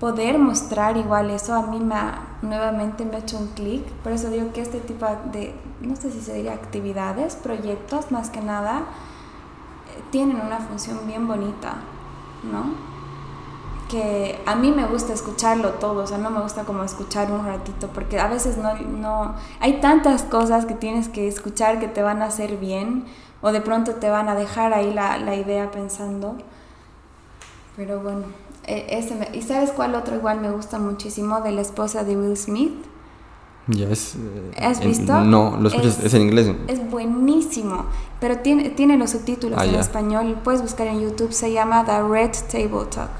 poder 0.02 0.38
mostrar 0.38 0.96
igual 0.96 1.30
eso 1.30 1.54
a 1.54 1.62
mí 1.62 1.78
me 1.78 1.94
nuevamente 2.42 3.04
me 3.04 3.14
ha 3.14 3.18
hecho 3.20 3.38
un 3.38 3.46
clic, 3.48 3.84
por 4.02 4.10
eso 4.10 4.30
digo 4.30 4.52
que 4.52 4.60
este 4.60 4.80
tipo 4.80 5.06
de, 5.32 5.54
no 5.80 5.94
sé 5.94 6.10
si 6.10 6.20
se 6.20 6.34
diría 6.34 6.54
actividades, 6.54 7.36
proyectos 7.36 8.10
más 8.10 8.28
que 8.28 8.40
nada, 8.40 8.82
tienen 10.10 10.40
una 10.40 10.58
función 10.58 11.06
bien 11.06 11.26
bonita, 11.26 11.76
¿no? 12.50 12.92
Que 13.88 14.40
a 14.46 14.54
mí 14.54 14.70
me 14.70 14.86
gusta 14.86 15.12
escucharlo 15.12 15.70
todo, 15.74 16.02
o 16.02 16.06
sea, 16.06 16.18
no 16.18 16.30
me 16.30 16.40
gusta 16.40 16.64
como 16.64 16.82
escuchar 16.82 17.30
un 17.30 17.44
ratito, 17.44 17.88
porque 17.88 18.18
a 18.18 18.28
veces 18.28 18.56
no, 18.56 18.74
no, 18.74 19.34
hay 19.60 19.80
tantas 19.80 20.22
cosas 20.22 20.66
que 20.66 20.74
tienes 20.74 21.08
que 21.08 21.28
escuchar 21.28 21.78
que 21.78 21.88
te 21.88 22.02
van 22.02 22.22
a 22.22 22.26
hacer 22.26 22.56
bien, 22.56 23.04
o 23.42 23.52
de 23.52 23.60
pronto 23.60 23.96
te 23.96 24.08
van 24.08 24.28
a 24.28 24.34
dejar 24.34 24.72
ahí 24.72 24.92
la, 24.92 25.18
la 25.18 25.34
idea 25.34 25.70
pensando. 25.70 26.36
Pero 27.76 28.00
bueno, 28.00 28.26
e, 28.66 28.98
ese 28.98 29.28
¿y 29.32 29.42
sabes 29.42 29.72
cuál 29.72 29.94
otro 29.94 30.14
igual 30.14 30.40
me 30.40 30.50
gusta 30.50 30.78
muchísimo? 30.78 31.40
De 31.40 31.52
la 31.52 31.60
esposa 31.60 32.04
de 32.04 32.16
Will 32.16 32.36
Smith. 32.36 32.91
Ya 33.68 33.88
es. 33.88 34.16
Eh, 34.16 34.52
¿Has 34.60 34.84
visto? 34.84 35.20
no, 35.20 35.56
lo 35.56 35.68
escuchas, 35.68 36.00
es, 36.02 36.14
en 36.14 36.22
inglés. 36.22 36.50
Es 36.66 36.90
buenísimo, 36.90 37.86
pero 38.20 38.38
tiene, 38.38 38.70
tiene 38.70 38.98
los 38.98 39.10
subtítulos 39.10 39.58
ah, 39.60 39.66
en 39.66 39.76
español. 39.76 40.38
Puedes 40.42 40.62
buscar 40.62 40.88
en 40.88 41.00
YouTube, 41.00 41.32
se 41.32 41.52
llama 41.52 41.84
The 41.84 42.02
Red 42.02 42.32
Table 42.50 42.86
Talk, 42.90 43.10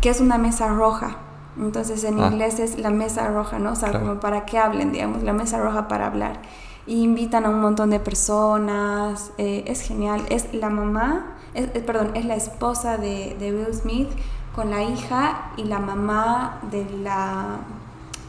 que 0.00 0.10
es 0.10 0.20
una 0.20 0.38
mesa 0.38 0.68
roja. 0.68 1.18
Entonces 1.56 2.02
en 2.04 2.20
ah. 2.20 2.26
inglés 2.26 2.58
es 2.58 2.78
la 2.78 2.90
mesa 2.90 3.28
roja, 3.28 3.58
¿no? 3.58 3.72
O 3.72 3.76
sea, 3.76 3.92
como 3.92 4.18
para 4.18 4.44
que 4.44 4.58
hablen, 4.58 4.92
digamos, 4.92 5.22
la 5.22 5.32
mesa 5.32 5.60
roja 5.60 5.86
para 5.86 6.06
hablar. 6.06 6.42
Y 6.86 7.02
invitan 7.02 7.44
a 7.46 7.50
un 7.50 7.60
montón 7.60 7.90
de 7.90 8.00
personas, 8.00 9.30
eh, 9.38 9.64
es 9.66 9.82
genial. 9.82 10.22
Es 10.30 10.52
la 10.52 10.68
mamá, 10.68 11.36
es, 11.54 11.68
perdón, 11.82 12.10
es 12.14 12.24
la 12.24 12.34
esposa 12.34 12.96
de, 12.96 13.36
de 13.38 13.52
Will 13.52 13.74
Smith 13.74 14.08
con 14.54 14.70
la 14.70 14.82
hija 14.82 15.52
y 15.56 15.64
la 15.64 15.78
mamá 15.78 16.60
de 16.70 16.84
la 17.02 17.58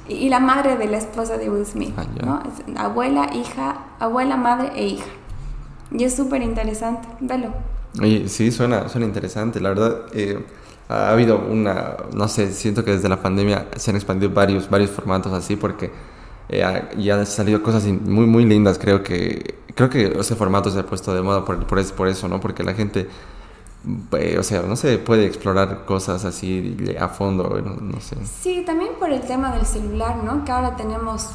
y 0.10 0.30
la 0.30 0.40
madre 0.40 0.78
de 0.78 0.88
la 0.88 0.98
esposa 0.98 1.38
de 1.38 1.50
Will 1.50 1.66
Smith, 1.66 1.94
ah, 1.98 2.06
¿no? 2.24 2.42
Es 2.42 2.78
abuela, 2.78 3.30
hija, 3.34 3.86
abuela, 4.00 4.38
madre 4.38 4.72
e 4.76 4.88
hija. 4.88 5.10
Y 5.92 6.04
es 6.04 6.16
súper 6.16 6.42
interesante, 6.42 7.08
velo. 7.20 7.54
Oye, 8.02 8.28
sí, 8.28 8.52
suena, 8.52 8.90
suena 8.90 9.08
interesante. 9.08 9.60
La 9.60 9.70
verdad, 9.70 10.02
eh, 10.14 10.46
ha 10.90 11.12
habido 11.12 11.40
una, 11.40 11.98
no 12.14 12.28
sé, 12.28 12.52
siento 12.54 12.84
que 12.84 12.92
desde 12.92 13.10
la 13.10 13.22
pandemia 13.22 13.68
se 13.76 13.92
han 13.92 13.96
expandido 13.96 14.32
varios, 14.34 14.70
varios 14.70 14.92
formatos 14.92 15.34
así 15.34 15.56
porque 15.56 15.92
eh, 16.50 16.64
ya 16.98 17.16
han 17.16 17.26
salido 17.26 17.62
cosas 17.64 17.86
muy, 17.86 18.26
muy 18.26 18.46
lindas. 18.46 18.78
Creo 18.78 19.04
que, 19.04 19.56
creo 19.76 19.90
que 19.90 20.20
ese 20.20 20.36
formato 20.36 20.70
se 20.72 20.80
ha 20.80 20.86
puesto 20.86 21.14
de 21.14 21.22
moda 21.22 21.46
por, 21.46 21.66
por, 21.66 21.94
por 21.94 22.08
eso, 22.08 22.28
¿no? 22.28 22.40
Porque 22.40 22.64
la 22.64 22.74
gente 22.74 23.08
o 24.38 24.44
sea, 24.44 24.64
no 24.64 24.76
se 24.76 24.98
puede 24.98 25.26
explorar 25.26 25.86
cosas 25.86 26.26
así 26.26 26.78
a 27.00 27.08
fondo, 27.08 27.62
no, 27.62 28.00
sé. 28.02 28.18
Sí, 28.26 28.64
también 28.66 28.92
por 29.00 29.12
el 29.12 29.22
tema 29.22 29.54
del 29.54 29.66
celular, 29.66 30.24
¿no? 30.24 30.44
Que 30.44 30.52
ahora 30.52 30.76
tenemos, 30.76 31.32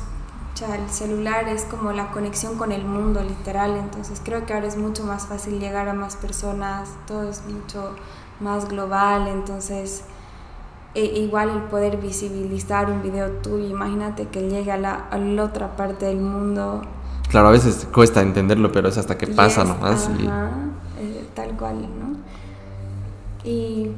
o 0.55 0.57
sea, 0.57 0.77
el 0.77 0.89
celular 0.91 1.49
es 1.49 1.65
como 1.65 1.93
la 1.93 2.11
conexión 2.11 2.59
con 2.59 2.73
el 2.73 2.85
mundo, 2.85 3.23
literal, 3.23 3.77
entonces 3.77 4.21
creo 4.23 4.45
que 4.45 4.53
ahora 4.55 4.67
es 4.67 4.77
mucho 4.77 5.05
más 5.05 5.27
fácil 5.27 5.61
llegar 5.61 5.89
a 5.89 5.95
más 5.95 6.17
personas, 6.17 6.91
todo 7.07 7.29
es 7.29 7.43
mucho 7.47 7.95
más 8.41 8.69
global, 8.69 9.29
entonces 9.29 10.05
e, 10.95 11.05
igual 11.05 11.49
el 11.49 11.63
poder 11.63 11.97
visibilizar 11.97 12.91
un 12.91 13.03
video 13.03 13.31
tuyo, 13.43 13.67
imagínate 13.67 14.29
que 14.29 14.49
llegue 14.49 14.73
a 14.73 14.77
la, 14.77 15.07
a 15.11 15.17
la 15.17 15.45
otra 15.45 15.75
parte 15.75 16.07
del 16.07 16.21
mundo. 16.21 16.83
Claro, 17.31 17.49
a 17.49 17.53
veces 17.53 17.89
cuesta 17.91 18.21
entenderlo, 18.21 18.71
pero 18.73 18.89
es 18.89 18.99
hasta 18.99 19.17
que 19.17 19.27
pasa 19.27 19.65
nomás. 19.65 20.07
Ajá, 20.07 20.51
eh, 21.01 21.27
tal 21.35 21.57
cual, 21.57 21.81
¿no? 21.81 22.02
Y 23.45 23.91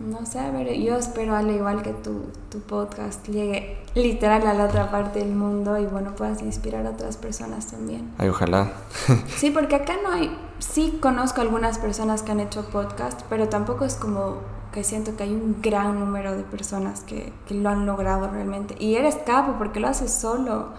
no 0.00 0.26
sé, 0.26 0.38
a 0.40 0.50
ver, 0.50 0.72
yo 0.78 0.96
espero, 0.96 1.34
al 1.34 1.50
igual 1.50 1.82
que 1.82 1.92
tu, 1.92 2.26
tu 2.50 2.60
podcast 2.60 3.26
llegue 3.28 3.78
literal 3.94 4.46
a 4.46 4.54
la 4.54 4.64
otra 4.66 4.90
parte 4.90 5.20
del 5.20 5.34
mundo 5.34 5.78
y 5.78 5.86
bueno, 5.86 6.14
puedas 6.14 6.42
inspirar 6.42 6.86
a 6.86 6.90
otras 6.90 7.16
personas 7.16 7.66
también. 7.68 8.10
Ay, 8.18 8.28
ojalá. 8.28 8.72
sí, 9.36 9.50
porque 9.50 9.76
acá 9.76 9.94
no 10.02 10.12
hay, 10.12 10.36
sí 10.58 10.98
conozco 11.00 11.40
algunas 11.40 11.78
personas 11.78 12.22
que 12.22 12.32
han 12.32 12.40
hecho 12.40 12.66
podcast, 12.66 13.22
pero 13.30 13.48
tampoco 13.48 13.84
es 13.84 13.94
como 13.94 14.36
que 14.72 14.84
siento 14.84 15.16
que 15.16 15.22
hay 15.22 15.32
un 15.32 15.56
gran 15.62 15.98
número 15.98 16.36
de 16.36 16.42
personas 16.42 17.00
que, 17.00 17.32
que 17.48 17.54
lo 17.54 17.70
han 17.70 17.86
logrado 17.86 18.28
realmente. 18.28 18.76
Y 18.78 18.96
eres 18.96 19.16
capo 19.16 19.54
porque 19.56 19.80
lo 19.80 19.88
haces 19.88 20.12
solo. 20.12 20.72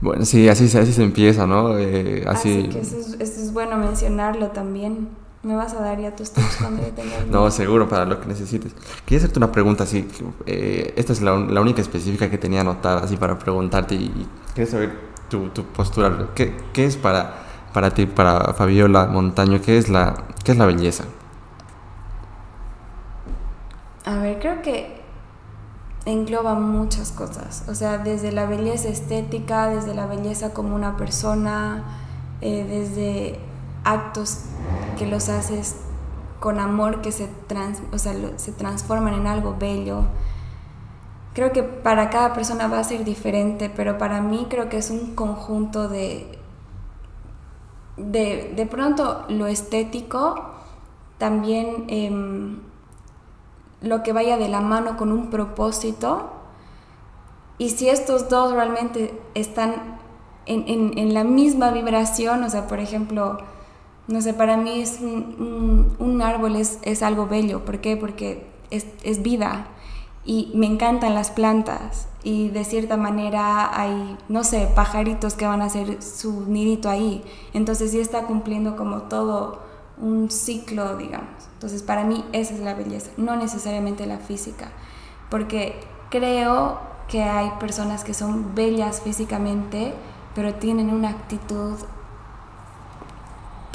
Bueno, 0.00 0.24
sí, 0.24 0.48
así, 0.48 0.64
así 0.64 0.92
se 0.92 1.02
empieza, 1.02 1.46
¿no? 1.46 1.76
Eh, 1.76 2.24
así... 2.28 2.60
así 2.60 2.68
que 2.68 2.80
eso 2.80 2.96
es, 2.96 3.06
eso 3.18 3.40
es 3.40 3.52
bueno 3.52 3.76
mencionarlo 3.78 4.48
también. 4.48 5.08
Me 5.46 5.54
vas 5.54 5.74
a 5.74 5.80
dar 5.80 6.00
ya 6.00 6.10
tus 6.10 6.32
tips 6.32 6.56
cuando 6.56 6.82
yo 6.82 6.88
tenga 6.88 7.20
No, 7.30 7.48
seguro, 7.52 7.88
para 7.88 8.04
lo 8.04 8.18
que 8.20 8.26
necesites. 8.26 8.74
Quería 9.04 9.18
hacerte 9.18 9.38
una 9.38 9.52
pregunta 9.52 9.84
así. 9.84 10.04
Eh, 10.44 10.92
esta 10.96 11.12
es 11.12 11.22
la, 11.22 11.36
la, 11.36 11.60
única 11.60 11.80
específica 11.80 12.28
que 12.28 12.36
tenía 12.36 12.62
anotada 12.62 13.04
así 13.04 13.16
para 13.16 13.38
preguntarte 13.38 13.94
y, 13.94 14.26
quería 14.56 14.68
saber 14.68 14.98
tu, 15.30 15.50
tu 15.50 15.64
postura. 15.66 16.30
¿Qué, 16.34 16.56
¿Qué, 16.72 16.86
es 16.86 16.96
para, 16.96 17.44
para 17.72 17.92
ti, 17.92 18.06
para 18.06 18.54
Fabiola 18.54 19.06
Montaño, 19.06 19.60
qué 19.64 19.78
es, 19.78 19.88
la, 19.88 20.24
qué 20.42 20.50
es 20.50 20.58
la 20.58 20.66
belleza? 20.66 21.04
A 24.04 24.16
ver, 24.16 24.40
creo 24.40 24.62
que 24.62 25.00
engloba 26.06 26.56
muchas 26.56 27.12
cosas. 27.12 27.66
O 27.68 27.74
sea, 27.76 27.98
desde 27.98 28.32
la 28.32 28.46
belleza 28.46 28.88
estética, 28.88 29.68
desde 29.68 29.94
la 29.94 30.06
belleza 30.06 30.52
como 30.52 30.74
una 30.74 30.96
persona, 30.96 31.84
eh, 32.40 32.66
desde 32.68 33.38
actos 33.86 34.40
que 34.98 35.06
los 35.06 35.28
haces 35.28 35.76
con 36.40 36.60
amor, 36.60 37.00
que 37.00 37.12
se, 37.12 37.28
trans, 37.46 37.80
o 37.92 37.98
sea, 37.98 38.14
se 38.36 38.52
transforman 38.52 39.14
en 39.14 39.26
algo 39.26 39.56
bello. 39.58 40.02
Creo 41.32 41.52
que 41.52 41.62
para 41.62 42.10
cada 42.10 42.34
persona 42.34 42.66
va 42.66 42.80
a 42.80 42.84
ser 42.84 43.04
diferente, 43.04 43.70
pero 43.74 43.98
para 43.98 44.20
mí 44.20 44.46
creo 44.50 44.68
que 44.68 44.78
es 44.78 44.90
un 44.90 45.14
conjunto 45.14 45.88
de, 45.88 46.38
de, 47.96 48.52
de 48.54 48.66
pronto 48.66 49.24
lo 49.28 49.46
estético, 49.46 50.50
también 51.18 51.84
em, 51.88 52.60
lo 53.80 54.02
que 54.02 54.12
vaya 54.12 54.36
de 54.36 54.48
la 54.48 54.60
mano 54.60 54.96
con 54.96 55.12
un 55.12 55.30
propósito. 55.30 56.30
Y 57.58 57.70
si 57.70 57.88
estos 57.88 58.28
dos 58.28 58.52
realmente 58.52 59.18
están 59.34 59.98
en, 60.44 60.64
en, 60.68 60.98
en 60.98 61.14
la 61.14 61.24
misma 61.24 61.70
vibración, 61.70 62.44
o 62.44 62.50
sea, 62.50 62.66
por 62.66 62.80
ejemplo, 62.80 63.38
no 64.08 64.20
sé, 64.20 64.34
para 64.34 64.56
mí 64.56 64.80
es 64.80 65.00
un, 65.00 66.22
árbol 66.22 66.56
es, 66.56 66.78
es, 66.82 67.02
algo 67.02 67.26
bello. 67.26 67.64
¿Por 67.64 67.80
qué? 67.80 67.96
Porque 67.96 68.46
es, 68.70 68.86
es, 69.02 69.22
vida 69.22 69.66
y 70.24 70.52
me 70.54 70.66
encantan 70.66 71.14
las 71.14 71.30
plantas 71.30 72.08
y 72.22 72.48
de 72.48 72.64
cierta 72.64 72.96
manera 72.96 73.78
hay, 73.78 74.16
no 74.28 74.44
sé, 74.44 74.68
pajaritos 74.74 75.34
que 75.34 75.46
van 75.46 75.62
a 75.62 75.66
hacer 75.66 76.02
su 76.02 76.46
nidito 76.46 76.88
ahí. 76.88 77.22
Entonces 77.52 77.90
sí 77.90 78.00
está 78.00 78.22
cumpliendo 78.22 78.76
como 78.76 79.02
todo 79.02 79.60
un 79.98 80.30
ciclo, 80.30 80.96
digamos. 80.96 81.48
Entonces 81.54 81.82
para 81.82 82.04
mí 82.04 82.24
esa 82.32 82.54
es 82.54 82.60
la 82.60 82.74
belleza, 82.74 83.10
no 83.16 83.36
necesariamente 83.36 84.06
la 84.06 84.18
física, 84.18 84.68
porque 85.30 85.80
creo 86.10 86.78
que 87.08 87.22
hay 87.22 87.50
personas 87.60 88.04
que 88.04 88.14
son 88.14 88.54
bellas 88.54 89.00
físicamente, 89.00 89.94
pero 90.34 90.54
tienen 90.54 90.90
una 90.90 91.10
actitud 91.10 91.76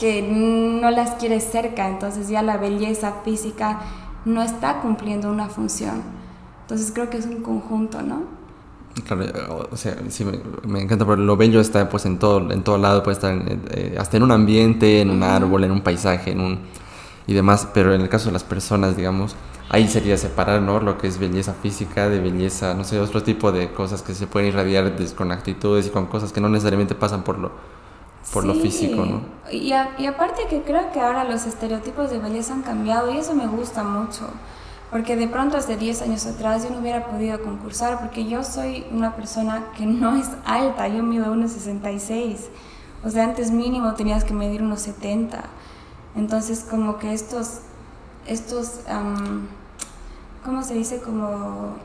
que 0.01 0.23
no 0.23 0.89
las 0.89 1.11
quieres 1.11 1.43
cerca, 1.43 1.87
entonces 1.87 2.27
ya 2.27 2.41
la 2.41 2.57
belleza 2.57 3.17
física 3.23 3.81
no 4.25 4.41
está 4.41 4.81
cumpliendo 4.81 5.29
una 5.29 5.47
función. 5.47 6.01
Entonces 6.61 6.91
creo 6.91 7.11
que 7.11 7.17
es 7.17 7.27
un 7.27 7.43
conjunto, 7.43 8.01
¿no? 8.01 8.23
Claro, 9.05 9.69
o 9.71 9.77
sea, 9.77 9.95
sí, 10.09 10.25
me, 10.25 10.81
encanta, 10.81 11.05
pero 11.05 11.17
lo 11.17 11.37
bello 11.37 11.61
está 11.61 11.87
pues 11.87 12.07
en 12.07 12.17
todo, 12.17 12.51
en 12.51 12.63
todo 12.63 12.79
lado, 12.79 13.03
puede 13.03 13.13
estar 13.13 13.43
eh, 13.45 13.95
hasta 13.99 14.17
en 14.17 14.23
un 14.23 14.31
ambiente, 14.31 15.01
en 15.01 15.11
un 15.11 15.21
árbol, 15.21 15.65
en 15.65 15.71
un 15.71 15.81
paisaje, 15.81 16.31
en 16.31 16.41
un 16.41 16.59
y 17.27 17.35
demás, 17.35 17.67
pero 17.71 17.93
en 17.93 18.01
el 18.01 18.09
caso 18.09 18.25
de 18.25 18.31
las 18.31 18.43
personas, 18.43 18.97
digamos, 18.97 19.35
ahí 19.69 19.87
sería 19.87 20.17
separar, 20.17 20.63
¿no? 20.63 20.79
Lo 20.79 20.97
que 20.97 21.05
es 21.05 21.19
belleza 21.19 21.53
física 21.53 22.09
de 22.09 22.19
belleza, 22.19 22.73
no 22.73 22.85
sé, 22.85 22.99
otro 22.99 23.21
tipo 23.21 23.51
de 23.51 23.71
cosas 23.71 24.01
que 24.01 24.15
se 24.15 24.25
pueden 24.25 24.49
irradiar 24.49 24.95
con 25.15 25.31
actitudes 25.31 25.85
y 25.85 25.89
con 25.91 26.07
cosas 26.07 26.33
que 26.33 26.41
no 26.41 26.49
necesariamente 26.49 26.95
pasan 26.95 27.23
por 27.23 27.37
lo, 27.37 27.51
por 28.33 28.45
lo 28.45 28.53
físico, 28.55 29.05
¿no? 29.05 29.21
Y, 29.51 29.73
y 29.97 30.05
aparte 30.05 30.43
que 30.49 30.61
creo 30.61 30.91
que 30.91 30.99
ahora 30.99 31.23
los 31.23 31.45
estereotipos 31.45 32.09
de 32.09 32.19
belleza 32.19 32.53
han 32.53 32.61
cambiado 32.61 33.11
y 33.11 33.17
eso 33.17 33.33
me 33.33 33.47
gusta 33.47 33.83
mucho. 33.83 34.29
Porque 34.91 35.15
de 35.15 35.27
pronto 35.27 35.55
hace 35.55 35.77
10 35.77 36.01
años 36.01 36.25
atrás 36.25 36.63
yo 36.63 36.69
no 36.69 36.79
hubiera 36.79 37.07
podido 37.07 37.41
concursar 37.41 37.99
porque 38.01 38.27
yo 38.27 38.43
soy 38.43 38.85
una 38.91 39.15
persona 39.15 39.71
que 39.77 39.85
no 39.85 40.17
es 40.17 40.29
alta, 40.45 40.87
yo 40.89 41.01
mido 41.01 41.33
1,66. 41.33 42.37
O 43.03 43.09
sea, 43.09 43.23
antes 43.23 43.51
mínimo 43.51 43.93
tenías 43.93 44.25
que 44.25 44.33
medir 44.33 44.61
unos 44.61 44.81
70. 44.81 45.43
Entonces 46.15 46.65
como 46.69 46.97
que 46.97 47.13
estos, 47.13 47.61
estos, 48.27 48.81
¿cómo 50.43 50.61
se 50.61 50.73
dice? 50.73 50.99
Como, 50.99 51.75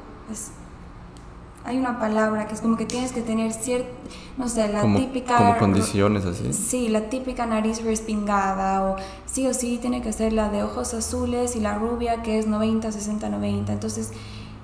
hay 1.67 1.79
una 1.79 1.99
palabra 1.99 2.47
que 2.47 2.55
es 2.55 2.61
como 2.61 2.77
que 2.77 2.87
tienes 2.87 3.11
que 3.11 3.23
tener 3.23 3.53
cierta, 3.53 3.89
no 4.39 4.49
sé, 4.49 4.69
la 4.69 4.83
típica... 4.83 5.37
Como 5.37 5.59
condiciones 5.59 6.25
así. 6.25 6.53
Sí, 6.53 6.89
la 6.89 7.11
típica 7.11 7.45
nariz 7.45 7.83
respingada 7.83 8.85
o 8.85 8.97
sí 9.27 9.49
o 9.49 9.53
sí 9.53 9.79
tiene 9.79 10.01
que 10.01 10.13
ser 10.13 10.33
la 10.33 10.49
de 10.49 10.63
ojos 10.63 10.95
azules 10.95 11.57
y 11.57 11.61
la 11.61 11.75
rubia 11.77 12.23
que 12.23 12.39
es 12.39 12.47
90, 12.47 12.93
60, 12.93 13.29
90. 13.29 13.73
Entonces 13.73 14.13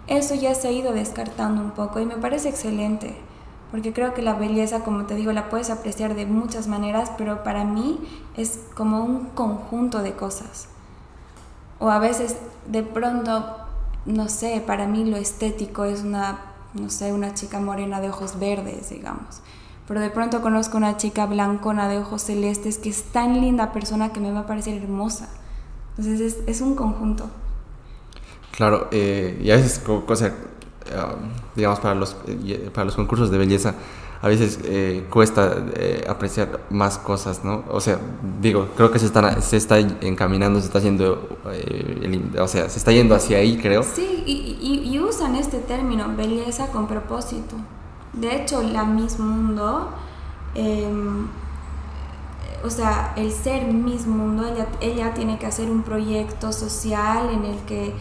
eso 0.07 0.37
ya 0.37 0.55
se 0.55 0.69
ha 0.69 0.71
ido 0.71 0.93
descartando 0.93 1.61
un 1.61 1.73
poco 1.73 1.99
y 1.99 2.07
me 2.07 2.17
parece 2.17 2.49
excelente. 2.49 3.17
Porque 3.73 3.93
creo 3.93 4.15
que 4.15 4.23
la 4.23 4.35
belleza, 4.35 4.85
como 4.85 5.07
te 5.07 5.17
digo, 5.17 5.33
la 5.33 5.49
puedes 5.49 5.71
apreciar 5.71 6.15
de 6.15 6.27
muchas 6.27 6.69
maneras, 6.69 7.11
pero 7.19 7.43
para 7.43 7.65
mí 7.65 7.99
es 8.37 8.61
como 8.77 9.03
un 9.03 9.31
conjunto 9.31 10.03
de 10.03 10.13
cosas. 10.13 10.69
O 11.81 11.91
a 11.91 11.99
veces 11.99 12.37
de 12.69 12.85
pronto, 12.85 13.57
no 14.07 14.29
sé, 14.29 14.63
para 14.65 14.87
mí 14.87 15.05
lo 15.05 15.17
estético 15.17 15.85
es 15.85 16.03
una 16.03 16.52
no 16.75 16.91
sé, 16.91 17.13
una 17.13 17.35
chica 17.35 17.61
morena 17.61 18.01
de 18.01 18.09
ojos 18.09 18.39
verdes, 18.39 18.91
digamos. 18.91 19.41
Pero 19.87 20.01
de 20.01 20.11
pronto 20.11 20.41
conozco 20.41 20.77
una 20.77 20.97
chica 20.97 21.27
blancona 21.27 21.89
de 21.89 21.99
ojos 21.99 22.23
celestes 22.23 22.79
que 22.79 22.89
es 22.89 23.03
tan 23.05 23.41
linda 23.41 23.73
persona 23.73 24.13
que 24.13 24.21
me 24.21 24.33
va 24.33 24.41
a 24.41 24.47
parecer 24.47 24.81
hermosa. 24.83 25.29
Entonces 25.97 26.21
es, 26.21 26.49
es 26.49 26.61
un 26.61 26.75
conjunto. 26.75 27.29
Claro, 28.53 28.89
eh, 28.93 29.41
y 29.43 29.51
a 29.51 29.57
veces, 29.57 29.79
cosa, 30.07 30.29
eh, 30.29 30.33
digamos, 31.57 31.81
para 31.81 31.95
los, 31.95 32.17
eh, 32.27 32.71
para 32.73 32.85
los 32.85 32.95
concursos 32.95 33.31
de 33.31 33.39
belleza, 33.39 33.75
a 34.23 34.29
veces 34.29 34.61
eh, 34.65 35.05
cuesta 35.11 35.57
eh, 35.75 36.05
apreciar 36.09 36.61
más 36.71 36.97
cosas, 36.97 37.45
¿no? 37.45 37.65
O 37.69 37.81
sea, 37.81 37.99
digo, 38.41 38.69
creo 38.77 38.93
que 38.93 39.01
se, 39.01 39.07
están, 39.07 39.43
se 39.43 39.57
está 39.57 39.81
encaminando, 39.81 40.61
se 40.61 40.67
está 40.67 40.79
haciendo, 40.79 41.41
eh, 41.51 42.31
o 42.39 42.47
sea, 42.47 42.69
se 42.69 42.79
está 42.79 42.93
yendo 42.93 43.17
hacia 43.17 43.39
ahí, 43.39 43.59
creo. 43.59 43.83
Sí, 43.83 44.23
y, 44.25 44.89
y, 44.89 45.01
usan 45.01 45.35
este 45.35 45.59
término, 45.59 46.07
belleza 46.17 46.69
con 46.69 46.87
propósito. 46.87 47.57
De 48.13 48.37
hecho, 48.37 48.63
la 48.63 48.85
Miss 48.85 49.19
Mundo, 49.19 49.91
em, 50.55 51.27
o 52.65 52.71
sea, 52.71 53.15
el 53.17 53.33
ser 53.33 53.65
Miss 53.73 54.07
Mundo, 54.07 54.47
ella, 54.47 54.69
ella 54.81 55.15
tiene 55.15 55.37
que 55.41 55.47
hacer 55.47 55.69
un 55.69 55.83
proyecto 55.83 56.53
social 56.53 57.29
en 57.31 57.45
el 57.45 57.59
que 57.65 57.93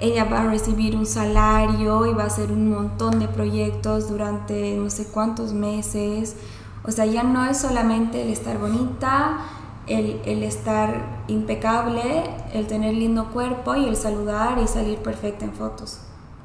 ella 0.00 0.24
va 0.24 0.42
a 0.42 0.46
recibir 0.46 0.96
un 0.96 1.06
salario 1.06 2.06
y 2.06 2.14
va 2.14 2.24
a 2.24 2.26
hacer 2.26 2.52
un 2.52 2.70
montón 2.70 3.18
de 3.18 3.28
proyectos 3.28 4.08
durante 4.08 4.76
no 4.76 4.90
sé 4.90 5.08
cuántos 5.08 5.52
meses. 5.52 6.36
O 6.84 6.92
sea, 6.92 7.06
ya 7.06 7.22
no 7.22 7.44
es 7.44 7.58
solamente 7.58 8.22
el 8.22 8.28
estar 8.28 8.58
bonita, 8.58 9.38
el, 9.86 10.20
el, 10.24 10.42
estar 10.42 11.24
impecable, 11.26 12.24
el 12.52 12.66
tener 12.66 12.94
lindo 12.94 13.30
cuerpo 13.30 13.74
y 13.74 13.86
el 13.86 13.96
saludar 13.96 14.58
y 14.58 14.68
salir 14.68 14.98
perfecta 14.98 15.44
en 15.44 15.52
fotos. 15.52 16.00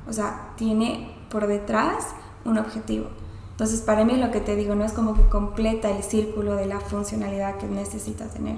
O 0.07 0.13
sea, 0.13 0.53
tiene 0.57 1.15
por 1.30 1.47
detrás 1.47 2.07
un 2.45 2.57
objetivo. 2.57 3.07
Entonces, 3.51 3.81
para 3.81 4.03
mí 4.03 4.17
lo 4.17 4.31
que 4.31 4.41
te 4.41 4.55
digo 4.55 4.73
no 4.73 4.84
es 4.84 4.93
como 4.93 5.13
que 5.13 5.30
completa 5.30 5.89
el 5.91 6.01
círculo 6.01 6.55
de 6.55 6.65
la 6.65 6.80
funcionalidad 6.80 7.57
que 7.57 7.67
necesita 7.67 8.25
tener. 8.27 8.57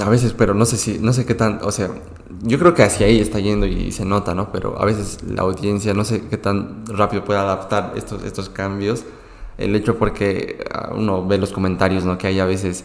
A 0.00 0.08
veces, 0.08 0.32
pero 0.32 0.54
no 0.54 0.64
sé 0.64 0.76
si, 0.76 1.00
no 1.00 1.12
sé 1.12 1.26
qué 1.26 1.34
tan, 1.34 1.58
o 1.62 1.72
sea, 1.72 1.90
yo 2.42 2.58
creo 2.58 2.72
que 2.72 2.84
hacia 2.84 3.06
ahí 3.06 3.18
está 3.18 3.40
yendo 3.40 3.66
y 3.66 3.90
se 3.90 4.04
nota, 4.04 4.32
¿no? 4.32 4.52
Pero 4.52 4.80
a 4.80 4.84
veces 4.84 5.18
la 5.24 5.42
audiencia 5.42 5.92
no 5.92 6.04
sé 6.04 6.22
qué 6.28 6.36
tan 6.36 6.86
rápido 6.86 7.24
puede 7.24 7.40
adaptar 7.40 7.92
estos, 7.96 8.22
estos 8.22 8.48
cambios. 8.48 9.04
El 9.58 9.74
hecho 9.74 9.98
porque 9.98 10.64
ah, 10.72 10.92
uno 10.94 11.26
ve 11.26 11.36
los 11.36 11.52
comentarios, 11.52 12.04
¿no? 12.04 12.16
Que 12.16 12.28
hay 12.28 12.38
a 12.38 12.44
veces, 12.44 12.84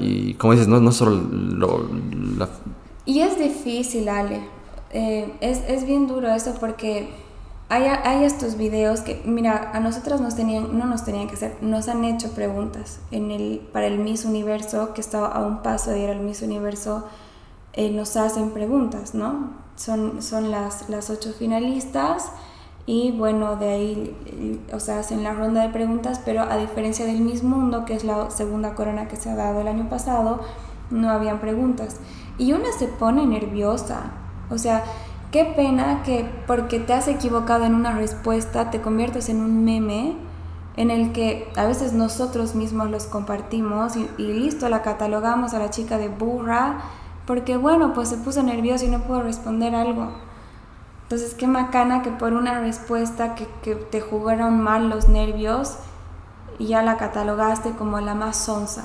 y 0.00 0.34
como 0.34 0.52
dices, 0.52 0.66
no, 0.66 0.80
no 0.80 0.90
solo 0.90 1.12
lo... 1.12 1.88
Y 3.06 3.20
es 3.20 3.38
difícil, 3.38 4.08
Ale. 4.08 4.40
Eh, 4.92 5.32
es, 5.40 5.62
es 5.68 5.86
bien 5.86 6.08
duro 6.08 6.28
eso 6.34 6.54
porque 6.58 7.08
hay, 7.70 7.84
hay, 7.84 8.24
estos 8.24 8.56
videos 8.56 9.00
que, 9.00 9.22
mira, 9.24 9.70
a 9.72 9.78
nosotros 9.80 10.20
nos 10.20 10.34
tenían, 10.34 10.76
no 10.76 10.86
nos 10.86 11.04
tenían 11.04 11.28
que 11.28 11.34
hacer, 11.34 11.56
nos 11.60 11.88
han 11.88 12.04
hecho 12.04 12.32
preguntas 12.32 12.98
en 13.12 13.30
el, 13.30 13.60
para 13.72 13.86
el 13.86 13.98
Miss 13.98 14.24
Universo, 14.24 14.92
que 14.92 15.00
estaba 15.00 15.28
a 15.28 15.46
un 15.46 15.62
paso 15.62 15.92
de 15.92 16.00
ir 16.00 16.10
al 16.10 16.18
Miss 16.18 16.42
Universo, 16.42 17.06
eh, 17.72 17.90
nos 17.90 18.16
hacen 18.16 18.50
preguntas, 18.50 19.14
¿no? 19.14 19.52
Son, 19.76 20.20
son 20.20 20.50
las, 20.50 20.88
las 20.88 21.10
ocho 21.10 21.32
finalistas 21.32 22.32
y 22.86 23.12
bueno, 23.12 23.54
de 23.54 23.70
ahí, 23.70 24.66
o 24.72 24.80
sea, 24.80 24.98
hacen 24.98 25.22
la 25.22 25.32
ronda 25.32 25.62
de 25.62 25.68
preguntas, 25.68 26.20
pero 26.24 26.42
a 26.42 26.56
diferencia 26.56 27.06
del 27.06 27.20
Miss 27.20 27.44
Mundo, 27.44 27.84
que 27.84 27.94
es 27.94 28.02
la 28.02 28.30
segunda 28.30 28.74
corona 28.74 29.06
que 29.06 29.14
se 29.14 29.30
ha 29.30 29.36
dado 29.36 29.60
el 29.60 29.68
año 29.68 29.88
pasado, 29.88 30.40
no 30.90 31.08
habían 31.08 31.38
preguntas. 31.38 31.98
Y 32.36 32.52
una 32.52 32.72
se 32.76 32.88
pone 32.88 33.24
nerviosa, 33.26 34.10
o 34.50 34.58
sea, 34.58 34.82
Qué 35.30 35.44
pena 35.44 36.02
que 36.02 36.28
porque 36.48 36.80
te 36.80 36.92
has 36.92 37.06
equivocado 37.06 37.64
en 37.64 37.74
una 37.76 37.92
respuesta 37.92 38.70
te 38.70 38.80
conviertes 38.80 39.28
en 39.28 39.40
un 39.40 39.64
meme 39.64 40.16
en 40.76 40.90
el 40.90 41.12
que 41.12 41.48
a 41.56 41.66
veces 41.66 41.92
nosotros 41.92 42.56
mismos 42.56 42.90
los 42.90 43.04
compartimos 43.04 43.94
y, 43.96 44.08
listo, 44.18 44.68
la 44.68 44.82
catalogamos 44.82 45.54
a 45.54 45.60
la 45.60 45.70
chica 45.70 45.98
de 45.98 46.08
burra 46.08 46.80
porque 47.26 47.56
bueno, 47.56 47.92
pues 47.92 48.08
se 48.08 48.16
puso 48.16 48.42
nerviosa 48.42 48.86
y 48.86 48.88
no 48.88 49.02
pudo 49.02 49.22
responder 49.22 49.74
algo. 49.74 50.08
Entonces, 51.04 51.34
qué 51.34 51.46
macana 51.46 52.02
que 52.02 52.10
por 52.10 52.32
una 52.32 52.58
respuesta 52.58 53.36
que, 53.36 53.46
que 53.62 53.76
te 53.76 54.00
jugaron 54.00 54.60
mal 54.60 54.88
los 54.88 55.08
nervios, 55.08 55.76
ya 56.58 56.82
la 56.82 56.96
catalogaste 56.96 57.70
como 57.72 58.00
la 58.00 58.14
más 58.14 58.36
sonsa. 58.36 58.84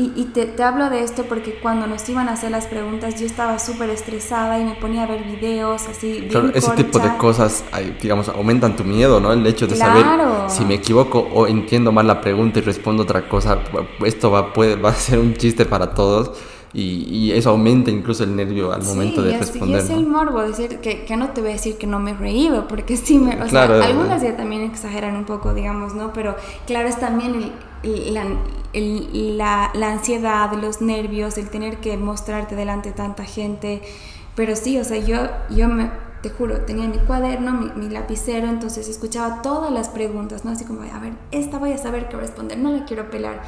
Y, 0.00 0.26
te, 0.26 0.46
te, 0.46 0.62
hablo 0.62 0.90
de 0.90 1.02
esto 1.02 1.24
porque 1.24 1.58
cuando 1.60 1.88
nos 1.88 2.08
iban 2.08 2.28
a 2.28 2.34
hacer 2.34 2.52
las 2.52 2.68
preguntas 2.68 3.18
yo 3.18 3.26
estaba 3.26 3.58
súper 3.58 3.90
estresada 3.90 4.60
y 4.60 4.64
me 4.64 4.76
ponía 4.76 5.02
a 5.02 5.06
ver 5.06 5.24
videos 5.24 5.88
así. 5.88 6.28
Claro, 6.30 6.50
ese 6.54 6.70
tipo 6.76 7.00
de 7.00 7.16
cosas, 7.16 7.64
digamos, 8.00 8.28
aumentan 8.28 8.76
tu 8.76 8.84
miedo, 8.84 9.18
¿no? 9.18 9.32
El 9.32 9.44
hecho 9.44 9.66
de 9.66 9.74
saber 9.74 10.06
si 10.46 10.64
me 10.64 10.74
equivoco 10.74 11.28
o 11.34 11.48
entiendo 11.48 11.90
mal 11.90 12.06
la 12.06 12.20
pregunta 12.20 12.60
y 12.60 12.62
respondo 12.62 13.02
otra 13.02 13.28
cosa, 13.28 13.58
esto 14.04 14.30
va, 14.30 14.52
puede, 14.52 14.76
va 14.76 14.90
a 14.90 14.94
ser 14.94 15.18
un 15.18 15.34
chiste 15.34 15.64
para 15.64 15.92
todos. 15.94 16.38
Y, 16.74 17.32
eso 17.32 17.50
aumenta 17.50 17.90
incluso 17.90 18.24
el 18.24 18.36
nervio 18.36 18.72
al 18.72 18.82
momento 18.82 19.22
de 19.22 19.38
responder. 19.38 19.80
Sí, 19.80 19.92
es 19.92 19.98
el 19.98 20.06
morbo, 20.06 20.42
decir 20.42 20.78
que, 20.80 21.04
que, 21.04 21.16
no 21.16 21.30
te 21.30 21.40
voy 21.40 21.50
a 21.50 21.52
decir 21.54 21.78
que 21.78 21.86
no 21.86 21.98
me 21.98 22.12
reí, 22.12 22.50
porque 22.68 22.96
sí 22.96 23.18
me... 23.18 23.40
O 23.42 23.48
sea, 23.48 23.64
algunas 23.64 24.22
ya 24.22 24.36
también 24.36 24.62
exageran 24.62 25.16
un 25.16 25.24
poco, 25.24 25.54
digamos, 25.54 25.94
¿no? 25.94 26.12
Pero 26.12 26.36
claro, 26.66 26.88
es 26.88 26.98
también 26.98 27.52
el, 27.82 28.14
la, 28.14 28.26
el, 28.74 29.38
la, 29.38 29.70
la, 29.74 29.92
ansiedad, 29.92 30.52
los 30.52 30.82
nervios, 30.82 31.38
el 31.38 31.48
tener 31.48 31.78
que 31.78 31.96
mostrarte 31.96 32.54
delante 32.54 32.90
de 32.90 32.94
tanta 32.94 33.24
gente. 33.24 33.80
Pero 34.34 34.54
sí, 34.54 34.78
o 34.78 34.84
sea, 34.84 34.98
yo, 34.98 35.16
yo 35.50 35.68
me, 35.68 35.90
te 36.22 36.28
juro, 36.28 36.60
tenía 36.60 36.86
mi 36.86 36.98
cuaderno, 36.98 37.52
mi, 37.52 37.70
mi, 37.76 37.88
lapicero, 37.88 38.46
entonces 38.46 38.88
escuchaba 38.88 39.40
todas 39.40 39.72
las 39.72 39.88
preguntas, 39.88 40.44
¿no? 40.44 40.50
Así 40.50 40.64
como, 40.64 40.82
a 40.82 40.98
ver, 40.98 41.14
esta 41.30 41.58
voy 41.58 41.72
a 41.72 41.78
saber 41.78 42.08
qué 42.08 42.16
responder, 42.16 42.58
no 42.58 42.70
la 42.72 42.84
quiero 42.84 43.10
pelar, 43.10 43.42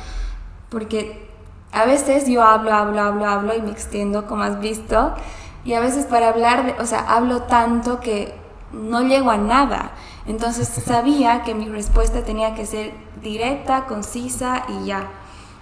porque 0.71 1.29
a 1.73 1.85
veces 1.85 2.27
yo 2.29 2.43
hablo, 2.43 2.73
hablo, 2.73 3.01
hablo, 3.01 3.27
hablo 3.27 3.55
y 3.55 3.63
me 3.63 3.71
extiendo, 3.71 4.27
como 4.27 4.43
has 4.43 4.61
visto, 4.61 5.15
y 5.65 5.75
a 5.75 5.81
veces 5.81 6.07
para 6.07 6.29
hablar, 6.29 6.77
o 6.81 6.87
sea, 6.87 7.01
hablo 7.01 7.43
tanto 7.43 8.01
que 8.01 8.35
no 8.73 9.03
llego 9.03 9.31
a 9.31 9.37
nada. 9.37 9.93
Entonces 10.27 10.69
sabía 10.87 11.43
que 11.43 11.55
mi 11.55 11.69
respuesta 11.69 12.23
tenía 12.23 12.55
que 12.55 12.67
ser 12.67 12.93
directa, 13.23 13.87
concisa 13.87 14.65
y 14.69 14.87
ya. 14.87 15.09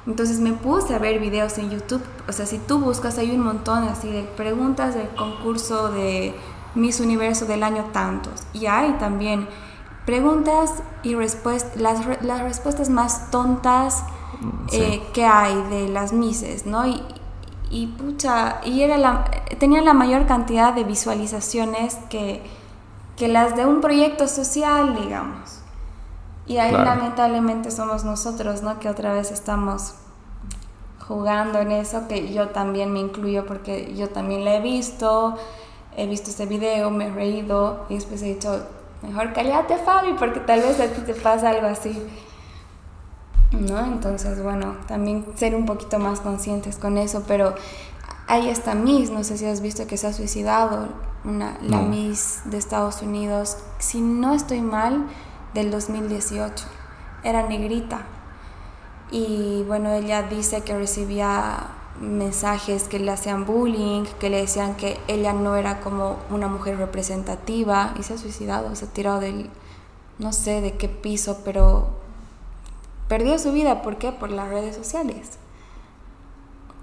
Entonces 0.06 0.40
me 0.40 0.52
puse 0.52 0.94
a 0.94 0.98
ver 0.98 1.18
videos 1.18 1.58
en 1.58 1.70
YouTube. 1.70 2.02
O 2.26 2.32
sea, 2.32 2.46
si 2.46 2.58
tú 2.58 2.78
buscas, 2.78 3.18
hay 3.18 3.30
un 3.32 3.40
montón 3.40 3.84
así 3.84 4.10
de 4.10 4.22
preguntas 4.22 4.94
del 4.94 5.08
concurso 5.08 5.90
de 5.90 6.34
Miss 6.74 7.00
Universo 7.00 7.44
del 7.44 7.62
año 7.62 7.84
tantos. 7.92 8.44
Y 8.54 8.66
hay 8.66 8.92
también 8.92 9.46
preguntas 10.06 10.72
y 11.02 11.14
respuestas, 11.14 11.78
las, 11.78 12.22
las 12.22 12.40
respuestas 12.40 12.88
más 12.88 13.30
tontas 13.30 14.04
eh, 14.72 15.02
que 15.12 15.24
hay 15.24 15.60
de 15.70 15.88
las 15.88 16.12
Misses, 16.12 16.66
¿no? 16.66 16.86
Y, 16.86 17.02
y 17.70 17.86
pucha, 17.88 18.60
y 18.64 18.82
era 18.82 18.98
la, 18.98 19.24
tenía 19.58 19.82
la 19.82 19.92
mayor 19.92 20.26
cantidad 20.26 20.72
de 20.72 20.84
visualizaciones 20.84 21.96
que, 22.08 22.42
que 23.16 23.28
las 23.28 23.56
de 23.56 23.66
un 23.66 23.80
proyecto 23.80 24.28
social, 24.28 24.96
digamos. 25.00 25.60
Y 26.46 26.56
ahí 26.56 26.72
lamentablemente 26.72 27.70
somos 27.70 28.04
nosotros, 28.04 28.62
¿no? 28.62 28.78
Que 28.78 28.88
otra 28.88 29.12
vez 29.12 29.30
estamos 29.30 29.94
jugando 31.06 31.58
en 31.58 31.72
eso, 31.72 32.08
que 32.08 32.32
yo 32.32 32.48
también 32.48 32.92
me 32.92 33.00
incluyo 33.00 33.46
porque 33.46 33.94
yo 33.94 34.08
también 34.08 34.44
la 34.44 34.56
he 34.56 34.60
visto, 34.60 35.36
he 35.96 36.06
visto 36.06 36.30
ese 36.30 36.46
video, 36.46 36.90
me 36.90 37.06
he 37.06 37.10
reído 37.10 37.86
y 37.88 37.94
después 37.94 38.22
he 38.22 38.34
dicho, 38.34 38.66
mejor 39.02 39.32
cállate 39.32 39.76
Fabi 39.76 40.14
porque 40.18 40.40
tal 40.40 40.60
vez 40.60 40.78
a 40.80 40.86
ti 40.86 41.00
te 41.02 41.14
pasa 41.14 41.50
algo 41.50 41.66
así. 41.66 42.02
¿No? 43.52 43.78
Entonces, 43.84 44.42
bueno, 44.42 44.76
también 44.86 45.24
ser 45.36 45.54
un 45.54 45.66
poquito 45.66 45.98
más 45.98 46.20
conscientes 46.20 46.76
con 46.76 46.98
eso, 46.98 47.24
pero 47.26 47.54
ahí 48.26 48.48
está 48.48 48.74
Miss, 48.74 49.10
no 49.10 49.24
sé 49.24 49.38
si 49.38 49.46
has 49.46 49.60
visto 49.60 49.86
que 49.86 49.96
se 49.96 50.06
ha 50.06 50.12
suicidado, 50.12 50.88
una, 51.24 51.58
la 51.62 51.80
Miss 51.80 52.42
de 52.44 52.58
Estados 52.58 53.02
Unidos, 53.02 53.56
si 53.78 54.00
no 54.00 54.34
estoy 54.34 54.60
mal, 54.60 55.06
del 55.54 55.70
2018, 55.70 56.64
era 57.24 57.48
negrita. 57.48 58.02
Y 59.10 59.64
bueno, 59.66 59.92
ella 59.92 60.22
dice 60.22 60.60
que 60.60 60.76
recibía 60.76 61.68
mensajes 62.00 62.84
que 62.84 62.98
le 62.98 63.10
hacían 63.10 63.44
bullying, 63.44 64.04
que 64.20 64.30
le 64.30 64.42
decían 64.42 64.76
que 64.76 65.00
ella 65.08 65.32
no 65.32 65.56
era 65.56 65.80
como 65.80 66.18
una 66.30 66.46
mujer 66.46 66.78
representativa 66.78 67.94
y 67.98 68.02
se 68.02 68.14
ha 68.14 68.18
suicidado, 68.18 68.74
se 68.76 68.84
ha 68.84 68.88
tirado 68.88 69.20
del, 69.20 69.50
no 70.18 70.32
sé 70.32 70.60
de 70.60 70.76
qué 70.76 70.88
piso, 70.88 71.40
pero 71.44 71.97
perdió 73.08 73.38
su 73.38 73.52
vida. 73.52 73.82
¿Por 73.82 73.96
qué? 73.96 74.12
Por 74.12 74.30
las 74.30 74.48
redes 74.48 74.76
sociales. 74.76 75.38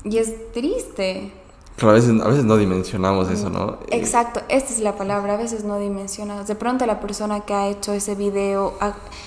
Y 0.03 0.18
es 0.18 0.52
triste. 0.52 1.31
Claro, 1.77 1.91
a 1.91 1.93
veces, 1.95 2.22
a 2.22 2.27
veces 2.27 2.45
no 2.45 2.56
dimensionamos 2.56 3.30
eso, 3.30 3.49
¿no? 3.49 3.80
Exacto, 3.91 4.39
esta 4.47 4.72
es 4.72 4.80
la 4.80 4.95
palabra, 4.95 5.34
a 5.34 5.38
veces 5.38 5.65
no 5.65 5.77
dimensionamos. 5.77 6.47
De 6.47 6.56
pronto 6.56 6.85
la 6.85 7.02
persona 7.02 7.41
que 7.41 7.53
ha 7.53 7.68
hecho 7.68 7.91
ese 7.91 8.15
video 8.15 8.76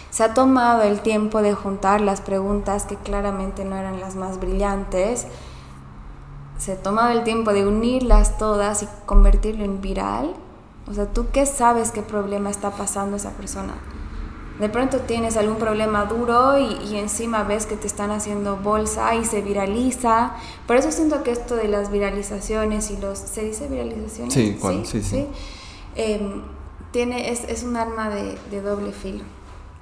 se 0.08 0.24
ha 0.24 0.32
tomado 0.32 0.82
el 0.82 1.00
tiempo 1.00 1.42
de 1.42 1.52
juntar 1.52 2.00
las 2.00 2.22
preguntas 2.22 2.86
que 2.86 2.96
claramente 2.96 3.66
no 3.66 3.76
eran 3.76 4.00
las 4.00 4.16
más 4.16 4.40
brillantes, 4.40 5.26
se 6.56 6.72
ha 6.72 6.76
tomado 6.82 7.10
el 7.10 7.22
tiempo 7.22 7.52
de 7.52 7.66
unirlas 7.66 8.38
todas 8.38 8.82
y 8.82 8.88
convertirlo 9.04 9.64
en 9.64 9.82
viral. 9.82 10.34
O 10.86 10.94
sea, 10.94 11.04
¿tú 11.06 11.26
qué 11.30 11.44
sabes 11.44 11.90
qué 11.90 12.00
problema 12.00 12.48
está 12.48 12.70
pasando 12.70 13.18
esa 13.18 13.32
persona? 13.32 13.74
De 14.58 14.68
pronto 14.68 14.98
tienes 14.98 15.36
algún 15.36 15.56
problema 15.56 16.04
duro 16.06 16.58
y, 16.58 16.96
encima 16.96 17.44
ves 17.44 17.66
que 17.66 17.76
te 17.76 17.86
están 17.86 18.10
haciendo 18.10 18.56
bolsa 18.56 19.14
y 19.14 19.24
se 19.24 19.40
viraliza. 19.40 20.32
Por 20.66 20.76
eso 20.76 20.90
siento 20.90 21.22
que 21.22 21.30
esto 21.30 21.54
de 21.54 21.68
las 21.68 21.90
viralizaciones 21.92 22.90
y 22.90 22.96
los... 22.96 23.18
¿Se 23.18 23.44
dice 23.44 23.68
viralizaciones? 23.68 24.34
Sí, 24.34 24.58
sí, 24.84 25.02
sí. 25.02 25.26
Em, 25.94 26.42
tiene, 26.90 27.30
es, 27.30 27.44
es, 27.44 27.62
un 27.62 27.76
arma 27.76 28.10
de, 28.10 28.36
de, 28.50 28.60
doble 28.60 28.92
filo. 28.92 29.22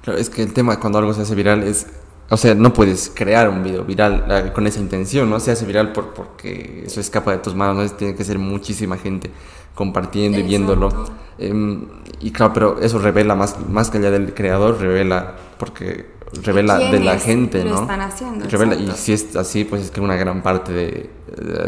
Claro, 0.02 0.18
es 0.18 0.28
que 0.28 0.42
el 0.42 0.52
tema 0.52 0.78
cuando 0.78 0.98
algo 0.98 1.14
se 1.14 1.22
hace 1.22 1.34
viral 1.34 1.62
es... 1.62 1.86
O 2.28 2.36
sea, 2.36 2.54
no 2.54 2.72
puedes 2.72 3.10
crear 3.14 3.48
un 3.48 3.62
video 3.62 3.84
viral 3.84 4.26
eh, 4.28 4.52
con 4.52 4.66
esa 4.66 4.80
intención, 4.80 5.30
¿no? 5.30 5.38
Se 5.38 5.52
hace 5.52 5.64
viral 5.64 5.92
por, 5.92 6.12
porque 6.12 6.82
eso 6.84 7.00
escapa 7.00 7.30
de 7.30 7.38
tus 7.38 7.54
manos, 7.54 7.76
¿no? 7.76 7.96
Tiene 7.96 8.16
que 8.16 8.24
ser 8.24 8.38
muchísima 8.38 8.98
gente 8.98 9.30
compartiendo 9.74 10.38
y 10.38 10.42
viéndolo. 10.42 11.06
Em, 11.38 11.86
y 12.20 12.30
claro, 12.30 12.52
pero 12.52 12.80
eso 12.80 12.98
revela 12.98 13.34
más, 13.34 13.56
más 13.68 13.90
que 13.90 13.98
allá 13.98 14.10
del 14.10 14.32
creador, 14.32 14.80
revela, 14.80 15.34
porque 15.58 16.06
revela 16.42 16.78
de 16.78 17.00
la 17.00 17.18
gente, 17.18 17.64
¿no? 17.64 17.82
Están 17.82 18.00
haciendo, 18.00 18.48
revela, 18.48 18.74
y 18.74 18.90
si 18.92 19.12
es 19.12 19.36
así, 19.36 19.64
pues 19.64 19.82
es 19.82 19.90
que 19.90 20.00
una 20.00 20.16
gran 20.16 20.42
parte 20.42 20.72
de, 20.72 21.10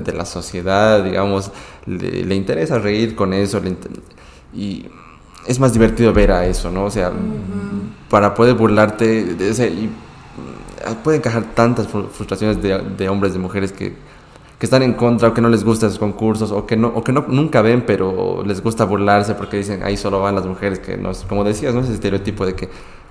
de 0.03 0.13
la 0.13 0.25
sociedad, 0.25 1.05
digamos, 1.05 1.53
le, 1.87 2.35
interesa 2.35 2.79
reír 2.79 3.15
con 3.15 3.33
eso, 3.35 3.61
y 4.55 4.87
es 5.47 5.61
más 5.61 5.73
divertido 5.73 6.13
ver 6.13 6.33
a 6.33 6.47
eso, 6.47 6.71
¿no? 6.71 6.85
O 6.85 6.91
sea, 6.91 7.13
para 8.09 8.35
poder 8.35 8.55
burlarte, 8.55 9.35
de 9.35 9.51
ese, 9.51 9.69
y, 9.69 9.91
puede 11.05 11.19
encajar 11.19 11.45
tantas 11.55 11.87
frustraciones 11.89 12.63
de, 12.63 12.79
de 12.79 13.09
hombres, 13.09 13.35
de 13.35 13.39
mujeres 13.39 13.73
que 13.73 13.95
que 14.59 14.67
están 14.67 14.83
en 14.83 14.95
contra 14.95 15.29
o 15.29 15.35
que 15.35 15.41
no 15.41 15.49
les 15.49 15.65
gustan 15.65 15.89
esos 15.89 15.99
concursos 15.99 16.51
o 16.51 16.67
que 16.67 16.77
no 16.77 16.89
o 16.89 17.05
que 17.05 17.13
no 17.13 17.25
nunca 17.29 17.63
ven 17.63 17.85
pero 17.87 18.43
les 18.45 18.63
gusta 18.63 18.85
burlarse 18.85 19.35
porque 19.35 19.57
dicen 19.59 19.83
ahí 19.85 19.97
solo 19.97 20.21
van 20.21 20.35
las 20.35 20.47
mujeres 20.47 20.81
que 20.81 20.97
no 20.97 21.13
como 21.29 21.45
decías 21.45 21.75
no 21.75 21.81
ese 21.81 21.95
estereotipo 21.95 22.45
de 22.45 22.55
que 22.55 22.69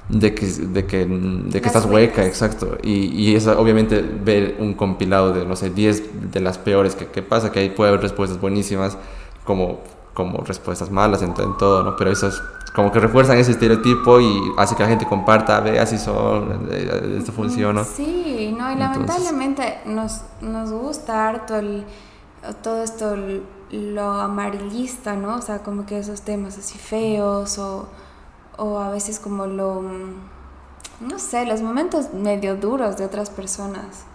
de 0.10 0.34
que 0.34 0.46
de 0.46 0.86
que, 0.86 1.06
de 1.06 1.62
que 1.62 1.68
estás 1.68 1.86
hueca 1.86 2.26
exacto. 2.26 2.78
Y, 2.82 3.08
y 3.08 3.36
es 3.36 3.46
obviamente 3.48 4.02
ver 4.02 4.56
un 4.60 4.74
compilado 4.74 5.34
de 5.34 5.46
no 5.46 5.56
sé 5.56 5.70
10 5.70 6.32
de 6.32 6.40
las 6.40 6.58
peores 6.58 6.96
que, 6.96 7.08
que 7.08 7.22
pasa 7.22 7.52
que 7.52 7.60
ahí 7.60 7.70
puede 7.70 7.90
haber 7.90 8.02
respuestas 8.02 8.40
buenísimas 8.40 8.98
como 9.44 9.82
como 10.14 10.44
respuestas 10.44 10.90
malas 10.92 11.22
en, 11.22 11.30
en 11.30 11.58
todo 11.58 11.84
no 11.84 11.96
pero 11.96 12.12
eso 12.12 12.28
es 12.28 12.42
como 12.78 12.92
que 12.92 13.00
refuerzan 13.00 13.40
ese 13.40 13.54
estereotipo 13.54 14.22
y 14.22 14.40
hace 14.56 14.76
que 14.76 14.84
la 14.84 14.90
gente 14.90 15.08
comparta, 15.08 15.60
ve 15.62 15.80
así 15.80 15.98
son, 15.98 16.70
esto 17.18 17.32
funciona. 17.32 17.84
Sí, 17.84 18.37
no, 18.68 18.74
y 18.74 18.80
lamentablemente 18.80 19.80
nos, 19.86 20.22
nos 20.42 20.72
gusta 20.72 21.28
harto 21.28 21.56
el, 21.56 21.86
todo 22.62 22.84
esto, 22.84 23.16
lo 23.72 24.12
amarillista, 24.12 25.16
¿no? 25.16 25.36
O 25.36 25.42
sea, 25.42 25.60
como 25.60 25.86
que 25.86 26.00
esos 26.00 26.22
temas 26.22 26.58
así 26.58 26.78
feos 26.78 27.58
o, 27.58 27.88
o 28.58 28.80
a 28.80 28.90
veces 28.90 29.20
como 29.20 29.46
lo, 29.48 29.82
no 31.02 31.20
sé, 31.20 31.46
los 31.46 31.62
momentos 31.62 32.14
medio 32.14 32.56
duros 32.56 32.98
de 32.98 33.06
otras 33.06 33.30
personas. 33.30 34.06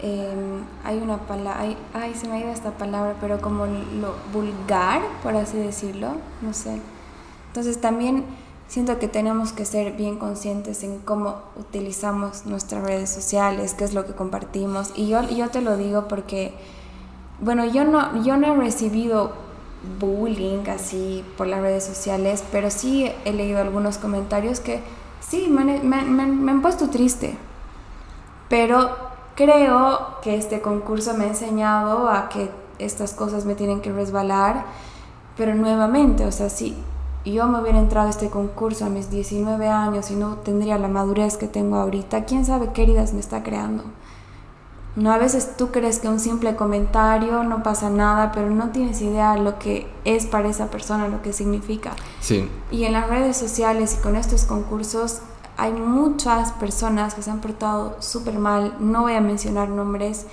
Em, 0.00 0.64
hay 0.84 0.98
una 0.98 1.18
palabra, 1.18 1.76
ay, 1.94 2.14
se 2.14 2.28
me 2.28 2.34
ha 2.34 2.40
ido 2.40 2.50
esta 2.50 2.72
palabra, 2.72 3.14
pero 3.20 3.40
como 3.40 3.66
lo 3.66 4.14
vulgar, 4.32 5.00
por 5.22 5.36
así 5.36 5.56
decirlo, 5.56 6.14
no 6.42 6.52
sé. 6.52 6.80
Entonces 7.48 7.80
también 7.80 8.24
siento 8.68 8.98
que 8.98 9.08
tenemos 9.08 9.52
que 9.52 9.64
ser 9.64 9.92
bien 9.92 10.18
conscientes 10.18 10.82
en 10.82 10.98
cómo 11.00 11.42
utilizamos 11.56 12.46
nuestras 12.46 12.82
redes 12.84 13.10
sociales, 13.10 13.74
qué 13.74 13.84
es 13.84 13.94
lo 13.94 14.06
que 14.06 14.14
compartimos. 14.14 14.92
Y 14.94 15.08
yo, 15.08 15.22
yo 15.28 15.48
te 15.50 15.60
lo 15.60 15.76
digo 15.76 16.08
porque, 16.08 16.54
bueno, 17.40 17.64
yo 17.64 17.84
no, 17.84 18.22
yo 18.22 18.36
no 18.36 18.54
he 18.54 18.56
recibido 18.56 19.32
bullying 20.00 20.66
así 20.68 21.24
por 21.36 21.46
las 21.46 21.60
redes 21.60 21.84
sociales, 21.84 22.42
pero 22.50 22.70
sí 22.70 23.10
he 23.24 23.32
leído 23.32 23.60
algunos 23.60 23.98
comentarios 23.98 24.60
que 24.60 24.80
sí, 25.20 25.48
me, 25.48 25.64
me, 25.80 26.02
me 26.02 26.52
han 26.52 26.62
puesto 26.62 26.88
triste. 26.88 27.36
Pero 28.48 28.96
creo 29.34 30.20
que 30.22 30.36
este 30.36 30.60
concurso 30.60 31.14
me 31.14 31.24
ha 31.24 31.28
enseñado 31.28 32.08
a 32.08 32.28
que 32.28 32.50
estas 32.78 33.12
cosas 33.12 33.44
me 33.44 33.54
tienen 33.54 33.80
que 33.80 33.92
resbalar, 33.92 34.64
pero 35.36 35.54
nuevamente, 35.54 36.24
o 36.24 36.32
sea, 36.32 36.48
sí, 36.48 36.76
yo 37.32 37.46
me 37.48 37.60
hubiera 37.60 37.78
entrado 37.78 38.08
a 38.08 38.10
este 38.10 38.28
concurso 38.28 38.84
a 38.84 38.90
mis 38.90 39.10
19 39.10 39.68
años 39.68 40.10
y 40.10 40.14
no 40.14 40.36
tendría 40.36 40.76
la 40.78 40.88
madurez 40.88 41.36
que 41.38 41.48
tengo 41.48 41.76
ahorita, 41.76 42.24
quién 42.24 42.44
sabe 42.44 42.72
qué 42.72 42.82
heridas 42.82 43.14
me 43.14 43.20
está 43.20 43.42
creando. 43.42 43.84
No, 44.96 45.10
a 45.10 45.18
veces 45.18 45.56
tú 45.56 45.72
crees 45.72 45.98
que 45.98 46.08
un 46.08 46.20
simple 46.20 46.54
comentario 46.54 47.42
no 47.42 47.62
pasa 47.64 47.90
nada, 47.90 48.30
pero 48.30 48.50
no 48.50 48.70
tienes 48.70 49.00
idea 49.00 49.36
lo 49.36 49.58
que 49.58 49.88
es 50.04 50.26
para 50.26 50.48
esa 50.48 50.70
persona, 50.70 51.08
lo 51.08 51.20
que 51.20 51.32
significa. 51.32 51.92
Sí. 52.20 52.48
Y 52.70 52.84
en 52.84 52.92
las 52.92 53.08
redes 53.08 53.36
sociales 53.36 53.96
y 53.98 54.02
con 54.02 54.14
estos 54.14 54.44
concursos 54.44 55.20
hay 55.56 55.72
muchas 55.72 56.52
personas 56.52 57.14
que 57.14 57.22
se 57.22 57.30
han 57.30 57.40
portado 57.40 57.96
súper 58.00 58.38
mal, 58.38 58.76
no 58.78 59.02
voy 59.02 59.14
a 59.14 59.20
mencionar 59.20 59.68
nombres, 59.68 60.26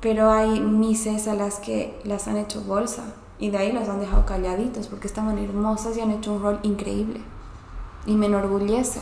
pero 0.00 0.30
hay 0.30 0.60
mises 0.60 1.28
a 1.28 1.34
las 1.34 1.56
que 1.56 1.98
las 2.04 2.26
han 2.26 2.36
hecho 2.36 2.62
bolsa 2.62 3.04
y 3.40 3.50
de 3.50 3.58
ahí 3.58 3.72
los 3.72 3.88
han 3.88 4.00
dejado 4.00 4.26
calladitos 4.26 4.86
porque 4.86 5.06
estaban 5.06 5.38
hermosas 5.38 5.96
y 5.96 6.00
han 6.00 6.10
hecho 6.10 6.34
un 6.34 6.42
rol 6.42 6.58
increíble. 6.62 7.20
Y 8.06 8.14
me 8.14 8.26
enorgullece. 8.26 9.00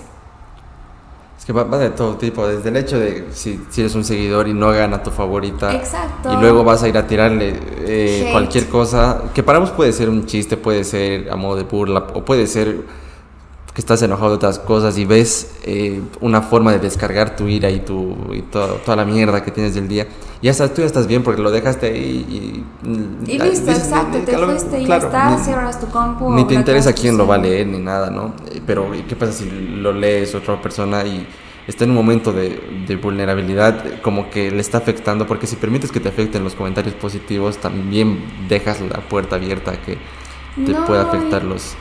Es 1.38 1.44
que 1.44 1.52
va, 1.52 1.64
de 1.64 1.90
todo 1.90 2.16
tipo, 2.16 2.46
desde 2.46 2.68
el 2.68 2.76
hecho 2.76 2.98
de 2.98 3.28
si, 3.32 3.60
si, 3.70 3.80
eres 3.80 3.94
un 3.94 4.04
seguidor 4.04 4.48
y 4.48 4.54
no 4.54 4.70
gana 4.70 5.02
tu 5.02 5.10
favorita. 5.10 5.72
Exacto. 5.72 6.32
Y 6.32 6.36
luego 6.36 6.64
vas 6.64 6.82
a 6.82 6.88
ir 6.88 6.98
a 6.98 7.06
tirarle 7.06 7.54
eh, 7.86 8.28
cualquier 8.32 8.68
cosa, 8.68 9.22
que 9.34 9.42
para 9.44 9.60
vos 9.60 9.70
puede 9.70 9.92
ser 9.92 10.08
un 10.08 10.26
chiste, 10.26 10.56
puede 10.56 10.82
ser 10.82 11.30
a 11.30 11.36
modo 11.36 11.56
de 11.56 11.62
burla, 11.62 12.08
o 12.14 12.24
puede 12.24 12.48
ser 12.48 12.82
que 13.78 13.82
estás 13.82 14.02
enojado 14.02 14.30
de 14.30 14.34
otras 14.34 14.58
cosas 14.58 14.98
y 14.98 15.04
ves 15.04 15.52
eh, 15.62 16.02
una 16.20 16.42
forma 16.42 16.72
de 16.72 16.80
descargar 16.80 17.36
tu 17.36 17.46
ira 17.46 17.70
y, 17.70 17.78
tu, 17.78 18.16
y 18.32 18.42
toda 18.42 18.96
la 18.96 19.04
mierda 19.04 19.44
que 19.44 19.52
tienes 19.52 19.76
del 19.76 19.86
día, 19.86 20.08
ya 20.42 20.50
estás, 20.50 20.74
tú 20.74 20.80
ya 20.80 20.88
estás 20.88 21.06
bien 21.06 21.22
porque 21.22 21.40
lo 21.42 21.52
dejaste 21.52 21.86
ahí 21.86 22.64
y... 23.24 23.30
Y, 23.30 23.38
listo, 23.38 23.70
exacto, 23.70 24.18
te 24.18 24.36
fuiste 24.36 24.80
y 24.80 24.86
ya 24.86 24.96
estás, 24.96 25.44
cierras 25.44 25.78
tu 25.78 25.86
compu. 25.86 26.34
Ni 26.34 26.44
te 26.44 26.54
interesa 26.54 26.92
quién 26.92 27.16
lo 27.16 27.28
va 27.28 27.36
a 27.36 27.38
leer 27.38 27.68
ni 27.68 27.78
nada, 27.78 28.10
¿no? 28.10 28.34
Eh, 28.50 28.60
pero 28.66 28.90
¿qué 29.08 29.14
pasa 29.14 29.30
si 29.30 29.48
lo 29.48 29.92
lees 29.92 30.34
otra 30.34 30.60
persona 30.60 31.04
y 31.04 31.24
está 31.68 31.84
en 31.84 31.90
un 31.90 31.96
momento 31.98 32.32
de, 32.32 32.60
de, 32.84 32.96
vulnerabilidad, 32.96 34.00
como 34.02 34.28
que 34.28 34.50
le 34.50 34.60
está 34.60 34.78
afectando, 34.78 35.24
porque 35.24 35.46
si 35.46 35.54
permites 35.54 35.92
que 35.92 36.00
te 36.00 36.08
afecten 36.08 36.42
los 36.42 36.56
comentarios 36.56 36.96
positivos, 36.96 37.58
también 37.58 38.24
dejas 38.48 38.80
la 38.80 39.08
puerta 39.08 39.36
abierta 39.36 39.70
a 39.70 39.80
que 39.80 39.98
te 40.66 40.74
pueda 40.74 41.02
afectar 41.02 41.44
los... 41.44 41.76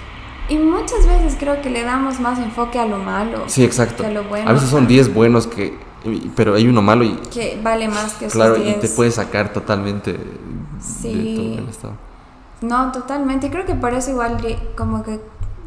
Y 0.49 0.57
muchas 0.57 1.05
veces 1.05 1.35
creo 1.37 1.61
que 1.61 1.69
le 1.69 1.83
damos 1.83 2.19
más 2.19 2.39
enfoque 2.39 2.79
a 2.79 2.85
lo 2.85 2.97
malo. 2.97 3.43
Sí, 3.47 3.63
exacto. 3.63 4.03
Que 4.03 4.09
a, 4.09 4.11
lo 4.11 4.23
bueno. 4.23 4.49
a 4.49 4.53
veces 4.53 4.69
son 4.69 4.87
10 4.87 5.13
buenos 5.13 5.47
que 5.47 5.87
pero 6.35 6.55
hay 6.55 6.67
uno 6.67 6.81
malo 6.81 7.03
y 7.03 7.15
que 7.31 7.59
vale 7.61 7.87
más 7.87 8.13
que 8.13 8.25
esos 8.25 8.33
claro 8.33 8.57
y 8.57 8.73
te 8.73 8.87
puede 8.89 9.11
sacar 9.11 9.51
totalmente 9.51 10.17
sí. 10.79 11.57
de 11.57 11.69
estado 11.69 11.93
no 12.61 12.91
totalmente 12.91 13.49
creo 13.49 13.65
que 13.65 13.75
por 13.75 13.93
eso 13.93 14.11
igual 14.11 14.37
como 14.77 15.03
que 15.03 15.19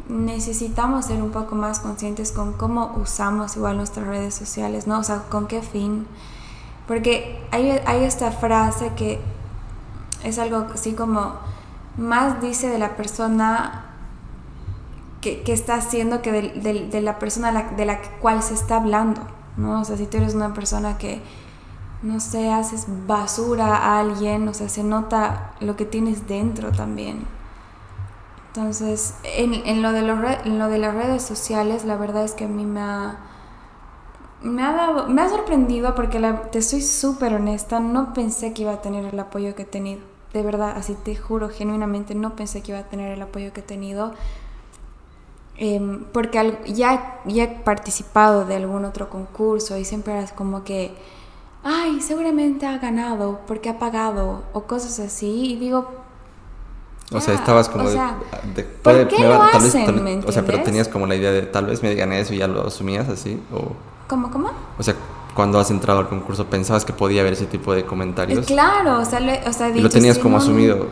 necesitamos 0.09 1.05
ser 1.05 1.21
un 1.21 1.31
poco 1.31 1.55
más 1.55 1.79
conscientes 1.79 2.31
con 2.31 2.53
cómo 2.53 2.97
usamos 3.01 3.55
igual 3.55 3.77
nuestras 3.77 4.07
redes 4.07 4.33
sociales 4.33 4.87
no 4.87 4.99
o 4.99 5.03
sea 5.03 5.23
con 5.29 5.47
qué 5.47 5.61
fin 5.61 6.07
porque 6.87 7.41
hay, 7.51 7.79
hay 7.85 8.03
esta 8.03 8.31
frase 8.31 8.91
que 8.95 9.19
es 10.23 10.39
algo 10.39 10.67
así 10.73 10.93
como 10.93 11.35
más 11.97 12.41
dice 12.41 12.67
de 12.67 12.79
la 12.79 12.95
persona 12.95 13.90
que, 15.21 15.43
que 15.43 15.53
está 15.53 15.75
haciendo 15.75 16.21
que 16.21 16.31
de, 16.31 16.87
de, 16.87 17.01
la 17.01 17.19
persona 17.19 17.51
de 17.77 17.85
la 17.85 18.01
cual 18.19 18.41
se 18.43 18.55
está 18.55 18.77
hablando, 18.77 19.21
¿no? 19.55 19.81
O 19.81 19.85
sea, 19.85 19.95
si 19.95 20.07
tú 20.07 20.17
eres 20.17 20.33
una 20.33 20.53
persona 20.53 20.97
que, 20.97 21.21
no 22.01 22.19
sé, 22.19 22.51
haces 22.51 22.87
basura 23.07 23.77
a 23.77 23.99
alguien, 23.99 24.47
o 24.47 24.53
sea, 24.53 24.67
se 24.67 24.83
nota 24.83 25.53
lo 25.59 25.75
que 25.75 25.85
tienes 25.85 26.27
dentro 26.27 26.71
también. 26.71 27.25
Entonces, 28.47 29.15
en, 29.23 29.53
en 29.53 29.81
lo, 29.81 29.93
de 29.93 30.01
lo 30.01 30.67
de 30.67 30.77
las 30.77 30.93
redes 30.93 31.21
sociales, 31.23 31.85
la 31.85 31.95
verdad 31.95 32.25
es 32.25 32.33
que 32.33 32.45
a 32.45 32.49
mí 32.49 32.65
me 32.65 32.81
ha, 32.81 33.17
me 34.41 34.63
ha 34.63 34.73
dado, 34.73 35.07
me 35.07 35.21
ha 35.21 35.29
sorprendido 35.29 35.95
porque 35.95 36.19
te 36.51 36.61
soy 36.61 36.81
súper 36.81 37.33
honesta, 37.33 37.79
no 37.79 38.13
pensé 38.13 38.53
que 38.53 38.63
iba 38.63 38.73
a 38.73 38.81
tener 38.81 39.05
el 39.05 39.19
apoyo 39.19 39.55
que 39.55 39.61
he 39.61 39.65
tenido. 39.65 40.01
De 40.33 40.41
verdad, 40.41 40.73
así 40.75 40.95
te 40.95 41.15
juro, 41.15 41.49
genuinamente 41.49 42.15
no 42.15 42.35
pensé 42.35 42.61
que 42.61 42.71
iba 42.71 42.79
a 42.79 42.89
tener 42.89 43.11
el 43.13 43.21
apoyo 43.21 43.53
que 43.53 43.59
he 43.61 43.63
tenido. 43.63 44.13
Em, 45.63 46.05
porque 46.11 46.57
ya, 46.65 47.19
ya 47.23 47.43
he 47.43 47.47
participado 47.47 48.45
de 48.45 48.55
algún 48.55 48.83
otro 48.83 49.11
concurso 49.11 49.77
y 49.77 49.85
siempre 49.85 50.11
era 50.13 50.25
como 50.29 50.63
que, 50.63 50.91
ay, 51.63 52.01
seguramente 52.01 52.65
ha 52.65 52.79
ganado 52.79 53.41
porque 53.45 53.69
ha 53.69 53.77
pagado 53.77 54.41
o 54.53 54.63
cosas 54.63 54.99
así. 54.99 55.51
Y 55.51 55.55
digo, 55.57 55.87
o 57.11 57.21
sea, 57.21 57.35
estabas 57.35 57.69
como 57.69 57.83
o 57.83 57.91
sea, 57.91 58.17
de, 58.55 58.63
¿por 58.63 59.07
qué 59.07 59.23
lo 59.23 59.39
hacen, 59.39 60.23
O 60.25 60.31
sea, 60.31 60.43
pero 60.43 60.63
tenías 60.63 60.87
como 60.87 61.05
la 61.05 61.13
idea 61.13 61.31
de 61.31 61.43
tal 61.43 61.67
vez 61.67 61.83
me 61.83 61.93
gané 61.93 62.21
eso 62.21 62.33
y 62.33 62.39
ya 62.39 62.47
lo 62.47 62.65
asumías 62.65 63.07
así 63.07 63.39
o 63.53 63.73
¿Cómo, 64.07 64.31
cómo? 64.31 64.49
O 64.79 64.81
sea, 64.81 64.95
cuando 65.35 65.59
has 65.59 65.69
entrado 65.69 65.99
al 65.99 66.09
concurso, 66.09 66.47
¿pensabas 66.47 66.85
que 66.85 66.93
podía 66.93 67.21
haber 67.21 67.33
ese 67.33 67.45
tipo 67.45 67.75
de 67.75 67.85
comentarios? 67.85 68.47
Claro, 68.47 68.99
o 68.99 69.05
sea, 69.05 69.19
o 69.45 69.53
sea 69.53 69.69
y 69.69 69.79
lo 69.79 69.89
tenías 69.89 70.17
como 70.17 70.37
asumido, 70.37 70.87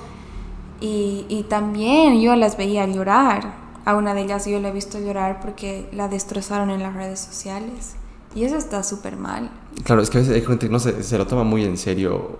Y, 0.80 1.26
y 1.28 1.44
también 1.44 2.20
yo 2.20 2.36
las 2.36 2.56
veía 2.56 2.86
llorar 2.86 3.66
a 3.86 3.94
una 3.94 4.14
de 4.14 4.22
ellas 4.22 4.46
yo 4.46 4.60
la 4.60 4.68
he 4.68 4.72
visto 4.72 4.98
llorar 4.98 5.38
porque 5.40 5.88
la 5.92 6.08
destrozaron 6.08 6.70
en 6.70 6.82
las 6.82 6.92
redes 6.92 7.20
sociales. 7.20 7.94
Y 8.34 8.42
eso 8.44 8.56
está 8.56 8.82
súper 8.82 9.16
mal. 9.16 9.48
Claro, 9.84 10.02
es 10.02 10.10
que 10.10 10.18
a 10.18 10.20
veces 10.20 10.34
hay 10.34 10.42
gente 10.42 10.66
que 10.66 10.72
no 10.72 10.80
se, 10.80 11.02
se 11.04 11.16
lo 11.16 11.26
toma 11.26 11.44
muy 11.44 11.64
en 11.64 11.78
serio. 11.78 12.36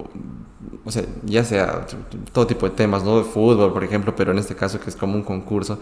O 0.87 0.91
sea, 0.91 1.03
ya 1.25 1.45
sea 1.45 1.87
todo 2.33 2.47
tipo 2.47 2.69
de 2.69 2.75
temas, 2.75 3.03
¿no? 3.03 3.19
De 3.19 3.25
fútbol, 3.25 3.73
por 3.73 3.85
ejemplo, 3.85 4.15
pero 4.17 4.33
en 4.33 4.39
este 4.39 4.55
caso 4.55 4.81
que 4.81 4.89
es 4.89 4.97
como 4.97 5.15
un 5.15 5.23
concurso. 5.23 5.79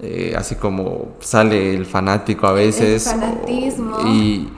Eh, 0.00 0.34
así 0.36 0.56
como 0.56 1.12
sale 1.20 1.74
el 1.74 1.86
fanático 1.86 2.46
a 2.46 2.52
veces. 2.52 3.06
El 3.06 3.20
fanatismo. 3.20 4.00
y 4.06 4.48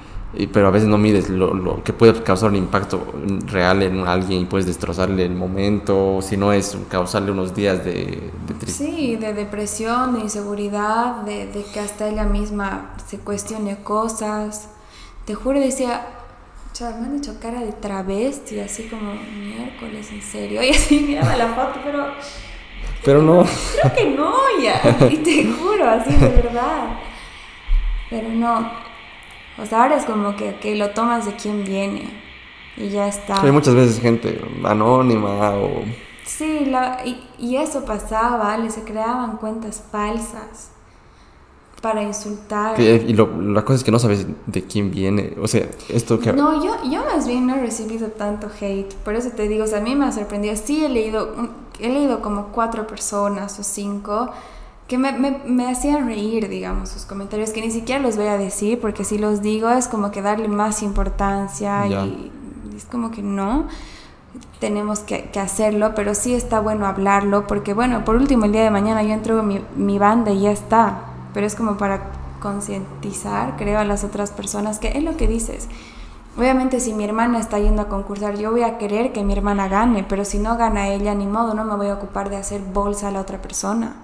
pero 0.52 0.66
a 0.66 0.70
veces 0.70 0.88
no 0.88 0.98
mides 0.98 1.28
lo, 1.28 1.82
que 1.84 1.92
puede 1.92 2.22
causar 2.22 2.50
un 2.50 2.56
impacto 2.56 3.00
real 3.46 3.82
en 3.82 4.06
alguien 4.06 4.40
y 4.40 4.44
puedes 4.46 4.66
destrozarle 4.66 5.24
el 5.24 5.34
momento, 5.34 6.18
si 6.22 6.36
no 6.36 6.52
es 6.52 6.76
causarle 6.88 7.30
unos 7.30 7.54
días 7.54 7.84
de, 7.84 8.30
de 8.60 8.66
Sí, 8.66 9.16
de 9.16 9.32
depresión, 9.32 10.14
de 10.14 10.20
inseguridad, 10.20 11.22
de, 11.22 11.46
de, 11.46 11.64
que 11.72 11.80
hasta 11.80 12.08
ella 12.08 12.24
misma 12.24 12.94
se 13.06 13.18
cuestione 13.18 13.76
cosas. 13.82 14.68
Te 15.24 15.34
juro, 15.34 15.60
decía, 15.60 16.04
chaval, 16.74 17.00
me 17.00 17.06
han 17.06 17.16
hecho 17.16 17.38
cara 17.40 17.60
de 17.60 17.72
travesti, 17.72 18.60
así 18.60 18.88
como 18.88 19.14
miércoles, 19.14 20.10
en 20.10 20.20
serio. 20.20 20.62
Y 20.64 20.70
así 20.70 21.00
miraba 21.00 21.36
la 21.36 21.48
foto, 21.48 21.80
pero... 21.82 22.06
Pero 23.04 23.22
no. 23.22 23.44
Creo 23.80 23.94
que 23.94 24.10
no, 24.10 24.34
ya. 24.60 25.08
Y 25.10 25.16
te 25.18 25.44
juro, 25.52 25.88
así 25.88 26.12
de 26.14 26.28
verdad. 26.28 26.98
Pero 28.10 28.28
no, 28.28 28.70
o 29.56 29.66
sea, 29.66 29.84
ahora 29.84 29.96
es 29.96 30.04
como 30.04 30.36
que, 30.36 30.56
que 30.56 30.74
lo 30.74 30.90
tomas 30.90 31.26
de 31.26 31.34
quién 31.34 31.64
viene 31.64 32.10
y 32.76 32.88
ya 32.88 33.06
está. 33.06 33.40
Hay 33.42 33.52
muchas 33.52 33.74
veces 33.74 34.00
gente 34.00 34.40
anónima 34.64 35.50
o... 35.52 35.84
Sí, 36.24 36.64
la, 36.66 37.02
y, 37.04 37.22
y, 37.38 37.56
eso 37.56 37.84
pasaba, 37.84 38.36
¿vale? 38.36 38.70
Se 38.70 38.82
creaban 38.82 39.36
cuentas 39.36 39.84
falsas 39.92 40.73
para 41.84 42.02
insultar. 42.02 42.80
y 42.80 43.12
lo, 43.12 43.38
la 43.42 43.62
cosa 43.62 43.74
es 43.74 43.84
que 43.84 43.90
no 43.90 43.98
sabes 43.98 44.26
de 44.46 44.62
quién 44.62 44.90
viene. 44.90 45.34
O 45.42 45.46
sea, 45.46 45.68
esto 45.90 46.18
que... 46.18 46.32
No, 46.32 46.64
yo, 46.64 46.76
yo 46.90 47.04
más 47.04 47.26
bien 47.28 47.46
no 47.46 47.56
he 47.56 47.60
recibido 47.60 48.08
tanto 48.08 48.48
hate. 48.58 48.94
Por 49.04 49.14
eso 49.14 49.32
te 49.36 49.46
digo, 49.48 49.64
o 49.64 49.66
sea, 49.66 49.80
a 49.80 49.82
mí 49.82 49.94
me 49.94 50.06
ha 50.06 50.12
sorprendido. 50.12 50.56
Sí, 50.56 50.82
he 50.82 50.88
leído, 50.88 51.34
he 51.78 51.90
leído 51.90 52.22
como 52.22 52.46
cuatro 52.46 52.86
personas 52.86 53.58
o 53.58 53.62
cinco 53.62 54.30
que 54.88 54.96
me, 54.96 55.12
me, 55.12 55.42
me, 55.44 55.70
hacían 55.70 56.06
reír, 56.06 56.48
digamos, 56.48 56.88
sus 56.88 57.04
comentarios, 57.04 57.50
que 57.50 57.60
ni 57.60 57.70
siquiera 57.70 58.00
los 58.00 58.16
voy 58.16 58.28
a 58.28 58.38
decir, 58.38 58.80
porque 58.80 59.04
si 59.04 59.18
los 59.18 59.42
digo 59.42 59.68
es 59.68 59.86
como 59.86 60.10
que 60.10 60.22
darle 60.22 60.48
más 60.48 60.82
importancia 60.82 61.86
y 61.86 62.30
es 62.74 62.84
como 62.86 63.10
que 63.10 63.22
no, 63.22 63.66
tenemos 64.58 65.00
que, 65.00 65.30
que, 65.30 65.40
hacerlo, 65.40 65.92
pero 65.94 66.14
sí 66.14 66.34
está 66.34 66.60
bueno 66.60 66.86
hablarlo, 66.86 67.46
porque 67.46 67.72
bueno, 67.72 68.04
por 68.04 68.16
último, 68.16 68.44
el 68.44 68.52
día 68.52 68.62
de 68.62 68.70
mañana 68.70 69.02
yo 69.02 69.12
entrego 69.12 69.42
mi, 69.42 69.60
mi 69.76 69.98
banda 69.98 70.32
y 70.32 70.42
ya 70.42 70.50
está, 70.50 71.13
pero 71.34 71.46
es 71.46 71.54
como 71.54 71.76
para 71.76 72.12
concientizar, 72.40 73.56
creo, 73.56 73.78
a 73.78 73.84
las 73.84 74.04
otras 74.04 74.30
personas, 74.30 74.78
que 74.78 74.96
es 74.96 75.02
lo 75.02 75.16
que 75.18 75.28
dices. 75.28 75.68
Obviamente 76.38 76.80
si 76.80 76.94
mi 76.94 77.04
hermana 77.04 77.38
está 77.38 77.58
yendo 77.58 77.82
a 77.82 77.88
concursar, 77.88 78.38
yo 78.38 78.50
voy 78.50 78.62
a 78.62 78.78
querer 78.78 79.12
que 79.12 79.22
mi 79.22 79.34
hermana 79.34 79.68
gane, 79.68 80.04
pero 80.08 80.24
si 80.24 80.38
no 80.38 80.56
gana 80.56 80.88
ella, 80.88 81.14
ni 81.14 81.26
modo, 81.26 81.54
no 81.54 81.64
me 81.64 81.76
voy 81.76 81.88
a 81.88 81.94
ocupar 81.94 82.30
de 82.30 82.36
hacer 82.36 82.60
bolsa 82.60 83.08
a 83.08 83.10
la 83.10 83.20
otra 83.20 83.42
persona. 83.42 83.94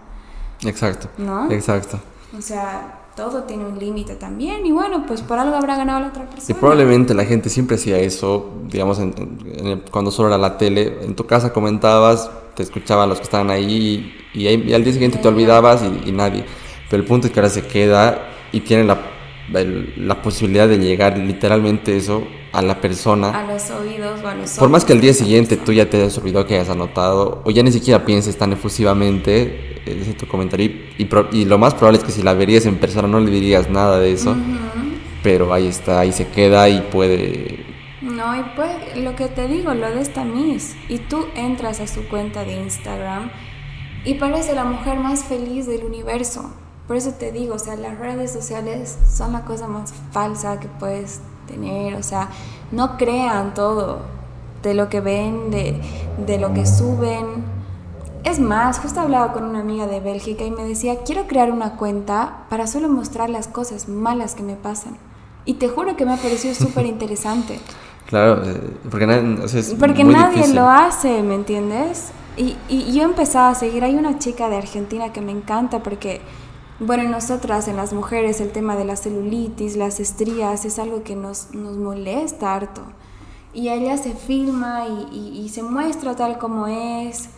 Exacto. 0.62 1.08
¿No? 1.16 1.50
Exacto. 1.50 1.98
O 2.36 2.42
sea, 2.42 3.00
todo 3.16 3.42
tiene 3.42 3.64
un 3.64 3.78
límite 3.78 4.14
también 4.14 4.64
y 4.64 4.72
bueno, 4.72 5.04
pues 5.06 5.22
por 5.22 5.38
algo 5.38 5.56
habrá 5.56 5.76
ganado 5.76 6.00
la 6.00 6.08
otra 6.08 6.24
persona. 6.24 6.46
Y 6.48 6.54
probablemente 6.54 7.14
la 7.14 7.24
gente 7.24 7.48
siempre 7.48 7.76
hacía 7.76 7.98
eso, 7.98 8.50
digamos, 8.66 9.00
cuando 9.90 10.10
solo 10.10 10.28
era 10.28 10.38
la 10.38 10.56
tele, 10.56 10.98
en 11.02 11.16
tu 11.16 11.26
casa 11.26 11.52
comentabas, 11.52 12.30
te 12.54 12.62
escuchaban 12.62 13.08
los 13.08 13.18
que 13.18 13.24
estaban 13.24 13.50
ahí 13.50 14.14
y, 14.32 14.72
al 14.72 14.84
día 14.84 14.92
siguiente 14.92 15.18
te 15.18 15.28
olvidabas 15.28 15.82
y, 15.82 16.12
nadie. 16.12 16.46
Pero 16.90 17.02
el 17.02 17.08
punto 17.08 17.28
es 17.28 17.32
que 17.32 17.40
ahora 17.40 17.50
se 17.50 17.62
queda 17.62 18.28
y 18.52 18.60
tiene 18.60 18.84
la, 18.84 19.00
la 19.96 20.20
posibilidad 20.20 20.68
de 20.68 20.78
llegar 20.78 21.16
literalmente 21.16 21.96
eso 21.96 22.26
a 22.52 22.62
la 22.62 22.80
persona. 22.80 23.30
A 23.30 23.50
los 23.50 23.70
oídos 23.70 24.20
o 24.22 24.28
a 24.28 24.34
los 24.34 24.50
Por 24.58 24.68
más 24.68 24.84
que 24.84 24.92
al 24.92 25.00
día 25.00 25.14
siguiente 25.14 25.56
tú 25.56 25.72
ya 25.72 25.88
te 25.88 25.98
hayas 25.98 26.18
olvidado 26.18 26.46
que 26.46 26.54
hayas 26.56 26.68
anotado 26.68 27.42
o 27.44 27.50
ya 27.50 27.62
ni 27.62 27.72
siquiera 27.72 28.04
pienses 28.04 28.36
tan 28.36 28.52
efusivamente 28.52 29.82
eh, 29.86 29.98
ese 30.02 30.14
tu 30.14 30.26
comentario 30.26 30.70
y, 30.98 31.08
y, 31.32 31.44
lo 31.44 31.58
más 31.58 31.74
probable 31.74 31.98
es 31.98 32.04
que 32.04 32.12
si 32.12 32.22
la 32.22 32.34
verías 32.34 32.66
en 32.66 32.76
persona 32.76 33.08
no 33.08 33.20
le 33.20 33.30
dirías 33.30 33.70
nada 33.70 33.98
de 34.00 34.12
eso, 34.12 34.36
pero 35.22 35.52
ahí 35.54 35.66
está, 35.68 36.00
ahí 36.00 36.12
se 36.12 36.28
queda 36.28 36.68
y 36.68 36.80
puede... 36.80 37.66
No, 38.02 38.34
y 38.38 38.42
pues 38.56 38.96
lo 38.96 39.14
que 39.14 39.28
te 39.28 39.46
digo, 39.46 39.74
lo 39.74 39.90
de 39.90 40.00
esta 40.00 40.24
Miss, 40.24 40.74
y 40.88 40.98
tú 40.98 41.26
entras 41.36 41.80
a 41.80 41.86
su 41.86 42.08
cuenta 42.08 42.44
de 42.44 42.54
Instagram 42.54 43.30
y 44.04 44.14
parece 44.14 44.54
la 44.54 44.64
mujer 44.64 44.98
más 44.98 45.24
feliz 45.24 45.66
del 45.66 45.84
universo. 45.84 46.50
Por 46.90 46.96
eso 46.96 47.12
te 47.12 47.30
digo, 47.30 47.54
o 47.54 47.58
sea, 47.60 47.76
las 47.76 48.00
redes 48.00 48.32
sociales 48.32 48.98
son 49.08 49.32
la 49.32 49.44
cosa 49.44 49.68
más 49.68 49.94
falsa 50.10 50.58
que 50.58 50.66
puedes 50.66 51.20
tener, 51.46 51.94
o 51.94 52.02
sea, 52.02 52.30
no 52.72 52.96
crean 52.96 53.54
todo 53.54 54.00
de 54.64 54.74
lo 54.74 54.88
que 54.88 55.00
ven, 55.00 55.52
de, 55.52 55.80
de 56.26 56.38
lo 56.40 56.52
que 56.52 56.66
suben. 56.66 57.44
Es 58.24 58.40
más, 58.40 58.80
justo 58.80 58.98
hablaba 58.98 59.32
con 59.32 59.44
una 59.44 59.60
amiga 59.60 59.86
de 59.86 60.00
Bélgica 60.00 60.42
y 60.42 60.50
me 60.50 60.64
decía, 60.64 61.04
quiero 61.04 61.28
crear 61.28 61.52
una 61.52 61.76
cuenta 61.76 62.46
para 62.50 62.66
solo 62.66 62.88
mostrar 62.88 63.30
las 63.30 63.46
cosas 63.46 63.88
malas 63.88 64.34
que 64.34 64.42
me 64.42 64.56
pasan. 64.56 64.96
Y 65.44 65.54
te 65.54 65.68
juro 65.68 65.96
que 65.96 66.04
me 66.04 66.14
ha 66.14 66.16
parecido 66.16 66.56
súper 66.56 66.86
interesante. 66.86 67.60
Claro, 68.06 68.42
eh, 68.44 68.60
porque, 68.90 69.06
nadie, 69.06 69.38
porque 69.78 70.02
nadie 70.02 70.48
lo 70.52 70.68
hace, 70.68 71.22
¿me 71.22 71.36
entiendes? 71.36 72.08
Y, 72.36 72.56
y 72.68 72.92
yo 72.92 73.04
empezaba 73.04 73.50
a 73.50 73.54
seguir, 73.54 73.84
hay 73.84 73.94
una 73.94 74.18
chica 74.18 74.48
de 74.48 74.56
Argentina 74.56 75.12
que 75.12 75.20
me 75.20 75.30
encanta 75.30 75.80
porque 75.84 76.20
bueno, 76.80 77.02
en 77.02 77.10
nosotras, 77.10 77.68
en 77.68 77.76
las 77.76 77.92
mujeres, 77.92 78.40
el 78.40 78.52
tema 78.52 78.74
de 78.74 78.86
la 78.86 78.96
celulitis, 78.96 79.76
las 79.76 80.00
estrías, 80.00 80.64
es 80.64 80.78
algo 80.78 81.02
que 81.02 81.14
nos, 81.14 81.54
nos 81.54 81.76
molesta 81.76 82.54
harto. 82.54 82.80
Y 83.52 83.68
ella 83.68 83.98
se 83.98 84.14
filma 84.14 84.86
y, 84.86 85.42
y, 85.44 85.48
se 85.50 85.62
muestra 85.62 86.16
tal 86.16 86.38
como 86.38 86.66
es. 86.68 87.28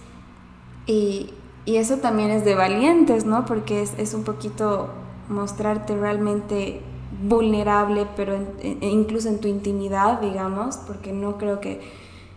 Y, 0.86 1.34
y, 1.64 1.76
eso 1.76 1.96
también 1.96 2.30
es 2.30 2.44
de 2.44 2.54
valientes, 2.54 3.24
¿no? 3.24 3.44
Porque 3.44 3.82
es, 3.82 3.94
es 3.98 4.14
un 4.14 4.22
poquito 4.22 4.90
mostrarte 5.28 5.96
realmente 5.96 6.80
vulnerable, 7.24 8.06
pero 8.14 8.36
incluso 8.80 9.28
en 9.28 9.40
tu 9.40 9.48
intimidad, 9.48 10.20
digamos, 10.20 10.76
porque 10.76 11.12
no 11.12 11.36
creo 11.36 11.60
que... 11.60 11.80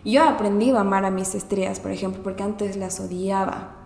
Yo 0.04 0.22
he 0.22 0.28
aprendido 0.28 0.78
a 0.78 0.82
amar 0.82 1.04
a 1.04 1.10
mis 1.10 1.34
estrías, 1.34 1.80
por 1.80 1.90
ejemplo, 1.90 2.22
porque 2.22 2.42
antes 2.42 2.76
las 2.76 3.00
odiaba. 3.00 3.85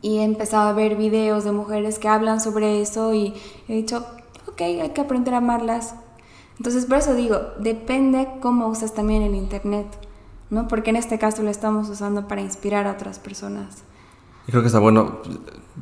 Y 0.00 0.18
he 0.18 0.24
empezado 0.24 0.68
a 0.68 0.72
ver 0.72 0.96
videos 0.96 1.44
de 1.44 1.52
mujeres 1.52 1.98
que 1.98 2.08
hablan 2.08 2.40
sobre 2.40 2.80
eso 2.80 3.14
y 3.14 3.34
he 3.68 3.74
dicho, 3.74 4.06
ok, 4.46 4.60
hay 4.60 4.90
que 4.90 5.00
aprender 5.00 5.34
a 5.34 5.38
amarlas. 5.38 5.94
Entonces, 6.58 6.86
por 6.86 6.98
eso 6.98 7.14
digo, 7.14 7.40
depende 7.58 8.28
cómo 8.40 8.68
usas 8.68 8.94
también 8.94 9.22
el 9.22 9.34
Internet, 9.34 9.86
¿no? 10.50 10.68
Porque 10.68 10.90
en 10.90 10.96
este 10.96 11.18
caso 11.18 11.42
lo 11.42 11.50
estamos 11.50 11.88
usando 11.88 12.26
para 12.26 12.40
inspirar 12.40 12.86
a 12.86 12.92
otras 12.92 13.18
personas. 13.18 13.82
Y 14.46 14.50
creo 14.50 14.62
que 14.62 14.68
está 14.68 14.78
bueno, 14.78 15.18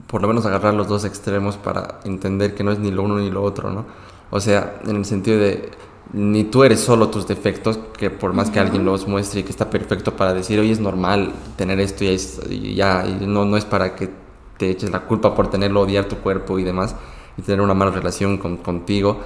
por 0.06 0.20
lo 0.22 0.28
menos, 0.28 0.44
agarrar 0.44 0.74
los 0.74 0.88
dos 0.88 1.05
extremos 1.05 1.56
para 1.56 2.01
entender 2.05 2.55
que 2.55 2.64
no 2.64 2.72
es 2.72 2.78
ni 2.78 2.90
lo 2.90 3.05
uno 3.05 3.18
ni 3.18 3.30
lo 3.30 3.43
otro, 3.43 3.70
¿no? 3.70 3.86
O 4.30 4.40
sea, 4.40 4.80
en 4.84 4.97
el 4.97 5.05
sentido 5.05 5.38
de 5.38 5.70
ni 6.12 6.44
tú 6.44 6.64
eres 6.64 6.80
solo 6.80 7.08
tus 7.08 7.26
defectos, 7.26 7.78
que 7.98 8.10
por 8.10 8.32
más 8.32 8.50
que 8.50 8.60
alguien 8.60 8.84
los 8.84 9.08
muestre 9.08 9.40
y 9.40 9.42
que 9.42 9.50
está 9.50 9.70
perfecto 9.70 10.16
para 10.16 10.34
decir, 10.34 10.58
oye, 10.60 10.72
es 10.72 10.80
normal 10.80 11.32
tener 11.56 11.80
esto 11.80 12.04
y, 12.04 12.08
es, 12.08 12.40
ya, 12.74 13.04
y 13.06 13.26
no, 13.26 13.44
no 13.44 13.56
es 13.56 13.64
para 13.64 13.94
que 13.94 14.10
te 14.56 14.70
eches 14.70 14.90
la 14.90 15.00
culpa 15.00 15.34
por 15.34 15.50
tenerlo, 15.50 15.82
odiar 15.82 16.06
tu 16.06 16.16
cuerpo 16.16 16.58
y 16.58 16.64
demás, 16.64 16.94
y 17.36 17.42
tener 17.42 17.60
una 17.60 17.74
mala 17.74 17.90
relación 17.90 18.38
con, 18.38 18.56
contigo. 18.58 19.20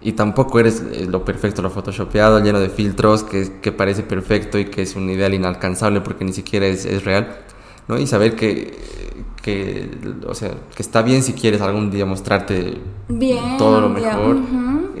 Y 0.00 0.12
tampoco 0.12 0.58
eres 0.58 0.82
eh, 0.92 1.06
lo 1.08 1.24
perfecto, 1.24 1.62
lo 1.62 1.70
photoshopeado, 1.70 2.40
lleno 2.40 2.58
de 2.58 2.68
filtros, 2.68 3.22
que, 3.22 3.60
que 3.60 3.70
parece 3.70 4.02
perfecto 4.02 4.58
y 4.58 4.64
que 4.64 4.82
es 4.82 4.96
un 4.96 5.08
ideal 5.08 5.32
inalcanzable 5.32 6.00
porque 6.00 6.24
ni 6.24 6.32
siquiera 6.32 6.66
es, 6.66 6.84
es 6.86 7.04
real. 7.04 7.42
¿no? 7.86 7.98
Y 7.98 8.06
saber 8.06 8.34
que, 8.34 8.78
que, 9.42 9.90
o 10.26 10.34
sea, 10.34 10.50
que 10.74 10.82
está 10.82 11.02
bien 11.02 11.22
si 11.22 11.34
quieres 11.34 11.60
algún 11.60 11.90
día 11.90 12.06
mostrarte 12.06 12.78
bien, 13.08 13.58
todo 13.58 13.80
lo 13.80 13.88
mejor, 13.88 14.36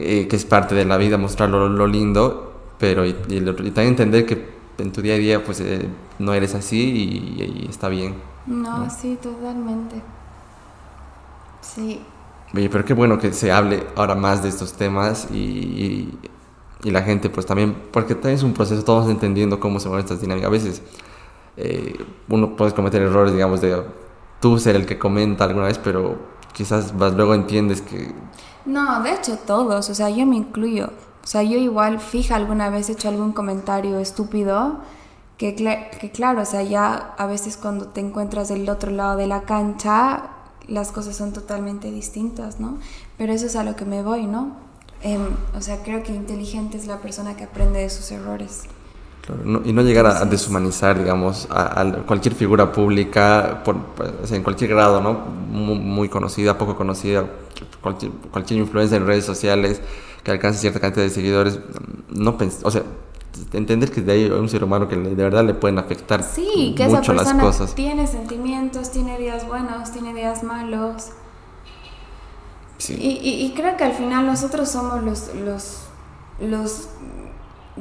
eh, 0.02 0.28
que 0.28 0.36
es 0.36 0.44
parte 0.44 0.74
de 0.74 0.84
la 0.84 0.96
vida 0.96 1.18
mostrar 1.18 1.48
lo, 1.48 1.86
lindo, 1.86 2.52
pero 2.78 3.04
y, 3.04 3.12
también 3.12 3.88
entender 3.88 4.26
que 4.26 4.52
en 4.78 4.92
tu 4.92 5.02
día 5.02 5.14
a 5.14 5.18
día 5.18 5.44
pues 5.44 5.60
eh, 5.60 5.88
no 6.18 6.34
eres 6.34 6.54
así 6.54 7.36
y, 7.38 7.66
está 7.68 7.88
bien. 7.88 8.14
No, 8.46 8.88
sí, 8.90 9.18
totalmente. 9.22 9.96
Sí. 11.60 12.00
Oye, 12.54 12.68
pero 12.68 12.84
qué 12.84 12.92
bueno 12.92 13.18
que 13.18 13.32
se 13.32 13.52
hable 13.52 13.84
ahora 13.96 14.14
más 14.14 14.42
de 14.42 14.48
estos 14.48 14.74
temas 14.74 15.28
y, 15.32 16.08
y, 16.84 16.90
la 16.90 17.02
gente 17.02 17.30
pues 17.30 17.46
también, 17.46 17.76
porque 17.92 18.14
también 18.14 18.34
es 18.34 18.42
un 18.42 18.52
proceso, 18.52 18.82
todos 18.82 19.08
entendiendo 19.08 19.60
cómo 19.60 19.78
se 19.78 19.88
mueven 19.88 20.04
estas 20.04 20.20
dinámicas. 20.20 20.48
A 20.48 20.50
veces 20.50 20.82
eh, 21.56 21.96
uno 22.28 22.56
puede 22.56 22.72
cometer 22.72 23.02
errores, 23.02 23.32
digamos, 23.32 23.60
de 23.60 23.82
tú 24.40 24.58
ser 24.58 24.76
el 24.76 24.86
que 24.86 24.98
comenta 24.98 25.44
alguna 25.44 25.66
vez, 25.66 25.78
pero 25.78 26.16
quizás 26.52 26.96
vas, 26.96 27.12
luego 27.14 27.34
entiendes 27.34 27.80
que... 27.80 28.12
No, 28.64 29.02
de 29.02 29.12
hecho 29.14 29.38
todos, 29.38 29.90
o 29.90 29.94
sea, 29.94 30.10
yo 30.10 30.26
me 30.26 30.36
incluyo. 30.36 30.90
O 31.24 31.26
sea, 31.26 31.42
yo 31.42 31.58
igual, 31.58 32.00
fija, 32.00 32.36
alguna 32.36 32.68
vez 32.70 32.88
he 32.88 32.92
hecho 32.92 33.08
algún 33.08 33.32
comentario 33.32 33.98
estúpido, 33.98 34.78
que, 35.36 35.54
que 35.54 36.10
claro, 36.10 36.42
o 36.42 36.44
sea, 36.44 36.62
ya 36.62 37.14
a 37.16 37.26
veces 37.26 37.56
cuando 37.56 37.88
te 37.88 38.00
encuentras 38.00 38.48
del 38.48 38.68
otro 38.68 38.90
lado 38.90 39.16
de 39.16 39.26
la 39.26 39.42
cancha, 39.42 40.30
las 40.68 40.92
cosas 40.92 41.16
son 41.16 41.32
totalmente 41.32 41.90
distintas, 41.90 42.60
¿no? 42.60 42.78
Pero 43.18 43.32
eso 43.32 43.46
es 43.46 43.56
a 43.56 43.64
lo 43.64 43.74
que 43.74 43.84
me 43.84 44.02
voy, 44.02 44.26
¿no? 44.26 44.52
Em, 45.02 45.34
o 45.56 45.60
sea, 45.60 45.82
creo 45.82 46.02
que 46.02 46.14
inteligente 46.14 46.76
es 46.76 46.86
la 46.86 46.98
persona 46.98 47.36
que 47.36 47.44
aprende 47.44 47.80
de 47.80 47.90
sus 47.90 48.12
errores 48.12 48.64
y 49.64 49.72
no 49.72 49.82
llegar 49.82 50.06
a, 50.06 50.24
deshumanizar, 50.24 50.98
digamos, 50.98 51.46
a, 51.50 51.84
cualquier 52.06 52.34
figura 52.34 52.72
pública, 52.72 53.62
por, 53.64 53.76
en 54.30 54.42
cualquier 54.42 54.70
grado, 54.70 55.00
¿no? 55.00 55.12
Muy, 55.12 56.08
conocida, 56.08 56.58
poco 56.58 56.76
conocida, 56.76 57.26
cualquier, 57.80 58.10
cualquier 58.32 58.60
influencia 58.60 58.96
en 58.96 59.06
redes 59.06 59.24
sociales 59.24 59.80
que 60.24 60.30
alcance 60.30 60.58
cierta 60.58 60.80
cantidad 60.80 61.04
de 61.04 61.10
seguidores, 61.10 61.60
no 62.08 62.36
o 62.62 62.70
sea, 62.70 62.82
entender 63.52 63.90
que 63.90 64.00
de 64.00 64.12
ahí 64.12 64.24
hay 64.24 64.30
un 64.30 64.48
ser 64.48 64.64
humano 64.64 64.88
que 64.88 64.96
de 64.96 65.14
verdad 65.14 65.44
le 65.44 65.54
pueden 65.54 65.78
afectar 65.78 66.22
sí, 66.22 66.74
que 66.76 66.84
mucho 66.84 67.12
esa 67.12 67.12
persona 67.12 67.22
las 67.22 67.42
cosas. 67.42 67.74
Tiene 67.74 68.06
sentimientos, 68.06 68.90
tiene 68.90 69.18
días 69.18 69.46
buenos, 69.46 69.92
tiene 69.92 70.14
días 70.14 70.42
malos. 70.42 71.10
Sí. 72.78 72.96
Y, 73.00 73.46
y, 73.46 73.52
creo 73.54 73.76
que 73.76 73.84
al 73.84 73.92
final 73.92 74.26
nosotros 74.26 74.68
somos 74.68 75.04
los, 75.04 75.32
los, 75.36 75.82
los 76.40 76.88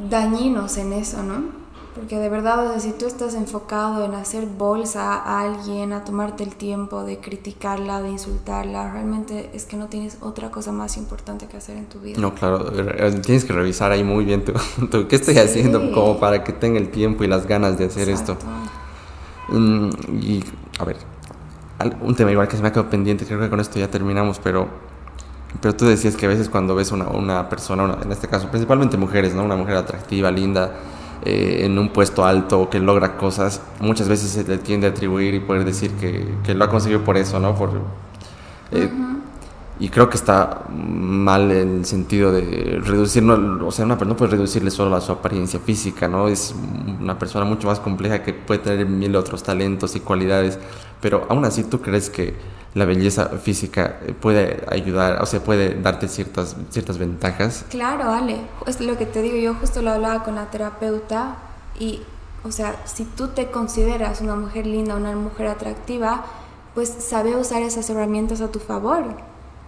dañinos 0.09 0.77
en 0.77 0.93
eso, 0.93 1.23
¿no? 1.23 1.61
Porque 1.95 2.17
de 2.17 2.29
verdad, 2.29 2.79
si 2.79 2.93
tú 2.93 3.05
estás 3.05 3.35
enfocado 3.35 4.05
en 4.05 4.13
hacer 4.13 4.45
bolsa 4.45 5.13
a 5.13 5.41
alguien, 5.41 5.91
a 5.91 6.05
tomarte 6.05 6.43
el 6.43 6.55
tiempo 6.55 7.03
de 7.03 7.17
criticarla, 7.17 8.01
de 8.01 8.11
insultarla, 8.11 8.93
realmente 8.93 9.49
es 9.53 9.65
que 9.65 9.75
no 9.75 9.87
tienes 9.87 10.17
otra 10.21 10.51
cosa 10.51 10.71
más 10.71 10.95
importante 10.95 11.47
que 11.47 11.57
hacer 11.57 11.75
en 11.75 11.87
tu 11.87 11.99
vida. 11.99 12.17
No, 12.17 12.33
claro, 12.33 12.71
eh, 12.73 13.19
tienes 13.21 13.43
que 13.43 13.51
revisar 13.51 13.91
ahí 13.91 14.05
muy 14.05 14.23
bien 14.23 14.45
tú, 14.45 14.53
qué 15.09 15.15
estoy 15.17 15.37
haciendo 15.37 15.91
como 15.91 16.17
para 16.17 16.45
que 16.45 16.53
tenga 16.53 16.79
el 16.79 16.91
tiempo 16.91 17.25
y 17.25 17.27
las 17.27 17.45
ganas 17.45 17.77
de 17.77 17.85
hacer 17.85 18.07
esto. 18.07 18.37
Mm, 19.49 19.89
y, 20.21 20.45
a 20.79 20.85
ver, 20.85 20.95
un 22.01 22.15
tema 22.15 22.31
igual 22.31 22.47
que 22.47 22.55
se 22.55 22.61
me 22.61 22.69
ha 22.69 22.71
quedado 22.71 22.89
pendiente, 22.89 23.25
creo 23.25 23.39
que 23.41 23.49
con 23.49 23.59
esto 23.59 23.79
ya 23.79 23.91
terminamos, 23.91 24.39
pero 24.39 24.69
pero 25.61 25.75
tú 25.75 25.85
decías 25.85 26.15
que 26.15 26.25
a 26.25 26.29
veces 26.29 26.49
cuando 26.49 26.75
ves 26.75 26.91
una, 26.91 27.07
una 27.09 27.47
persona, 27.49 27.97
en 28.03 28.11
este 28.11 28.27
caso 28.27 28.49
principalmente 28.49 28.97
mujeres, 28.97 29.33
¿no? 29.35 29.43
Una 29.43 29.55
mujer 29.55 29.75
atractiva, 29.77 30.31
linda, 30.31 30.71
eh, 31.23 31.61
en 31.65 31.77
un 31.77 31.89
puesto 31.89 32.25
alto, 32.25 32.69
que 32.69 32.79
logra 32.79 33.15
cosas, 33.17 33.61
muchas 33.79 34.09
veces 34.09 34.31
se 34.31 34.43
le 34.43 34.57
tiende 34.57 34.87
a 34.87 34.89
atribuir 34.89 35.35
y 35.35 35.39
poder 35.39 35.63
decir 35.65 35.91
que, 35.91 36.35
que 36.43 36.55
lo 36.55 36.65
ha 36.65 36.69
conseguido 36.69 37.03
por 37.03 37.15
eso, 37.17 37.39
¿no? 37.39 37.55
Por, 37.55 37.69
eh, 38.71 38.89
Y 39.79 39.89
creo 39.89 40.09
que 40.09 40.15
está 40.17 40.65
mal 40.69 41.49
el 41.51 41.85
sentido 41.85 42.31
de 42.31 42.79
reducir, 42.83 43.23
o 43.23 43.71
sea, 43.71 43.85
una 43.85 43.97
persona 43.97 44.13
no 44.13 44.15
puede 44.17 44.31
reducirle 44.31 44.69
solo 44.69 44.95
a 44.95 45.01
su 45.01 45.11
apariencia 45.11 45.59
física, 45.59 46.07
¿no? 46.07 46.27
Es 46.27 46.53
una 46.99 47.17
persona 47.17 47.45
mucho 47.45 47.67
más 47.67 47.79
compleja 47.79 48.21
que 48.21 48.33
puede 48.33 48.59
tener 48.59 48.85
mil 48.87 49.15
otros 49.15 49.41
talentos 49.41 49.95
y 49.95 49.99
cualidades, 50.01 50.59
pero 51.01 51.25
aún 51.29 51.45
así 51.45 51.63
tú 51.63 51.81
crees 51.81 52.09
que 52.11 52.35
la 52.73 52.85
belleza 52.85 53.25
física 53.29 53.99
puede 54.21 54.63
ayudar, 54.69 55.21
o 55.21 55.25
sea, 55.25 55.43
puede 55.43 55.79
darte 55.81 56.07
ciertas, 56.07 56.55
ciertas 56.69 56.97
ventajas. 56.97 57.65
Claro, 57.69 58.09
Ale, 58.11 58.37
es 58.65 58.79
lo 58.79 58.97
que 58.97 59.05
te 59.05 59.21
digo, 59.21 59.37
yo 59.37 59.55
justo 59.55 59.81
lo 59.81 59.91
hablaba 59.91 60.23
con 60.23 60.35
la 60.35 60.49
terapeuta 60.49 61.35
y, 61.77 62.01
o 62.43 62.51
sea, 62.51 62.81
si 62.85 63.03
tú 63.03 63.29
te 63.29 63.51
consideras 63.51 64.21
una 64.21 64.35
mujer 64.35 64.65
linda, 64.65 64.95
una 64.95 65.13
mujer 65.15 65.47
atractiva, 65.47 66.23
pues 66.73 66.89
sabe 66.89 67.35
usar 67.35 67.61
esas 67.61 67.89
herramientas 67.89 68.39
a 68.39 68.49
tu 68.49 68.59
favor. 68.59 69.03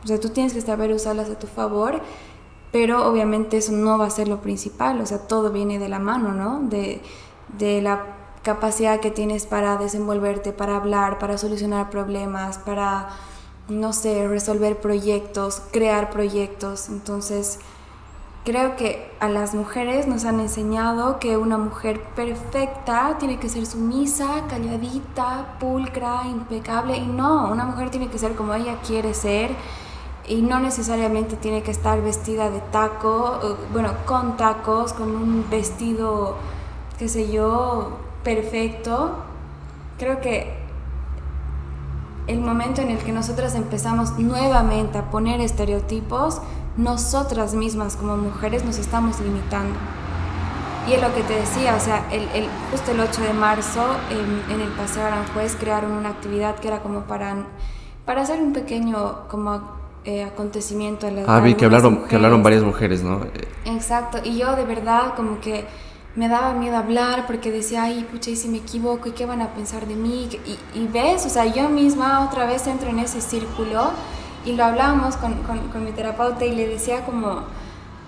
O 0.04 0.08
sea, 0.08 0.20
tú 0.20 0.30
tienes 0.30 0.54
que 0.54 0.62
saber 0.62 0.92
usarlas 0.94 1.30
a 1.30 1.38
tu 1.38 1.48
favor, 1.48 2.00
pero 2.72 3.06
obviamente 3.06 3.58
eso 3.58 3.74
no 3.74 3.98
va 3.98 4.06
a 4.06 4.10
ser 4.10 4.30
lo 4.30 4.42
principal, 4.42 5.02
o 5.02 5.06
sea, 5.06 5.20
todo 5.20 5.52
viene 5.52 5.78
de 5.78 5.90
la 5.90 6.00
mano, 6.00 6.32
¿no? 6.32 6.62
De, 6.70 7.02
de 7.58 7.82
la 7.82 8.23
capacidad 8.44 9.00
que 9.00 9.10
tienes 9.10 9.46
para 9.46 9.78
desenvolverte, 9.78 10.52
para 10.52 10.76
hablar, 10.76 11.18
para 11.18 11.38
solucionar 11.38 11.90
problemas, 11.90 12.58
para, 12.58 13.08
no 13.70 13.94
sé, 13.94 14.28
resolver 14.28 14.80
proyectos, 14.80 15.62
crear 15.72 16.10
proyectos. 16.10 16.90
Entonces, 16.90 17.60
creo 18.44 18.76
que 18.76 19.10
a 19.22 19.30
las 19.30 19.56
mujeres 19.56 20.08
nos 20.08 20.26
han 20.26 20.42
enseñado 20.42 21.20
que 21.20 21.38
una 21.38 21.58
mujer 21.58 22.02
perfecta 22.16 23.18
tiene 23.18 23.40
que 23.40 23.48
ser 23.48 23.66
sumisa, 23.66 24.44
calladita, 24.50 25.56
pulcra, 25.60 26.24
impecable. 26.28 26.98
Y 26.98 27.08
no, 27.08 27.50
una 27.50 27.64
mujer 27.64 27.92
tiene 27.92 28.10
que 28.10 28.20
ser 28.20 28.36
como 28.36 28.54
ella 28.54 28.78
quiere 28.86 29.14
ser. 29.14 29.56
Y 30.28 30.42
no 30.42 30.60
necesariamente 30.60 31.38
tiene 31.38 31.64
que 31.64 31.72
estar 31.72 32.02
vestida 32.02 32.50
de 32.50 32.60
taco, 32.60 33.58
bueno, 33.72 33.94
con 34.06 34.36
tacos, 34.38 34.94
con 34.94 35.16
un 35.16 35.46
vestido, 35.50 36.36
qué 36.98 37.10
sé 37.10 37.30
yo, 37.30 37.98
perfecto, 38.24 39.16
creo 39.98 40.22
que 40.22 40.54
el 42.28 42.40
momento 42.40 42.82
en 42.82 42.90
el 42.90 42.98
que 43.00 43.12
nosotras 43.12 43.56
empezamos 43.56 44.18
nuevamente 44.18 44.98
a 44.98 45.10
poner 45.10 45.42
estereotipos, 45.42 46.42
nosotras 46.78 47.54
mismas 47.54 47.96
como 47.96 48.18
mujeres 48.18 48.64
nos 48.64 48.78
estamos 48.78 49.20
limitando. 49.20 49.76
Y 50.88 50.94
es 50.94 51.02
lo 51.02 51.14
que 51.14 51.22
te 51.22 51.34
decía, 51.34 51.76
o 51.76 51.80
sea, 51.80 52.08
el, 52.12 52.24
el 52.34 52.48
justo 52.72 52.92
el 52.92 53.00
8 53.00 53.22
de 53.22 53.34
marzo 53.34 53.86
en, 54.50 54.60
el 54.60 54.70
Paseo 54.70 55.06
Aranjuez 55.06 55.56
crearon 55.58 55.94
una 55.94 56.10
actividad 56.10 56.56
que 56.56 56.68
era 56.68 56.80
como 56.80 57.02
para, 57.02 57.36
para 58.06 58.22
hacer 58.22 58.42
un 58.42 58.52
pequeño 58.52 59.28
como 59.30 59.62
eh, 60.04 60.24
acontecimiento. 60.24 61.08
ah, 61.26 61.40
vi 61.40 61.56
que 61.56 61.66
hablaron, 61.66 62.04
que 62.04 62.16
hablaron 62.16 62.44
varias 62.44 62.64
mujeres, 62.64 63.02
¿no? 63.02 63.22
Exacto, 63.66 64.20
y 64.24 64.38
yo 64.38 64.56
de 64.58 64.66
verdad 64.66 65.16
como 65.16 65.40
que 65.40 65.66
me 66.16 66.28
daba 66.28 66.54
miedo 66.54 66.78
hablar 66.78 67.26
porque 67.26 67.52
decía, 67.52 67.84
ay, 67.84 68.08
pucha, 68.10 68.30
y 68.30 68.36
si 68.36 68.48
me 68.48 68.60
equivoco, 68.60 69.10
¿y 69.10 69.14
qué 69.14 69.26
van 69.26 69.42
a 69.42 69.54
pensar 69.54 69.88
de 69.88 69.96
mí? 69.96 70.30
Y, 70.76 70.88
ves, 70.88 71.26
o 71.26 71.30
sea, 71.30 71.46
yo 71.46 71.70
misma 71.70 72.26
otra 72.26 72.46
vez 72.46 72.68
entro 72.68 72.90
en 72.90 73.00
ese 73.00 73.20
círculo 73.20 73.92
y 74.46 74.54
lo 74.54 74.64
hablábamos 74.64 75.18
con, 75.18 75.34
con, 75.44 75.70
con, 75.70 75.84
mi 75.84 75.92
terapeuta 75.92 76.46
y 76.46 76.56
le 76.56 76.68
decía 76.68 77.04
como, 77.04 77.44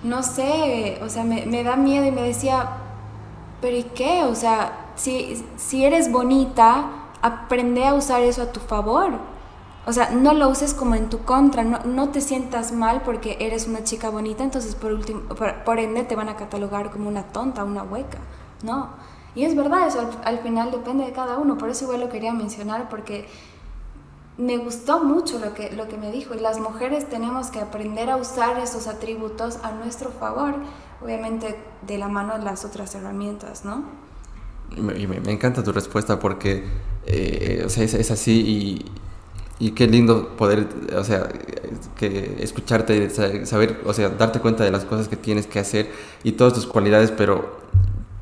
no 0.04 0.22
sé, 0.22 1.00
o 1.02 1.08
sea, 1.08 1.24
me, 1.24 1.46
me, 1.46 1.64
da 1.64 1.74
miedo 1.76 2.04
y 2.04 2.12
me 2.12 2.22
decía, 2.22 2.68
pero 3.60 3.76
¿y 3.76 3.82
qué? 3.82 4.22
O 4.22 4.36
sea, 4.36 4.92
si, 4.94 5.44
si 5.56 5.84
eres 5.84 6.12
bonita, 6.12 6.84
aprende 7.22 7.86
a 7.86 7.94
usar 7.94 8.22
eso 8.22 8.42
a 8.42 8.52
tu 8.52 8.60
favor. 8.60 9.35
O 9.86 9.92
sea, 9.92 10.10
no 10.10 10.34
lo 10.34 10.48
uses 10.48 10.74
como 10.74 10.96
en 10.96 11.08
tu 11.08 11.20
contra, 11.20 11.62
no, 11.62 11.78
no 11.84 12.08
te 12.08 12.20
sientas 12.20 12.72
mal 12.72 13.02
porque 13.04 13.36
eres 13.40 13.68
una 13.68 13.84
chica 13.84 14.10
bonita, 14.10 14.42
entonces 14.42 14.74
por, 14.74 14.92
último, 14.92 15.22
por, 15.28 15.78
ende 15.78 16.02
te 16.02 16.16
van 16.16 16.28
a 16.28 16.36
catalogar 16.36 16.90
como 16.90 17.08
una 17.08 17.22
tonta, 17.24 17.62
una 17.62 17.84
hueca. 17.84 18.18
No. 18.64 18.90
Y 19.36 19.44
es 19.44 19.54
verdad, 19.54 19.86
eso 19.86 20.00
al, 20.00 20.08
al, 20.24 20.38
final 20.40 20.72
depende 20.72 21.04
de 21.04 21.12
cada 21.12 21.38
uno, 21.38 21.56
por 21.56 21.70
eso 21.70 21.84
igual 21.84 22.00
lo 22.00 22.08
quería 22.08 22.32
mencionar 22.32 22.88
porque 22.88 23.28
me 24.38 24.56
gustó 24.56 25.04
mucho 25.04 25.38
lo 25.38 25.54
que, 25.54 25.70
lo 25.70 25.88
que 25.88 25.96
me 25.96 26.10
dijo 26.10 26.34
y 26.34 26.40
las 26.40 26.58
mujeres 26.58 27.08
tenemos 27.08 27.48
que 27.48 27.60
aprender 27.60 28.10
a 28.10 28.16
usar 28.16 28.58
esos 28.58 28.88
atributos 28.88 29.58
a 29.62 29.70
nuestro 29.70 30.10
favor, 30.10 30.54
obviamente 31.02 31.56
de 31.86 31.98
la 31.98 32.08
mano 32.08 32.38
de 32.38 32.44
las 32.44 32.64
otras 32.64 32.94
herramientas, 32.94 33.64
¿no? 33.64 33.84
Y 34.76 34.80
me, 34.80 35.20
me 35.20 35.32
encanta 35.32 35.62
tu 35.62 35.70
respuesta 35.70 36.18
porque 36.18 36.64
eh, 37.06 37.62
o 37.64 37.68
sea, 37.68 37.84
es, 37.84 37.94
es 37.94 38.10
así 38.10 38.40
y, 38.40 38.84
y, 39.58 39.70
qué 39.72 39.86
lindo 39.86 40.36
poder, 40.36 40.66
o 40.96 41.04
sea, 41.04 41.28
que 41.96 42.36
escucharte, 42.40 43.10
saber, 43.46 43.80
o 43.84 43.92
sea, 43.92 44.10
darte 44.10 44.40
cuenta 44.40 44.64
de 44.64 44.70
las 44.70 44.84
cosas 44.84 45.08
que 45.08 45.16
tienes 45.16 45.46
que 45.46 45.58
hacer 45.58 45.90
y 46.24 46.32
todas 46.32 46.52
tus 46.52 46.66
cualidades, 46.66 47.10
pero 47.10 47.66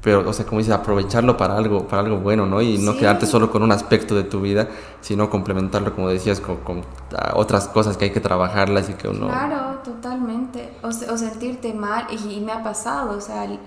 pero, 0.04 0.28
o 0.28 0.32
sea, 0.34 0.44
como 0.44 0.58
dices, 0.58 0.74
aprovecharlo 0.74 1.38
para 1.38 1.56
algo, 1.56 1.88
para 1.88 2.02
algo 2.02 2.18
bueno, 2.18 2.44
¿no? 2.44 2.60
Y 2.60 2.76
no 2.76 2.94
quedarte 2.94 3.24
solo 3.24 3.50
con 3.50 3.62
un 3.62 3.72
aspecto 3.72 4.14
de 4.14 4.24
tu 4.24 4.42
vida, 4.42 4.68
sino 5.00 5.30
complementarlo, 5.30 5.94
como 5.94 6.10
decías, 6.10 6.40
con, 6.40 6.58
con 6.58 6.82
otras 7.32 7.68
cosas 7.68 7.96
que 7.96 8.04
hay 8.04 8.10
que 8.10 8.20
trabajarlas 8.20 8.90
y 8.90 8.92
que 8.92 9.08
uno... 9.08 9.28
Claro, 9.28 9.78
totalmente. 9.82 10.74
O, 10.82 10.88
o 10.88 11.16
sentirte 11.16 11.72
mal, 11.72 12.06
y, 12.10 12.38
me 12.40 12.52
ha 12.52 12.62
pasado, 12.62 13.16
o 13.16 13.20
sea, 13.22 13.46
el, 13.46 13.58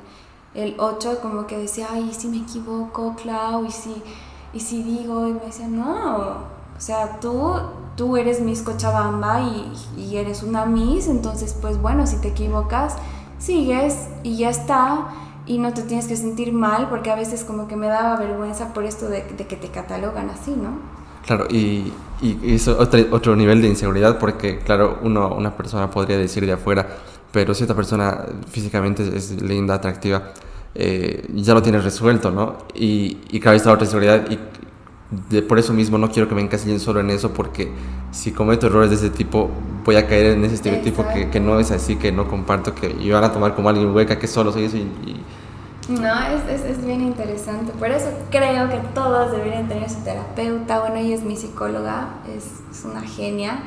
el 0.54 0.76
8 0.78 1.22
como 1.24 1.48
que 1.48 1.58
decía, 1.58 1.88
ay, 1.92 2.12
si 2.16 2.28
me 2.28 2.38
equivoco, 2.38 3.16
Clau, 3.16 3.66
y 3.66 3.72
si, 3.72 3.96
y 4.54 4.60
si 4.60 4.84
digo, 4.84 5.28
y 5.28 5.34
me 5.34 5.40
decía, 5.40 5.68
no, 5.68 6.57
o 6.78 6.82
sea, 6.82 7.20
tú, 7.20 7.54
tú 7.96 8.18
eres 8.18 8.40
Miss 8.40 8.62
Cochabamba 8.62 9.42
y, 9.98 10.16
eres 10.16 10.44
una 10.44 10.66
Miss, 10.66 11.08
entonces, 11.08 11.56
pues 11.60 11.82
bueno, 11.82 12.06
si 12.06 12.18
te 12.18 12.30
equivocas, 12.30 12.96
sigues 13.40 14.08
y 14.24 14.38
ya 14.38 14.50
está 14.50 15.08
y 15.46 15.58
no 15.58 15.74
te 15.74 15.82
tienes 15.82 16.08
que 16.08 16.16
sentir 16.16 16.54
mal 16.54 16.90
porque 16.90 17.10
a 17.10 17.16
veces 17.16 17.44
como 17.44 17.68
que 17.68 17.76
me 17.76 17.88
daba 17.88 18.18
vergüenza 18.18 18.74
por 18.74 18.84
esto 18.84 19.10
de, 19.10 19.24
que 19.24 19.56
te 19.56 19.70
catalogan 19.70 20.30
así, 20.30 20.52
¿no? 20.52 20.98
Claro, 21.26 21.46
y, 21.50 21.92
y 22.22 22.54
es 22.54 22.68
otro, 22.68 23.00
otro 23.12 23.36
nivel 23.36 23.62
de 23.62 23.68
inseguridad 23.68 24.18
porque, 24.18 24.60
claro, 24.60 25.00
uno, 25.02 25.34
una 25.36 25.56
persona 25.58 25.90
podría 25.90 26.18
decir 26.18 26.46
de 26.46 26.54
afuera, 26.54 26.88
pero 27.32 27.54
si 27.54 27.64
esta 27.64 27.76
persona 27.76 28.24
físicamente 28.48 29.04
es 29.16 29.42
linda, 29.42 29.76
atractiva, 29.76 30.32
eh, 30.76 31.26
ya 31.34 31.54
lo 31.54 31.62
tienes 31.62 31.84
resuelto, 31.84 32.30
¿no? 32.32 32.58
Y, 32.76 33.18
y 33.32 33.38
esta 33.38 33.72
otra 33.72 33.86
inseguridad, 33.86 34.30
y 34.30 34.38
de, 35.30 35.42
por 35.42 35.58
eso 35.58 35.74
mismo 35.74 35.98
no 35.98 36.12
quiero 36.12 36.28
que 36.28 36.36
me 36.36 36.42
encasillen 36.42 36.80
solo 36.80 37.00
en 37.00 37.10
eso 37.10 37.32
porque 37.32 37.72
si 38.12 38.32
cometo 38.32 38.68
errores 38.68 38.90
de 38.90 38.98
ese 38.98 39.10
tipo 39.10 39.50
voy 39.86 39.96
a 39.96 40.06
caer 40.06 40.34
en 40.34 40.44
ese 40.44 40.56
estereotipo 40.56 41.06
que, 41.14 41.30
que, 41.30 41.40
no 41.40 41.60
es 41.60 41.72
así, 41.72 41.96
que 41.96 42.12
no 42.12 42.28
comparto, 42.28 42.76
que 42.76 43.02
yo 43.02 43.16
van 43.16 43.24
a 43.24 43.32
tomar 43.32 43.56
como 43.56 43.70
alguien 43.70 43.96
hueca, 43.96 44.20
que 44.20 44.28
solo 44.28 44.52
soy 44.52 44.66
eso 44.66 44.78
y... 44.78 45.24
No, 45.90 46.14
es, 46.22 46.44
es, 46.50 46.70
es, 46.70 46.86
bien 46.86 47.00
interesante. 47.00 47.72
Por 47.72 47.90
eso 47.90 48.10
creo 48.30 48.70
que 48.70 48.78
todos 48.94 49.32
deberían 49.32 49.70
tener 49.70 49.90
su 49.90 50.02
terapeuta. 50.02 50.82
Bueno, 50.82 50.98
ella 50.98 51.16
es 51.16 51.24
mi 51.24 51.38
psicóloga, 51.38 52.10
es, 52.28 52.60
es 52.70 52.84
una 52.84 53.00
genia. 53.00 53.60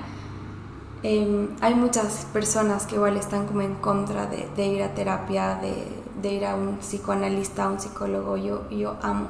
Eh, 1.02 1.48
hay 1.62 1.74
muchas 1.74 2.26
personas 2.30 2.84
que 2.84 2.96
igual 2.96 3.16
están 3.16 3.46
como 3.46 3.62
en 3.62 3.74
contra 3.76 4.26
de, 4.26 4.46
de 4.54 4.66
ir 4.66 4.82
a 4.82 4.92
terapia, 4.92 5.54
de, 5.62 5.88
de, 6.20 6.34
ir 6.34 6.44
a 6.44 6.56
un 6.56 6.76
psicoanalista, 6.76 7.64
a 7.64 7.68
un 7.70 7.80
psicólogo. 7.80 8.36
Yo, 8.36 8.68
yo 8.68 8.96
amo 9.00 9.28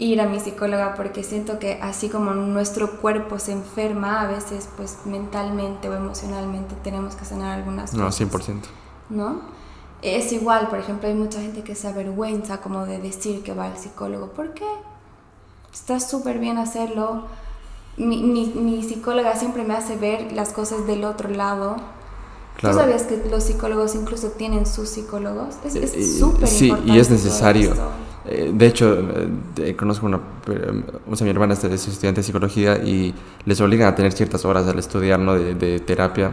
ir 0.00 0.20
a 0.20 0.26
mi 0.26 0.40
psicóloga 0.40 0.94
porque 0.94 1.22
siento 1.22 1.58
que 1.58 1.78
así 1.82 2.08
como 2.08 2.32
nuestro 2.32 2.98
cuerpo 3.00 3.38
se 3.38 3.52
enferma, 3.52 4.22
a 4.22 4.26
veces 4.26 4.68
pues 4.76 4.98
mentalmente 5.04 5.88
o 5.88 5.94
emocionalmente 5.94 6.74
tenemos 6.82 7.14
que 7.14 7.26
sanar 7.26 7.58
algunas 7.58 7.90
cosas. 7.90 8.20
No, 8.20 8.30
100%. 8.30 8.62
¿No? 9.10 9.40
Es 10.00 10.32
igual, 10.32 10.68
por 10.68 10.78
ejemplo, 10.78 11.08
hay 11.08 11.14
mucha 11.14 11.40
gente 11.40 11.62
que 11.62 11.74
se 11.74 11.86
avergüenza 11.86 12.62
como 12.62 12.86
de 12.86 12.98
decir 12.98 13.42
que 13.42 13.52
va 13.52 13.66
al 13.66 13.76
psicólogo. 13.76 14.28
¿Por 14.28 14.54
qué? 14.54 14.64
Está 15.70 16.00
súper 16.00 16.38
bien 16.38 16.56
hacerlo. 16.56 17.24
Mi, 17.98 18.22
mi, 18.22 18.46
mi, 18.46 18.82
psicóloga 18.82 19.36
siempre 19.36 19.64
me 19.64 19.74
hace 19.74 19.96
ver 19.96 20.32
las 20.32 20.54
cosas 20.54 20.86
del 20.86 21.04
otro 21.04 21.28
lado. 21.28 21.76
Claro. 22.56 22.76
¿Tú 22.76 22.82
sabías 22.82 23.02
que 23.02 23.22
los 23.30 23.44
psicólogos 23.44 23.94
incluso 23.94 24.28
tienen 24.28 24.64
sus 24.64 24.88
psicólogos? 24.88 25.56
Es 25.66 25.74
súper 26.18 26.48
sí, 26.48 26.68
importante. 26.68 26.86
Sí, 26.86 26.92
y 26.92 26.98
es 26.98 27.10
necesario. 27.10 27.74
Eh, 28.26 28.50
de 28.54 28.66
hecho, 28.66 28.98
eh, 29.56 29.74
conozco 29.76 30.06
una, 30.06 30.20
o 31.10 31.16
sea, 31.16 31.24
mi 31.24 31.30
hermana 31.30 31.54
es 31.54 31.64
estudiante 31.64 32.20
de 32.20 32.22
psicología 32.22 32.76
y 32.76 33.14
les 33.46 33.60
obligan 33.60 33.88
a 33.88 33.94
tener 33.94 34.12
ciertas 34.12 34.44
horas 34.44 34.66
al 34.68 34.78
estudiar 34.78 35.18
¿no? 35.18 35.34
de, 35.34 35.54
de 35.54 35.80
terapia. 35.80 36.32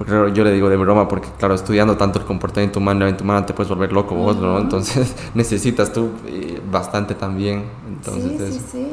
Porque 0.00 0.12
claro, 0.12 0.28
yo 0.28 0.44
le 0.44 0.52
digo 0.52 0.70
de 0.70 0.78
broma, 0.78 1.06
porque 1.08 1.28
claro, 1.38 1.54
estudiando 1.54 1.96
tanto 1.98 2.18
el 2.18 2.24
comportamiento 2.24 2.78
humano, 2.78 3.00
la 3.00 3.06
mente 3.06 3.22
humana, 3.22 3.44
te 3.44 3.52
puedes 3.52 3.68
volver 3.68 3.92
loco 3.92 4.14
vos, 4.14 4.34
¿no? 4.36 4.58
Entonces 4.58 5.14
necesitas 5.34 5.92
tú 5.92 6.12
eh, 6.26 6.58
bastante 6.70 7.14
también. 7.14 7.64
Entonces, 7.86 8.54
sí, 8.54 8.60
sí, 8.60 8.66
sí. 8.72 8.88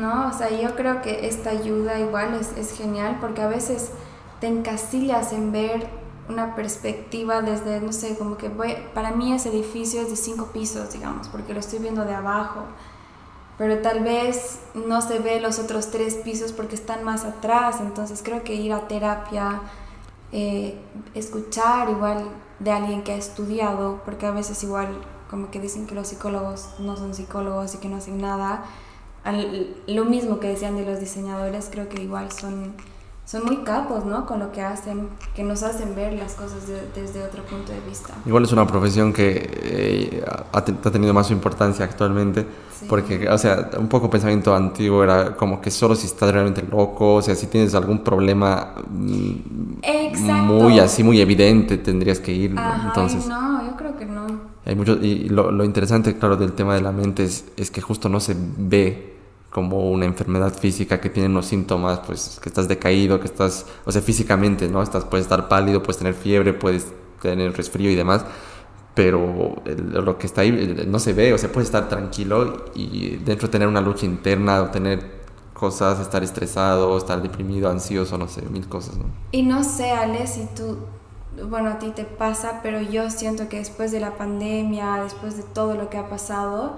No, 0.00 0.28
o 0.28 0.32
sea, 0.32 0.50
yo 0.50 0.74
creo 0.74 1.02
que 1.02 1.28
esta 1.28 1.50
ayuda 1.50 2.00
igual 2.00 2.34
es, 2.34 2.52
es 2.58 2.76
genial 2.76 3.18
porque 3.20 3.42
a 3.42 3.48
veces 3.48 3.92
te 4.40 4.48
encasillas 4.48 5.32
en 5.32 5.52
ver 5.52 5.86
una 6.28 6.54
perspectiva 6.54 7.40
desde, 7.42 7.80
no 7.80 7.92
sé, 7.92 8.16
como 8.16 8.36
que 8.36 8.48
voy, 8.48 8.76
para 8.94 9.12
mí 9.12 9.32
ese 9.32 9.48
edificio 9.48 10.00
es 10.02 10.10
de 10.10 10.16
cinco 10.16 10.46
pisos, 10.52 10.92
digamos, 10.92 11.28
porque 11.28 11.54
lo 11.54 11.60
estoy 11.60 11.78
viendo 11.78 12.04
de 12.04 12.14
abajo, 12.14 12.64
pero 13.56 13.78
tal 13.78 14.04
vez 14.04 14.60
no 14.74 15.00
se 15.00 15.18
ve 15.18 15.40
los 15.40 15.58
otros 15.58 15.90
tres 15.90 16.14
pisos 16.16 16.52
porque 16.52 16.74
están 16.74 17.02
más 17.04 17.24
atrás, 17.24 17.76
entonces 17.80 18.22
creo 18.22 18.44
que 18.44 18.54
ir 18.54 18.72
a 18.72 18.86
terapia, 18.86 19.62
eh, 20.32 20.78
escuchar 21.14 21.88
igual 21.90 22.28
de 22.58 22.70
alguien 22.70 23.02
que 23.02 23.12
ha 23.12 23.16
estudiado, 23.16 24.02
porque 24.04 24.26
a 24.26 24.30
veces 24.30 24.62
igual 24.62 24.88
como 25.30 25.50
que 25.50 25.60
dicen 25.60 25.86
que 25.86 25.94
los 25.94 26.08
psicólogos 26.08 26.70
no 26.78 26.96
son 26.96 27.14
psicólogos 27.14 27.74
y 27.74 27.78
que 27.78 27.88
no 27.88 27.96
hacen 27.96 28.20
nada, 28.20 28.64
lo 29.86 30.04
mismo 30.04 30.40
que 30.40 30.48
decían 30.48 30.76
de 30.76 30.86
los 30.86 31.00
diseñadores, 31.00 31.68
creo 31.70 31.88
que 31.88 32.02
igual 32.02 32.32
son 32.32 32.74
son 33.28 33.44
muy 33.44 33.58
capos, 33.58 34.06
¿no? 34.06 34.24
Con 34.24 34.38
lo 34.38 34.52
que 34.52 34.62
hacen, 34.62 35.10
que 35.34 35.42
nos 35.42 35.62
hacen 35.62 35.94
ver 35.94 36.14
las 36.14 36.32
cosas 36.32 36.62
desde 36.94 37.22
otro 37.22 37.42
punto 37.42 37.72
de 37.72 37.80
vista. 37.86 38.14
Igual 38.24 38.44
es 38.44 38.52
una 38.52 38.66
profesión 38.66 39.12
que 39.12 39.50
eh, 39.52 40.24
ha, 40.50 40.64
tenido 40.64 41.12
más 41.12 41.30
importancia 41.30 41.84
actualmente, 41.84 42.46
sí. 42.72 42.86
porque, 42.88 43.28
o 43.28 43.36
sea, 43.36 43.68
un 43.78 43.88
poco 43.88 44.08
pensamiento 44.08 44.54
antiguo 44.54 45.04
era 45.04 45.36
como 45.36 45.60
que 45.60 45.70
solo 45.70 45.94
si 45.94 46.06
estás 46.06 46.32
realmente 46.32 46.62
loco, 46.62 47.16
o 47.16 47.22
sea, 47.22 47.34
si 47.34 47.48
tienes 47.48 47.74
algún 47.74 48.02
problema 48.02 48.72
mm, 48.88 49.80
Exacto. 49.82 50.32
muy 50.32 50.78
así, 50.78 51.04
muy 51.04 51.20
evidente, 51.20 51.76
tendrías 51.76 52.20
que 52.20 52.32
ir. 52.32 52.58
Ajá, 52.58 52.86
Entonces, 52.86 53.26
no, 53.26 53.62
yo 53.62 53.76
creo 53.76 53.94
que 53.98 54.06
no. 54.06 54.26
Hay 54.64 54.74
mucho, 54.74 54.94
y 54.94 55.28
lo, 55.28 55.52
lo 55.52 55.64
interesante, 55.64 56.16
claro, 56.16 56.36
del 56.36 56.52
tema 56.52 56.74
de 56.76 56.80
la 56.80 56.92
mente 56.92 57.24
es, 57.24 57.44
es 57.58 57.70
que 57.70 57.82
justo 57.82 58.08
no 58.08 58.20
se 58.20 58.34
ve 58.38 59.17
como 59.50 59.90
una 59.90 60.04
enfermedad 60.04 60.52
física 60.52 61.00
que 61.00 61.08
tiene 61.08 61.28
unos 61.28 61.46
síntomas, 61.46 62.00
pues 62.00 62.38
que 62.42 62.48
estás 62.48 62.68
decaído, 62.68 63.18
que 63.18 63.26
estás, 63.26 63.66
o 63.84 63.92
sea, 63.92 64.02
físicamente, 64.02 64.68
¿no? 64.68 64.82
Estás, 64.82 65.04
puedes 65.04 65.24
estar 65.24 65.48
pálido, 65.48 65.82
puedes 65.82 65.98
tener 65.98 66.14
fiebre, 66.14 66.52
puedes 66.52 66.86
tener 67.22 67.56
resfrío 67.56 67.90
y 67.90 67.94
demás, 67.94 68.24
pero 68.94 69.56
lo 69.64 70.18
que 70.18 70.26
está 70.26 70.42
ahí 70.42 70.84
no 70.86 70.98
se 70.98 71.12
ve, 71.12 71.32
o 71.32 71.38
sea, 71.38 71.50
puedes 71.50 71.68
estar 71.68 71.88
tranquilo 71.88 72.66
y 72.74 73.16
dentro 73.16 73.48
tener 73.48 73.68
una 73.68 73.80
lucha 73.80 74.04
interna 74.04 74.62
o 74.62 74.70
tener 74.70 75.18
cosas, 75.54 75.98
estar 76.00 76.22
estresado, 76.22 76.96
estar 76.96 77.20
deprimido, 77.22 77.70
ansioso, 77.70 78.16
no 78.18 78.28
sé, 78.28 78.42
mil 78.42 78.68
cosas, 78.68 78.96
¿no? 78.96 79.06
Y 79.32 79.42
no 79.42 79.64
sé, 79.64 79.90
Ale, 79.90 80.26
si 80.26 80.46
tú, 80.54 80.78
bueno, 81.48 81.70
a 81.70 81.78
ti 81.78 81.90
te 81.90 82.04
pasa, 82.04 82.60
pero 82.62 82.80
yo 82.80 83.10
siento 83.10 83.48
que 83.48 83.58
después 83.58 83.92
de 83.92 84.00
la 84.00 84.16
pandemia, 84.16 85.02
después 85.02 85.36
de 85.36 85.42
todo 85.42 85.74
lo 85.74 85.90
que 85.90 85.98
ha 85.98 86.08
pasado, 86.08 86.76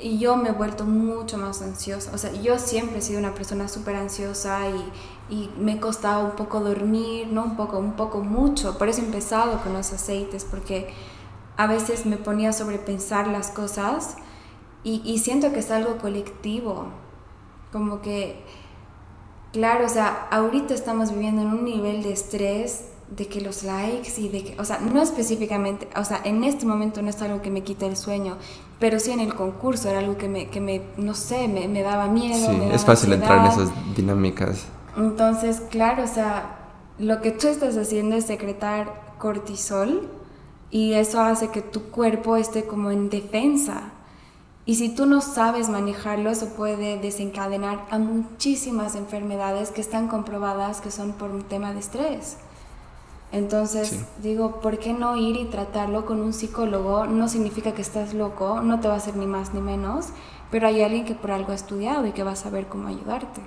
y 0.00 0.18
yo 0.18 0.36
me 0.36 0.50
he 0.50 0.52
vuelto 0.52 0.84
mucho 0.84 1.38
más 1.38 1.62
ansiosa. 1.62 2.12
O 2.14 2.18
sea, 2.18 2.32
yo 2.32 2.58
siempre 2.58 2.98
he 2.98 3.02
sido 3.02 3.18
una 3.18 3.34
persona 3.34 3.68
súper 3.68 3.96
ansiosa 3.96 4.68
y, 4.68 5.34
y, 5.34 5.50
me 5.58 5.80
costaba 5.80 6.22
un 6.22 6.32
poco 6.32 6.60
dormir, 6.60 7.28
no 7.28 7.44
un 7.44 7.56
poco, 7.56 7.78
un 7.78 7.94
poco 7.94 8.20
mucho. 8.20 8.78
Por 8.78 8.88
eso 8.88 9.02
he 9.02 9.04
empezado 9.04 9.60
con 9.62 9.72
los 9.72 9.92
aceites, 9.92 10.44
porque 10.44 10.88
a 11.56 11.66
veces 11.66 12.06
me 12.06 12.16
ponía 12.16 12.50
a 12.50 12.52
sobrepensar 12.52 13.26
las 13.26 13.50
cosas 13.50 14.16
y, 14.84 15.02
y 15.04 15.18
siento 15.18 15.52
que 15.52 15.58
es 15.58 15.70
algo 15.70 15.98
colectivo. 15.98 16.86
Como 17.72 18.00
que, 18.00 18.44
claro, 19.52 19.86
o 19.86 19.88
sea, 19.88 20.28
ahorita 20.30 20.74
estamos 20.74 21.10
viviendo 21.10 21.42
en 21.42 21.48
un 21.48 21.64
nivel 21.64 22.02
de 22.02 22.12
estrés 22.12 22.84
de 23.10 23.26
que 23.26 23.40
los 23.40 23.62
likes 23.62 24.20
y 24.20 24.28
de 24.28 24.44
que, 24.44 24.60
o 24.60 24.64
sea, 24.64 24.78
no 24.80 25.02
específicamente, 25.02 25.88
o 25.96 26.04
sea, 26.04 26.20
en 26.24 26.44
este 26.44 26.66
momento 26.66 27.00
no 27.02 27.08
es 27.08 27.20
algo 27.22 27.40
que 27.40 27.50
me 27.50 27.62
quita 27.62 27.86
el 27.86 27.96
sueño, 27.96 28.36
pero 28.78 29.00
sí 29.00 29.10
en 29.10 29.20
el 29.20 29.34
concurso 29.34 29.88
era 29.88 29.98
algo 29.98 30.16
que 30.16 30.28
me, 30.28 30.48
que 30.48 30.60
me 30.60 30.82
no 30.96 31.14
sé, 31.14 31.48
me, 31.48 31.68
me 31.68 31.82
daba 31.82 32.06
miedo. 32.06 32.46
Sí, 32.46 32.56
me 32.56 32.64
daba 32.66 32.74
es 32.74 32.84
fácil 32.84 33.12
ansiedad. 33.12 33.36
entrar 33.36 33.58
en 33.58 33.68
esas 33.68 33.96
dinámicas. 33.96 34.66
Entonces, 34.96 35.60
claro, 35.70 36.04
o 36.04 36.08
sea, 36.08 36.58
lo 36.98 37.20
que 37.20 37.30
tú 37.30 37.48
estás 37.48 37.76
haciendo 37.76 38.16
es 38.16 38.26
secretar 38.26 39.14
cortisol 39.18 40.08
y 40.70 40.94
eso 40.94 41.20
hace 41.20 41.48
que 41.48 41.62
tu 41.62 41.84
cuerpo 41.90 42.36
esté 42.36 42.64
como 42.66 42.90
en 42.90 43.10
defensa. 43.10 43.92
Y 44.64 44.74
si 44.74 44.90
tú 44.94 45.06
no 45.06 45.22
sabes 45.22 45.70
manejarlo, 45.70 46.28
eso 46.30 46.50
puede 46.50 46.98
desencadenar 46.98 47.86
a 47.90 47.98
muchísimas 47.98 48.96
enfermedades 48.96 49.70
que 49.70 49.80
están 49.80 50.08
comprobadas 50.08 50.80
que 50.82 50.90
son 50.90 51.12
por 51.12 51.30
un 51.30 51.42
tema 51.42 51.72
de 51.72 51.80
estrés. 51.80 52.36
Entonces, 53.30 54.04
digo, 54.22 54.60
¿por 54.60 54.78
qué 54.78 54.94
no 54.94 55.16
ir 55.16 55.36
y 55.36 55.44
tratarlo 55.44 56.06
con 56.06 56.20
un 56.22 56.32
psicólogo? 56.32 57.06
No 57.06 57.28
significa 57.28 57.72
que 57.72 57.82
estás 57.82 58.14
loco, 58.14 58.60
no 58.62 58.80
te 58.80 58.88
va 58.88 58.94
a 58.94 58.96
hacer 58.96 59.16
ni 59.16 59.26
más 59.26 59.52
ni 59.52 59.60
menos, 59.60 60.06
pero 60.50 60.66
hay 60.66 60.82
alguien 60.82 61.04
que 61.04 61.14
por 61.14 61.32
algo 61.32 61.52
ha 61.52 61.54
estudiado 61.54 62.06
y 62.06 62.12
que 62.12 62.22
va 62.22 62.32
a 62.32 62.36
saber 62.36 62.68
cómo 62.68 62.88
ayudarte. 62.88 63.42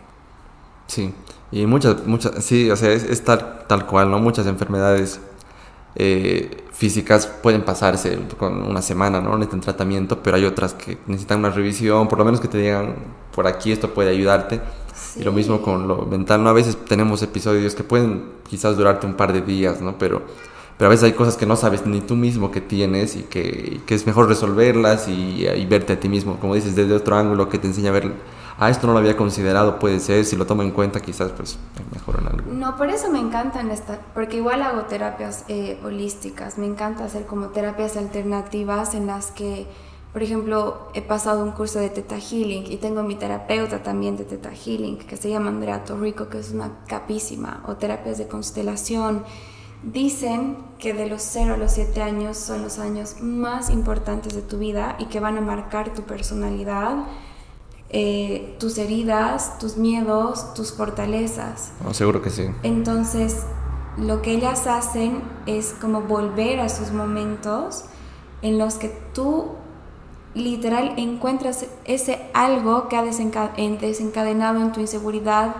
Sí, 0.85 1.15
y 1.51 1.65
muchas, 1.65 2.05
muchas, 2.05 2.43
sí, 2.43 2.69
o 2.69 2.75
sea, 2.75 2.91
es, 2.91 3.23
tal, 3.23 3.65
tal 3.67 3.87
cual, 3.87 4.11
¿no? 4.11 4.19
Muchas 4.19 4.45
enfermedades 4.45 5.19
eh, 5.95 6.65
físicas 6.71 7.27
pueden 7.27 7.63
pasarse 7.63 8.17
con 8.37 8.63
una 8.63 8.81
semana, 8.81 9.21
¿no? 9.21 9.37
Necesitan 9.37 9.61
tratamiento, 9.61 10.23
pero 10.23 10.37
hay 10.37 10.45
otras 10.45 10.73
que 10.73 10.97
necesitan 11.07 11.39
una 11.39 11.49
revisión, 11.49 12.07
por 12.07 12.17
lo 12.17 12.25
menos 12.25 12.39
que 12.39 12.47
te 12.47 12.57
digan, 12.57 12.95
por 13.35 13.47
aquí 13.47 13.71
esto 13.71 13.93
puede 13.93 14.09
ayudarte. 14.09 14.61
Y 15.15 15.23
lo 15.23 15.31
mismo 15.31 15.61
con 15.61 15.87
lo 15.87 16.05
mental, 16.05 16.43
¿no? 16.43 16.49
A 16.49 16.53
veces 16.53 16.77
tenemos 16.85 17.21
episodios 17.21 17.75
que 17.75 17.83
pueden 17.83 18.23
quizás 18.49 18.77
durarte 18.77 19.05
un 19.05 19.15
par 19.15 19.33
de 19.33 19.41
días, 19.41 19.81
¿no? 19.81 19.97
Pero, 19.97 20.21
pero 20.77 20.87
a 20.87 20.89
veces 20.89 21.03
hay 21.05 21.13
cosas 21.13 21.35
que 21.35 21.45
no 21.45 21.55
sabes 21.55 21.85
ni 21.85 22.01
tú 22.01 22.15
mismo 22.15 22.51
que 22.51 22.61
tienes 22.61 23.15
y 23.15 23.23
que, 23.23 23.81
que 23.85 23.95
es 23.95 24.07
mejor 24.07 24.27
resolverlas 24.27 25.07
y, 25.07 25.45
y, 25.47 25.65
verte 25.65 25.93
a 25.93 25.99
ti 25.99 26.09
mismo, 26.09 26.39
como 26.39 26.55
dices, 26.55 26.75
desde 26.75 26.93
otro 26.93 27.15
ángulo 27.15 27.49
que 27.49 27.57
te 27.57 27.67
enseña 27.67 27.89
a 27.89 27.93
ver, 27.93 28.11
ah, 28.61 28.69
esto 28.69 28.87
no 28.87 28.93
lo 28.93 28.99
había 28.99 29.17
considerado, 29.17 29.79
puede 29.79 29.99
ser, 29.99 30.23
si 30.23 30.37
lo 30.37 30.45
tomo 30.45 30.61
en 30.61 30.71
cuenta 30.71 31.01
quizás 31.01 31.31
pues 31.31 31.57
mejor 31.91 32.19
en 32.21 32.27
algo. 32.27 32.51
No, 32.53 32.77
por 32.77 32.89
eso 32.89 33.11
me 33.11 33.19
encantan 33.19 33.71
estas, 33.71 33.99
porque 34.13 34.37
igual 34.37 34.61
hago 34.61 34.83
terapias 34.83 35.43
eh, 35.49 35.79
holísticas, 35.83 36.57
me 36.57 36.67
encanta 36.67 37.03
hacer 37.03 37.25
como 37.25 37.47
terapias 37.47 37.97
alternativas 37.97 38.93
en 38.93 39.07
las 39.07 39.31
que 39.31 39.67
por 40.13 40.21
ejemplo, 40.23 40.89
he 40.93 41.01
pasado 41.01 41.41
un 41.41 41.51
curso 41.51 41.79
de 41.79 41.89
Teta 41.89 42.19
Healing 42.19 42.69
y 42.69 42.77
tengo 42.77 43.01
mi 43.01 43.15
terapeuta 43.15 43.81
también 43.81 44.17
de 44.17 44.25
Teta 44.25 44.51
Healing, 44.51 44.97
que 44.97 45.15
se 45.15 45.29
llama 45.29 45.49
Andrea 45.49 45.85
Torrico, 45.85 46.27
que 46.27 46.39
es 46.39 46.51
una 46.51 46.83
capísima, 46.85 47.63
o 47.65 47.77
terapias 47.77 48.17
de 48.17 48.27
constelación. 48.27 49.23
Dicen 49.83 50.57
que 50.79 50.93
de 50.93 51.07
los 51.07 51.21
0 51.21 51.53
a 51.53 51.57
los 51.57 51.71
7 51.71 52.01
años 52.01 52.35
son 52.35 52.61
los 52.61 52.77
años 52.77 53.21
más 53.21 53.69
importantes 53.69 54.35
de 54.35 54.41
tu 54.41 54.57
vida 54.57 54.97
y 54.99 55.05
que 55.05 55.21
van 55.21 55.37
a 55.37 55.41
marcar 55.41 55.93
tu 55.93 56.01
personalidad, 56.01 57.05
eh, 57.93 58.55
tus 58.57 58.77
heridas, 58.77 59.59
tus 59.59 59.75
miedos, 59.75 60.53
tus 60.53 60.71
fortalezas. 60.71 61.71
seguro 61.91 62.21
que 62.21 62.29
sí. 62.29 62.47
Entonces, 62.63 63.43
lo 63.97 64.21
que 64.21 64.31
ellas 64.31 64.65
hacen 64.65 65.21
es 65.45 65.75
como 65.79 66.01
volver 66.01 66.61
a 66.61 66.65
esos 66.67 66.93
momentos 66.93 67.83
en 68.41 68.57
los 68.57 68.75
que 68.75 68.89
tú 69.13 69.51
literal 70.33 70.93
encuentras 70.95 71.65
ese 71.83 72.29
algo 72.33 72.87
que 72.87 72.95
ha 72.95 73.03
desencadenado 73.03 74.61
en 74.61 74.71
tu 74.71 74.79
inseguridad 74.79 75.55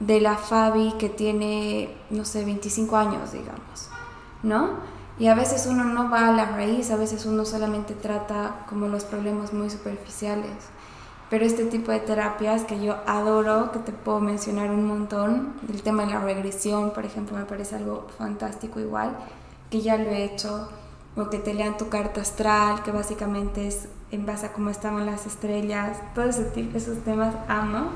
de 0.00 0.20
la 0.20 0.36
Fabi 0.36 0.92
que 0.98 1.08
tiene, 1.08 1.96
no 2.10 2.26
sé, 2.26 2.44
25 2.44 2.96
años, 2.96 3.32
digamos, 3.32 3.88
¿no? 4.42 5.00
Y 5.18 5.28
a 5.28 5.34
veces 5.34 5.66
uno 5.66 5.84
no 5.84 6.10
va 6.10 6.28
a 6.28 6.32
la 6.32 6.44
raíz, 6.46 6.90
a 6.90 6.96
veces 6.96 7.24
uno 7.26 7.44
solamente 7.46 7.94
trata 7.94 8.64
como 8.68 8.88
los 8.88 9.04
problemas 9.04 9.52
muy 9.52 9.70
superficiales. 9.70 10.50
Pero 11.30 11.44
este 11.44 11.64
tipo 11.64 11.92
de 11.92 12.00
terapias 12.00 12.64
que 12.64 12.84
yo 12.84 12.96
adoro, 13.06 13.70
que 13.70 13.78
te 13.78 13.92
puedo 13.92 14.18
mencionar 14.18 14.70
un 14.70 14.84
montón, 14.84 15.54
el 15.72 15.80
tema 15.80 16.04
de 16.04 16.12
la 16.12 16.20
regresión, 16.20 16.90
por 16.90 17.04
ejemplo, 17.04 17.38
me 17.38 17.44
parece 17.44 17.76
algo 17.76 18.08
fantástico 18.18 18.80
igual, 18.80 19.16
que 19.70 19.80
ya 19.80 19.96
lo 19.96 20.10
he 20.10 20.24
hecho, 20.24 20.68
o 21.16 21.30
que 21.30 21.38
te 21.38 21.54
lean 21.54 21.76
tu 21.78 21.88
carta 21.88 22.20
astral, 22.20 22.82
que 22.82 22.90
básicamente 22.90 23.68
es 23.68 23.86
en 24.10 24.26
base 24.26 24.46
a 24.46 24.52
cómo 24.52 24.70
estaban 24.70 25.06
las 25.06 25.24
estrellas, 25.24 25.98
todos 26.16 26.36
esos 26.74 26.98
temas 27.04 27.32
amo, 27.46 27.90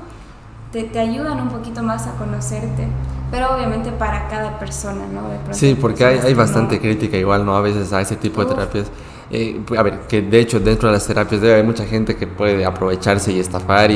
te, 0.71 0.83
te, 0.83 0.99
ayudan 0.99 1.41
un 1.41 1.49
poquito 1.49 1.83
más 1.83 2.07
a 2.07 2.15
conocerte, 2.15 2.87
pero 3.31 3.53
obviamente 3.53 3.91
para 3.91 4.29
cada 4.29 4.57
persona, 4.59 5.07
¿no? 5.07 5.23
sí, 5.53 5.75
porque 5.79 6.05
hay, 6.05 6.19
hay 6.19 6.33
bastante 6.33 6.79
crítica 6.79 7.17
igual, 7.17 7.45
¿no? 7.45 7.55
A 7.55 7.61
veces 7.61 7.91
a 7.91 7.99
ese 7.99 8.15
tipo 8.15 8.45
de 8.45 8.53
terapias. 8.53 8.87
Eh, 9.31 9.59
a 9.77 9.83
ver, 9.83 10.01
que 10.07 10.21
de 10.21 10.39
hecho 10.39 10.59
dentro 10.59 10.89
de 10.89 10.93
las 10.93 11.07
terapias 11.07 11.41
debe 11.41 11.53
haber 11.53 11.65
mucha 11.65 11.85
gente 11.85 12.15
que 12.15 12.27
puede 12.27 12.63
aprovecharse 12.65 13.31
y 13.31 13.39
estafar 13.39 13.89
y, 13.91 13.95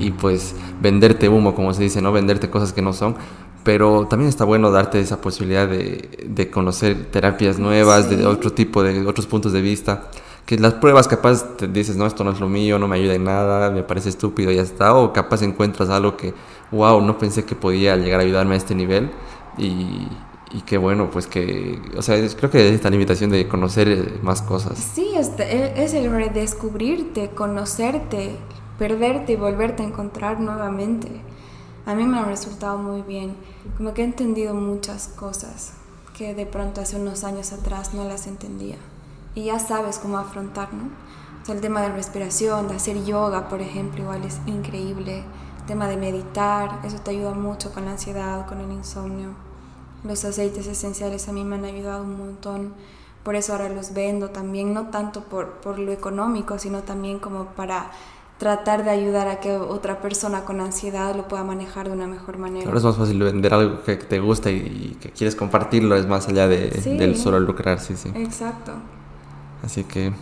y, 0.00 0.14
pues 0.18 0.54
venderte 0.80 1.28
humo, 1.28 1.54
como 1.54 1.74
se 1.74 1.82
dice, 1.82 2.00
¿no? 2.00 2.12
Venderte 2.12 2.48
cosas 2.50 2.72
que 2.72 2.82
no 2.82 2.92
son. 2.92 3.16
Pero 3.64 4.06
también 4.06 4.28
está 4.28 4.44
bueno 4.44 4.70
darte 4.70 5.00
esa 5.00 5.20
posibilidad 5.20 5.68
de, 5.68 6.08
de 6.26 6.50
conocer 6.50 7.06
terapias 7.10 7.58
nuevas, 7.58 8.08
de 8.08 8.24
otro 8.24 8.52
tipo, 8.52 8.82
de 8.82 9.06
otros 9.06 9.26
puntos 9.26 9.52
de 9.52 9.60
vista 9.60 10.08
que 10.46 10.56
las 10.56 10.74
pruebas 10.74 11.08
capaz 11.08 11.56
te 11.56 11.66
dices, 11.66 11.96
no, 11.96 12.06
esto 12.06 12.22
no 12.22 12.30
es 12.30 12.38
lo 12.38 12.48
mío, 12.48 12.78
no 12.78 12.86
me 12.86 12.96
ayuda 12.96 13.14
en 13.14 13.24
nada, 13.24 13.68
me 13.70 13.82
parece 13.82 14.08
estúpido, 14.08 14.52
y 14.52 14.56
ya 14.56 14.62
está, 14.62 14.94
o 14.94 15.12
capaz 15.12 15.42
encuentras 15.42 15.90
algo 15.90 16.16
que, 16.16 16.32
wow, 16.70 17.00
no 17.00 17.18
pensé 17.18 17.44
que 17.44 17.56
podía 17.56 17.96
llegar 17.96 18.20
a 18.20 18.22
ayudarme 18.22 18.54
a 18.54 18.58
este 18.58 18.74
nivel 18.74 19.10
y, 19.58 20.06
y 20.52 20.60
qué 20.62 20.78
bueno, 20.78 21.10
pues 21.10 21.26
que, 21.26 21.80
o 21.96 22.02
sea, 22.02 22.16
creo 22.36 22.50
que 22.50 22.74
esta 22.74 22.90
limitación 22.90 23.30
de 23.30 23.48
conocer 23.48 23.88
eh, 23.88 24.18
más 24.22 24.42
cosas. 24.42 24.78
Sí, 24.78 25.12
este, 25.16 25.82
es 25.82 25.94
el 25.94 26.10
redescubrirte, 26.10 27.30
conocerte, 27.30 28.36
perderte 28.78 29.32
y 29.32 29.36
volverte 29.36 29.82
a 29.82 29.86
encontrar 29.86 30.40
nuevamente. 30.40 31.08
A 31.84 31.94
mí 31.94 32.04
me 32.04 32.18
ha 32.18 32.24
resultado 32.24 32.78
muy 32.78 33.02
bien, 33.02 33.34
como 33.76 33.94
que 33.94 34.02
he 34.02 34.04
entendido 34.04 34.54
muchas 34.54 35.08
cosas 35.08 35.74
que 36.16 36.34
de 36.34 36.46
pronto 36.46 36.80
hace 36.80 36.96
unos 36.96 37.24
años 37.24 37.52
atrás 37.52 37.92
no 37.92 38.04
las 38.04 38.26
entendía 38.26 38.76
y 39.36 39.44
ya 39.44 39.58
sabes 39.58 39.98
cómo 39.98 40.18
afrontar, 40.18 40.72
¿no? 40.72 40.84
O 41.42 41.44
sea, 41.44 41.54
el 41.54 41.60
tema 41.60 41.82
de 41.82 41.90
respiración, 41.90 42.66
de 42.66 42.74
hacer 42.74 43.04
yoga, 43.04 43.48
por 43.48 43.60
ejemplo, 43.60 44.02
igual 44.02 44.24
es 44.24 44.40
increíble. 44.46 45.22
El 45.60 45.66
tema 45.66 45.86
de 45.86 45.96
meditar, 45.96 46.80
eso 46.84 46.98
te 46.98 47.12
ayuda 47.12 47.34
mucho 47.34 47.72
con 47.72 47.84
la 47.84 47.92
ansiedad, 47.92 48.46
con 48.46 48.60
el 48.60 48.72
insomnio. 48.72 49.45
Los 50.06 50.24
aceites 50.24 50.66
esenciales 50.66 51.28
a 51.28 51.32
mí 51.32 51.44
me 51.44 51.56
han 51.56 51.64
ayudado 51.64 52.04
un 52.04 52.16
montón. 52.18 52.72
Por 53.22 53.34
eso 53.34 53.52
ahora 53.52 53.68
los 53.68 53.92
vendo 53.92 54.30
también, 54.30 54.72
no 54.72 54.90
tanto 54.90 55.24
por, 55.24 55.54
por 55.54 55.78
lo 55.78 55.90
económico, 55.92 56.58
sino 56.58 56.82
también 56.82 57.18
como 57.18 57.46
para 57.46 57.90
tratar 58.38 58.84
de 58.84 58.90
ayudar 58.90 59.28
a 59.28 59.40
que 59.40 59.52
otra 59.56 60.00
persona 60.00 60.44
con 60.44 60.60
ansiedad 60.60 61.14
lo 61.16 61.26
pueda 61.26 61.42
manejar 61.42 61.88
de 61.88 61.94
una 61.94 62.06
mejor 62.06 62.38
manera. 62.38 62.66
Ahora 62.66 62.78
es 62.78 62.84
más 62.84 62.96
fácil 62.96 63.18
vender 63.18 63.54
algo 63.54 63.82
que 63.82 63.96
te 63.96 64.20
gusta 64.20 64.50
y, 64.50 64.96
que 65.00 65.10
quieres 65.10 65.34
compartirlo, 65.34 65.96
es 65.96 66.06
más 66.06 66.28
allá 66.28 66.46
de, 66.46 66.68
del 66.70 67.16
solo 67.16 67.40
lucrar, 67.40 67.80
sí, 67.80 67.96
sí. 67.96 68.10
Exacto. 68.14 68.72
Así 69.64 69.84
que, 69.84 70.12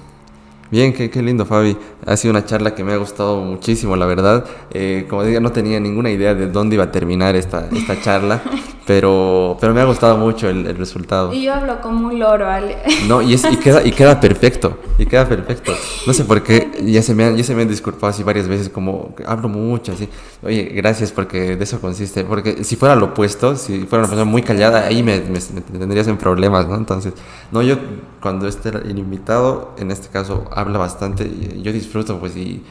bien, 0.71 0.93
qué, 0.93 1.11
qué, 1.11 1.23
lindo 1.23 1.45
Fabi. 1.45 1.77
Ha 2.07 2.17
sido 2.17 2.33
una 2.33 2.45
charla 2.45 2.75
que 2.75 2.85
me 2.85 2.93
ha 2.93 2.97
gustado 2.97 3.37
muchísimo, 3.37 3.97
la 3.97 4.07
verdad. 4.07 4.45
Eh, 4.73 5.07
como 5.09 5.25
digo, 5.25 5.41
no 5.41 5.53
tenía 5.53 5.81
ninguna 5.81 6.11
idea 6.11 6.35
de 6.35 6.49
dónde 6.49 6.75
iba 6.75 6.85
a 6.85 6.93
terminar 6.93 7.37
esta, 7.37 7.69
esta 7.73 8.01
charla, 8.01 8.43
pero, 8.87 9.57
pero 9.61 9.73
me 9.73 9.81
ha 9.81 9.85
gustado 9.85 10.17
mucho 10.17 10.49
el, 10.49 10.67
el 10.67 10.77
resultado. 10.77 11.33
Y 11.33 11.45
yo 11.45 11.55
hablo 11.55 11.81
como 11.81 12.09
un 12.09 12.19
loro, 12.19 12.49
Ale. 12.49 12.77
No, 13.09 13.23
y, 13.23 13.35
es, 13.35 13.45
y, 13.51 13.57
queda, 13.57 13.85
y 13.85 13.93
queda 13.93 14.21
perfecto, 14.25 14.79
y 14.99 15.07
queda 15.07 15.29
perfecto. 15.29 15.73
No 16.07 16.13
sé 16.13 16.25
por 16.25 16.43
qué, 16.43 16.71
ya 16.85 17.03
se 17.03 17.15
me 17.15 17.25
han, 17.25 17.37
ya 17.37 17.45
se 17.45 17.55
me 17.55 17.63
han 17.63 17.69
disculpado 17.69 18.09
así 18.09 18.23
varias 18.23 18.49
veces, 18.49 18.69
como 18.69 19.15
hablo 19.27 19.49
mucho, 19.49 19.93
así. 19.93 20.09
Oye, 20.43 20.65
gracias 20.75 21.13
porque 21.13 21.57
de 21.57 21.65
eso 21.65 21.81
consiste. 21.81 22.25
Porque 22.25 22.65
si 22.65 22.77
fuera 22.77 22.97
lo 22.97 23.07
opuesto, 23.07 23.57
si 23.57 23.81
fuera 23.81 24.05
una 24.05 24.09
persona 24.09 24.25
muy 24.25 24.43
callada, 24.43 24.87
ahí 24.87 25.03
me, 25.03 25.21
me, 25.21 25.39
me 25.71 25.79
tendrías 25.79 26.07
en 26.09 26.19
problemas, 26.19 26.69
¿no? 26.69 26.77
Entonces, 26.77 27.15
no, 27.51 27.63
yo 27.63 27.77
cuando 28.21 28.47
esté 28.49 28.71
el 28.71 28.99
invitado, 28.99 29.75
en 29.79 29.91
este 29.91 30.09
caso, 30.09 30.45
habla 30.65 30.79
bastante, 30.79 31.25
y 31.25 31.63
yo 31.63 31.73
disfruto, 31.73 32.19
pues, 32.19 32.37
y, 32.37 32.63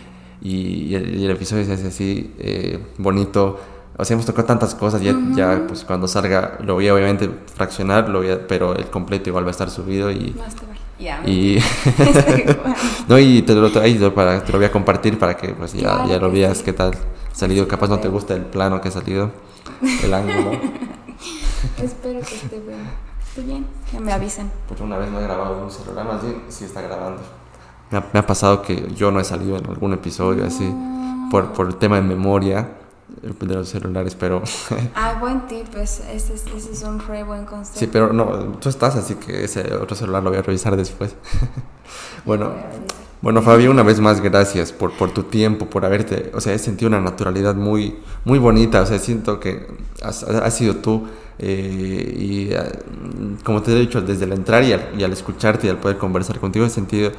y, 0.43 0.93
el, 0.93 1.29
episodio 1.31 1.65
se 1.65 1.73
hace 1.73 1.87
así, 1.87 2.33
eh, 2.37 2.79
bonito. 2.97 3.59
O 3.95 4.03
sea, 4.03 4.15
hemos 4.15 4.25
tocado 4.25 4.45
tantas 4.45 4.73
cosas, 4.75 5.01
ya, 5.01 5.15
ya 5.35 5.65
pues 5.67 5.83
cuando 5.83 6.07
salga 6.07 6.57
lo 6.61 6.73
voy 6.73 6.87
a 6.87 6.95
obviamente 6.95 7.29
fraccionar, 7.53 8.09
lo 8.09 8.19
voy 8.19 8.31
a, 8.31 8.47
pero 8.47 8.75
el 8.75 8.87
completo 8.87 9.29
igual 9.29 9.45
va 9.45 9.49
a 9.49 9.51
estar 9.51 9.69
subido 9.69 10.11
y... 10.11 10.35
y 11.27 11.59
no 13.07 13.19
y 13.19 13.43
te 13.43 13.53
lo, 13.53 13.71
para, 14.15 14.43
te 14.43 14.51
lo 14.51 14.57
voy 14.57 14.65
a 14.65 14.71
compartir 14.71 15.19
para 15.19 15.37
que 15.37 15.49
pues 15.49 15.73
ya, 15.73 16.07
ya 16.07 16.17
lo 16.17 16.31
veas 16.31 16.63
qué 16.63 16.73
tal 16.73 16.93
salido. 17.33 17.67
Capaz 17.67 17.87
no 17.87 17.99
te 17.99 18.07
gusta 18.07 18.33
el 18.33 18.45
plano 18.45 18.81
que 18.81 18.87
ha 18.87 18.91
salido 18.91 19.31
el 20.03 20.13
ángulo. 20.13 20.53
Espero 21.81 22.19
que 22.21 22.35
esté 22.35 22.59
bien. 22.59 22.89
Esté 23.27 23.41
bien 23.41 23.67
que 23.91 23.99
me 23.99 24.11
avisen. 24.11 24.51
Pues 24.67 24.81
una 24.81 24.97
vez 24.97 25.11
no 25.11 25.19
he 25.19 25.23
grabado 25.23 25.63
un 25.63 25.69
celular 25.71 26.05
más 26.05 26.23
bien 26.23 26.41
sí 26.49 26.65
está 26.65 26.81
grabando 26.81 27.21
me 28.13 28.19
ha, 28.19 28.25
pasado 28.27 28.61
que 28.61 28.91
yo 28.95 29.11
no 29.11 29.19
he 29.19 29.23
salido 29.23 29.57
en 29.57 29.65
algún 29.67 29.93
episodio 29.93 30.45
así 30.45 30.69
por, 31.29 31.53
por 31.53 31.67
el 31.67 31.75
tema 31.75 31.97
de 31.97 32.01
memoria 32.01 32.69
de 33.21 33.55
los 33.55 33.69
celulares, 33.69 34.15
pero... 34.15 34.41
ah, 34.95 35.17
buen 35.19 35.47
tip, 35.47 35.75
ese, 35.75 36.15
ese, 36.15 36.33
es 36.33 36.83
un 36.83 36.99
re 36.99 37.23
buen 37.23 37.45
consejo. 37.45 37.79
Sí, 37.79 37.87
pero 37.91 38.11
no, 38.11 38.25
tú 38.59 38.69
estás, 38.69 38.95
así 38.95 39.15
que 39.15 39.43
ese 39.43 39.75
otro 39.75 39.95
celular 39.95 40.23
lo 40.23 40.29
voy 40.29 40.39
a 40.39 40.41
revisar 40.41 40.75
después. 40.75 41.15
bueno, 42.25 42.51
Bueno, 43.21 43.41
Fabio, 43.41 43.71
una 43.71 43.83
vez 43.83 44.01
más 44.01 44.19
gracias 44.19 44.73
por, 44.73 44.91
por 44.97 45.13
tu 45.13 45.23
tiempo, 45.23 45.69
por 45.69 45.85
haberte, 45.85 46.31
o 46.33 46.41
sea, 46.41 46.53
he 46.53 46.59
sentido 46.59 46.89
una 46.89 46.99
naturalidad 46.99 47.55
muy, 47.55 47.99
muy 48.25 48.37
bonita, 48.37 48.81
o 48.81 48.85
sea, 48.85 48.99
siento 48.99 49.39
que 49.39 49.65
has, 50.01 50.53
sido 50.53 50.75
tú 50.77 51.07
eh, 51.39 52.15
y 52.19 52.53
ah, 52.53 52.65
como 53.45 53.61
te 53.61 53.71
he 53.71 53.79
dicho, 53.79 54.01
desde 54.01 54.25
el 54.25 54.33
entrar 54.33 54.63
y 54.63 54.73
al, 54.73 55.13
escucharte 55.13 55.67
y 55.67 55.69
al 55.69 55.77
poder 55.77 55.97
conversar 55.97 56.39
contigo 56.39 56.65
he 56.65 56.69
sentido, 56.69 57.11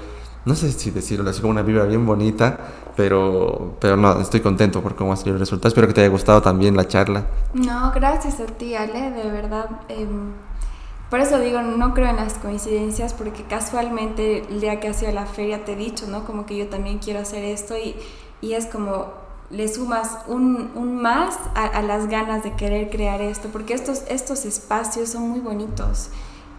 no 0.44 0.54
sé 0.54 0.70
si 0.72 0.90
decirlo, 0.90 1.28
así 1.30 1.40
como 1.40 1.52
una 1.52 1.62
vibra 1.62 1.84
bien 1.84 2.04
bonita, 2.04 2.58
pero, 2.96 3.76
pero 3.80 3.96
no, 3.96 4.20
estoy 4.20 4.40
contento 4.40 4.82
por 4.82 4.94
cómo 4.94 5.12
ha 5.12 5.16
salido 5.16 5.36
el 5.36 5.40
resultado, 5.40 5.68
espero 5.68 5.86
que 5.86 5.94
te 5.94 6.00
haya 6.02 6.10
gustado 6.10 6.42
también 6.42 6.76
la 6.76 6.86
charla. 6.86 7.26
No, 7.54 7.92
gracias 7.92 8.40
a 8.40 8.46
ti, 8.46 8.74
Ale, 8.74 9.10
de 9.10 9.30
verdad. 9.30 9.68
Em, 9.88 10.32
por 11.10 11.20
eso 11.20 11.38
digo, 11.38 11.62
no 11.62 11.94
creo 11.94 12.10
en 12.10 12.16
las 12.16 12.34
coincidencias, 12.34 13.14
porque 13.14 13.44
casualmente 13.44 14.46
el 14.50 14.60
día 14.60 14.80
que 14.80 14.88
ha 14.88 14.94
sido 14.94 15.12
la 15.12 15.26
feria 15.26 15.64
te 15.64 15.72
he 15.72 15.76
dicho, 15.76 16.06
¿no? 16.08 16.24
Como 16.24 16.44
que 16.44 16.56
yo 16.56 16.68
también 16.68 16.98
quiero 16.98 17.20
hacer 17.20 17.44
esto 17.44 17.76
y, 17.76 17.94
y 18.40 18.54
es 18.54 18.66
como 18.66 19.24
le 19.50 19.68
sumas 19.68 20.18
un, 20.26 20.72
un 20.74 21.00
más 21.00 21.36
a, 21.54 21.80
las 21.82 22.08
ganas 22.08 22.42
de 22.42 22.54
querer 22.54 22.90
crear 22.90 23.20
esto, 23.20 23.48
porque 23.50 23.74
estos, 23.74 24.02
estos 24.08 24.44
espacios 24.44 25.10
son 25.10 25.28
muy 25.28 25.40
bonitos, 25.40 26.08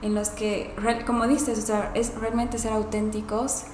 en 0.02 0.14
los 0.16 0.30
que, 0.30 0.74
como 1.06 1.28
dices, 1.28 1.60
o 1.60 1.62
sea, 1.62 1.92
es 1.96 2.14
realmente 2.16 2.58
ser 2.58 2.74
auténticos 2.74 3.66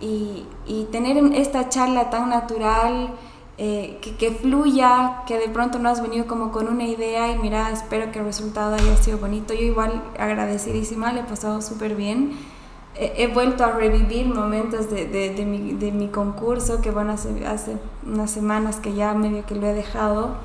y, 0.00 0.46
y 0.66 0.84
tener 0.90 1.16
esta 1.34 1.68
charla 1.68 2.10
tan 2.10 2.28
natural 2.28 3.14
eh, 3.60 3.98
que, 4.00 4.30
fluya, 4.30 5.24
que 5.26 5.36
de 5.36 5.48
pronto 5.48 5.80
no 5.80 5.88
has 5.88 6.00
venido 6.00 6.28
como 6.28 6.52
con 6.52 6.68
una 6.68 6.84
idea 6.84 7.32
y 7.32 7.38
mira, 7.38 7.72
espero 7.72 8.12
que 8.12 8.20
el 8.20 8.24
resultado 8.24 8.76
haya 8.76 8.96
sido 8.96 9.18
bonito. 9.18 9.52
Yo 9.52 9.62
igual 9.62 10.00
agradecidísima, 10.16 11.12
le 11.12 11.20
he 11.20 11.24
pasado 11.24 11.60
súper 11.60 11.96
bien. 11.96 12.38
he 12.94 13.26
vuelto 13.26 13.64
a 13.64 13.72
revivir 13.72 14.26
momentos 14.26 14.88
de, 14.90 15.06
de, 15.06 15.44
mi, 15.44 15.72
de, 15.72 15.90
mi, 15.90 16.06
concurso, 16.06 16.80
que 16.80 16.92
bueno, 16.92 17.12
hace, 17.12 17.46
hace 17.46 17.76
unas 18.06 18.30
semanas 18.30 18.76
que 18.76 18.94
ya 18.94 19.12
medio 19.14 19.44
que 19.44 19.56
lo 19.56 19.66
he 19.66 19.74
dejado. 19.74 20.36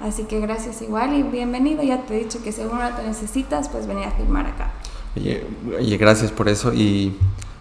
Así 0.00 0.24
que 0.24 0.40
gracias 0.40 0.80
igual 0.80 1.14
y 1.14 1.22
bienvenido. 1.22 1.82
Ya 1.82 2.06
te 2.06 2.16
he 2.16 2.24
dicho 2.24 2.42
que 2.42 2.50
según 2.50 2.78
te 2.96 3.02
necesitas, 3.06 3.68
pues 3.68 3.86
venir 3.86 4.06
a 4.06 4.10
filmar 4.12 4.46
acá. 4.46 4.72
Oye, 5.16 5.96
gracias 5.98 6.32
por 6.32 6.48
eso. 6.48 6.72
Y, 6.72 7.14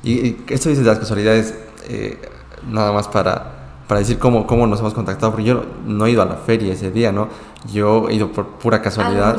y, 0.03 0.43
esto 0.49 0.69
dices 0.69 0.83
de 0.83 0.89
las 0.91 0.99
casualidades, 0.99 1.55
eh, 1.87 2.19
nada 2.69 2.91
más 2.91 3.07
para 3.07 3.63
para 3.87 3.99
decir 3.99 4.17
cómo, 4.17 4.47
cómo 4.47 4.65
nos 4.65 4.79
hemos 4.79 4.93
contactado, 4.93 5.31
porque 5.31 5.45
yo 5.45 5.65
no 5.85 6.05
he 6.05 6.11
ido 6.11 6.21
a 6.21 6.25
la 6.25 6.35
feria 6.35 6.73
ese 6.73 6.89
día, 6.89 7.11
¿no? 7.11 7.27
Yo 7.71 8.09
he 8.09 8.15
ido 8.15 8.31
por 8.31 8.47
pura 8.47 8.81
casualidad. 8.81 9.37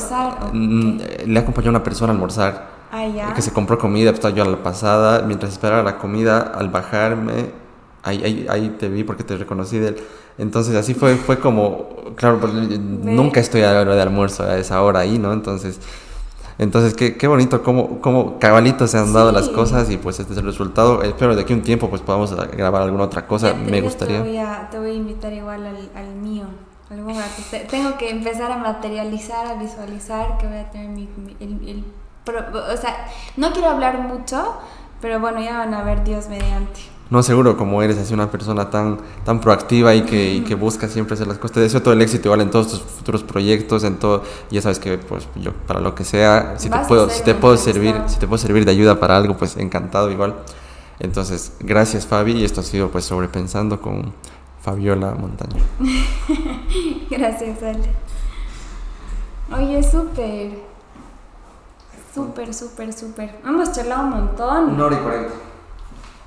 Mm, 0.52 0.98
le 1.26 1.38
acompañó 1.40 1.68
a 1.68 1.70
una 1.70 1.82
persona 1.82 2.12
a 2.12 2.14
almorzar. 2.14 2.74
Ah, 2.92 3.32
que 3.34 3.42
se 3.42 3.52
compró 3.52 3.76
comida, 3.78 4.10
pues, 4.10 4.18
estaba 4.18 4.34
yo 4.34 4.44
a 4.44 4.46
la 4.46 4.62
pasada. 4.62 5.22
Mientras 5.26 5.52
esperaba 5.52 5.82
la 5.82 5.98
comida, 5.98 6.40
al 6.40 6.68
bajarme, 6.68 7.50
ahí, 8.02 8.22
ahí, 8.22 8.46
ahí 8.48 8.76
te 8.78 8.88
vi 8.88 9.02
porque 9.02 9.24
te 9.24 9.36
reconocí 9.36 9.78
de 9.78 9.88
él. 9.88 9.96
Entonces 10.38 10.76
así 10.76 10.94
fue, 10.94 11.16
fue 11.16 11.38
como, 11.40 12.14
claro, 12.14 12.38
pues, 12.38 12.52
nunca 12.78 13.40
estoy 13.40 13.62
a 13.62 13.72
la 13.72 13.80
hora 13.80 13.94
de 13.96 14.02
almuerzo 14.02 14.44
a 14.44 14.58
esa 14.58 14.80
hora 14.82 15.00
ahí, 15.00 15.18
¿no? 15.18 15.32
Entonces 15.32 15.80
entonces, 16.58 16.94
qué, 16.94 17.16
qué 17.16 17.26
bonito 17.26 17.62
cómo, 17.62 18.00
cómo 18.00 18.38
cabalitos 18.38 18.90
se 18.90 18.98
han 18.98 19.12
dado 19.12 19.32
las 19.32 19.48
cosas 19.48 19.90
y 19.90 19.96
pues 19.96 20.20
este 20.20 20.32
es 20.32 20.38
el 20.38 20.44
resultado. 20.44 21.02
Espero 21.02 21.34
de 21.34 21.42
aquí 21.42 21.52
un 21.52 21.62
tiempo 21.62 21.90
pues 21.90 22.02
podamos 22.02 22.34
grabar 22.34 22.82
alguna 22.82 23.04
otra 23.04 23.26
cosa, 23.26 23.54
me 23.54 23.80
gustaría. 23.80 24.22
Te 24.22 24.28
voy, 24.28 24.38
a, 24.38 24.68
te 24.70 24.78
voy, 24.78 24.90
a, 24.90 24.94
invitar 24.94 25.32
igual 25.32 25.66
al, 25.66 25.90
al 25.94 26.14
mío. 26.14 26.44
Algún 26.90 27.16
Tengo 27.70 27.96
que 27.96 28.10
empezar 28.10 28.52
a 28.52 28.58
materializar, 28.58 29.46
a 29.46 29.54
visualizar 29.54 30.38
que 30.38 30.46
voy 30.46 30.58
a 30.58 30.70
tener 30.70 30.90
mi, 30.90 31.08
el, 31.40 31.68
el, 31.68 31.84
o 32.26 32.76
sea, 32.76 33.06
no 33.36 33.52
quiero 33.52 33.70
hablar 33.70 33.98
mucho, 33.98 34.56
pero 35.00 35.18
bueno, 35.18 35.40
ya 35.40 35.58
van 35.58 35.74
a 35.74 35.82
ver 35.82 36.04
Dios 36.04 36.28
mediante. 36.28 36.93
No, 37.14 37.22
seguro, 37.22 37.56
como 37.56 37.80
eres 37.80 37.96
así 37.96 38.12
una 38.12 38.28
persona 38.28 38.70
tan, 38.70 38.98
tan 39.24 39.40
proactiva 39.40 39.94
y 39.94 40.02
que, 40.02 40.34
y 40.34 40.40
que 40.40 40.56
busca 40.56 40.88
siempre 40.88 41.14
hacer 41.14 41.28
las 41.28 41.38
cosas. 41.38 41.54
Te 41.54 41.60
deseo 41.60 41.80
todo 41.80 41.94
el 41.94 42.02
éxito 42.02 42.26
igual 42.26 42.40
en 42.40 42.50
todos 42.50 42.72
tus 42.72 42.80
futuros 42.80 43.22
proyectos, 43.22 43.84
en 43.84 44.00
todo. 44.00 44.24
Ya 44.50 44.60
sabes 44.60 44.80
que 44.80 44.98
pues 44.98 45.28
yo 45.36 45.52
para 45.52 45.78
lo 45.78 45.94
que 45.94 46.02
sea, 46.02 46.54
si 46.58 46.68
te 46.68 46.78
puedo, 46.88 47.08
si 47.08 47.22
te 47.22 47.36
puedo 47.36 47.56
servir, 47.56 47.94
si 48.08 48.18
te 48.18 48.26
puedo 48.26 48.38
servir 48.38 48.64
de 48.64 48.72
ayuda 48.72 48.98
para 48.98 49.16
algo, 49.16 49.36
pues 49.36 49.56
encantado 49.56 50.10
igual. 50.10 50.34
Entonces, 50.98 51.52
gracias 51.60 52.04
Fabi 52.04 52.32
y 52.32 52.44
esto 52.44 52.62
ha 52.62 52.64
sido 52.64 52.90
pues 52.90 53.04
sobrepensando 53.04 53.80
con 53.80 54.12
Fabiola 54.60 55.12
Montaño. 55.14 55.62
gracias, 57.10 57.62
Ale. 57.62 57.90
Oye, 59.56 59.84
súper. 59.84 60.50
Súper, 62.12 62.52
súper, 62.52 62.92
súper. 62.92 63.38
Hemos 63.46 63.70
charlado 63.70 64.02
un 64.02 64.10
montón. 64.10 64.70
Una 64.70 64.86
hora 64.86 64.96
y 64.96 64.98
cuarenta. 64.98 65.53